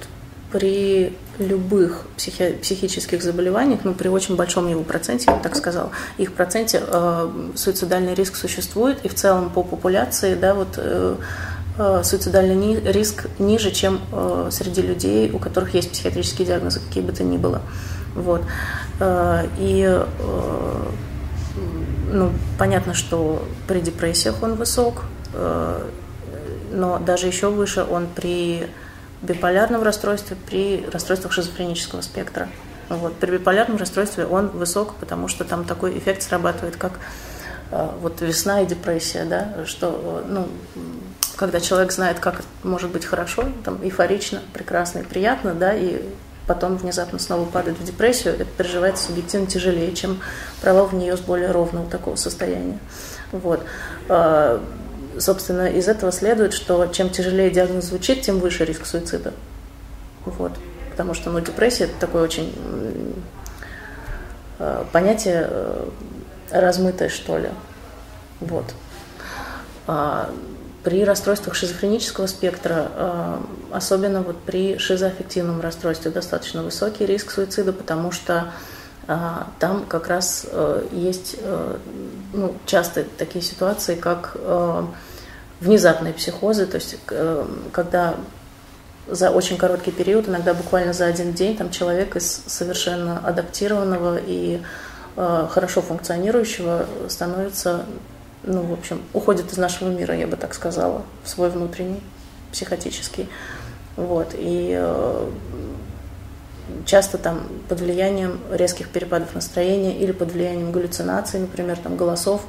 при 0.56 1.12
любых 1.38 2.06
психи- 2.16 2.56
психических 2.62 3.22
заболеваниях, 3.22 3.82
ну, 3.84 3.94
при 3.94 4.08
очень 4.08 4.38
большом 4.38 4.70
его 4.70 4.84
проценте, 4.84 5.26
я 5.28 5.36
бы 5.36 5.44
так 5.44 5.54
сказала, 5.58 5.90
их 6.18 6.32
проценте 6.32 6.82
э, 6.82 7.30
суицидальный 7.56 8.14
риск 8.14 8.38
существует, 8.38 9.04
и 9.04 9.10
в 9.10 9.16
целом 9.16 9.50
по 9.50 9.64
популяции, 9.64 10.34
да, 10.36 10.54
вот 10.54 10.76
э, 10.78 11.18
э, 11.78 12.02
суицидальный 12.06 12.56
ни- 12.56 12.90
риск 12.90 13.26
ниже, 13.38 13.72
чем 13.72 14.00
э, 14.14 14.48
среди 14.50 14.82
людей, 14.82 15.30
у 15.30 15.40
которых 15.40 15.74
есть 15.74 15.92
психиатрические 15.92 16.48
диагнозы, 16.48 16.80
какие 16.80 17.04
бы 17.04 17.12
то 17.12 17.26
ни 17.26 17.36
было. 17.36 17.62
Вот. 18.16 18.42
Э, 19.02 19.48
и 19.60 19.84
э, 19.86 20.06
ну, 22.14 22.32
понятно, 22.58 22.94
что 22.94 23.46
при 23.68 23.82
депрессиях 23.82 24.42
он 24.42 24.56
высок, 24.56 25.04
э, 25.34 25.82
но 26.72 26.98
даже 27.00 27.28
еще 27.28 27.50
выше 27.50 27.84
он 27.84 28.08
при 28.08 28.68
биполярном 29.22 29.84
расстройстве, 29.84 30.38
при 30.48 30.86
расстройствах 30.92 31.34
шизофренического 31.34 32.02
спектра. 32.02 32.50
Вот. 32.90 33.16
При 33.16 33.32
биполярном 33.32 33.78
расстройстве 33.78 34.26
он 34.26 34.50
высок, 34.50 34.96
потому 34.96 35.28
что 35.28 35.44
там 35.44 35.66
такой 35.66 35.98
эффект 35.98 36.22
срабатывает, 36.22 36.76
как 36.76 37.00
э, 37.72 37.90
вот 38.02 38.22
весна 38.22 38.62
и 38.62 38.66
депрессия, 38.66 39.26
да, 39.26 39.66
что, 39.66 40.24
э, 40.24 40.28
ну, 40.28 40.48
когда 41.36 41.60
человек 41.60 41.92
знает, 41.92 42.20
как 42.20 42.44
может 42.64 42.92
быть 42.92 43.06
хорошо, 43.06 43.46
там, 43.64 43.80
эйфорично, 43.84 44.42
прекрасно 44.54 45.00
и 45.00 45.04
приятно, 45.04 45.54
да, 45.54 45.74
и 45.74 46.02
потом 46.48 46.78
внезапно 46.78 47.18
снова 47.18 47.46
падает 47.46 47.80
в 47.80 47.84
депрессию, 47.84 48.36
это 48.36 48.46
переживается 48.46 49.06
субъективно 49.08 49.48
тяжелее, 49.48 49.94
чем 49.96 50.20
провал 50.62 50.86
в 50.86 50.94
нее 50.94 51.18
с 51.18 51.22
более 51.22 51.52
ровного 51.52 51.90
такого 51.90 52.16
состояния. 52.16 52.78
Вот. 53.32 53.66
Собственно, 55.20 55.68
из 55.68 55.88
этого 55.88 56.12
следует, 56.12 56.54
что 56.54 56.86
чем 56.88 57.10
тяжелее 57.10 57.50
диагноз 57.50 57.86
звучит, 57.86 58.22
тем 58.22 58.40
выше 58.40 58.66
риск 58.66 58.86
суицида. 58.86 59.34
Вот. 60.26 60.52
Потому 60.96 61.14
что 61.14 61.30
ну, 61.30 61.42
депрессия– 61.42 61.84
это 61.86 61.94
такое 62.00 62.24
очень 62.24 62.54
э, 64.60 64.86
понятие 64.94 65.46
э, 65.50 65.90
размытое, 66.52 67.10
что 67.10 67.38
ли. 67.38 67.50
Вот. 68.40 68.64
А, 69.88 70.30
при 70.84 71.04
расстройствах 71.04 71.56
шизофренического 71.56 72.28
спектра, 72.28 72.92
э, 72.96 73.38
особенно 73.72 74.22
вот 74.22 74.38
при 74.44 74.78
шизоаффективном 74.78 75.60
расстройстве, 75.60 76.12
достаточно 76.12 76.64
высокий 76.64 77.06
риск 77.06 77.32
суицида, 77.32 77.74
потому 77.74 78.12
что 78.12 78.54
там 79.60 79.86
как 79.88 80.08
раз 80.08 80.48
есть 80.92 81.36
ну, 82.34 82.56
часто 82.66 83.04
такие 83.20 83.44
ситуации, 83.46 83.94
как 83.94 84.36
внезапные 85.66 86.14
психозы, 86.14 86.66
то 86.66 86.76
есть 86.76 86.96
когда 87.72 88.16
за 89.08 89.32
очень 89.32 89.58
короткий 89.58 89.92
период, 89.92 90.30
иногда 90.30 90.54
буквально 90.54 90.94
за 90.94 91.06
один 91.06 91.34
день, 91.34 91.58
там 91.58 91.70
человек 91.72 92.16
из 92.16 92.44
совершенно 92.48 93.20
адаптированного 93.20 94.20
и 94.26 94.62
хорошо 95.16 95.82
функционирующего 95.82 96.86
становится, 97.08 97.86
ну, 98.44 98.62
в 98.64 98.74
общем, 98.74 99.02
уходит 99.14 99.52
из 99.52 99.58
нашего 99.58 99.90
мира, 99.90 100.16
я 100.16 100.28
бы 100.28 100.38
так 100.38 100.54
сказала, 100.54 101.04
в 101.24 101.30
свой 101.30 101.50
внутренний, 101.50 102.02
психотический. 102.52 103.30
Вот. 103.96 104.30
И 104.34 104.82
часто 106.86 107.18
там 107.18 107.48
под 107.70 107.80
влиянием 107.80 108.40
резких 108.52 108.90
перепадов 108.90 109.36
настроения 109.36 109.98
или 109.98 110.12
под 110.12 110.32
влиянием 110.32 110.72
галлюцинаций, 110.72 111.40
например, 111.40 111.78
там 111.78 111.96
голосов 111.96 112.42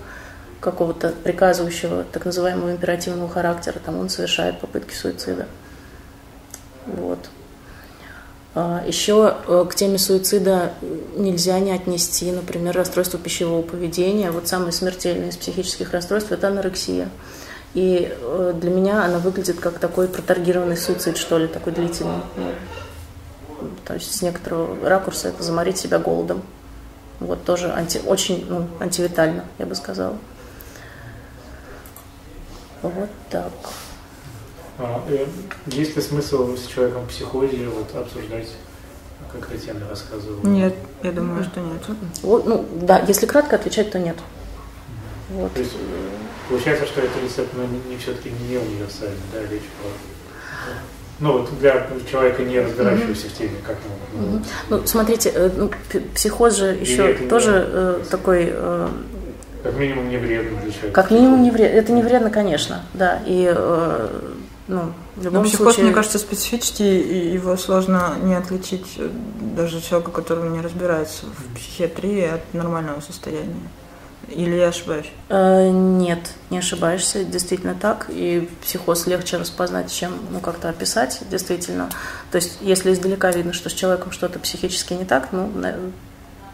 какого-то 0.61 1.11
приказывающего 1.11 2.05
так 2.05 2.25
называемого 2.25 2.73
императивного 2.73 3.29
характера, 3.29 3.79
там 3.85 3.99
он 3.99 4.09
совершает 4.09 4.59
попытки 4.61 4.95
суицида. 4.95 5.47
Вот. 6.87 7.19
Еще 8.87 9.37
к 9.69 9.75
теме 9.75 9.99
суицида 9.99 10.73
нельзя 11.15 11.59
не 11.61 11.73
отнести, 11.73 12.33
например, 12.33 12.75
расстройство 12.75 13.19
пищевого 13.19 13.61
поведения. 13.61 14.31
Вот 14.31 14.49
самое 14.49 14.73
смертельное 14.73 15.29
из 15.29 15.37
психических 15.37 15.93
расстройств– 15.93 16.33
это 16.33 16.49
анорексия. 16.49 17.11
И 17.75 18.17
для 18.55 18.71
меня 18.71 19.05
она 19.05 19.19
выглядит 19.19 19.61
как 19.61 19.79
такой 19.79 20.09
протаргированный 20.09 20.79
суицид, 20.79 21.19
что 21.19 21.37
ли, 21.37 21.47
такой 21.49 21.75
длительный. 21.75 22.23
То 23.85 23.93
есть 23.93 24.15
с 24.15 24.23
некоторого 24.23 24.89
ракурса 24.89 25.29
это 25.29 25.43
заморить 25.43 25.77
себя 25.77 25.99
голодом. 25.99 26.43
Вот 27.21 27.45
тоже 27.45 27.71
анти, 27.71 28.01
очень 28.07 28.47
ну, 28.49 28.67
антивитально, 28.81 29.45
я 29.59 29.67
бы 29.67 29.75
сказала. 29.75 30.17
Вот 32.95 33.11
так. 33.31 33.53
А, 34.79 35.03
э, 35.09 35.27
есть 35.67 35.97
ли 35.97 36.03
смысл 36.03 36.55
с 36.57 36.67
человеком 36.67 37.05
в 37.05 37.09
психозе 37.09 37.67
вот, 37.69 37.95
обсуждать, 37.95 38.49
как 39.33 39.47
Татьяна 39.47 39.89
рассказывала? 39.89 40.47
Нет, 40.47 40.75
я 41.03 41.13
думаю, 41.13 41.45
что 41.45 41.61
нет. 41.61 41.83
Вот, 42.23 42.47
ну, 42.47 42.67
да, 42.83 43.03
если 43.07 43.27
кратко 43.27 43.57
отвечать, 43.57 43.91
то 43.91 43.99
нет. 43.99 44.17
Вот. 45.31 45.53
То 45.55 45.61
есть 45.61 45.73
получается, 46.49 46.87
что 46.87 47.01
это 47.01 47.19
рецепт 47.21 47.51
ну, 47.55 47.67
не, 47.67 47.81
не 47.91 47.97
все-таки 47.99 48.31
не 48.31 48.59
универсальный, 48.59 49.17
да, 49.33 49.41
речь 49.43 49.63
про 49.81 49.91
ну, 51.19 51.39
вот 51.39 51.59
для 51.59 51.87
человека, 52.11 52.43
не 52.43 52.61
разбирающегося 52.61 53.27
mm-hmm. 53.27 53.31
в 53.31 53.39
теме, 53.39 53.57
как 53.67 53.77
ему. 53.85 54.27
Mm-hmm. 54.27 54.45
Ну, 54.69 54.87
смотрите, 54.87 55.31
э, 55.35 55.51
ну, 55.57 55.71
психоз 56.15 56.57
же 56.57 56.67
еще 56.75 57.15
тоже 57.15 57.51
не, 57.53 58.03
э, 58.03 58.05
такой. 58.11 58.49
Э, 58.51 58.89
как 59.63 59.75
минимум 59.77 60.09
не 60.09 60.17
вредно 60.17 60.61
для 60.61 60.71
человека. 60.71 60.93
Как 60.93 61.11
минимум 61.11 61.43
не 61.43 61.51
вредно. 61.51 61.77
Это 61.77 61.93
не 61.93 62.03
вредно, 62.03 62.31
конечно, 62.31 62.83
да. 62.95 63.21
И 63.27 63.53
э, 63.55 64.09
ну, 64.69 64.93
в 65.15 65.25
любом 65.25 65.43
Но 65.43 65.49
психоз, 65.49 65.75
случае... 65.75 65.85
мне 65.87 65.95
кажется, 65.95 66.19
специфический, 66.19 67.01
и 67.01 67.33
его 67.35 67.57
сложно 67.57 68.17
не 68.23 68.35
отличить 68.35 68.99
даже 69.57 69.81
человека, 69.81 70.11
который 70.11 70.51
не 70.51 70.61
разбирается 70.61 71.27
в 71.27 71.57
психиатрии 71.57 72.25
от 72.25 72.55
нормального 72.55 73.01
состояния. 73.01 73.55
Или 74.29 74.57
я 74.57 74.69
ошибаюсь? 74.69 75.07
Э, 75.29 75.71
нет, 75.71 76.19
не 76.51 76.59
ошибаешься, 76.59 77.25
действительно 77.25 77.77
так. 77.81 78.07
И 78.09 78.49
психоз 78.61 79.07
легче 79.07 79.37
распознать, 79.37 79.93
чем 79.93 80.19
ну, 80.31 80.41
как-то 80.41 80.69
описать, 80.69 81.21
действительно. 81.31 81.91
То 82.33 82.37
есть, 82.37 82.59
если 82.61 82.93
издалека 82.93 83.31
видно, 83.31 83.53
что 83.53 83.71
с 83.71 83.73
человеком 83.73 84.11
что-то 84.11 84.41
психически 84.41 84.95
не 84.95 85.05
так, 85.05 85.29
ну, 85.31 85.49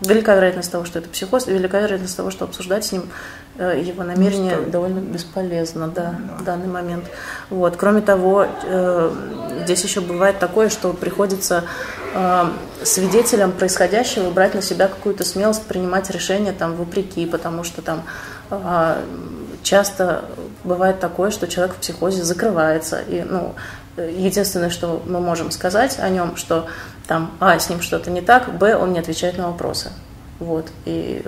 велика 0.06 0.34
вероятность 0.34 0.70
того, 0.70 0.84
что 0.84 0.98
это 0.98 1.08
психоз, 1.08 1.48
и 1.48 1.52
велика 1.52 1.80
вероятность 1.80 2.16
того, 2.16 2.30
что 2.30 2.44
обсуждать 2.44 2.84
с 2.84 2.92
ним 2.92 3.04
э, 3.58 3.80
его 3.84 4.02
намерение 4.02 4.56
ну, 4.56 4.70
довольно 4.70 5.00
бесполезно, 5.00 5.88
да, 5.88 6.16
да, 6.18 6.36
в 6.36 6.44
данный 6.44 6.68
момент. 6.68 7.04
Вот. 7.50 7.76
Кроме 7.76 8.00
того, 8.00 8.46
э, 8.64 9.12
здесь 9.64 9.82
еще 9.82 10.00
бывает 10.00 10.38
такое, 10.38 10.68
что 10.68 10.92
приходится 10.92 11.64
э, 12.14 12.44
свидетелям 12.82 13.52
происходящего 13.52 14.30
брать 14.30 14.54
на 14.54 14.62
себя 14.62 14.88
какую-то 14.88 15.24
смелость, 15.24 15.64
принимать 15.64 16.10
решения 16.10 16.52
там 16.52 16.74
вопреки, 16.76 17.26
потому 17.26 17.64
что 17.64 17.82
там 17.82 18.04
часто 19.62 20.26
бывает 20.62 21.00
такое, 21.00 21.30
что 21.30 21.48
человек 21.48 21.74
в 21.74 21.78
психозе 21.78 22.22
закрывается, 22.22 23.00
и, 23.00 23.22
ну, 23.22 23.54
единственное, 23.96 24.70
что 24.70 25.02
мы 25.06 25.20
можем 25.20 25.50
сказать 25.50 25.98
о 25.98 26.08
нем, 26.08 26.36
что 26.36 26.66
там, 27.06 27.32
а, 27.40 27.58
с 27.58 27.68
ним 27.68 27.80
что-то 27.82 28.10
не 28.10 28.20
так, 28.20 28.56
б, 28.58 28.76
он 28.76 28.92
не 28.92 28.98
отвечает 28.98 29.38
на 29.38 29.48
вопросы. 29.48 29.92
Вот. 30.38 30.70
И 30.84 31.24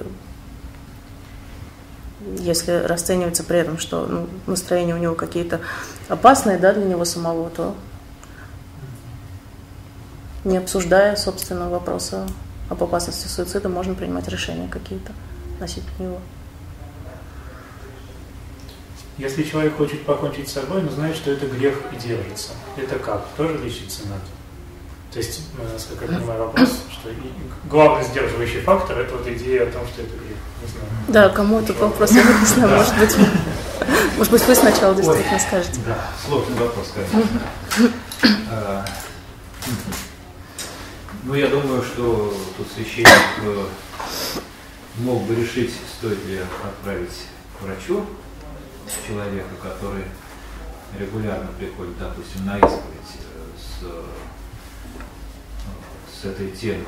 если 2.39 2.73
расценивается 2.73 3.45
при 3.45 3.59
этом, 3.59 3.79
что 3.79 4.07
ну, 4.07 4.29
настроения 4.47 4.95
у 4.95 4.99
него 4.99 5.15
какие-то 5.15 5.61
опасные 6.09 6.59
да, 6.59 6.73
для 6.73 6.85
него 6.85 7.05
самого, 7.05 7.51
то 7.51 7.75
не 10.45 10.59
обсуждая, 10.59 11.17
собственно, 11.17 11.69
вопроса 11.69 12.27
об 12.71 12.83
опасности 12.83 13.29
суицида, 13.29 13.69
можно 13.69 13.95
принимать 13.95 14.29
решения 14.29 14.69
какие-то 14.69 15.13
относительно 15.55 16.03
него. 16.03 16.21
Если 19.17 19.45
человек 19.45 19.77
хочет 19.77 20.05
покончить 20.05 20.49
с 20.49 20.55
собой, 20.55 20.83
но 20.83 20.91
знает, 20.91 21.15
что 21.15 21.31
это 21.31 21.47
грех 21.47 21.79
и 21.93 21.97
держится, 21.97 22.51
это 22.77 22.99
как? 22.99 23.25
Тоже 23.37 23.59
лечиться 23.59 24.03
надо? 24.09 24.25
То 25.15 25.21
есть, 25.21 25.43
ну, 25.57 25.63
насколько 25.73 26.07
я 26.07 26.19
понимаю 26.19 26.47
вопрос, 26.47 26.71
что 26.91 27.09
главный 27.71 28.05
сдерживающий 28.05 28.63
фактор– 28.63 28.99
это 29.01 29.17
вот 29.17 29.25
идея 29.29 29.63
о 29.63 29.71
том, 29.71 29.87
что 29.87 30.03
это 30.03 30.11
грех. 30.11 30.37
Не 30.61 30.69
знаю. 30.69 30.89
Да, 31.07 31.29
кому 31.29 31.61
этот 31.61 31.79
вопрос, 31.79 32.11
я 32.11 32.25
не 32.25 32.45
знаю, 32.45 32.77
может 32.77 32.99
быть, 32.99 33.17
может 34.19 34.33
быть, 34.33 34.45
вы 34.49 34.55
сначала 34.57 34.93
действительно 34.93 35.39
скажете. 35.39 35.81
Да, 35.87 36.11
сложный 36.27 36.57
вопрос, 36.57 36.93
конечно. 36.93 37.93
А, 38.51 38.85
ну, 41.23 41.35
я 41.35 41.47
думаю, 41.47 41.85
что 41.85 42.37
тут 42.57 42.67
священник 42.75 43.09
э, 43.43 43.65
мог 44.99 45.23
бы 45.27 45.37
решить, 45.37 45.73
стоит 45.97 46.27
ли 46.27 46.41
отправить 46.65 47.27
к 47.57 47.63
врачу 47.63 48.05
человека, 49.07 49.51
который 49.63 50.07
регулярно 50.99 51.51
приходит, 51.57 51.99
допустим, 52.01 52.47
на 52.47 52.57
исповедь 52.57 53.15
э, 53.15 53.45
с, 53.57 53.85
э, 53.85 54.03
с 56.25 56.27
этой 56.27 56.51
темой, 56.53 56.87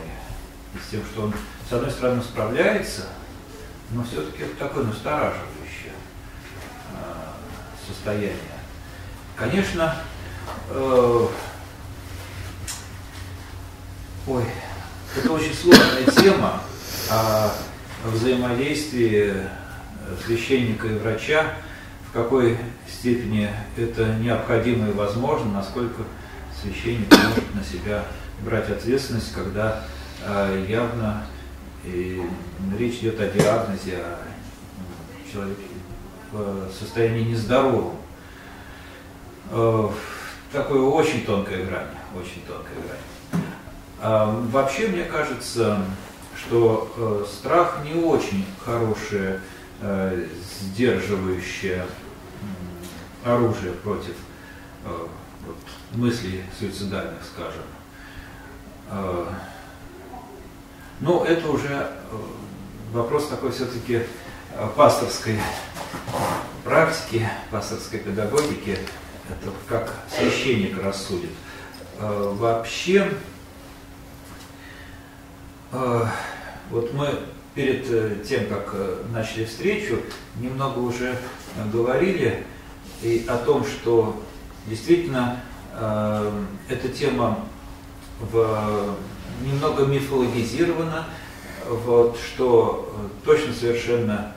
и 0.75 0.79
с 0.79 0.91
тем, 0.91 1.03
что 1.05 1.25
он, 1.25 1.35
с 1.69 1.73
одной 1.73 1.91
стороны, 1.91 2.23
справляется, 2.23 3.03
но 3.91 4.03
все-таки 4.03 4.45
это 4.45 4.57
такое 4.57 4.85
настораживающее 4.85 5.93
э, 6.95 7.87
состояние. 7.87 8.33
Конечно, 9.37 9.95
Ой, 14.27 14.45
это 15.17 15.33
очень 15.33 15.55
сложная 15.55 16.05
тема 16.05 16.61
о 17.11 17.53
взаимодействии 18.05 19.35
священника 20.25 20.89
и 20.89 20.99
врача, 20.99 21.55
в 22.09 22.13
какой 22.13 22.59
степени 22.89 23.51
это 23.77 24.15
необходимо 24.15 24.89
и 24.89 24.93
возможно, 24.93 25.53
насколько 25.53 26.03
священник 26.61 27.11
может 27.11 27.55
на 27.55 27.63
себя 27.63 28.05
брать 28.41 28.71
ответственность, 28.71 29.33
когда 29.33 29.85
э, 30.25 30.65
явно 30.69 31.25
и 31.85 32.23
речь 32.79 32.99
идет 32.99 33.21
о 33.21 33.29
диагнозе, 33.29 33.99
о 33.99 34.19
человеке 35.31 35.63
в 36.33 36.73
состоянии 36.73 37.25
нездоровом. 37.25 37.97
Э, 39.51 39.89
такое 40.53 40.81
очень 40.81 41.25
тонкая 41.25 41.65
грань, 41.65 41.89
очень 42.15 42.43
тонкая 42.47 42.75
грань. 42.75 43.43
А, 44.01 44.45
вообще, 44.51 44.89
мне 44.89 45.05
кажется, 45.05 45.79
что 46.37 46.93
э, 46.97 47.25
страх 47.27 47.79
не 47.85 47.95
очень 47.95 48.45
хорошее 48.65 49.41
э, 49.81 50.27
сдерживающее 50.61 51.87
оружие 53.25 53.73
против 53.73 54.15
вот, 54.85 55.57
мыслей 55.95 56.45
суицидальных, 56.59 57.23
скажем. 57.25 57.63
Но 61.01 61.25
это 61.25 61.51
уже 61.51 61.91
вопрос 62.93 63.29
такой 63.29 63.51
все-таки 63.51 64.03
пасторской 64.77 65.39
практики, 66.65 67.29
пасторской 67.51 68.01
педагогики, 68.01 68.79
это 69.29 69.51
как 69.69 69.95
священник 70.09 70.83
рассудит. 70.83 71.31
Э, 71.99 72.33
вообще, 72.37 73.09
э, 75.73 76.05
вот 76.71 76.93
мы 76.93 77.09
перед 77.55 77.87
э, 77.89 78.17
тем, 78.29 78.47
как 78.49 78.75
начали 79.13 79.45
встречу, 79.45 80.01
немного 80.37 80.81
уже 80.81 81.17
говорили 81.73 82.45
и 83.03 83.25
о 83.29 83.39
том, 83.39 83.65
что 83.65 84.23
действительно 84.67 85.41
эта 86.69 86.89
тема 86.89 87.45
в, 88.20 88.97
немного 89.43 89.84
мифологизирована, 89.84 91.06
вот, 91.68 92.18
что 92.18 92.94
точно 93.24 93.52
совершенно 93.52 94.32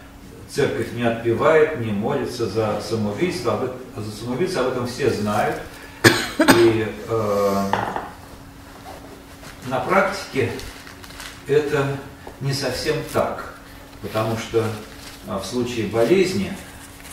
церковь 0.49 0.93
не 0.93 1.03
отпевает, 1.03 1.79
не 1.79 1.91
молится 1.91 2.47
за 2.47 2.81
самоубийство, 2.81 3.71
а 3.95 4.01
за 4.01 4.11
самоубийство 4.11 4.63
об 4.63 4.69
этом 4.69 4.87
все 4.87 5.09
знают. 5.09 5.57
И 6.39 6.87
э, 7.07 7.63
на 9.67 9.79
практике 9.81 10.51
это 11.47 11.85
не 12.41 12.53
совсем 12.53 12.95
так, 13.13 13.53
потому 14.01 14.37
что 14.37 14.63
э, 15.27 15.37
в 15.37 15.45
случае 15.45 15.87
болезни, 15.87 16.53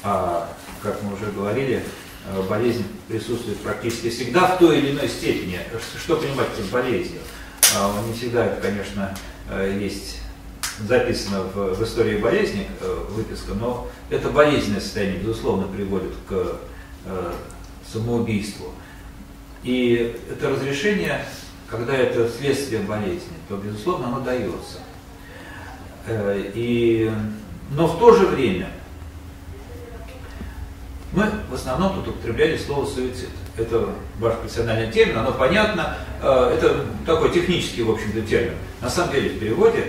а, 0.03 0.49
как 0.83 1.03
мы 1.03 1.15
уже 1.15 1.27
говорили, 1.33 1.77
э, 1.79 2.06
болезнь 2.49 2.85
присутствует 3.09 3.59
практически 3.59 4.11
всегда 4.11 4.47
в 4.47 4.59
той 4.59 4.79
или 4.79 4.91
иной 4.93 5.09
степени. 5.09 5.61
Что 5.99 6.17
понимать 6.17 6.49
под 6.49 6.67
болезнью? 6.71 7.21
Э, 7.75 8.07
не 8.07 8.13
всегда 8.13 8.47
это, 8.47 8.61
конечно, 8.61 9.17
э, 9.51 9.79
есть 9.81 10.19
записано 10.81 11.43
в, 11.43 11.75
в 11.75 11.83
истории 11.83 12.19
болезни 12.19 12.67
э, 12.81 13.05
выписка, 13.11 13.55
но 13.55 13.89
это 14.11 14.29
болезненное 14.31 14.81
состояние, 14.81 15.21
безусловно, 15.21 15.67
приводит 15.69 16.13
к 16.29 16.59
э, 17.07 17.33
самоубийству. 17.91 18.73
И 19.63 20.17
это 20.31 20.51
разрешение, 20.51 21.25
когда 21.69 21.95
это 21.95 22.29
следствие 22.29 22.83
болезни, 22.83 23.37
то, 23.49 23.57
безусловно, 23.57 24.09
оно 24.09 24.21
дается. 24.21 24.79
Э, 26.07 26.51
и, 26.55 27.11
но 27.71 27.87
в 27.87 27.99
то 27.99 28.13
же 28.13 28.27
время 28.27 28.69
мы 31.13 31.31
в 31.51 31.55
основном 31.55 31.95
тут 31.95 32.09
употребляли 32.09 32.57
слово 32.57 32.87
суицид. 32.87 33.29
Это 33.57 33.89
ваш 34.19 34.35
профессиональный 34.35 34.91
термин, 34.93 35.19
оно 35.19 35.33
понятно, 35.33 35.97
э, 36.23 36.57
это 36.59 36.85
такой 37.07 37.31
технический, 37.33 37.83
в 37.83 37.91
общем-то, 37.91 38.23
термин. 38.23 38.55
На 38.81 38.91
самом 38.91 39.13
деле 39.13 39.31
в 39.31 39.39
переводе 39.39 39.85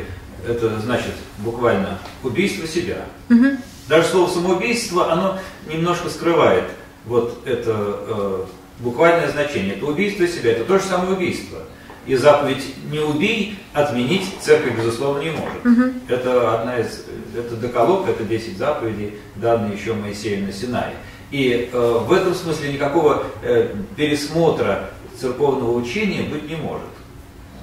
это 0.47 0.79
значит 0.79 1.13
буквально 1.39 1.97
убийство 2.23 2.67
себя. 2.67 3.05
Угу. 3.29 3.57
Даже 3.89 4.07
слово 4.07 4.29
самоубийство, 4.29 5.11
оно 5.11 5.39
немножко 5.67 6.09
скрывает 6.09 6.65
вот 7.05 7.41
это 7.45 7.73
э, 7.75 8.45
буквальное 8.79 9.29
значение. 9.29 9.75
Это 9.75 9.85
убийство 9.85 10.27
себя, 10.27 10.51
это 10.51 10.65
то 10.65 10.77
же 10.77 10.85
самое 10.85 11.13
убийство. 11.13 11.59
И 12.05 12.15
заповедь 12.15 12.63
«не 12.89 12.99
убий» 12.99 13.59
отменить 13.73 14.27
церковь, 14.41 14.77
безусловно, 14.77 15.21
не 15.21 15.31
может. 15.31 15.65
Угу. 15.65 15.93
Это 16.07 16.59
одна 16.59 16.79
из, 16.79 17.03
это 17.35 17.55
деколог, 17.57 18.07
это 18.07 18.23
10 18.23 18.57
заповедей, 18.57 19.15
данные 19.35 19.77
еще 19.77 19.93
Моисею 19.93 20.45
на 20.45 20.53
Синае. 20.53 20.93
И 21.31 21.69
э, 21.71 21.97
в 22.05 22.11
этом 22.13 22.33
смысле 22.33 22.73
никакого 22.73 23.25
э, 23.41 23.75
пересмотра 23.95 24.91
церковного 25.17 25.77
учения 25.77 26.23
быть 26.23 26.47
не 26.49 26.55
может. 26.55 26.87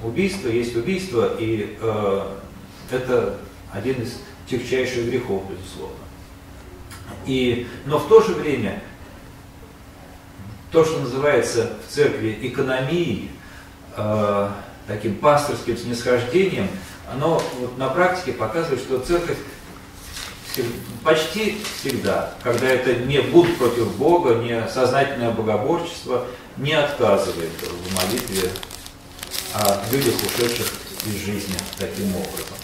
Убийство 0.03 0.49
есть 0.49 0.75
убийство, 0.75 1.35
и 1.39 1.77
э, 1.81 2.21
это 2.91 3.37
один 3.73 4.01
из 4.01 4.19
тягчайших 4.47 5.05
грехов, 5.05 5.43
безусловно. 5.49 5.95
И, 7.25 7.67
но 7.85 7.97
в 7.97 8.07
то 8.07 8.21
же 8.21 8.33
время 8.33 8.81
то, 10.71 10.83
что 10.83 10.99
называется 10.99 11.77
в 11.87 11.91
церкви 11.91 12.37
экономией, 12.41 13.31
э, 13.95 14.49
таким 14.87 15.15
пасторским 15.15 15.77
снисхождением, 15.77 16.67
оно 17.11 17.41
вот 17.59 17.77
на 17.77 17.89
практике 17.89 18.33
показывает, 18.33 18.81
что 18.81 18.99
церковь 18.99 19.37
почти 21.03 21.57
всегда, 21.79 22.33
когда 22.43 22.67
это 22.67 22.95
не 22.95 23.19
бунт 23.21 23.57
против 23.57 23.95
Бога, 23.97 24.35
не 24.35 24.67
сознательное 24.67 25.31
богоборчество, 25.31 26.25
не 26.57 26.73
отказывает 26.73 27.51
в 27.61 27.95
молитве 27.95 28.49
о 29.53 29.81
людях, 29.91 30.15
ушедших 30.15 30.71
из 31.05 31.25
жизни 31.25 31.55
таким 31.77 32.15
образом 32.15 32.55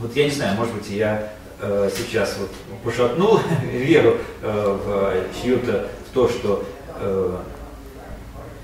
вот 0.00 0.14
я 0.14 0.24
не 0.24 0.30
знаю, 0.30 0.56
может 0.56 0.74
быть, 0.74 0.88
я 0.90 1.32
э, 1.60 1.90
сейчас 1.96 2.36
вот 2.38 2.50
пошатнул 2.84 3.40
веру 3.62 4.18
э, 4.42 4.78
в 4.84 5.42
чью-то, 5.42 5.88
в 6.10 6.14
то, 6.14 6.28
что 6.28 6.64
э, 7.00 7.36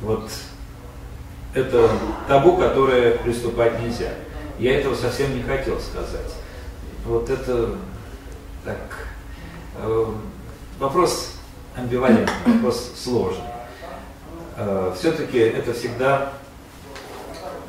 вот 0.03 0.31
это 1.55 1.91
табу, 2.29 2.57
которое 2.57 3.19
приступать 3.19 3.81
нельзя. 3.81 4.11
Я 4.59 4.79
этого 4.79 4.95
совсем 4.95 5.35
не 5.35 5.43
хотел 5.43 5.81
сказать. 5.81 6.35
Вот 7.05 7.29
это 7.29 7.77
так 8.65 9.09
вопрос 10.79 11.35
амбивалентный, 11.77 12.33
вопрос 12.47 12.93
сложный. 12.97 13.45
Все-таки 14.97 15.39
это 15.39 15.73
всегда, 15.73 16.33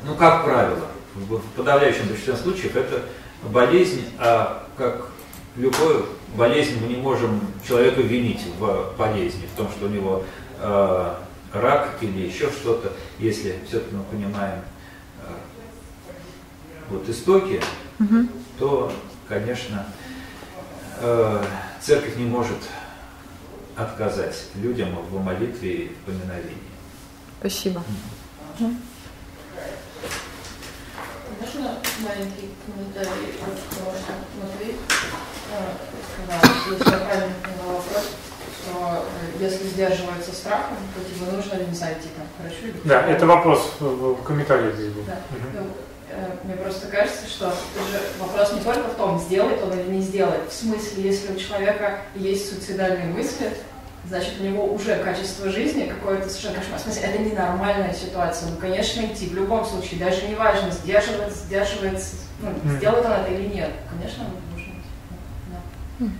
ну 0.04 0.14
как 0.14 0.44
правило, 0.44 0.86
в 1.14 1.40
подавляющем 1.56 2.06
большинстве 2.06 2.36
случаев 2.36 2.76
это 2.76 3.02
болезнь, 3.42 4.04
а 4.18 4.66
как 4.76 5.08
любую 5.56 6.06
болезнь 6.36 6.80
мы 6.80 6.88
не 6.88 6.96
можем 6.96 7.40
человека 7.66 8.00
винить 8.00 8.42
в 8.58 8.92
болезни, 8.98 9.46
в 9.52 9.56
том, 9.56 9.68
что 9.70 9.86
у 9.86 9.88
него 9.88 10.24
э, 10.58 11.14
рак 11.52 11.90
или 12.00 12.26
еще 12.26 12.50
что-то, 12.50 12.92
если 13.18 13.58
все-таки 13.68 13.94
мы 13.94 14.02
понимаем 14.04 14.60
э, 15.22 15.32
вот 16.90 17.08
истоки, 17.08 17.60
угу. 18.00 18.28
то, 18.58 18.92
конечно, 19.28 19.86
э, 21.00 21.44
церковь 21.80 22.16
не 22.16 22.26
может 22.26 22.58
отказать 23.76 24.44
людям 24.54 24.96
в 25.10 25.22
молитве 25.22 25.70
и 25.70 25.88
в 25.88 25.96
поминовении. 26.06 26.58
Спасибо. 27.40 27.82
Угу. 28.58 28.70
Можно 31.40 31.78
маленький 32.00 32.50
комментарий 32.64 33.34
от 33.42 34.42
Матвей? 34.42 34.76
Сказал, 36.12 36.70
если 36.70 36.90
я 36.90 36.98
правильно 37.04 37.34
поняла 37.42 37.72
вопрос, 37.74 38.10
что 38.62 39.06
если 39.40 39.66
сдерживается 39.66 40.32
страхом, 40.32 40.76
то 40.94 41.00
тебе 41.04 41.30
нужно 41.30 41.54
ли 41.54 41.66
не 41.66 41.74
зайти 41.74 42.08
там 42.16 42.26
хорошо 42.38 42.78
Да, 42.84 43.02
это 43.02 43.26
вопрос 43.26 43.72
в 43.80 44.22
комментарии 44.22 44.72
здесь 44.72 44.92
был. 44.92 45.02
Да. 45.04 45.20
Угу. 45.30 45.68
Мне 46.44 46.54
просто 46.56 46.86
кажется, 46.88 47.26
что 47.28 47.50
же 47.50 48.00
вопрос 48.18 48.52
не 48.52 48.60
только 48.60 48.88
в 48.88 48.94
том, 48.94 49.18
сделает 49.18 49.62
он 49.62 49.78
или 49.78 49.90
не 49.90 50.00
сделает. 50.02 50.50
В 50.50 50.52
смысле, 50.52 51.02
если 51.02 51.32
у 51.32 51.36
человека 51.36 52.00
есть 52.14 52.50
суицидальные 52.50 53.06
мысли, 53.06 53.50
значит, 54.06 54.34
у 54.40 54.44
него 54.44 54.64
уже 54.66 55.02
качество 55.02 55.48
жизни 55.50 55.86
какое-то 55.86 56.28
совершенно 56.28 56.56
кошмар. 56.56 56.78
В 56.78 56.82
смысле, 56.82 57.02
это 57.02 57.18
ненормальная 57.22 57.94
ситуация. 57.94 58.50
Ну, 58.50 58.56
конечно, 58.58 59.00
идти 59.00 59.28
в 59.28 59.34
любом 59.34 59.64
случае, 59.64 60.00
даже 60.00 60.26
не 60.26 60.34
важно, 60.34 60.70
сдерживается, 60.70 61.38
сдерживается, 61.38 62.16
ну, 62.40 62.50
mm. 62.50 62.76
сделает 62.76 63.06
он 63.06 63.12
это 63.12 63.30
или 63.32 63.46
нет. 63.46 63.70
Конечно, 63.90 64.24
нужно 64.52 64.70
идти. 64.70 64.82
Да. 65.50 66.04
Mm. 66.04 66.10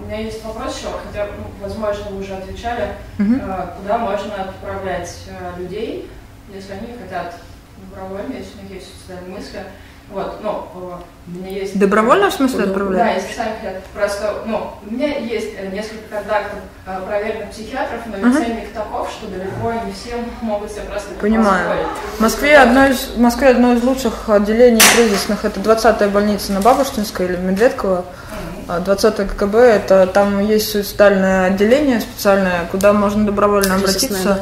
У 0.00 0.06
меня 0.06 0.20
есть 0.20 0.42
вопрос 0.44 0.78
еще, 0.78 0.88
хотя, 1.04 1.26
ну, 1.26 1.44
возможно, 1.60 2.10
вы 2.10 2.20
уже 2.20 2.34
отвечали, 2.34 2.94
mm-hmm. 3.18 3.76
куда 3.76 3.98
можно 3.98 4.34
отправлять 4.44 5.24
э, 5.26 5.58
людей, 5.58 6.08
если 6.54 6.74
они 6.74 6.96
хотят 6.96 7.34
добровольно, 7.98 8.34
если 8.34 8.58
у 8.58 8.62
них 8.62 8.72
есть 8.72 8.86
суицидальные 8.94 9.38
мысли, 9.38 9.60
вот, 10.10 10.40
ну, 10.42 10.64
у 11.26 11.30
меня 11.30 11.50
есть... 11.50 11.78
Добровольно, 11.78 12.30
в 12.30 12.32
смысле, 12.32 12.64
отправлять? 12.64 12.98
Да, 12.98 13.10
если 13.12 13.34
сами 13.34 13.52
хотят. 13.60 13.84
Просто, 13.94 14.36
ну, 14.46 14.70
у 14.82 14.90
меня 14.90 15.18
есть 15.18 15.50
э, 15.58 15.68
несколько 15.70 16.08
контактов 16.08 16.60
э, 16.86 17.00
проверенных 17.06 17.50
психиатров, 17.50 18.00
но 18.06 18.16
ведь 18.16 18.38
ценник 18.38 18.72
таков, 18.72 19.10
что 19.10 19.26
далеко 19.26 19.72
не 19.84 19.92
все 19.92 20.16
могут 20.40 20.70
себе 20.70 20.82
просто 20.82 21.10
Понимаю. 21.20 21.88
В 22.16 22.20
Москве, 22.20 22.56
одно 22.56 22.86
из, 22.86 23.08
в 23.08 23.20
Москве 23.20 23.48
одно 23.48 23.74
из 23.74 23.82
лучших 23.82 24.30
отделений 24.30 24.82
кризисных, 24.96 25.44
это 25.44 25.60
20-я 25.60 26.08
больница 26.08 26.52
на 26.52 26.62
Бабушкинской 26.62 27.26
или 27.26 27.36
Медведково. 27.36 28.04
20 28.66 29.26
ГКБ, 29.26 29.54
это 29.54 30.06
там 30.06 30.40
есть 30.40 30.70
суицидальное 30.70 31.46
отделение 31.46 32.00
специальное, 32.00 32.66
куда 32.70 32.92
можно 32.92 33.24
добровольно 33.24 33.76
обратиться. 33.76 34.40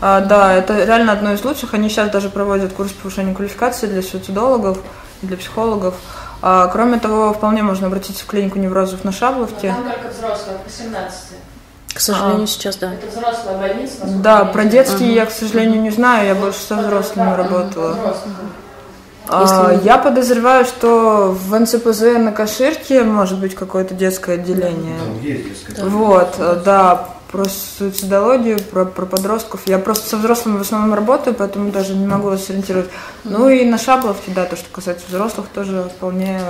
А, 0.00 0.20
да, 0.20 0.54
это 0.54 0.84
реально 0.84 1.12
одно 1.12 1.32
из 1.32 1.44
лучших. 1.44 1.74
Они 1.74 1.88
сейчас 1.88 2.10
даже 2.10 2.30
проводят 2.30 2.72
курс 2.72 2.92
повышения 2.92 3.34
квалификации 3.34 3.86
для 3.86 4.02
суицидологов, 4.02 4.78
для 5.22 5.36
психологов. 5.36 5.94
А, 6.42 6.68
кроме 6.68 6.98
того, 6.98 7.34
вполне 7.34 7.62
можно 7.62 7.88
обратиться 7.88 8.24
в 8.24 8.26
клинику 8.26 8.58
неврозов 8.58 9.04
на 9.04 9.12
Шабловке. 9.12 9.74
Но 9.76 9.82
там 9.82 9.92
только 9.92 10.08
взрослые, 10.08 10.58
18. 10.64 11.20
К 11.92 12.00
сожалению, 12.00 12.44
а, 12.44 12.46
сейчас, 12.46 12.76
да. 12.76 12.94
Это 12.94 13.06
взрослая 13.08 13.58
больница. 13.58 13.96
Да, 14.06 14.44
про 14.46 14.64
детские 14.64 15.08
угу. 15.08 15.16
я, 15.16 15.26
к 15.26 15.30
сожалению, 15.30 15.82
не 15.82 15.90
знаю, 15.90 16.28
я 16.28 16.34
больше 16.34 16.60
со 16.60 16.76
взрослыми 16.76 17.30
да, 17.30 17.36
работала. 17.36 18.16
А, 19.28 19.78
я 19.84 19.98
подозреваю, 19.98 20.64
что 20.64 21.36
в 21.38 21.58
НЦПЗ 21.58 22.00
на 22.18 22.32
Каширке 22.32 23.02
может 23.02 23.38
быть 23.38 23.54
какое-то 23.54 23.94
детское 23.94 24.36
отделение. 24.36 24.98
Там 24.98 25.22
есть 25.22 25.44
детское. 25.66 25.84
Вот, 25.84 26.36
да 26.64 27.08
про 27.30 27.44
суицидологию, 27.44 28.60
про, 28.60 28.84
про 28.84 29.06
подростков. 29.06 29.62
Я 29.66 29.78
просто 29.78 30.08
со 30.08 30.16
взрослыми 30.16 30.58
в 30.58 30.62
основном 30.62 30.94
работаю, 30.94 31.34
поэтому 31.34 31.70
даже 31.70 31.94
не 31.94 32.06
могу 32.06 32.28
вас 32.28 32.44
сориентировать. 32.44 32.90
Ну 33.24 33.48
и 33.48 33.64
на 33.64 33.78
Шабловке, 33.78 34.32
да, 34.34 34.44
то, 34.46 34.56
что 34.56 34.68
касается 34.70 35.06
взрослых, 35.08 35.46
тоже 35.48 35.90
вполне 35.96 36.40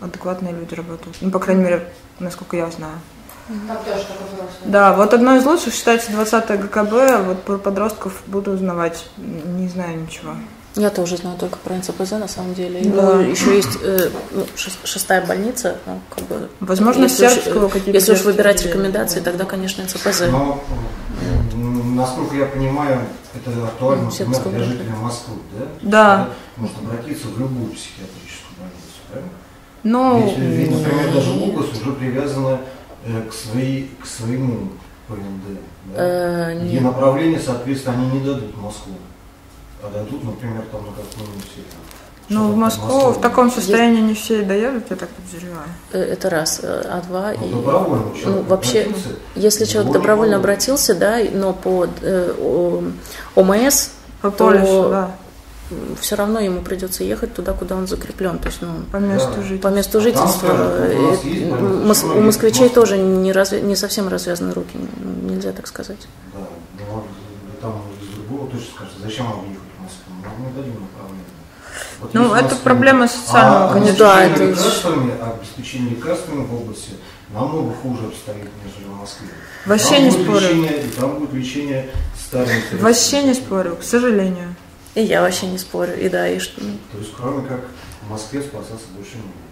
адекватные 0.00 0.52
люди 0.52 0.74
работают. 0.74 1.16
Ну, 1.20 1.30
по 1.30 1.38
крайней 1.38 1.64
мере, 1.64 1.92
насколько 2.18 2.56
я 2.56 2.70
знаю. 2.70 2.94
Там 3.48 3.76
тоже 3.78 4.06
взрослые. 4.32 4.48
Да, 4.64 4.94
вот 4.94 5.12
одно 5.12 5.36
из 5.36 5.44
лучших 5.44 5.74
считается 5.74 6.12
20 6.12 6.60
ГКБ, 6.60 7.26
вот 7.26 7.42
про 7.42 7.58
подростков 7.58 8.22
буду 8.26 8.52
узнавать, 8.52 9.06
не 9.16 9.68
знаю 9.68 10.00
ничего. 10.00 10.32
Я 10.80 10.88
тоже 10.88 11.18
знаю 11.18 11.36
только 11.36 11.58
про 11.58 11.74
НЦПЗ 11.74 12.12
на 12.12 12.26
самом 12.26 12.54
деле. 12.54 12.80
Да. 12.82 13.16
Ну, 13.16 13.20
еще 13.20 13.54
есть 13.54 13.78
э, 13.82 14.08
ну, 14.32 14.46
шестая 14.84 15.26
больница, 15.26 15.76
ну, 15.84 16.00
как 16.08 16.24
бы. 16.26 16.48
Возможно, 16.60 17.02
если 17.02 17.26
уж, 17.26 17.34
если 17.86 18.12
уж 18.14 18.22
выбирать 18.22 18.64
рекомендации, 18.64 19.18
да. 19.20 19.30
тогда, 19.30 19.44
конечно, 19.44 19.84
НЦПЗ. 19.84 20.22
Но, 20.30 20.64
насколько 21.94 22.34
я 22.34 22.46
понимаю, 22.46 23.00
это 23.34 23.50
актуально, 23.62 24.04
ну, 24.04 24.26
например, 24.26 24.50
для 24.56 24.64
жителей 24.64 24.92
Москвы, 25.02 25.36
да? 25.58 25.66
Да. 25.82 26.28
Можно 26.56 26.78
обратиться 26.78 27.28
в 27.28 27.38
любую 27.38 27.72
психиатрическую 27.72 28.56
больницу, 28.58 29.00
правильно? 29.10 29.32
Ну, 29.82 30.28
Если, 30.28 30.40
ведь, 30.40 30.70
например, 30.70 31.12
даже 31.12 31.30
Лукас 31.32 31.78
уже 31.78 31.92
привязана 31.92 32.60
э, 33.04 33.22
к, 33.28 33.34
своей, 33.34 33.90
к 34.02 34.06
своему 34.06 34.70
ПНД. 35.08 35.60
Да? 35.94 36.52
Э, 36.52 36.66
и 36.66 36.80
направление, 36.80 37.38
соответственно, 37.38 37.96
они 37.96 38.18
не 38.18 38.24
дадут 38.24 38.54
в 38.54 38.62
Москву 38.62 38.94
дадут, 39.88 40.24
например, 40.24 40.64
там 40.70 40.82
на 40.86 40.92
какую-нибудь 40.92 41.46
ну, 42.30 42.52
в 42.52 42.56
Москву 42.56 43.10
в 43.10 43.20
таком 43.20 43.50
состоянии 43.50 44.00
не 44.00 44.14
все 44.14 44.42
и 44.42 44.44
доедут, 44.44 44.84
я 44.88 44.96
так 44.96 45.08
подозреваю. 45.08 45.68
Э, 45.92 46.00
это 46.00 46.30
раз. 46.30 46.60
Э, 46.62 46.82
а 46.88 47.02
два... 47.02 47.32
Ну, 47.36 47.56
добровольно 47.56 48.04
ну, 48.24 48.42
вообще, 48.42 48.88
если 49.34 49.64
человек 49.64 49.92
добровольно 49.92 50.36
обратился, 50.36 50.94
да, 50.94 51.18
но 51.32 51.52
по 51.52 51.88
э, 52.02 53.12
ОМС, 53.34 53.88
по 54.22 54.30
то 54.30 54.46
полису, 54.46 54.88
да. 54.90 55.10
все 56.00 56.14
равно 56.14 56.38
ему 56.38 56.60
придется 56.60 57.02
ехать 57.02 57.34
туда, 57.34 57.52
куда 57.52 57.74
он 57.74 57.88
закреплен. 57.88 58.38
То 58.38 58.46
есть, 58.46 58.62
ну, 58.62 58.68
по 58.92 58.98
месту 58.98 59.32
да. 59.34 59.42
жительства. 59.42 59.68
По 59.68 59.74
месту 59.74 59.98
а 59.98 60.00
жительства. 60.00 60.48
Там, 60.48 61.90
Мос- 61.90 62.16
у 62.16 62.20
москвичей 62.20 62.68
тоже 62.68 62.96
не, 62.96 63.32
разве, 63.32 63.60
не 63.60 63.74
совсем 63.74 64.06
развязаны 64.06 64.52
руки, 64.52 64.78
нельзя 65.28 65.50
так 65.50 65.66
сказать. 65.66 66.06
Да, 66.32 66.84
там 67.60 67.82
из 68.00 68.14
другого 68.14 68.48
точно 68.48 68.66
скажет, 68.76 68.94
зачем 69.02 69.26
вам 69.26 69.50
ехать? 69.50 69.69
Мы 70.38 70.52
дадим 70.52 70.80
направление. 70.80 71.24
Вот 72.00 72.14
ну, 72.14 72.34
это 72.34 72.56
проблема 72.56 73.08
социального, 73.08 73.70
а, 73.70 73.72
конечно. 73.74 73.98
Да, 73.98 74.24
это... 74.24 74.44
лекарствами, 74.44 75.12
обеспечение 75.20 75.90
лекарствами 75.90 76.44
в 76.44 76.54
области 76.54 76.92
намного 77.30 77.74
хуже 77.74 78.06
обстоит, 78.06 78.48
нежели 78.64 78.88
в 78.88 78.96
Москве. 78.96 79.28
Вообще 79.66 79.96
там 79.96 80.04
не 80.04 80.10
спорю. 80.10 80.40
Лечение, 80.40 80.82
и 80.82 80.88
там 80.88 81.18
будет 81.18 81.32
лечение 81.32 81.90
старыми 82.18 82.62
Вообще 82.72 83.22
не 83.22 83.34
спорю, 83.34 83.76
к 83.76 83.82
сожалению. 83.82 84.54
И 84.94 85.02
я 85.02 85.20
вообще 85.20 85.46
не 85.46 85.58
спорю, 85.58 85.98
и 86.00 86.08
да, 86.08 86.28
и 86.28 86.38
что. 86.38 86.60
То 86.60 86.98
есть, 86.98 87.12
кроме 87.16 87.46
как 87.46 87.60
в 88.02 88.10
Москве 88.10 88.42
спасаться 88.42 88.86
больше 88.96 89.16
не 89.16 89.22
будет. 89.22 89.49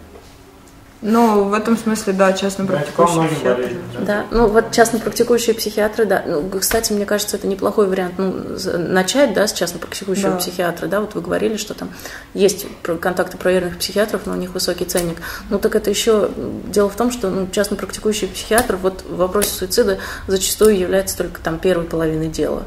Ну, 1.01 1.45
в 1.45 1.53
этом 1.53 1.77
смысле, 1.77 2.11
да, 2.11 2.33
частно 2.33 2.65
практикующие 2.65 3.29
психиатры. 3.29 3.77
Да, 4.05 4.25
ну 4.31 4.47
вот 4.47 4.71
частно 4.71 4.99
практикующие 4.99 5.55
психиатры, 5.55 6.05
да. 6.05 6.23
Ну, 6.25 6.49
кстати, 6.59 6.91
мне 6.91 7.05
кажется, 7.05 7.37
это 7.37 7.47
неплохой 7.47 7.87
вариант. 7.87 8.15
Ну, 8.17 8.33
начать, 8.77 9.33
да, 9.33 9.47
с 9.47 9.53
частно 9.53 9.79
практикующего 9.79 10.31
да. 10.31 10.37
психиатра, 10.37 10.87
да, 10.87 10.99
вот 10.99 11.15
вы 11.15 11.21
говорили, 11.21 11.55
что 11.55 11.73
там 11.73 11.89
есть 12.33 12.65
контакты 13.01 13.37
проверенных 13.37 13.77
психиатров, 13.77 14.25
но 14.25 14.33
у 14.33 14.35
них 14.35 14.53
высокий 14.53 14.83
ценник. 14.85 15.17
Ну, 15.49 15.57
так 15.57 15.75
это 15.75 15.89
еще 15.89 16.31
дело 16.67 16.89
в 16.89 16.95
том, 16.97 17.11
что 17.11 17.29
ну, 17.29 17.47
частно 17.49 17.77
практикующий 17.77 18.27
психиатр 18.27 18.75
вот 18.75 19.03
в 19.07 19.15
вопросе 19.15 19.51
суицида 19.51 19.99
зачастую 20.27 20.77
является 20.77 21.17
только 21.17 21.39
там 21.39 21.59
первой 21.59 21.85
половиной 21.85 22.27
дела 22.27 22.63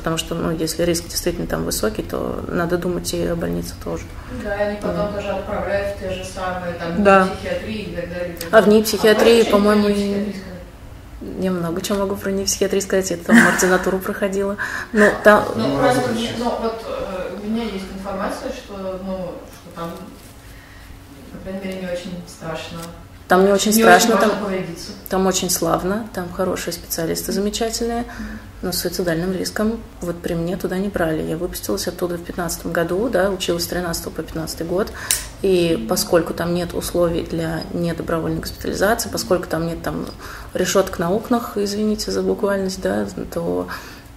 потому 0.00 0.16
что, 0.16 0.34
ну, 0.34 0.50
если 0.50 0.82
риск 0.84 1.04
действительно 1.08 1.46
там 1.46 1.64
высокий, 1.64 2.02
то 2.02 2.42
надо 2.48 2.78
думать 2.78 3.12
и 3.12 3.26
о 3.26 3.36
больнице 3.36 3.74
тоже. 3.84 4.04
Да, 4.42 4.56
и 4.56 4.68
они 4.68 4.76
потом 4.76 5.08
mm. 5.08 5.14
тоже 5.14 5.28
отправляют 5.28 5.98
в 5.98 6.00
те 6.00 6.10
же 6.10 6.24
самые, 6.24 6.72
там, 6.72 7.04
да. 7.04 7.26
психиатрии 7.26 7.82
и 7.82 7.94
так 7.94 8.08
далее. 8.08 8.36
А 8.50 8.62
в 8.62 8.68
ней 8.68 8.82
психиатрии, 8.82 9.46
а 9.46 9.50
по-моему, 9.50 9.88
я 11.38 11.50
много 11.50 11.82
чего 11.82 11.98
могу 11.98 12.16
про 12.16 12.30
ней 12.30 12.46
психиатрии 12.46 12.80
сказать, 12.80 13.10
я 13.10 13.18
там 13.18 13.36
ординатуру 13.46 13.98
проходила. 13.98 14.56
Но 14.94 15.04
ну, 15.04 15.10
там... 15.22 15.44
Ну, 15.54 15.78
просто, 15.78 16.08
ну, 16.38 16.44
вот 16.62 16.82
э, 16.86 17.36
у 17.42 17.46
меня 17.46 17.64
есть 17.64 17.84
информация, 17.94 18.52
что, 18.52 19.02
ну, 19.04 19.34
что 19.52 19.80
там, 19.80 19.90
по 21.30 21.38
крайней 21.42 21.60
мере, 21.60 21.80
не 21.82 21.92
очень 21.92 22.22
страшно 22.26 22.78
там 23.28 23.46
не 23.46 23.52
очень 23.52 23.70
не 23.70 23.82
страшно, 23.82 24.16
очень 24.16 24.28
там, 24.28 24.32
там 25.08 25.26
очень 25.28 25.50
славно, 25.50 26.08
там 26.12 26.32
хорошие 26.32 26.74
специалисты 26.74 27.30
замечательные, 27.30 28.04
но 28.62 28.72
с 28.72 28.78
суицидальным 28.78 29.32
риском 29.32 29.80
вот 30.00 30.20
при 30.20 30.34
мне 30.34 30.56
туда 30.56 30.78
не 30.78 30.88
брали. 30.88 31.22
Я 31.22 31.36
выпустилась 31.36 31.88
оттуда 31.88 32.14
в 32.14 32.24
2015 32.24 32.66
году, 32.66 33.08
да, 33.08 33.30
училась 33.30 33.64
с 33.64 33.68
13 33.68 34.12
по 34.12 34.22
15 34.22 34.66
год, 34.66 34.92
и 35.42 35.86
поскольку 35.88 36.34
там 36.34 36.54
нет 36.54 36.74
условий 36.74 37.22
для 37.22 37.62
недобровольной 37.72 38.40
госпитализации, 38.40 39.08
поскольку 39.10 39.48
там 39.48 39.66
нет 39.66 39.82
там 39.82 40.06
решеток 40.54 40.98
на 40.98 41.10
окнах, 41.10 41.56
извините 41.56 42.10
за 42.10 42.22
буквальность, 42.22 42.82
да, 42.82 43.06
то 43.32 43.68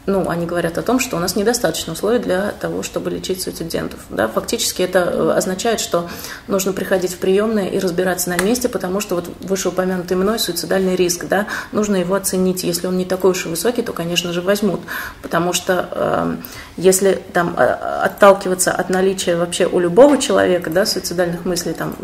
ну, 0.05 0.29
они 0.29 0.45
говорят 0.45 0.77
о 0.77 0.81
том, 0.81 0.99
что 0.99 1.15
у 1.15 1.19
нас 1.19 1.35
недостаточно 1.35 1.93
условий 1.93 2.19
для 2.19 2.51
того, 2.51 2.83
чтобы 2.83 3.09
лечить 3.09 3.41
суицидентов. 3.41 3.99
Да? 4.09 4.27
Фактически 4.27 4.81
это 4.81 4.99
э, 4.99 5.31
означает, 5.37 5.79
что 5.79 6.09
нужно 6.47 6.73
приходить 6.73 7.13
в 7.13 7.17
приемные 7.17 7.73
и 7.73 7.79
разбираться 7.79 8.29
на 8.29 8.37
месте, 8.37 8.67
потому 8.67 8.99
что 8.99 9.15
вот 9.15 9.29
вышеупомянутый 9.39 10.17
мной 10.17 10.39
суицидальный 10.39 10.95
риск, 10.95 11.25
да, 11.25 11.47
нужно 11.71 11.95
его 11.95 12.15
оценить. 12.15 12.63
Если 12.63 12.87
он 12.87 12.97
не 12.97 13.05
такой 13.05 13.31
уж 13.31 13.45
и 13.45 13.49
высокий, 13.49 13.81
то, 13.81 13.93
конечно 13.93 14.33
же, 14.33 14.41
возьмут. 14.41 14.81
Потому 15.21 15.53
что 15.53 15.89
э, 15.91 16.35
если 16.75 17.21
там 17.31 17.55
э, 17.57 17.63
отталкиваться 17.63 18.71
от 18.71 18.89
наличия 18.89 19.37
вообще 19.37 19.67
у 19.67 19.79
любого 19.79 20.17
человека 20.17 20.69
да, 20.69 20.85
суицидальных 20.85 21.45
мыслей, 21.45 21.73
там 21.73 21.95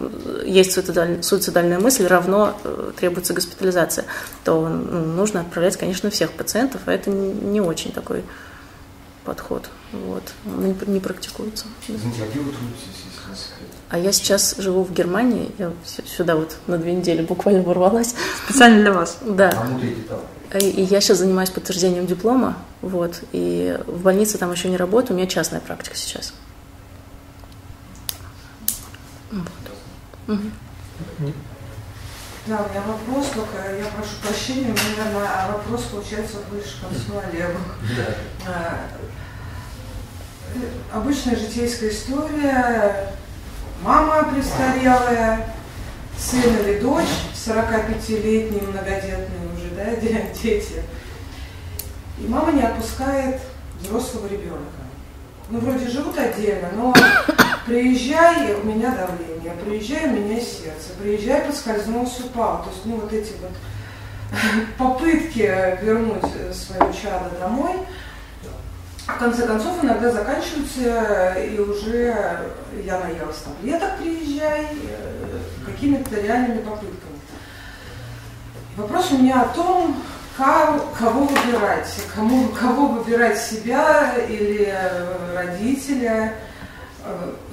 есть 0.45 0.71
суицидаль, 0.71 1.21
суицидальная 1.21 1.79
мысль, 1.79 2.07
равно 2.07 2.57
э, 2.63 2.91
требуется 2.97 3.33
госпитализация, 3.33 4.05
то 4.45 4.67
ну, 4.67 4.99
нужно 4.99 5.41
отправлять, 5.41 5.75
конечно, 5.75 6.09
всех 6.09 6.31
пациентов, 6.31 6.81
а 6.85 6.93
это 6.93 7.09
не 7.09 7.59
очень 7.59 7.88
очень 7.89 7.91
такой 7.91 8.23
подход. 9.25 9.69
Вот. 9.91 10.23
Он 10.45 10.65
не, 10.65 10.75
не 10.87 10.99
практикуется. 10.99 11.65
Извините, 11.87 12.23
а 13.89 13.95
А 13.95 13.99
я 13.99 14.11
сейчас 14.11 14.55
живу 14.57 14.83
в 14.83 14.93
Германии, 14.93 15.51
я 15.57 15.71
сюда 15.85 16.35
вот 16.35 16.57
на 16.67 16.77
две 16.77 16.93
недели 16.93 17.21
буквально 17.21 17.61
ворвалась. 17.61 18.15
Специально 18.45 18.81
для 18.81 18.93
вас? 18.93 19.17
Да. 19.21 19.51
А 20.51 20.57
и, 20.57 20.69
и 20.69 20.83
я 20.83 21.01
сейчас 21.01 21.19
занимаюсь 21.19 21.49
подтверждением 21.49 22.07
диплома, 22.07 22.57
вот, 22.81 23.21
и 23.33 23.77
в 23.85 24.01
больнице 24.01 24.39
там 24.39 24.51
еще 24.51 24.67
не 24.67 24.77
работаю, 24.77 25.15
у 25.15 25.19
меня 25.19 25.27
частная 25.27 25.59
практика 25.59 25.95
сейчас. 25.95 26.33
Вот. 29.31 29.43
Угу. 30.27 31.33
Да, 32.49 32.65
у 32.65 32.69
меня 32.69 32.81
вопрос 32.81 33.27
только, 33.27 33.77
я 33.77 33.85
прошу 33.95 34.15
прощения, 34.23 34.69
у 34.69 34.73
меня, 34.73 35.05
наверное, 35.05 35.29
а 35.31 35.51
вопрос 35.51 35.83
получается 35.83 36.37
больше 36.49 36.77
к 36.77 36.81
концу 36.81 37.19
Олегу. 37.29 37.59
Да. 37.95 38.79
Обычная 40.91 41.35
житейская 41.35 41.91
история. 41.91 43.13
Мама 43.83 44.33
престарелая, 44.33 45.53
сын 46.17 46.41
или 46.65 46.79
дочь, 46.79 47.05
45-летние 47.35 48.63
многодетные 48.63 49.53
уже, 49.55 49.69
да, 49.75 49.93
дети. 50.31 50.81
И 52.17 52.27
мама 52.27 52.51
не 52.51 52.63
отпускает 52.63 53.41
взрослого 53.79 54.25
ребенка. 54.25 54.81
ну, 55.51 55.59
вроде 55.59 55.87
живут 55.87 56.17
отдельно, 56.17 56.69
но 56.75 56.95
приезжай, 57.69 58.55
у 58.55 58.65
меня 58.65 58.91
давление, 58.91 59.53
приезжай, 59.63 60.07
у 60.07 60.11
меня 60.11 60.39
сердце, 60.41 60.93
приезжай, 61.01 61.41
подскользнулся, 61.41 62.25
упал. 62.25 62.63
То 62.63 62.69
есть, 62.71 62.85
ну, 62.85 62.95
вот 62.97 63.13
эти 63.13 63.33
вот 63.41 63.51
попытки 64.77 65.77
вернуть 65.81 66.23
свое 66.53 66.91
чадо 66.93 67.29
домой, 67.39 67.73
в 69.07 69.17
конце 69.17 69.47
концов, 69.47 69.83
иногда 69.83 70.11
заканчиваются, 70.11 71.33
и 71.39 71.59
уже 71.59 72.15
я 72.83 72.99
наелась 72.99 73.37
таблеток, 73.37 73.97
приезжай, 73.97 74.65
э, 74.65 75.39
какими-то 75.65 76.19
реальными 76.19 76.61
попытками. 76.61 77.19
Вопрос 78.77 79.11
у 79.11 79.17
меня 79.17 79.41
о 79.41 79.47
том, 79.47 79.95
кого 80.37 81.25
выбирать, 81.25 81.93
кому, 82.15 82.47
кого 82.49 82.87
выбирать 82.87 83.37
себя 83.39 84.13
или 84.29 84.73
родителя, 85.35 86.33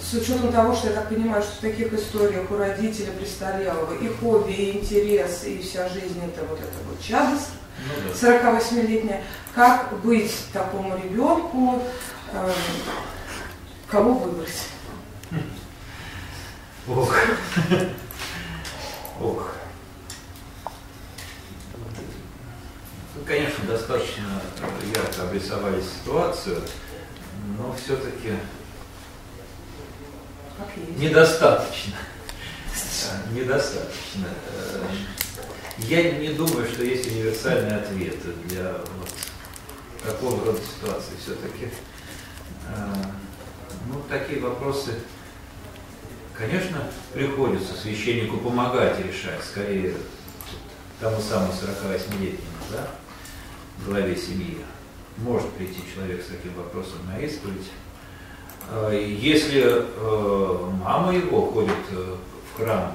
с 0.01 0.15
учетом 0.15 0.53
того, 0.53 0.75
что 0.75 0.89
я 0.89 0.95
так 0.95 1.09
понимаю, 1.09 1.43
что 1.43 1.57
в 1.57 1.61
таких 1.61 1.93
историях 1.93 2.51
у 2.51 2.57
родителя 2.57 3.13
престарелого 3.13 3.95
и 3.95 4.09
хобби, 4.09 4.53
и 4.53 4.79
интерес, 4.79 5.45
и 5.45 5.59
вся 5.63 5.89
жизнь 5.89 6.21
это 6.25 6.45
вот 6.47 6.59
это 6.59 6.77
вот 6.89 7.01
чадость, 7.01 7.51
ну, 7.79 8.11
да. 8.21 8.51
48-летняя, 8.51 9.23
как 9.55 10.01
быть 10.01 10.33
такому 10.53 10.97
ребенку, 10.97 11.83
э, 12.33 12.53
кого 13.89 14.15
выбрать? 14.15 14.69
Ох. 16.89 17.15
Ох. 19.21 19.57
конечно, 23.27 23.65
достаточно 23.67 24.41
ярко 24.95 25.23
обрисовали 25.23 25.83
ситуацию, 25.83 26.63
но 27.59 27.75
все-таки 27.75 28.35
недостаточно. 30.97 31.95
Недостаточно. 33.33 34.29
Я 35.79 36.19
не 36.19 36.31
думаю, 36.31 36.67
что 36.67 36.85
есть 36.85 37.07
универсальный 37.11 37.77
ответ 37.77 38.17
для 38.49 38.73
вот 38.73 39.11
такого 40.03 40.45
рода 40.45 40.59
ситуации. 40.59 41.13
Все-таки 41.23 41.71
ну, 43.89 44.03
такие 44.09 44.41
вопросы, 44.41 44.95
конечно, 46.35 46.79
приходится 47.13 47.75
священнику 47.75 48.39
помогать 48.39 48.99
решать, 49.05 49.43
скорее 49.45 49.95
тому 51.01 51.21
самому 51.21 51.53
48-летнему, 51.53 52.57
да, 52.73 52.89
главе 53.85 54.17
семьи. 54.17 54.59
Может 55.19 55.51
прийти 55.53 55.83
человек 55.95 56.23
с 56.23 56.29
таким 56.29 56.55
вопросом 56.55 57.07
на 57.07 57.19
исповедь. 57.21 57.71
А, 58.69 58.93
если 58.93 59.63
э, 59.65 60.71
мама 60.83 61.15
его 61.15 61.47
ходит 61.47 61.71
э, 61.93 62.17
в 62.53 62.57
храм, 62.57 62.93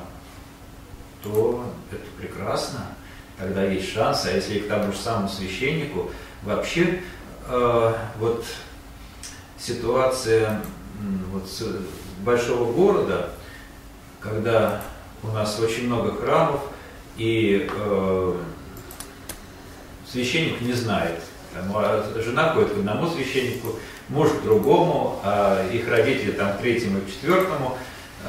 то 1.24 1.64
это 1.92 2.04
прекрасно, 2.20 2.88
тогда 3.38 3.64
есть 3.64 3.94
шанс, 3.94 4.26
а 4.26 4.32
если 4.32 4.60
к 4.60 4.68
тому 4.68 4.92
же 4.92 4.98
самому 4.98 5.30
священнику, 5.30 6.12
вообще 6.44 7.02
э, 7.48 7.94
вот 8.20 8.46
ситуация 9.58 10.62
вот 11.32 11.48
большого 12.20 12.72
города, 12.74 13.30
когда 14.20 14.82
у 15.24 15.28
нас 15.28 15.58
очень 15.60 15.86
много 15.86 16.16
храмов, 16.16 16.62
и 17.18 17.70
священник 20.08 20.62
не 20.62 20.74
знает. 20.74 21.22
Там, 21.54 21.72
а 21.76 22.04
жена 22.16 22.54
ходит 22.54 22.74
к 22.74 22.78
одному 22.78 23.10
священнику, 23.10 23.76
муж 24.12 24.30
к 24.30 24.44
другому, 24.44 25.20
а 25.24 25.68
их 25.72 25.88
родители 25.88 26.32
там 26.32 26.54
к 26.54 26.58
третьему 26.60 27.00
и 27.00 27.12
четвертому. 27.12 27.78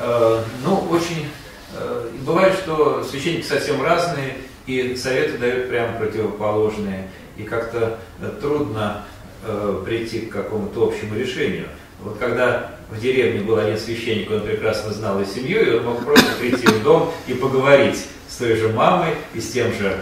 Э, 0.01 0.43
ну, 0.65 0.89
очень... 0.91 1.29
Э, 1.75 2.09
бывает, 2.23 2.55
что 2.55 3.05
священники 3.05 3.45
совсем 3.45 3.83
разные, 3.83 4.37
и 4.67 4.95
советы 4.95 5.39
дают 5.39 5.69
прямо 5.69 5.99
противоположные, 5.99 7.09
и 7.37 7.43
как-то 7.43 7.99
трудно 8.41 9.05
э, 9.45 9.83
прийти 9.85 10.21
к 10.21 10.33
какому-то 10.33 10.87
общему 10.87 11.17
решению. 11.17 11.67
Вот 12.01 12.19
когда 12.19 12.77
в 12.91 13.01
деревне 13.01 13.41
был 13.41 13.57
один 13.57 13.79
священник, 13.79 14.31
он 14.31 14.43
прекрасно 14.43 14.93
знал 14.93 15.21
и 15.21 15.25
семью, 15.25 15.67
и 15.67 15.77
он 15.79 15.85
мог 15.85 16.05
просто 16.05 16.31
прийти 16.39 16.67
в 16.67 16.83
дом 16.83 17.13
и 17.27 17.35
поговорить 17.35 18.05
с 18.29 18.37
той 18.37 18.57
же 18.57 18.69
мамой 18.69 19.15
и 19.35 19.41
с 19.41 19.51
тем 19.51 19.73
же 19.73 19.99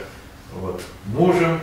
вот, 0.54 0.80
мужем 1.06 1.60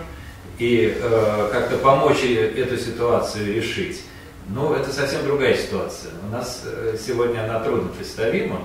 и 0.60 0.96
э, 1.00 1.50
как-то 1.52 1.78
помочь 1.78 2.24
эту 2.24 2.78
ситуацию 2.78 3.54
решить. 3.54 4.02
Но 4.50 4.76
это 4.76 4.92
совсем 4.94 5.26
другая 5.26 5.58
ситуация. 5.58 6.12
У 6.26 6.32
нас 6.32 6.64
э, 6.66 6.98
сегодня 7.00 7.44
она 7.44 7.60
трудно 7.60 7.90
представима, 7.90 8.64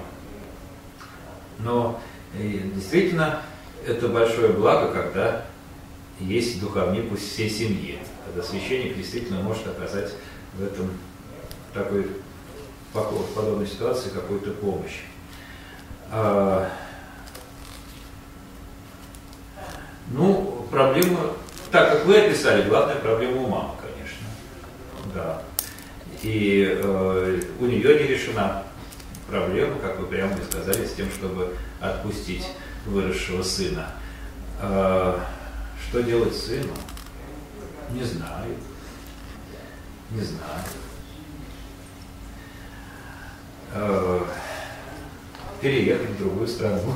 но 1.58 2.00
э, 2.34 2.58
действительно 2.74 3.42
это 3.86 4.08
большое 4.08 4.52
благо, 4.52 4.92
когда 4.92 5.44
есть 6.20 6.60
духовник 6.60 7.10
у 7.10 7.16
всей 7.16 7.50
семьи, 7.50 7.98
когда 8.26 8.46
священник 8.46 8.96
действительно 8.96 9.40
может 9.40 9.66
оказать 9.66 10.12
в 10.54 10.62
этом 10.62 10.90
такой 11.74 12.06
в 12.92 13.34
подобной 13.34 13.66
ситуации 13.66 14.10
какую-то 14.10 14.50
помощь. 14.52 15.00
А, 16.10 16.70
Ну, 20.12 20.66
проблема, 20.70 21.20
так 21.70 21.90
как 21.90 22.04
вы 22.04 22.18
описали, 22.18 22.68
главная 22.68 22.96
проблема 22.96 23.40
у. 23.42 23.48
Да. 23.48 23.81
И 26.22 26.78
э, 26.80 27.40
у 27.60 27.66
нее 27.66 28.00
не 28.00 28.06
решена 28.06 28.62
проблема, 29.28 29.78
как 29.80 29.98
вы 29.98 30.06
прямо 30.06 30.36
сказали, 30.48 30.86
с 30.86 30.94
тем, 30.94 31.10
чтобы 31.10 31.54
отпустить 31.80 32.46
выросшего 32.86 33.42
сына. 33.42 33.90
Э, 34.60 35.18
что 35.88 36.02
делать 36.02 36.36
сыну? 36.36 36.72
Не 37.90 38.04
знаю. 38.04 38.54
Не 40.10 40.22
знаю. 40.22 40.64
Э, 43.74 44.20
переехать 45.60 46.10
в 46.10 46.18
другую 46.18 46.46
страну. 46.46 46.94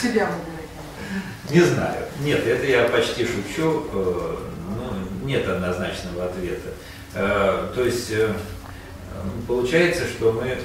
Себя 0.00 0.26
могу 0.26 0.58
не 1.50 1.60
знаю. 1.60 2.04
Нет, 2.20 2.46
это 2.46 2.66
я 2.66 2.84
почти 2.88 3.24
шучу. 3.24 3.86
Э, 3.92 4.36
ну, 4.76 5.26
нет 5.26 5.48
однозначного 5.48 6.26
ответа. 6.26 6.70
Э, 7.18 7.66
то 7.74 7.82
есть 7.82 8.12
э, 8.12 8.32
получается, 9.48 10.04
что 10.06 10.30
мы 10.30 10.56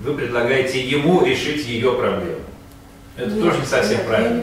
вы 0.00 0.14
предлагаете 0.14 0.80
ему 0.80 1.24
решить 1.24 1.66
ее 1.66 1.92
проблему. 1.92 2.40
Это 3.16 3.30
нет, 3.30 3.42
тоже 3.42 3.60
не 3.60 3.66
совсем 3.66 3.98
нет, 3.98 4.06
правильно. 4.06 4.40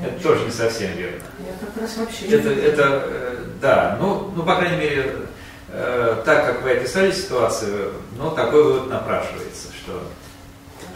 Не 0.00 0.06
это 0.06 0.22
тоже 0.22 0.44
не 0.46 0.50
совсем 0.50 0.96
верно. 0.96 1.22
Я 1.46 1.66
как 1.66 1.82
раз 1.82 1.96
вообще 1.98 2.26
это, 2.26 2.48
это 2.48 3.36
да, 3.60 3.98
ну, 4.00 4.32
ну, 4.34 4.42
по 4.44 4.56
крайней 4.56 4.78
мере, 4.78 5.12
так 6.24 6.46
как 6.46 6.62
вы 6.62 6.72
описали 6.72 7.12
ситуацию, 7.12 7.92
ну, 8.18 8.30
такой 8.30 8.64
вывод 8.64 8.88
напрашивается, 8.88 9.68
что 9.78 10.02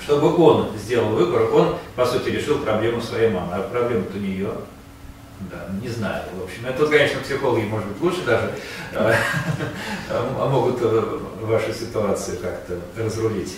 чтобы 0.02 0.34
он 0.42 0.70
сделал 0.76 1.10
выбор, 1.10 1.54
он, 1.54 1.76
по 1.94 2.06
сути, 2.06 2.30
решил 2.30 2.58
проблему 2.58 3.00
своей 3.00 3.28
мамы. 3.28 3.52
А 3.52 3.68
проблема-то 3.68 4.16
у 4.16 4.20
нее, 4.20 4.50
да, 5.50 5.68
не 5.80 5.88
знаю, 5.88 6.24
в 6.38 6.44
общем. 6.44 6.66
Это, 6.66 6.86
конечно, 6.86 7.20
психологи, 7.20 7.64
может 7.64 7.88
быть, 7.88 8.02
лучше 8.02 8.22
даже 8.24 8.52
а, 8.94 10.48
могут 10.48 10.78
э, 10.82 11.18
вашу 11.40 11.72
ситуацию 11.72 12.38
как-то 12.38 12.78
разрулить 12.96 13.56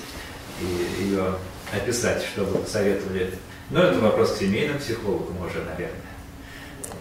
и 0.60 1.02
ее 1.02 1.34
описать, 1.72 2.22
чтобы 2.22 2.64
советовали. 2.66 3.34
Но 3.70 3.82
это 3.82 3.98
вопрос 3.98 4.32
к 4.32 4.38
семейным 4.38 4.78
психологам 4.78 5.40
уже, 5.44 5.64
наверное. 5.64 5.96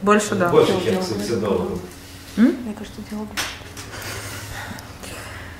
Больше, 0.01 0.35
да. 0.35 0.49
Больше, 0.49 0.73
чем 0.83 0.99
к 0.99 1.03
суицидологам. 1.03 1.79
Мне 2.37 2.73
кажется, 2.73 3.01
диалогу. 3.09 3.31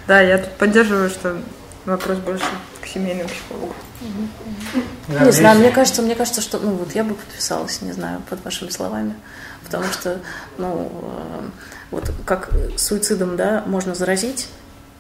Да, 0.08 0.22
я 0.22 0.40
тут 0.40 0.54
поддерживаю, 0.54 1.10
что 1.10 1.38
вопрос 1.86 2.18
больше 2.20 2.46
семейным 2.94 3.28
психологом. 3.28 3.76
Угу. 4.02 5.26
Не 5.26 5.32
знаю, 5.32 5.60
мне 5.60 5.72
кажется, 5.72 6.02
мне 6.02 6.16
кажется, 6.16 6.42
что, 6.42 6.60
ну 6.60 6.72
вот 6.72 6.94
я 6.94 7.04
бы 7.04 7.16
подписалась, 7.16 7.82
не 7.82 7.92
знаю, 7.92 8.22
под 8.30 8.44
вашими 8.44 8.70
словами, 8.70 9.16
потому 9.64 9.86
что, 9.86 10.20
ну, 10.58 10.92
э, 10.92 11.50
вот 11.92 12.12
как 12.26 12.50
суицидом, 12.78 13.38
да, 13.38 13.64
можно 13.66 13.96
заразить, 13.96 14.48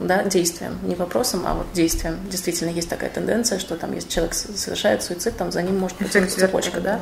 да, 0.07 0.23
действием, 0.23 0.77
не 0.83 0.95
вопросом, 0.95 1.43
а 1.45 1.53
вот 1.53 1.67
действием. 1.73 2.17
Действительно, 2.29 2.69
есть 2.69 2.89
такая 2.89 3.09
тенденция, 3.09 3.59
что 3.59 3.75
там, 3.75 3.93
если 3.93 4.09
человек 4.09 4.33
совершает 4.33 5.03
суицид, 5.03 5.37
там 5.37 5.51
за 5.51 5.61
ним 5.61 5.79
может 5.79 5.97
быть 5.97 6.11
цепочка, 6.11 6.79
да, 6.79 6.99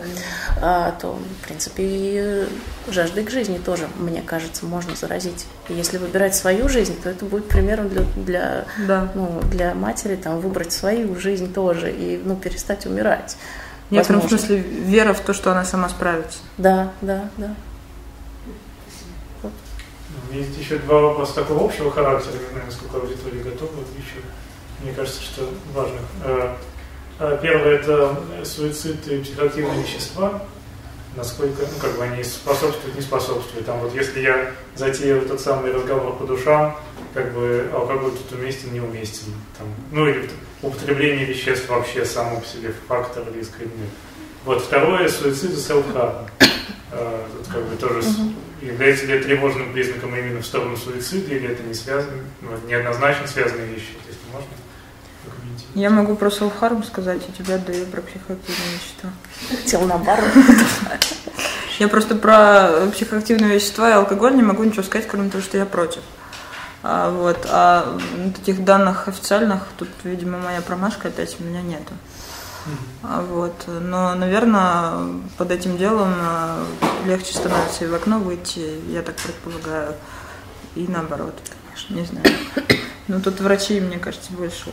а, 0.62 0.92
то, 1.00 1.20
в 1.42 1.46
принципе, 1.46 1.84
и 1.86 2.48
жаждой 2.90 3.24
к 3.24 3.30
жизни 3.30 3.58
тоже, 3.58 3.88
мне 3.98 4.22
кажется, 4.22 4.66
можно 4.66 4.96
заразить. 4.96 5.46
И 5.70 5.74
если 5.74 5.98
выбирать 5.98 6.36
свою 6.36 6.70
жизнь, 6.70 6.96
то 7.02 7.10
это 7.10 7.26
будет 7.26 7.48
примером 7.48 7.90
для, 7.90 8.04
для, 8.16 8.66
да. 8.88 9.10
ну, 9.16 9.42
для 9.52 9.74
матери, 9.74 10.16
там, 10.16 10.40
выбрать 10.40 10.72
свою 10.72 11.16
жизнь 11.20 11.54
тоже 11.54 11.92
и, 11.92 12.22
ну, 12.24 12.36
перестать 12.36 12.86
умирать. 12.86 13.38
В 13.90 14.04
смысле, 14.04 14.58
вера 14.58 15.14
в 15.14 15.20
то, 15.22 15.34
что 15.34 15.52
она 15.52 15.66
сама 15.66 15.90
справится. 15.90 16.40
Да, 16.58 16.92
да, 17.02 17.30
да. 17.38 17.56
Есть 20.32 20.58
еще 20.58 20.78
два 20.78 21.02
вопроса 21.02 21.36
такого 21.36 21.66
общего 21.66 21.92
характера, 21.92 22.34
не 22.34 22.50
знаю, 22.52 22.66
насколько 22.66 22.98
аудитория 22.98 23.42
готова 23.44 23.72
отвечу. 23.82 24.24
Мне 24.84 24.94
кажется, 24.94 25.22
что 25.24 25.50
важных. 25.74 26.02
Э, 26.24 26.56
э, 27.20 27.40
первое– 27.42 27.76
это 27.80 28.16
суицид 28.44 29.08
и 29.08 29.20
психоактивные 29.24 29.82
вещества. 29.82 30.44
Насколько, 31.16 31.64
ну, 31.64 31.80
как 31.82 31.98
бы 31.98 32.04
они 32.04 32.24
способствуют, 32.24 32.96
не 32.96 33.02
способствуют. 33.02 33.66
Там 33.66 33.80
вот 33.80 33.94
если 33.96 34.22
я 34.22 34.52
затеял 34.76 35.22
тот 35.22 35.42
самый 35.42 35.74
разговор 35.74 36.16
по 36.16 36.26
душам, 36.26 36.78
как 37.16 37.34
бы 37.34 37.68
алкоголь 37.74 38.12
тут 38.12 38.40
уместен, 38.40 38.72
не 38.72 38.80
уместен. 38.80 39.34
Там, 39.58 39.68
ну 39.92 40.08
или 40.08 40.30
употребление 40.62 41.26
веществ 41.26 41.68
вообще 41.68 42.06
само 42.06 42.40
по 42.40 42.46
себе 42.46 42.72
фактор 42.88 43.24
риска 43.34 43.64
нет. 43.64 43.90
Вот 44.46 44.62
второе– 44.62 45.08
суицид 45.10 45.52
и 45.52 45.56
селф-харм. 45.58 46.28
Тут 46.92 47.48
как 47.52 47.64
бы 47.66 47.76
тоже 47.76 48.02
является 48.62 49.06
ли 49.06 49.14
это 49.14 49.26
тревожным 49.26 49.72
признаком 49.74 50.16
именно 50.16 50.42
в 50.42 50.46
сторону 50.46 50.76
суицида, 50.76 51.34
или 51.34 51.50
это 51.50 51.64
не 51.64 51.74
связано, 51.74 52.24
ну, 52.42 52.50
неоднозначно 52.68 53.28
связанные 53.28 53.68
вещи, 53.68 53.94
если 54.08 54.32
можно. 54.32 54.50
Я 55.76 55.90
могу 55.90 56.16
про 56.16 56.30
селф-харм 56.30 56.84
сказать, 56.84 57.22
и 57.28 57.32
тебя 57.32 57.58
даю 57.58 57.86
про 57.86 58.02
психоактивные 58.02 58.74
вещества. 58.74 59.10
Хотел 59.50 59.82
наоборот. 59.86 60.30
Я 61.78 61.88
просто 61.88 62.16
про 62.16 62.90
психоактивные 62.92 63.56
вещества 63.56 63.90
и 63.90 63.94
алкоголь 63.94 64.36
не 64.36 64.42
могу 64.42 64.64
ничего 64.64 64.84
сказать, 64.84 65.08
кроме 65.08 65.30
того, 65.30 65.44
что 65.44 65.58
я 65.58 65.66
против. 65.66 66.02
А, 66.82 67.12
вот, 67.12 67.46
а 67.50 67.98
таких 68.36 68.64
данных 68.64 69.08
официальных, 69.08 69.68
тут, 69.78 69.90
видимо, 70.04 70.38
моя 70.38 70.62
промашка 70.62 71.10
опять 71.10 71.38
у 71.40 71.44
меня 71.44 71.62
нету. 71.62 71.94
А, 73.04 73.22
вот. 73.22 73.66
Но, 73.68 74.14
наверное, 74.16 75.14
под 75.38 75.52
этим 75.52 75.78
делом 75.78 76.14
а, 76.20 76.66
легче 77.06 77.34
становится 77.34 77.86
и 77.86 77.88
в 77.88 77.96
окно 77.96 78.20
выйти, 78.20 78.80
я 78.90 79.02
так 79.02 79.16
предполагаю, 79.16 79.96
и 80.76 80.86
наоборот, 80.88 81.36
конечно, 81.66 81.96
не 81.96 82.06
знаю. 82.06 82.26
Ну, 83.10 83.20
тут 83.20 83.40
врачи, 83.40 83.80
мне 83.80 83.98
кажется, 83.98 84.32
больше, 84.34 84.70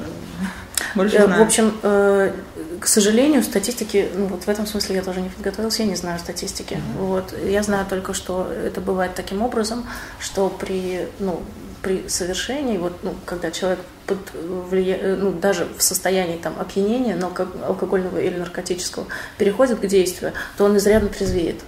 больше 0.94 1.16
э, 1.16 1.24
знают. 1.24 1.42
В 1.42 1.46
общем, 1.46 1.72
э, 1.82 2.32
к 2.78 2.86
сожалению, 2.86 3.42
статистики, 3.42 4.10
ну, 4.14 4.26
вот 4.26 4.44
в 4.44 4.48
этом 4.48 4.66
смысле 4.66 4.96
я 4.96 5.02
тоже 5.02 5.22
не 5.22 5.30
подготовилась, 5.30 5.78
я 5.78 5.86
не 5.86 5.96
знаю 5.96 6.18
статистики. 6.18 6.74
Mm-hmm. 6.74 6.98
Вот. 6.98 7.34
Я 7.42 7.62
знаю 7.62 7.86
только, 7.88 8.12
что 8.12 8.46
это 8.52 8.82
бывает 8.82 9.14
таким 9.14 9.40
образом, 9.40 9.86
что 10.20 10.50
при, 10.50 11.08
ну, 11.18 11.40
при 11.82 12.08
совершении, 12.08 12.78
вот, 12.78 12.92
ну, 13.02 13.14
когда 13.24 13.50
человек 13.50 13.80
под 14.06 14.18
влия... 14.34 14.96
Э, 14.96 15.16
ну, 15.16 15.32
даже 15.32 15.66
в 15.76 15.82
состоянии 15.82 16.36
там, 16.36 16.54
опьянения, 16.58 17.16
но 17.16 17.32
алкогольного 17.66 18.18
или 18.18 18.36
наркотического, 18.36 19.06
переходит 19.38 19.80
к 19.80 19.86
действию, 19.86 20.32
то 20.56 20.64
он 20.64 20.76
изрядно 20.76 21.08
трезвеет. 21.08 21.60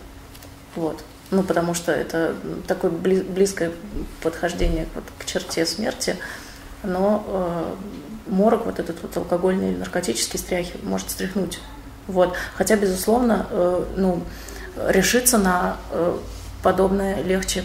Вот. 0.77 1.03
Ну, 1.31 1.43
потому 1.43 1.75
что 1.75 1.93
это 1.93 2.35
такое 2.67 2.91
близкое 2.91 3.73
подхождение 4.23 4.87
вот, 4.95 5.05
к 5.19 5.25
черте 5.27 5.67
смерти, 5.67 6.17
но 6.83 7.25
э, 7.27 7.75
морок, 8.31 8.67
вот 8.67 8.79
этот 8.79 9.03
вот 9.03 9.17
алкогольный 9.17 9.73
или 9.73 9.79
наркотический 9.79 10.39
стряхи, 10.39 10.75
может 10.83 11.11
стряхнуть. 11.11 11.61
Вот. 12.07 12.35
Хотя, 12.55 12.77
безусловно, 12.77 13.47
э, 13.51 13.85
ну, 13.97 14.23
решиться 14.87 15.39
на 15.39 15.77
э, 15.91 16.19
подобное 16.63 17.23
легче 17.23 17.65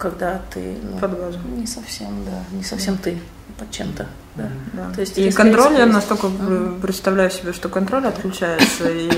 когда 0.00 0.40
ты 0.52 0.78
ну, 0.82 0.98
под 0.98 1.16
газом. 1.16 1.60
Не 1.60 1.66
совсем, 1.66 2.24
да, 2.24 2.56
не 2.56 2.64
совсем 2.64 2.96
да. 2.96 3.02
ты 3.02 3.18
под 3.58 3.70
чем-то. 3.70 4.06
Да. 4.34 4.48
Да. 4.72 4.90
То 4.94 5.00
есть, 5.02 5.18
и 5.18 5.30
контроль, 5.30 5.74
я 5.74 5.86
настолько 5.86 6.28
uh 6.28 6.80
представляю 6.80 7.30
себе, 7.30 7.52
что 7.52 7.68
контроль 7.68 8.06
отключается, 8.06 8.88
и 8.88 9.10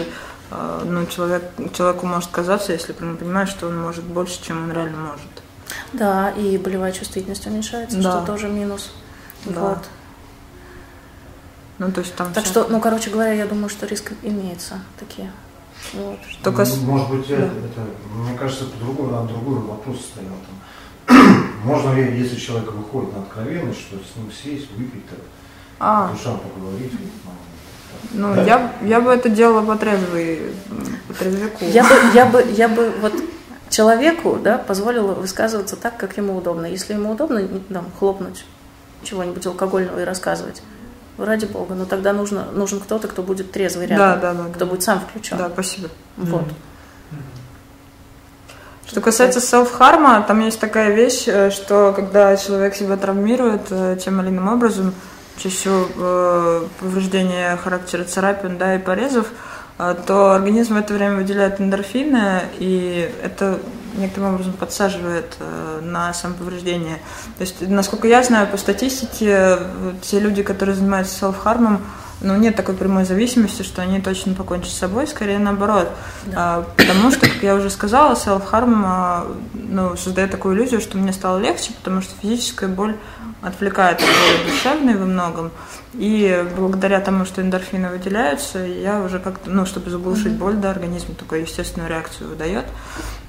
а, 0.51 0.83
ну, 0.85 1.07
человек, 1.07 1.45
человеку 1.73 2.07
может 2.07 2.31
казаться, 2.31 2.73
если 2.73 2.93
прямо 2.93 3.17
понимает, 3.17 3.49
что 3.49 3.69
он 3.69 3.81
может 3.81 4.05
больше, 4.05 4.43
чем 4.43 4.65
он 4.65 4.73
реально 4.73 4.99
может. 4.99 5.31
Да, 5.93 6.31
и 6.31 6.59
болевая 6.59 6.93
чувствительность 6.93 7.47
уменьшается, 7.47 8.03
да. 8.03 8.11
что 8.11 8.27
тоже 8.27 8.49
минус. 8.49 8.93
Да. 9.45 9.61
Вот. 9.61 9.79
Ну, 11.79 11.93
то 11.93 12.01
есть 12.01 12.15
там 12.17 12.33
так 12.33 12.45
что, 12.45 12.67
ну, 12.69 12.81
короче 12.81 13.11
говоря, 13.11 13.33
я 13.33 13.47
думаю, 13.47 13.69
что 13.69 13.87
риск 13.87 14.13
имеется 14.23 14.81
такие. 14.99 15.31
Вот. 15.93 16.19
Только... 16.43 16.65
Может 16.65 17.11
быть, 17.11 17.29
да. 17.29 17.37
это, 17.37 17.45
это, 17.45 17.81
мне 18.15 18.37
кажется, 18.37 18.65
по-другому, 18.67 19.13
на 19.13 19.27
другой 19.27 19.61
вопрос 19.61 20.01
стоял 20.01 20.31
там 20.31 20.62
можно 21.65 21.95
ли, 21.95 22.19
если 22.19 22.37
человек 22.37 22.73
выходит 22.73 23.15
на 23.15 23.23
откровенность, 23.23 23.81
что 23.81 23.97
с 23.97 24.17
ним 24.17 24.31
сесть, 24.33 24.71
выпить, 24.77 25.09
так, 25.09 25.19
а. 25.79 26.13
душам 26.13 26.41
поговорить? 26.41 26.93
Ну, 28.13 28.35
да? 28.35 28.45
я, 28.45 28.73
я 28.83 29.01
бы 29.01 29.11
это 29.11 29.29
делала 29.29 29.65
по, 29.65 29.77
трезвой, 29.77 30.41
по 31.09 31.15
трезвяку. 31.15 31.65
Я 31.65 31.85
бы, 31.85 31.95
я, 32.15 32.27
бы, 32.27 32.45
я 32.57 32.69
бы 32.69 32.93
вот 33.01 33.15
человеку 33.71 34.39
да, 34.43 34.59
позволила 34.59 35.13
высказываться 35.13 35.77
так, 35.77 35.97
как 35.97 36.17
ему 36.17 36.37
удобно. 36.37 36.67
Если 36.67 36.95
ему 36.95 37.13
удобно 37.13 37.47
там, 37.71 37.87
хлопнуть 37.99 38.45
чего-нибудь 39.03 39.47
алкогольного 39.47 40.01
и 40.01 40.05
рассказывать, 40.05 40.63
ради 41.19 41.47
бога, 41.47 41.75
но 41.75 41.85
тогда 41.85 42.13
нужно, 42.13 42.47
нужен 42.53 42.81
кто-то, 42.81 43.09
кто 43.09 43.23
будет 43.23 43.53
трезвый 43.53 43.87
рядом, 43.87 44.21
да, 44.21 44.35
да, 44.35 44.43
да, 44.43 44.49
кто 44.51 44.61
да. 44.61 44.67
будет 44.67 44.83
сам 44.83 45.01
включен. 45.01 45.37
Да, 45.39 45.51
спасибо. 45.51 45.89
Вот. 46.17 46.43
Mm-hmm. 46.43 46.72
Что 48.93 49.01
касается 49.01 49.41
селф-харма, 49.41 50.23
там 50.29 50.41
есть 50.41 50.61
такая 50.61 50.95
вещь, 50.95 51.25
э, 51.27 51.51
что 51.51 51.95
когда 51.97 52.37
человек 52.37 52.75
себя 52.75 52.99
травмирует 52.99 53.63
э, 53.71 53.97
тем 53.99 54.21
или 54.21 54.29
иным 54.29 54.49
образом, 54.49 54.93
чаще 55.39 55.57
всего 55.57 55.89
э, 55.97 56.67
повреждение 56.79 57.57
характера 57.57 58.05
царапин 58.05 58.59
да, 58.59 58.75
и 58.75 58.79
порезов, 58.79 59.29
то 59.79 60.33
организм 60.33 60.75
в 60.75 60.77
это 60.77 60.93
время 60.93 61.17
выделяет 61.17 61.59
эндорфины, 61.59 62.43
и 62.59 63.11
это 63.23 63.59
некоторым 63.95 64.35
образом 64.35 64.53
подсаживает 64.53 65.39
на 65.81 66.13
самоповреждение. 66.13 66.99
То 67.39 67.41
есть, 67.41 67.63
насколько 67.63 68.07
я 68.07 68.23
знаю 68.23 68.47
по 68.49 68.59
статистике, 68.59 69.59
те 70.03 70.21
люди, 70.21 70.43
которые 70.43 70.77
занимаются 70.77 71.19
селф-хармом, 71.19 71.81
ну, 72.23 72.37
нет 72.37 72.57
такой 72.57 72.75
прямой 72.75 73.05
зависимости, 73.05 73.63
что 73.63 73.83
они 73.83 74.01
точно 74.01 74.35
покончат 74.35 74.71
с 74.71 74.79
собой, 74.79 75.07
скорее 75.07 75.39
наоборот. 75.39 75.91
Да. 76.27 76.35
А, 76.37 76.67
потому 76.77 77.11
что, 77.11 77.29
как 77.29 77.43
я 77.43 77.55
уже 77.55 77.69
сказала, 77.71 78.15
self-harm 78.15 78.83
а, 78.85 79.27
ну, 79.55 79.97
создает 79.97 80.31
такую 80.31 80.57
иллюзию, 80.57 80.81
что 80.81 80.97
мне 80.99 81.13
стало 81.13 81.39
легче, 81.39 81.73
потому 81.73 82.01
что 82.01 82.15
физическая 82.21 82.69
боль 82.69 82.97
отвлекает 83.43 83.99
от 84.01 84.07
боли 84.07 84.51
душевной 84.51 84.97
во 84.97 85.07
многом. 85.07 85.51
И 85.95 86.47
благодаря 86.57 87.01
тому, 87.01 87.25
что 87.25 87.43
эндорфины 87.43 87.89
выделяются, 87.89 88.59
я 88.61 89.01
уже 89.01 89.19
как-то, 89.19 89.51
ну, 89.51 89.67
чтобы 89.67 89.91
заглушить 89.91 90.29
mm-hmm. 90.29 90.39
боль, 90.39 90.55
да, 90.55 90.71
организм 90.71 91.15
такую 91.15 91.43
естественную 91.43 91.91
реакцию 91.91 92.31
выдает. 92.31 92.65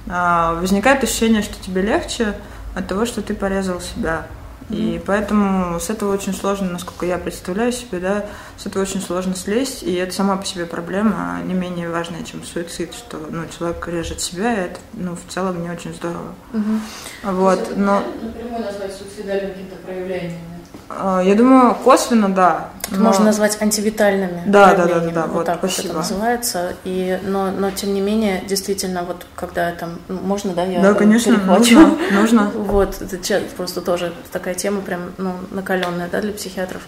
А, 0.08 0.54
возникает 0.54 1.02
ощущение, 1.02 1.42
что 1.42 1.62
тебе 1.62 1.82
легче 1.82 2.34
от 2.74 2.86
того, 2.86 3.06
что 3.06 3.22
ты 3.22 3.34
порезал 3.34 3.80
себя. 3.80 4.26
И 4.70 5.00
поэтому 5.04 5.78
с 5.78 5.90
этого 5.90 6.14
очень 6.14 6.32
сложно, 6.32 6.70
насколько 6.70 7.04
я 7.04 7.18
представляю 7.18 7.70
себе, 7.70 7.98
да, 7.98 8.24
с 8.56 8.66
этого 8.66 8.82
очень 8.82 9.02
сложно 9.02 9.34
слезть, 9.34 9.82
и 9.82 9.94
это 9.94 10.14
сама 10.14 10.36
по 10.36 10.46
себе 10.46 10.64
проблема, 10.64 11.40
не 11.44 11.54
менее 11.54 11.90
важная, 11.90 12.22
чем 12.22 12.42
суицид, 12.42 12.94
что 12.94 13.18
ну, 13.30 13.42
человек 13.56 13.86
режет 13.88 14.20
себя, 14.20 14.54
и 14.54 14.66
это 14.66 14.80
ну, 14.94 15.16
в 15.16 15.32
целом 15.32 15.62
не 15.62 15.70
очень 15.70 15.92
здорово. 15.92 16.34
Угу. 16.54 17.32
Вот, 17.32 17.76
но... 17.76 18.02
Напрямую 18.22 18.64
назвать 18.64 18.94
суицидальными 18.94 19.50
какими-то 19.52 19.76
проявлениями. 19.76 20.53
А, 20.98 21.20
я 21.22 21.34
думаю, 21.34 21.74
косвенно, 21.74 22.28
да. 22.28 22.70
Но... 22.90 23.04
Можно 23.04 23.26
назвать 23.26 23.60
антивитальными. 23.60 24.42
Да, 24.46 24.74
да, 24.74 24.86
да, 24.86 25.00
да, 25.00 25.10
да. 25.10 25.22
Вот, 25.22 25.32
вот 25.32 25.46
так 25.46 25.58
спасибо. 25.58 25.82
вот 25.82 25.90
это 25.90 25.96
называется. 25.98 26.76
И, 26.84 27.18
но, 27.22 27.50
но 27.50 27.70
тем 27.70 27.94
не 27.94 28.00
менее, 28.00 28.42
действительно, 28.46 29.02
вот 29.02 29.26
когда 29.34 29.72
там 29.72 29.98
ну, 30.08 30.20
можно, 30.20 30.52
да, 30.52 30.64
я 30.64 30.80
да, 30.80 30.94
конечно, 30.94 31.36
нужно, 31.38 31.96
нужно. 32.12 32.50
Вот 32.54 33.00
это 33.00 33.42
просто 33.56 33.80
тоже 33.80 34.12
такая 34.32 34.54
тема 34.54 34.80
прям 34.80 35.12
ну, 35.18 35.32
накаленная, 35.50 36.08
да, 36.10 36.20
для 36.20 36.32
психиатров. 36.32 36.82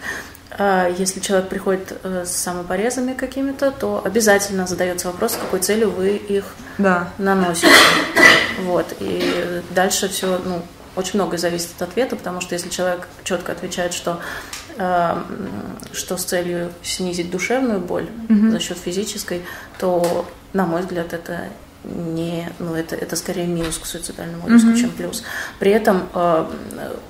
А 0.59 0.87
если 0.87 1.19
человек 1.19 1.49
приходит 1.49 1.99
э, 2.03 2.23
с 2.25 2.31
самопорезами 2.31 3.13
какими-то, 3.13 3.71
то 3.71 4.01
обязательно 4.03 4.65
задается 4.65 5.07
вопрос, 5.07 5.33
с 5.33 5.35
какой 5.35 5.59
целью 5.59 5.91
вы 5.91 6.09
их 6.15 6.45
да. 6.77 7.09
наносите. 7.17 7.67
Вот. 8.63 8.85
И 8.99 9.61
дальше 9.75 10.09
все, 10.09 10.39
ну, 10.43 10.61
очень 10.97 11.19
многое 11.19 11.37
зависит 11.37 11.69
от 11.77 11.89
ответа, 11.89 12.15
потому 12.15 12.41
что 12.41 12.55
если 12.55 12.69
человек 12.69 13.07
четко 13.23 13.51
отвечает, 13.51 13.93
что, 13.93 14.19
э, 14.77 15.21
что 15.93 16.17
с 16.17 16.23
целью 16.23 16.73
снизить 16.81 17.29
душевную 17.29 17.79
боль 17.79 18.07
mm-hmm. 18.27 18.51
за 18.51 18.59
счет 18.59 18.77
физической, 18.77 19.43
то, 19.77 20.25
на 20.53 20.65
мой 20.65 20.81
взгляд, 20.81 21.13
это 21.13 21.49
не, 21.83 22.49
ну 22.59 22.73
это, 22.73 22.95
это 22.95 23.15
скорее 23.15 23.47
минус 23.47 23.77
к 23.77 23.85
суицидальному 23.85 24.47
риску, 24.49 24.69
mm-hmm. 24.69 24.79
чем 24.79 24.89
плюс. 24.91 25.23
При 25.59 25.71
этом 25.71 26.09
э, 26.13 26.45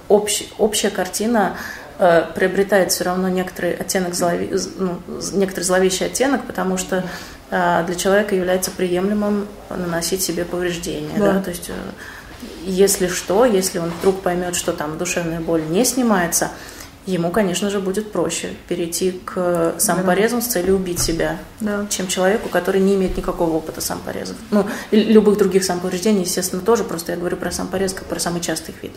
общ, 0.09 0.43
общая 0.57 0.89
картина 0.89 1.55
э, 1.97 2.25
приобретает 2.35 2.91
все 2.91 3.05
равно 3.05 3.29
некоторый 3.29 3.73
оттенок 3.73 4.13
злове, 4.13 4.49
ну, 4.77 4.99
некоторый 5.33 5.63
зловещий 5.63 6.05
оттенок, 6.05 6.45
потому 6.45 6.77
что 6.77 7.05
э, 7.49 7.83
для 7.85 7.95
человека 7.95 8.35
является 8.35 8.69
приемлемым 8.69 9.47
наносить 9.69 10.21
себе 10.21 10.45
повреждения, 10.45 11.17
да, 11.17 11.33
да? 11.33 11.41
то 11.41 11.49
есть 11.49 11.69
э, 11.69 11.73
если 12.65 13.07
что, 13.07 13.45
если 13.45 13.79
он 13.79 13.89
вдруг 13.99 14.21
поймет, 14.21 14.55
что 14.55 14.73
там 14.73 14.97
душевная 14.97 15.39
боль 15.39 15.63
не 15.69 15.85
снимается, 15.85 16.51
ему, 17.05 17.31
конечно 17.31 17.69
же, 17.69 17.79
будет 17.79 18.11
проще 18.11 18.53
перейти 18.67 19.11
к 19.23 19.75
самопорезам 19.77 20.41
с 20.41 20.47
целью 20.47 20.75
убить 20.75 20.99
себя, 20.99 21.37
Да. 21.61 21.87
чем 21.89 22.07
человеку, 22.07 22.49
который 22.49 22.81
не 22.81 22.95
имеет 22.95 23.15
никакого 23.15 23.51
опыта 23.55 23.79
самопорезов. 23.81 24.35
Ну, 24.51 24.65
любых 24.91 25.37
других 25.37 25.63
самоповреждений, 25.63 26.21
естественно, 26.23 26.61
тоже, 26.61 26.83
просто 26.83 27.13
я 27.13 27.17
говорю 27.17 27.37
про 27.37 27.49
самопорез 27.51 27.93
как 27.93 28.05
про 28.07 28.19
самый 28.19 28.41
частый 28.41 28.75
вид. 28.81 28.91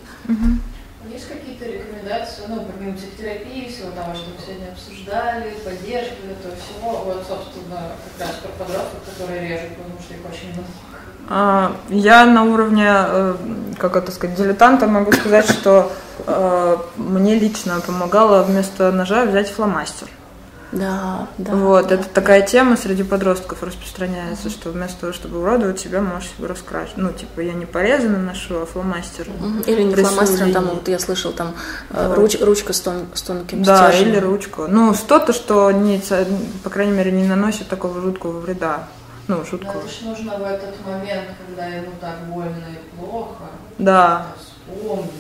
Есть 1.13 1.29
какие-то 1.29 1.65
рекомендации, 1.67 2.43
ну, 2.49 2.67
помимо 2.67 2.97
психотерапии, 2.97 3.69
всего 3.69 3.91
того, 3.93 4.15
что 4.15 4.25
мы 4.31 4.45
сегодня 4.45 4.73
обсуждали, 4.73 5.55
поддержки 5.65 6.19
этого 6.27 6.55
всего, 6.57 7.05
вот, 7.05 7.25
собственно, 7.29 7.93
как 8.19 8.27
раз 8.29 8.37
про 8.43 8.49
подростков, 8.65 9.01
которые 9.13 9.49
режут, 9.49 9.77
потому 9.77 9.99
что 10.01 10.15
их 10.15 10.21
очень 10.27 10.53
много. 10.55 10.67
А, 11.31 11.77
Я 11.89 12.27
на 12.27 12.43
уровне, 12.45 12.87
э, 12.91 13.35
как 13.79 13.95
это 13.97 14.11
сказать, 14.11 14.37
дилетанта 14.37 14.87
могу 14.89 15.13
сказать, 15.13 15.49
что 15.49 15.91
э, 16.27 16.77
мне 16.97 17.39
лично 17.39 17.81
помогало 17.87 18.43
вместо 18.43 18.91
ножа 18.91 19.25
взять 19.25 19.49
фломастер. 19.51 20.09
Да, 20.73 21.27
да. 21.39 21.53
Вот, 21.55 21.91
это 21.91 22.05
такая 22.09 22.43
тема 22.43 22.77
среди 22.77 23.03
подростков 23.03 23.63
распространяется, 23.65 24.51
что 24.51 24.71
вместо 24.71 25.01
того, 25.01 25.13
чтобы 25.13 25.41
уродовать 25.41 25.81
себя, 25.81 26.01
можешь 26.01 26.31
себя 26.37 26.47
раскрасить. 26.49 26.97
Ну, 26.97 27.11
типа, 27.13 27.41
я 27.41 27.53
не 27.55 27.67
порезано 27.67 28.19
ношу, 28.19 28.63
а 28.63 28.67
фломастер. 28.67 29.27
Или 29.67 29.83
не 29.83 29.91
Рисую 29.95 30.07
фломастером, 30.07 30.53
там, 30.53 30.65
вот 30.67 30.87
я 30.89 30.99
слышал, 31.01 31.33
там 31.33 31.55
э, 31.91 32.07
Вот. 32.09 32.19
руч- 32.19 32.45
ручка 32.45 32.73
с, 32.73 32.81
тон- 32.81 33.07
с 33.15 33.23
тонким 33.23 33.63
Да, 33.65 33.91
стержнем. 33.91 34.13
или 34.13 34.19
ручку. 34.21 34.67
Ну, 34.69 34.95
что-то, 34.95 35.33
что, 35.33 35.71
не, 35.73 36.01
по 36.63 36.71
крайней 36.71 36.93
мере, 36.93 37.11
не 37.13 37.25
наносит 37.25 37.69
такого 37.69 38.01
жуткого 38.01 38.39
вреда. 38.39 38.89
Ну, 39.31 39.37
Но 39.39 39.45
жуткого. 39.45 39.79
это 39.79 39.89
ж 39.89 40.01
нужно 40.03 40.37
в 40.39 40.43
этот 40.43 40.75
момент, 40.85 41.29
когда 41.47 41.67
ему 41.67 41.91
так 42.01 42.19
больно 42.27 42.65
и 42.69 42.97
плохо, 42.99 43.45
Да. 43.79 44.27
вспомнить. 44.39 45.11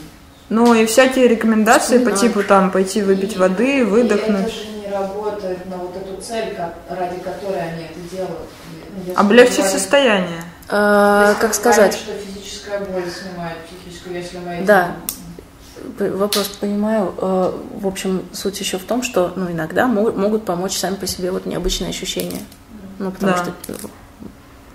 Ну, 0.48 0.74
и 0.74 0.84
всякие 0.84 1.28
рекомендации 1.28 1.98
по 1.98 2.10
Вспоминать. 2.10 2.20
типу, 2.20 2.42
там, 2.42 2.70
пойти 2.72 3.02
выпить 3.02 3.36
И- 3.36 3.38
воды, 3.38 3.78
И 3.78 3.80
это 3.82 3.90
выдохнуть. 3.90 4.52
же 4.52 4.64
не 4.84 4.88
работает 4.90 5.64
на 5.70 5.76
вот 5.76 5.94
эту 5.96 6.20
цель, 6.20 6.56
ка- 6.56 6.74
ради 6.88 7.20
которой 7.20 7.60
они 7.62 7.84
это 7.84 8.00
делают. 8.10 8.48
Ну, 8.96 8.98
если 9.06 9.14
Облегчить 9.14 9.58
мы 9.58 9.64
говорим- 9.64 9.78
состояние. 9.80 10.44
А, 10.68 11.34
как 11.34 11.54
сказать? 11.54 11.94
что 11.94 12.12
физическая 12.14 12.80
боль 12.80 13.04
снимает 13.08 13.58
психическую, 13.58 14.16
если 14.16 14.38
мы 14.38 14.62
Да. 14.66 14.96
Вопрос 15.98 16.48
понимаю. 16.48 17.14
Э, 17.18 17.52
В 17.80 17.86
общем, 17.86 18.22
суть 18.32 18.58
еще 18.60 18.78
в 18.78 18.84
том, 18.84 19.02
что 19.02 19.32
ну, 19.36 19.50
иногда 19.50 19.86
мо- 19.86 20.12
могут 20.12 20.44
помочь 20.44 20.76
сами 20.76 20.96
по 20.96 21.06
себе 21.06 21.30
вот 21.30 21.46
необычные 21.46 21.88
ощущения. 21.90 22.40
Ну, 23.00 23.10
потому 23.10 23.32
Да. 23.32 23.38
что 23.38 23.52
э, 23.68 23.74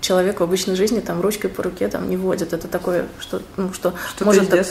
человек 0.00 0.40
в 0.40 0.42
обычной 0.42 0.74
жизни 0.74 0.98
там 0.98 1.20
ручкой 1.20 1.48
по 1.48 1.62
руке 1.62 1.86
там 1.86 2.10
не 2.10 2.16
водит. 2.16 2.52
Это 2.52 2.66
такое, 2.66 3.06
что, 3.20 3.40
ну, 3.56 3.72
что, 3.72 3.94
Что-то 4.10 4.24
может 4.24 4.50
так 4.50 4.66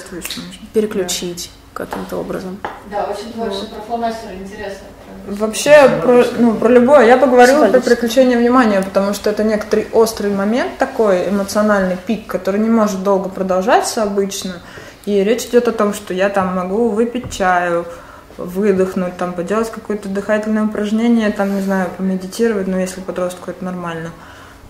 переключить 0.74 1.50
каким-то 1.74 2.18
образом. 2.18 2.58
Да, 2.92 3.06
очень 3.06 3.32
творчество 3.32 3.76
про 3.76 3.82
фломастер 3.84 4.34
интересно. 4.34 4.88
Вообще, 5.28 5.90
про, 6.04 6.26
ну, 6.38 6.54
про 6.56 6.68
любое. 6.68 7.08
Я 7.08 7.18
поговорила 7.18 7.68
про 7.68 7.80
переключение 7.80 8.38
внимания, 8.38 8.82
потому 8.82 9.14
что 9.14 9.30
это 9.30 9.46
некоторый 9.46 9.88
острый 9.94 10.32
момент 10.32 10.78
такой, 10.78 11.30
эмоциональный 11.30 11.96
пик, 11.96 12.28
который 12.28 12.60
не 12.60 12.70
может 12.70 13.04
долго 13.04 13.30
продолжаться 13.30 14.04
обычно. 14.04 14.62
И 15.06 15.24
речь 15.24 15.46
идет 15.46 15.70
о 15.70 15.72
том, 15.72 15.94
что 15.94 16.14
я 16.14 16.30
там 16.30 16.56
могу 16.56 16.90
выпить 16.90 17.32
чаю, 17.32 17.86
выдохнуть, 18.38 19.18
там, 19.18 19.34
поделать 19.34 19.72
какое-то 19.72 20.10
дыхательное 20.10 20.66
упражнение, 20.66 21.30
там, 21.32 21.56
не 21.56 21.62
знаю, 21.62 21.90
помедитировать, 21.98 22.68
ну, 22.68 22.78
если 22.78 23.02
подростку 23.02 23.52
это 23.52 23.64
нормально. 23.64 24.12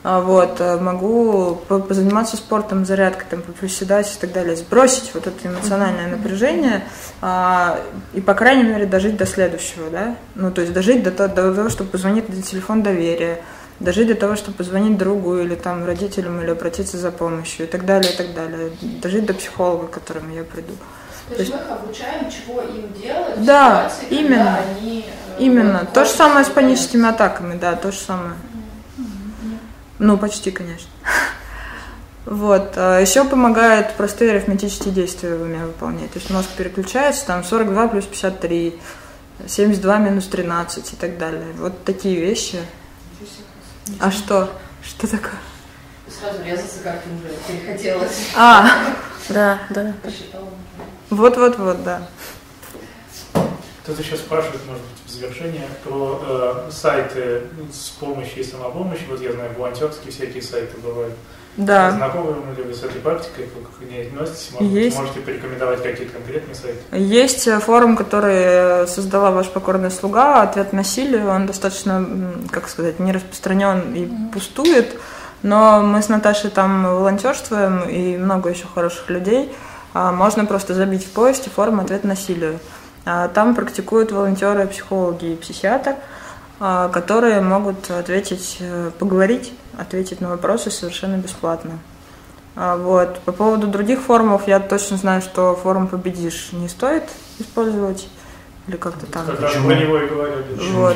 А 0.07 0.21
Вот, 0.21 0.57
э, 0.61 0.77
могу 0.79 1.55
по- 1.67 1.79
позаниматься 1.79 2.37
спортом, 2.37 2.85
зарядкой, 2.85 3.25
там, 3.27 3.41
поприседать 3.41 4.13
и 4.15 4.19
так 4.21 4.31
далее, 4.33 4.55
сбросить 4.55 5.09
вот 5.15 5.25
это 5.25 5.47
эмоциональное 5.47 6.07
напряжение 6.07 6.83
а, 7.21 7.79
и, 8.13 8.21
по 8.21 8.35
крайней 8.35 8.65
мере, 8.65 8.85
дожить 8.85 9.17
до 9.17 9.25
следующего, 9.25 9.89
да, 9.89 10.15
ну, 10.35 10.51
то 10.51 10.61
есть 10.61 10.73
дожить 10.73 11.01
до, 11.01 11.09
то- 11.09 11.27
до 11.27 11.55
того, 11.55 11.69
чтобы 11.69 11.89
позвонить 11.89 12.29
на 12.29 12.39
телефон 12.43 12.83
доверия, 12.83 13.39
дожить 13.79 14.07
до 14.07 14.13
того, 14.15 14.35
чтобы 14.35 14.57
позвонить 14.57 14.95
другу 14.99 15.37
или 15.39 15.55
там 15.55 15.83
родителям, 15.85 16.39
или 16.39 16.51
обратиться 16.51 16.97
за 16.97 17.09
помощью 17.09 17.65
и 17.65 17.67
так 17.69 17.85
далее, 17.87 18.13
и 18.13 18.15
так 18.15 18.31
далее, 18.35 18.69
дожить 19.01 19.25
до 19.25 19.33
психолога, 19.33 19.87
к 19.87 19.91
которому 19.91 20.31
я 20.35 20.43
приду. 20.43 20.73
То 21.29 21.35
есть 21.41 21.51
мы 21.53 21.59
их 21.59 21.71
обучаем, 21.71 22.29
чего 22.29 22.61
им 22.61 22.93
делать 22.93 23.43
Да, 23.43 23.89
ситуации, 23.89 24.05
когда 24.05 24.15
именно. 24.21 24.57
они... 24.59 25.05
э, 25.07 25.35
Именно. 25.39 25.85
То 25.93 26.05
же 26.05 26.11
самое 26.11 26.45
с 26.45 26.49
паническими 26.49 27.09
атаками, 27.09 27.57
да, 27.57 27.75
то 27.75 27.91
же 27.91 27.97
самое. 27.97 28.33
Ну, 29.99 30.17
почти, 30.17 30.51
конечно. 30.51 30.89
Вот. 32.25 32.73
а 32.75 32.99
Еще 32.99 33.23
помогает 33.23 33.93
простые 33.93 34.31
арифметические 34.31 34.91
действия 34.93 35.35
в 35.35 35.43
уме 35.43 35.63
выполнять. 35.65 36.11
То 36.11 36.17
есть 36.19 36.31
мозг 36.31 36.49
переключается, 36.57 37.25
там 37.27 37.43
42 37.43 37.87
плюс 37.89 38.05
53, 38.05 38.79
72 39.47 39.97
минус 39.99 40.25
13 40.27 40.93
и 40.93 40.95
так 40.95 41.17
далее. 41.19 41.45
Вот 41.59 41.83
такие 41.83 42.19
вещи. 42.19 42.59
А 43.99 44.09
что? 44.11 44.49
Что 44.83 45.05
такое? 45.07 45.33
Сразу 46.09 46.43
резаться 46.43 46.79
как-то 46.83 47.09
уже 47.09 47.33
перехотелось. 47.47 48.29
А, 48.35 48.69
Да, 49.29 49.59
да. 49.69 49.93
Посчитала. 50.03 50.47
Вот-вот-вот, 51.09 51.83
да. 51.83 52.07
Кто-то 53.83 54.01
сейчас 54.01 54.19
спрашивает, 54.19 54.61
может 54.67 54.81
быть, 54.81 55.05
в 55.05 55.11
завершение, 55.11 55.67
про 55.83 56.19
э, 56.27 56.71
сайты 56.71 57.43
ну, 57.55 57.65
с 57.71 57.91
помощью 57.91 58.41
и 58.41 58.43
самопомощи. 58.43 59.03
Вот 59.07 59.21
я 59.21 59.31
знаю, 59.31 59.51
волонтерские 59.55 60.11
всякие 60.11 60.41
сайты 60.41 60.75
бывают. 60.77 61.13
Да. 61.57 61.91
Знакомы 61.91 62.35
ли 62.57 62.63
вы 62.63 62.73
с 62.73 62.83
этой 62.83 62.99
практикой, 62.99 63.45
как 63.45 63.77
к 63.77 63.89
ней 63.89 64.07
относитесь? 64.07 64.51
Может, 64.53 64.73
быть, 64.73 64.83
Есть. 64.83 64.97
можете 64.97 65.19
порекомендовать 65.21 65.83
какие-то 65.83 66.13
конкретные 66.13 66.55
сайты? 66.55 66.79
Есть 66.91 67.47
э, 67.47 67.59
форум, 67.59 67.95
который 67.95 68.87
создала 68.87 69.31
ваш 69.31 69.49
покорный 69.49 69.91
слуга, 69.91 70.41
ответ 70.41 70.73
насилию. 70.73 71.29
Он 71.29 71.45
достаточно, 71.45 72.33
как 72.51 72.67
сказать, 72.67 72.99
не 72.99 73.11
распространен 73.11 73.93
и 73.93 74.31
пустует. 74.33 74.95
Но 75.43 75.81
мы 75.81 76.01
с 76.01 76.09
Наташей 76.09 76.49
там 76.49 76.87
волонтерствуем, 76.87 77.87
и 77.87 78.17
много 78.17 78.49
еще 78.49 78.65
хороших 78.65 79.09
людей. 79.11 79.53
А, 79.95 80.11
Можно 80.11 80.45
просто 80.45 80.73
забить 80.73 81.05
в 81.05 81.11
поиске 81.11 81.49
форум 81.49 81.79
«Ответ 81.79 82.03
насилию». 82.03 82.59
А, 83.05 83.29
Там 83.29 83.55
практикуют 83.55 84.11
волонтеры, 84.11 84.67
психологи 84.67 85.27
и 85.27 85.35
психиатр, 85.37 85.95
а, 86.59 86.89
которые 86.89 87.39
могут 87.39 87.89
ответить, 87.89 88.57
э, 88.59 88.91
поговорить, 88.99 89.53
ответить 89.77 90.19
на 90.19 90.29
вопросы 90.29 90.69
совершенно 90.69 91.15
бесплатно. 91.15 91.79
Вот. 92.55 93.19
По 93.25 93.33
поводу 93.33 93.67
других 93.67 93.99
форумов 93.99 94.47
я 94.47 94.61
точно 94.61 94.95
знаю, 94.95 95.21
что 95.21 95.55
форум 95.55 95.87
«Победишь» 95.89 96.49
не 96.53 96.69
стоит 96.69 97.03
использовать. 97.37 98.07
Или 98.67 98.77
как-то 98.77 99.05
там. 99.07 99.25
Как 99.25 99.41
раз 99.41 99.51
Почему? 99.51 99.67
про 99.67 99.75
него 99.75 99.97
и 99.97 100.07
говорили. 100.07 100.71
Вот. 100.71 100.95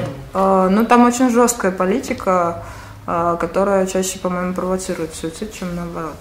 Ну, 0.71 0.85
там 0.85 1.05
очень 1.05 1.29
жесткая 1.29 1.73
политика, 1.73 2.63
которая 3.05 3.85
чаще, 3.87 4.19
по-моему, 4.19 4.53
провоцирует 4.53 5.13
суицид, 5.13 5.51
чем 5.51 5.75
наоборот. 5.75 6.15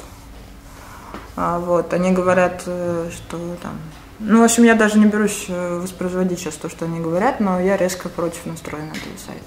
А, 1.40 1.58
Вот. 1.60 1.92
Они 1.92 2.10
говорят, 2.10 2.64
э, 2.66 3.10
что 3.12 3.38
там... 3.62 3.78
Ну, 4.18 4.40
в 4.40 4.44
общем, 4.44 4.64
я 4.64 4.74
даже 4.74 4.98
не 4.98 5.06
берусь 5.06 5.44
э, 5.48 5.78
воспроизводить 5.78 6.40
сейчас 6.40 6.54
то, 6.54 6.68
что 6.68 6.86
они 6.86 6.98
говорят, 6.98 7.38
но 7.38 7.60
я 7.60 7.76
резко 7.76 8.08
против 8.08 8.44
настроена 8.46 8.90
этого 8.90 9.16
сайта. 9.24 9.44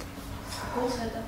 Какого 0.74 0.90
сайта? 0.90 1.20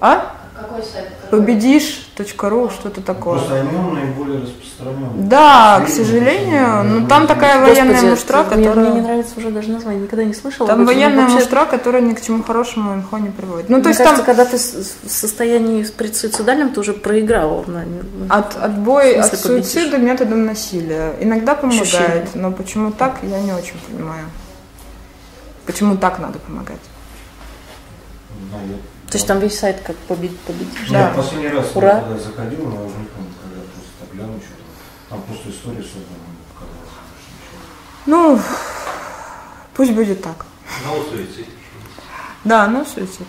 А? 0.00 0.34
Какой 0.58 0.82
сайт? 0.82 1.08
Победишь.ру, 1.30 2.70
что-то 2.70 3.00
такое. 3.00 3.38
Просто 3.38 3.62
наиболее 3.62 4.40
распространенные. 4.42 5.28
Да, 5.28 5.80
к 5.86 5.88
сожалению, 5.88 6.68
наиболее 6.82 7.00
ну 7.00 7.06
там 7.06 7.26
такая 7.26 7.60
Господи, 7.60 7.80
военная 7.80 8.02
муштра, 8.10 8.42
мне, 8.42 8.48
мне 8.56 8.60
не 8.62 8.68
которая... 8.68 9.02
нравится 9.02 9.32
уже 9.36 9.50
даже 9.50 9.70
название, 9.70 10.02
никогда 10.02 10.24
не 10.24 10.34
слышала. 10.34 10.66
Там. 10.68 10.80
Ну, 10.80 10.86
военная 10.86 11.22
вообще, 11.22 11.36
муштра, 11.36 11.64
которая 11.66 12.02
ни 12.02 12.14
к 12.14 12.20
чему 12.22 12.42
хорошему 12.42 12.94
имхо 12.94 13.18
не 13.18 13.28
приводит. 13.30 13.68
Ну, 13.68 13.76
то 13.76 13.82
Мне 13.82 13.88
есть 13.90 13.98
кажется, 13.98 14.24
там 14.24 14.26
когда 14.26 14.44
ты 14.46 14.56
в 14.56 15.10
состоянии 15.10 15.84
предсуицидальном, 15.84 16.70
ты 16.70 16.80
уже 16.80 16.92
проиграл. 16.92 17.64
на- 17.66 17.84
от, 18.28 18.56
отбой 18.56 19.14
от 19.16 19.30
победишь? 19.30 19.66
суицида 19.70 19.98
методом 19.98 20.44
насилия. 20.44 21.14
Иногда 21.20 21.54
помогает, 21.54 21.82
Ощущение. 21.82 22.26
но 22.34 22.50
почему 22.52 22.90
так, 22.90 23.18
я 23.22 23.38
не 23.40 23.52
очень 23.52 23.76
понимаю. 23.86 24.24
Почему 25.66 25.96
так 25.96 26.18
надо 26.18 26.38
помогать? 26.40 26.80
Да, 28.50 28.56
я- 28.66 28.78
То 29.10 29.16
есть 29.16 29.26
там 29.26 29.38
весь 29.40 29.58
сайт 29.58 29.80
как 29.80 29.96
победить, 29.96 30.38
победишь. 30.40 30.90
Да. 30.90 31.08
Я 31.08 31.14
последний 31.14 31.48
раз 31.48 31.74
Ура. 31.74 32.00
когда 32.00 32.18
заходил, 32.18 32.66
но 32.68 32.74
я 32.74 32.80
уже 32.82 32.96
не 32.98 33.06
помню, 33.06 33.32
когда 33.40 33.60
просто 33.62 33.90
так 34.00 34.12
гляну 34.12 34.38
что-то. 34.38 34.62
Там 35.08 35.22
просто 35.22 35.48
история 35.48 35.82
создана. 35.82 36.28
Ну, 38.04 38.40
пусть 39.74 39.92
будет 39.92 40.22
так. 40.22 40.44
На 40.84 41.10
суицид. 41.10 41.46
Да, 42.44 42.66
ну 42.68 42.84
суицид. 42.84 43.26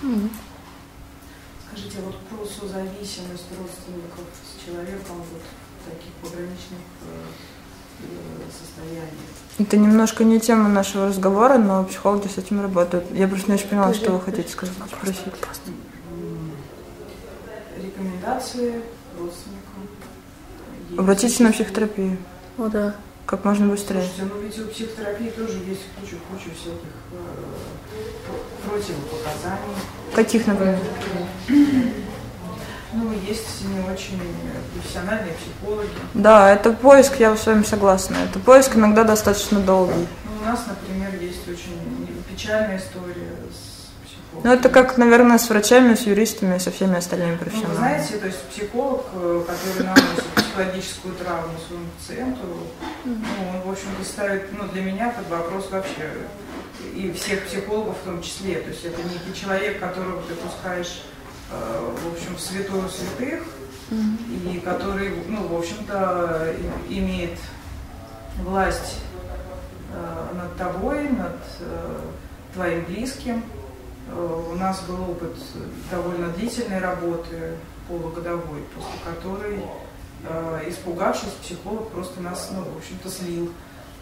Скажите, 1.68 1.98
а 2.00 2.02
вот 2.02 2.18
про 2.28 2.46
созависимость 2.46 3.48
родственников 3.58 4.26
с 4.44 4.66
человеком 4.66 5.18
вот 5.32 5.42
в 5.80 5.90
таких 5.90 6.12
пограничных 6.22 6.84
э, 7.04 7.24
э, 8.04 8.52
состояниях. 8.52 9.39
Это 9.60 9.76
немножко 9.76 10.24
не 10.24 10.40
тема 10.40 10.70
нашего 10.70 11.08
разговора, 11.08 11.58
но 11.58 11.84
психологи 11.84 12.28
с 12.28 12.38
этим 12.38 12.62
работают. 12.62 13.06
Я 13.12 13.28
просто 13.28 13.52
не 13.52 13.56
очень 13.56 13.68
поняла, 13.68 13.94
что 13.94 14.14
вы 14.14 14.22
хотите 14.22 14.50
сказать, 14.50 14.74
спросить. 14.90 15.20
Рекомендации 17.78 18.82
родственникам. 19.20 19.60
Обратитесь 20.98 21.40
на 21.40 21.52
психотерапию. 21.52 22.18
О, 22.58 22.70
да. 22.70 22.96
как 23.26 23.44
можно 23.44 23.68
быстрее. 23.68 24.02
Слушайте, 24.02 24.34
ну 24.34 24.42
ведь 24.42 24.60
у 24.60 24.68
психотерапии 24.68 25.30
тоже 25.30 25.58
есть 25.68 25.82
куча-куча 26.00 26.56
всяких 26.56 26.96
э, 27.12 27.18
противопоказаний. 28.66 29.76
Каких, 30.16 30.48
например? 30.48 30.80
Ну, 32.92 33.12
есть 33.28 33.66
не 33.66 33.80
очень 33.92 34.20
профессиональные 34.74 35.34
психологи. 35.36 35.90
Да, 36.16 36.52
это 36.52 36.72
поиск, 36.72 37.20
я 37.20 37.36
с 37.36 37.46
вами 37.46 37.64
согласна. 37.64 38.16
Это 38.28 38.40
поиск 38.40 38.76
иногда 38.76 39.04
достаточно 39.04 39.60
долгий. 39.60 40.08
Ну, 40.26 40.42
у 40.42 40.46
нас, 40.46 40.66
например, 40.68 41.12
есть 41.22 41.48
очень 41.48 42.08
печальная 42.28 42.78
история 42.78 43.30
с 43.52 43.90
психологом. 44.08 44.42
Ну, 44.44 44.54
это 44.54 44.70
как, 44.70 44.98
наверное, 44.98 45.38
с 45.38 45.48
врачами, 45.50 45.94
с 45.94 46.02
юристами, 46.02 46.58
со 46.58 46.72
всеми 46.72 46.98
остальными 46.98 47.34
Ну, 47.34 47.38
вы 47.38 47.44
профессионалами. 47.46 47.78
знаете, 47.78 48.18
то 48.18 48.26
есть 48.26 48.42
психолог, 48.50 49.06
э, 49.14 49.44
который 49.48 49.86
наносит 49.86 50.24
психологическую 50.36 51.16
травму 51.16 51.54
своему 51.68 51.86
пациенту, 52.00 52.48
ну, 53.06 53.14
он, 53.54 53.62
в 53.68 53.72
общем-то, 53.72 54.04
ставит, 54.04 54.46
ну, 54.58 54.68
для 54.70 54.82
меня 54.82 55.10
под 55.10 55.30
вопрос 55.30 55.70
вообще, 55.70 56.10
и 56.96 57.12
всех 57.12 57.46
психологов 57.46 57.98
в 58.02 58.06
том 58.06 58.22
числе. 58.24 58.56
То 58.56 58.70
есть 58.70 58.84
это 58.84 58.98
некий 59.04 59.40
человек, 59.40 59.80
которого 59.80 60.22
ты 60.24 60.34
пускаешь, 60.34 61.04
в 61.50 62.14
общем, 62.14 62.36
в 62.36 62.40
святую 62.40 62.90
святых, 62.90 63.44
и 63.92 64.62
который, 64.64 65.12
ну, 65.28 65.48
в 65.48 65.58
общем-то, 65.58 66.54
имеет 66.90 67.40
власть 68.44 69.00
э, 69.94 70.36
над 70.36 70.56
тобой, 70.58 71.10
над 71.10 71.38
э, 71.60 72.00
твоим 72.54 72.86
близким. 72.86 73.44
Э, 74.12 74.44
У 74.52 74.56
нас 74.56 74.82
был 74.82 75.10
опыт 75.10 75.36
довольно 75.92 76.30
длительной 76.30 76.80
работы, 76.80 77.56
полугодовой, 77.88 78.64
после 78.76 79.00
которой, 79.04 79.64
э, 80.24 80.64
испугавшись, 80.68 81.32
психолог 81.42 81.90
просто 81.90 82.22
нас, 82.22 82.50
ну, 82.54 82.62
в 82.62 82.78
общем-то, 82.78 83.10
слил. 83.10 83.52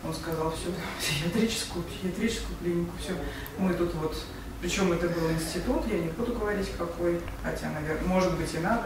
Он 0.04 0.14
сказал, 0.14 0.52
все, 0.52 0.68
психиатрическую, 1.00 1.84
психиатрическую 1.86 2.58
клинику, 2.60 2.92
все, 3.00 3.14
мы 3.58 3.74
тут 3.74 3.96
вот, 3.96 4.16
причем 4.62 4.92
это 4.92 5.08
был 5.08 5.30
институт, 5.32 5.84
я 5.88 6.00
не 6.00 6.10
буду 6.10 6.34
говорить 6.34 6.70
какой, 6.78 7.22
хотя, 7.44 7.70
наверное, 7.70 8.08
может 8.08 8.34
быть 8.38 8.54
и 8.54 8.60
надо, 8.60 8.84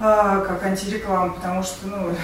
а, 0.00 0.40
как 0.40 0.62
антиреклама, 0.64 1.32
потому 1.34 1.62
что, 1.62 1.86
ну, 1.86 2.14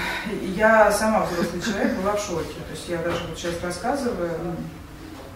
я 0.54 0.90
сама 0.92 1.24
взрослый 1.26 1.62
человек 1.62 1.96
была 1.96 2.16
в 2.16 2.20
шоке. 2.20 2.54
То 2.68 2.72
есть 2.72 2.88
я 2.88 2.98
даже 2.98 3.24
вот 3.28 3.38
сейчас 3.38 3.62
рассказываю, 3.62 4.30
ну, 4.44 4.54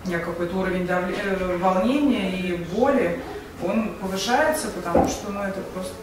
у 0.05 0.09
меня 0.09 0.19
какой-то 0.19 0.57
уровень 0.57 0.85
давле- 0.85 1.17
э, 1.23 1.57
волнения 1.57 2.39
и 2.39 2.57
боли, 2.57 3.23
он 3.63 3.95
повышается, 4.01 4.69
потому 4.69 5.09
что, 5.09 5.31
ну, 5.31 5.43
это 5.43 5.61
просто, 5.73 5.95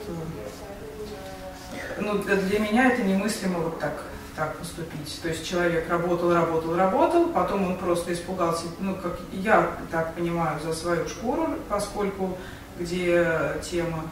ну, 1.99 2.18
для 2.18 2.60
меня 2.60 2.91
это 2.91 3.03
немыслимо 3.03 3.60
вот 3.60 3.80
так, 3.80 4.03
так 4.36 4.56
поступить. 4.58 5.20
То 5.22 5.30
есть 5.30 5.48
человек 5.48 5.90
работал, 5.90 6.34
работал, 6.34 6.76
работал, 6.76 7.28
потом 7.30 7.68
он 7.68 7.78
просто 7.78 8.14
испугался, 8.14 8.66
ну, 8.80 8.95
как 8.95 9.20
я 9.32 9.72
так 9.91 10.14
понимаю, 10.16 10.60
за 10.62 10.74
свою 10.74 11.08
шкуру, 11.08 11.56
поскольку 11.70 12.38
где 12.80 13.56
тема 13.62 14.03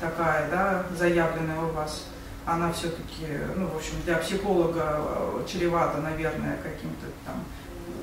такая, 0.00 0.50
да, 0.50 0.84
заявленная 0.98 1.60
у 1.60 1.72
вас, 1.72 2.04
она 2.44 2.72
все-таки, 2.72 3.26
ну, 3.54 3.68
в 3.68 3.76
общем, 3.76 3.94
для 4.04 4.16
психолога 4.16 4.98
э, 4.98 5.44
чревата, 5.46 5.98
наверное, 5.98 6.58
каким-то 6.62 7.06
там, 7.24 7.44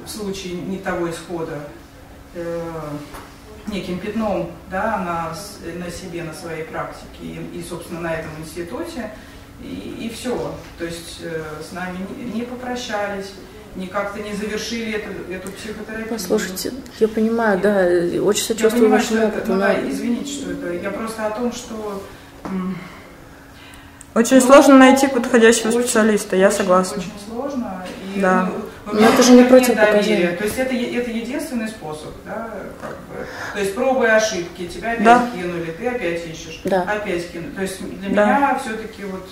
в 0.06 0.10
случае 0.10 0.54
не 0.54 0.78
того 0.78 1.10
исхода, 1.10 1.60
э, 2.36 2.72
неким 3.68 4.00
пятном, 4.00 4.52
да, 4.72 4.98
на, 4.98 5.36
на 5.78 5.92
себе, 5.92 6.24
на 6.24 6.34
своей 6.34 6.64
практике 6.64 7.22
и, 7.22 7.60
и, 7.60 7.64
собственно, 7.64 8.00
на 8.00 8.14
этом 8.14 8.32
институте, 8.40 9.12
и, 9.64 10.06
и 10.06 10.10
все. 10.14 10.54
То 10.78 10.86
есть 10.86 11.20
э, 11.22 11.44
с 11.68 11.72
нами 11.74 11.98
не, 12.18 12.40
не 12.40 12.42
попрощались, 12.44 13.32
не 13.76 13.88
как-то 13.88 14.20
не 14.20 14.34
завершили 14.34 14.94
эту, 14.94 15.32
эту 15.32 15.52
психотерапию. 15.52 16.08
Послушайте, 16.10 16.74
я 17.00 17.08
понимаю, 17.08 17.60
да, 17.60 17.86
очень 18.24 18.44
сочувствую 18.44 18.90
вашему 18.90 19.28
опыту. 19.28 19.54
ну 19.54 19.60
да, 19.60 19.90
извините, 19.90 20.32
что 20.34 20.52
это. 20.52 20.74
Я 20.74 20.92
просто 20.92 21.26
о 21.28 21.32
том, 21.32 21.52
что 21.54 22.02
Очень 24.16 24.38
Ну, 24.38 24.42
сложно 24.42 24.78
найти 24.78 25.08
подходящего 25.08 25.70
очень- 25.70 25.82
специалиста, 25.84 26.36
я 26.36 26.48
очень- 26.48 26.58
согласна. 26.58 26.98
Очень 26.98 27.12
сложно. 27.28 27.86
И, 28.16 28.20
Да. 28.20 28.50
ну, 28.52 28.66
Но 28.94 29.08
это 29.08 29.24
же 29.24 29.32
не 29.34 29.44
противопоказание. 29.44 30.02
доверия. 30.18 30.38
То 30.38 30.44
есть 30.46 30.58
это, 30.58 30.74
это 30.76 31.12
единственный 31.12 31.68
способ, 31.68 32.12
да, 32.26 32.50
как 32.82 32.92
бы. 32.92 33.26
То 33.54 33.60
есть 33.60 33.76
пробы 33.76 34.06
и 34.06 34.10
ошибки, 34.10 34.68
тебя 34.68 34.92
опять 34.92 35.04
Да. 35.04 35.28
кинули, 35.34 35.72
ты 35.72 35.88
опять 35.88 36.26
ищешь, 36.28 36.62
Да. 36.64 36.82
опять 36.84 37.32
кинули. 37.32 37.52
То 37.52 37.62
есть 37.62 37.82
для 37.82 38.10
Да. 38.16 38.26
меня 38.38 38.60
все-таки 38.64 39.04
вот 39.06 39.28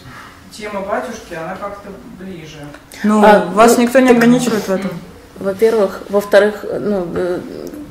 тема 0.52 0.82
батюшки, 0.82 1.34
она 1.34 1.56
как-то 1.56 1.90
ближе. 2.20 2.60
Ну, 3.04 3.24
А, 3.24 3.46
вас 3.46 3.78
ну, 3.78 3.84
никто 3.84 4.00
не 4.00 4.12
ограничивает 4.12 4.68
в 4.68 4.72
этом. 4.72 4.92
Во-первых. 5.40 6.02
Во-вторых, 6.10 6.66
ну, 6.80 7.08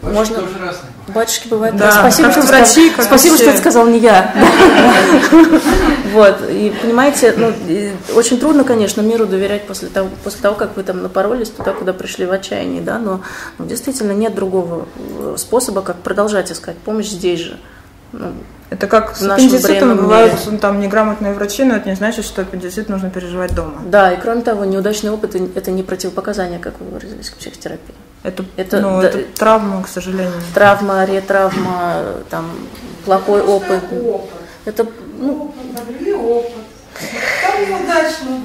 э, 0.02 0.12
можно... 0.12 0.36
тоже 0.36 0.58
разные. 0.60 0.92
Батюшки 1.08 1.48
бывают. 1.48 1.76
Да, 1.76 1.92
спасибо, 1.92 2.30
что, 2.32 2.40
врачи, 2.42 2.90
сказал- 2.90 3.06
спасибо, 3.06 3.36
что 3.36 3.50
это 3.50 3.58
сказал 3.58 3.86
не 3.86 3.98
я. 3.98 4.34
Вот. 6.12 6.40
И 6.48 6.72
понимаете, 6.80 7.34
ну, 7.36 7.52
и 7.66 7.92
очень 8.14 8.38
трудно, 8.38 8.64
конечно, 8.64 9.02
миру 9.02 9.26
доверять 9.26 9.66
после 9.66 9.88
того, 9.88 10.08
после 10.24 10.40
того, 10.40 10.54
как 10.54 10.74
вы 10.76 10.82
там 10.82 11.02
напоролись 11.02 11.50
туда, 11.50 11.72
куда 11.72 11.92
пришли 11.92 12.24
в 12.24 12.32
отчаянии, 12.32 12.80
да, 12.80 12.98
но 12.98 13.20
ну, 13.58 13.66
действительно 13.66 14.12
нет 14.12 14.34
другого 14.34 14.86
э, 14.96 15.34
способа, 15.36 15.82
как 15.82 15.96
продолжать 15.96 16.50
искать 16.50 16.78
помощь 16.78 17.08
здесь 17.08 17.40
же. 17.40 17.58
Ну, 18.12 18.32
Это 18.70 18.86
как 18.86 19.16
с 19.16 19.22
аппендицитом 19.22 19.96
бывают 19.96 20.32
ну, 20.50 20.58
там 20.58 20.80
неграмотные 20.80 21.34
врачи, 21.34 21.64
но 21.64 21.74
это 21.76 21.88
не 21.88 21.96
значит, 21.96 22.24
что 22.24 22.42
аппендицит 22.42 22.88
нужно 22.88 23.10
переживать 23.10 23.54
дома. 23.54 23.82
да, 23.84 24.12
и 24.12 24.20
кроме 24.20 24.42
того, 24.42 24.64
неудачный 24.64 25.10
опыт– 25.10 25.34
это 25.54 25.70
не 25.70 25.82
противопоказание, 25.82 26.58
как 26.58 26.80
вы 26.80 26.86
выразились, 26.86 27.28
к 27.28 27.34
психотерапии. 27.34 27.94
Это, 28.26 28.44
Это 28.56 28.80
ну, 28.80 29.00
да- 29.00 29.08
это 29.08 29.18
травма, 29.38 29.82
к 29.84 29.88
сожалению. 29.88 30.32
Травма, 30.52 31.04
ретравма, 31.04 32.02
там, 32.28 32.50
плохой 33.04 33.40
опыт. 33.40 33.84
Опыт. 33.92 34.30
Это, 34.64 34.86
ну, 35.18 35.54
Опыт. 36.16 36.52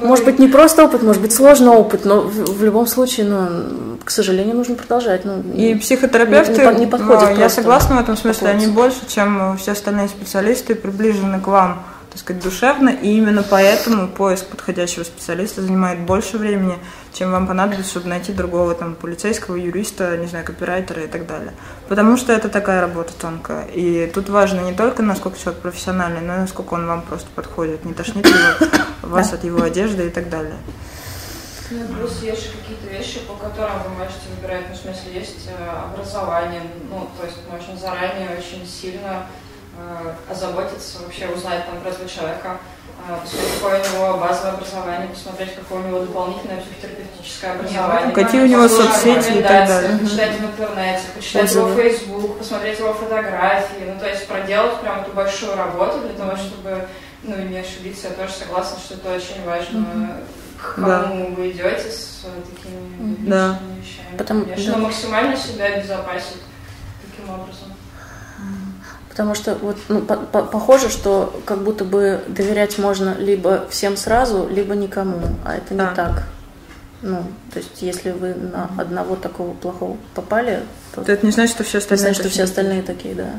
Может 0.03 0.26
быть, 0.26 0.40
не 0.40 0.48
просто 0.48 0.84
опыт, 0.84 1.02
может 1.03 1.22
быть, 1.22 1.34
сложный 1.34 1.70
опыт, 1.72 2.06
но 2.06 2.22
в, 2.22 2.60
в 2.60 2.64
любом 2.64 2.86
случае, 2.86 3.26
ну, 3.26 3.98
к 4.03 4.10
сожалению, 4.12 4.56
нужно 4.56 4.76
продолжать. 4.76 5.26
Ну, 5.26 5.41
И 5.56 5.74
психотерапевты, 5.76 6.53
Не- 6.53 6.58
не 6.60 6.66
по- 6.66 6.80
не 6.80 6.86
подходит 6.88 7.30
а, 7.30 7.32
я 7.32 7.49
согласна 7.49 7.95
в 7.95 7.99
этом 8.02 8.18
смысле, 8.18 8.49
они 8.49 8.68
больше, 8.68 8.99
чем 9.08 9.58
все 9.58 9.72
остальные 9.72 10.10
специалисты, 10.10 10.76
приближены 10.76 11.40
к 11.40 11.48
вам, 11.48 11.84
так 12.12 12.20
сказать, 12.20 12.44
душевно, 12.44 12.90
и 12.90 13.18
именно 13.18 13.44
поэтому 13.44 14.08
поиск 14.10 14.45
подходящего 14.45 15.03
специалиста 15.03 15.62
занимает 15.62 15.99
больше 15.99 16.38
времени, 16.38 16.76
чем 17.14 17.32
вам 17.32 17.48
понадобится, 17.48 17.92
чтобы 17.92 18.08
найти 18.08 18.32
другого 18.32 18.74
там 18.74 18.96
полицейского, 18.96 19.56
юриста, 19.56 20.18
не 20.18 20.28
знаю, 20.28 20.46
копирайтера 20.46 21.04
и 21.04 21.08
так 21.08 21.28
далее. 21.28 21.54
Потому 21.90 22.18
что 22.18 22.32
это 22.32 22.48
такая 22.50 22.82
работа 22.82 23.14
тонкая. 23.14 23.66
И 23.66 24.08
тут 24.08 24.30
важно 24.30 24.62
не 24.62 24.74
только, 24.74 25.04
насколько 25.04 25.38
человек 25.40 25.62
профессиональный, 25.62 26.22
но 26.22 26.36
и 26.36 26.40
насколько 26.40 26.74
он 26.76 26.88
вам 26.88 27.02
просто 27.02 27.28
подходит. 27.36 27.84
Не 27.86 27.94
тошнит 27.94 28.26
ли 28.26 28.32
его- 28.32 28.84
вас 29.02 29.34
от 29.34 29.44
его 29.44 29.62
одежды 29.62 30.08
и 30.08 30.10
так 30.10 30.30
далее. 30.30 30.56
Ну, 31.70 31.84
и 31.84 31.88
плюс 31.88 32.22
есть 32.22 32.52
какие-то 32.52 32.88
вещи, 32.88 33.20
по 33.22 33.34
которым 33.36 33.82
вы 33.84 33.90
можете 33.98 34.28
выбирать, 34.36 34.66
ну, 34.70 34.76
в 34.76 34.78
смысле, 34.78 35.14
есть 35.14 35.48
э, 35.48 35.70
образование, 35.86 36.62
ну, 36.90 37.10
то 37.18 37.26
есть 37.26 37.38
можно 37.50 37.78
заранее 37.78 38.38
очень 38.38 38.68
сильно 38.68 39.26
э, 39.78 40.14
озаботиться, 40.30 41.00
вообще 41.02 41.28
узнать 41.28 41.66
там 41.66 41.80
про 41.80 41.90
этого 41.92 42.10
человека, 42.10 42.58
э, 43.07 43.18
посмотреть, 43.22 43.53
какое 43.60 43.80
у 43.80 43.84
него 43.84 44.18
базовое 44.18 44.52
образование, 44.53 45.07
посмотреть, 45.10 45.56
какое 45.56 45.80
у 45.80 45.88
него 45.88 45.99
дополнительное 46.02 46.61
психотерапевтическое 46.61 47.52
образование. 47.53 48.11
Какие 48.14 48.41
у 48.41 48.48
него 48.48 48.68
соцсети 48.68 49.40
и 49.40 49.44
так 49.44 49.68
далее. 49.68 49.98
Почитать 49.99 50.40
в 50.40 50.44
интернете, 50.45 51.02
почитать 51.15 51.52
его. 51.53 51.73
Facebook, 51.76 52.38
посмотреть 52.40 52.80
его 52.80 52.94
фотографии, 52.94 53.84
ну, 53.94 53.99
то 53.99 54.07
есть 54.10 54.28
проделать 54.28 54.80
прям 54.82 55.02
эту 55.02 55.11
большую 55.11 55.56
работу 55.56 55.99
для 55.99 56.14
того, 56.14 56.36
чтобы 56.38 56.88
ну, 57.23 57.36
не 57.38 57.57
ошибиться, 57.60 58.07
я 58.07 58.14
тоже 58.15 58.34
согласна, 58.34 58.80
что 58.80 58.95
это 58.95 59.14
очень 59.15 59.45
важно, 59.45 60.22
к 60.60 60.76
кому 60.76 60.88
Да. 60.88 61.36
вы 61.38 61.52
идете 61.52 61.91
с 61.91 62.22
такими 62.23 63.15
Да. 63.30 63.60
вещами. 63.80 64.18
Потому- 64.18 64.45
Конечно, 64.45 64.73
да. 64.73 64.80
максимально 64.80 65.38
себя 65.38 65.65
обезопасить 65.65 66.41
таким 67.06 67.30
образом. 67.32 67.70
Потому 69.12 69.36
что 69.36 69.56
вот, 69.56 69.78
ну, 69.90 70.02
по- 70.02 70.16
по- 70.16 70.44
похоже, 70.44 70.90
что 70.90 71.38
как 71.46 71.64
будто 71.64 71.84
бы 71.84 72.24
доверять 72.30 72.78
можно 72.80 73.14
либо 73.18 73.68
всем 73.70 73.98
сразу, 73.98 74.48
либо 74.50 74.74
никому, 74.74 75.20
а 75.44 75.56
это 75.56 75.74
не 75.74 75.80
Да. 75.82 75.94
так. 75.94 76.24
Ну, 77.02 77.24
то 77.52 77.60
есть, 77.60 77.82
если 77.82 78.12
вы 78.12 78.34
на 78.36 78.70
одного 78.78 79.16
такого 79.18 79.54
плохого 79.54 79.98
попали, 80.16 80.64
то 80.96 81.02
Это 81.02 81.26
не 81.26 81.32
значит, 81.34 81.56
что 81.56 81.64
все 81.66 81.80
остальные... 81.80 82.00
значит, 82.06 82.16
что 82.22 82.24
такие. 82.30 82.34
все 82.36 82.44
остальные 82.44 82.84
такие, 82.84 83.16
да. 83.16 83.30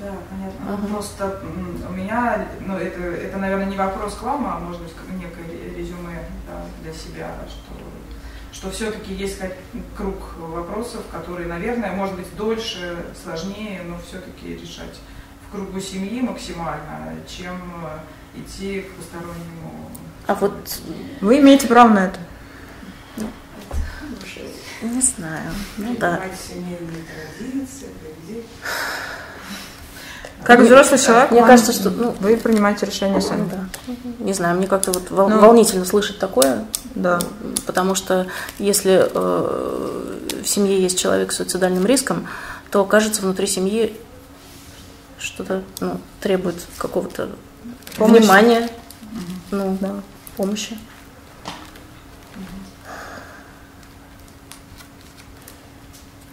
Да, 0.00 0.08
понятно. 0.30 0.74
Ага. 0.74 0.86
Просто 0.94 1.38
у 1.88 1.92
меня, 1.92 2.46
ну, 2.60 2.76
это, 2.76 3.00
это, 3.02 3.38
наверное, 3.38 3.66
не 3.66 3.76
вопрос 3.76 4.14
к 4.14 4.22
вам, 4.22 4.44
а 4.46 4.58
может 4.58 4.82
быть, 4.82 4.92
некое 5.20 5.44
ре- 5.48 5.78
резюме 5.78 6.18
да, 6.48 6.64
для 6.82 6.92
себя, 6.92 7.28
что, 7.48 7.71
что 8.62 8.70
все-таки 8.70 9.12
есть 9.12 9.38
круг 9.96 10.36
вопросов, 10.38 11.02
которые, 11.10 11.48
наверное, 11.48 11.90
может 11.90 12.14
быть, 12.14 12.28
дольше, 12.36 12.96
сложнее, 13.20 13.82
но 13.84 13.98
все-таки 14.06 14.54
решать 14.54 15.00
в 15.48 15.52
кругу 15.52 15.80
семьи 15.80 16.20
максимально, 16.20 17.16
чем 17.26 17.56
э, 17.56 18.38
идти 18.38 18.82
к 18.82 18.92
постороннему. 18.92 19.90
А 20.28 20.36
вот 20.36 20.80
Вы 21.20 21.40
имеете 21.40 21.66
право 21.66 21.88
на 21.88 22.06
это. 22.06 22.20
не 24.80 25.00
знаю. 25.00 25.50
Ну 25.78 25.96
да. 25.96 26.18
традиции, 26.18 27.88
Как 30.44 30.60
взрослый 30.60 30.98
человек, 30.98 31.30
Мне 31.30 31.42
кажется, 31.44 31.72
что 31.72 31.90
ну, 31.90 32.14
вы 32.20 32.36
принимаете 32.36 32.86
решение 32.86 33.20
сами. 33.20 33.48
да. 33.48 33.94
Не 34.18 34.32
знаю, 34.32 34.56
мне 34.56 34.66
как-то 34.66 34.92
вот 34.92 35.10
вол- 35.10 35.28
Ну. 35.28 35.40
волнительно 35.40 35.84
слышать 35.84 36.18
такое, 36.18 36.64
Да. 36.94 37.18
потому 37.66 37.94
что 37.94 38.26
если 38.58 39.08
э, 39.12 40.42
в 40.42 40.46
семье 40.48 40.80
есть 40.80 40.98
человек 40.98 41.32
с 41.32 41.36
суицидальным 41.36 41.86
риском, 41.86 42.26
то 42.70 42.84
кажется 42.84 43.22
внутри 43.22 43.46
семьи 43.46 43.96
что-то 45.18 45.62
ну, 45.80 46.00
требует 46.20 46.56
какого-то 46.78 47.28
внимания, 47.98 48.68
ну 49.50 49.76
да, 49.80 49.94
помощи. 50.36 50.76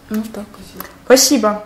Ну 0.08 0.22
так. 0.32 0.44
Спасибо. 1.04 1.64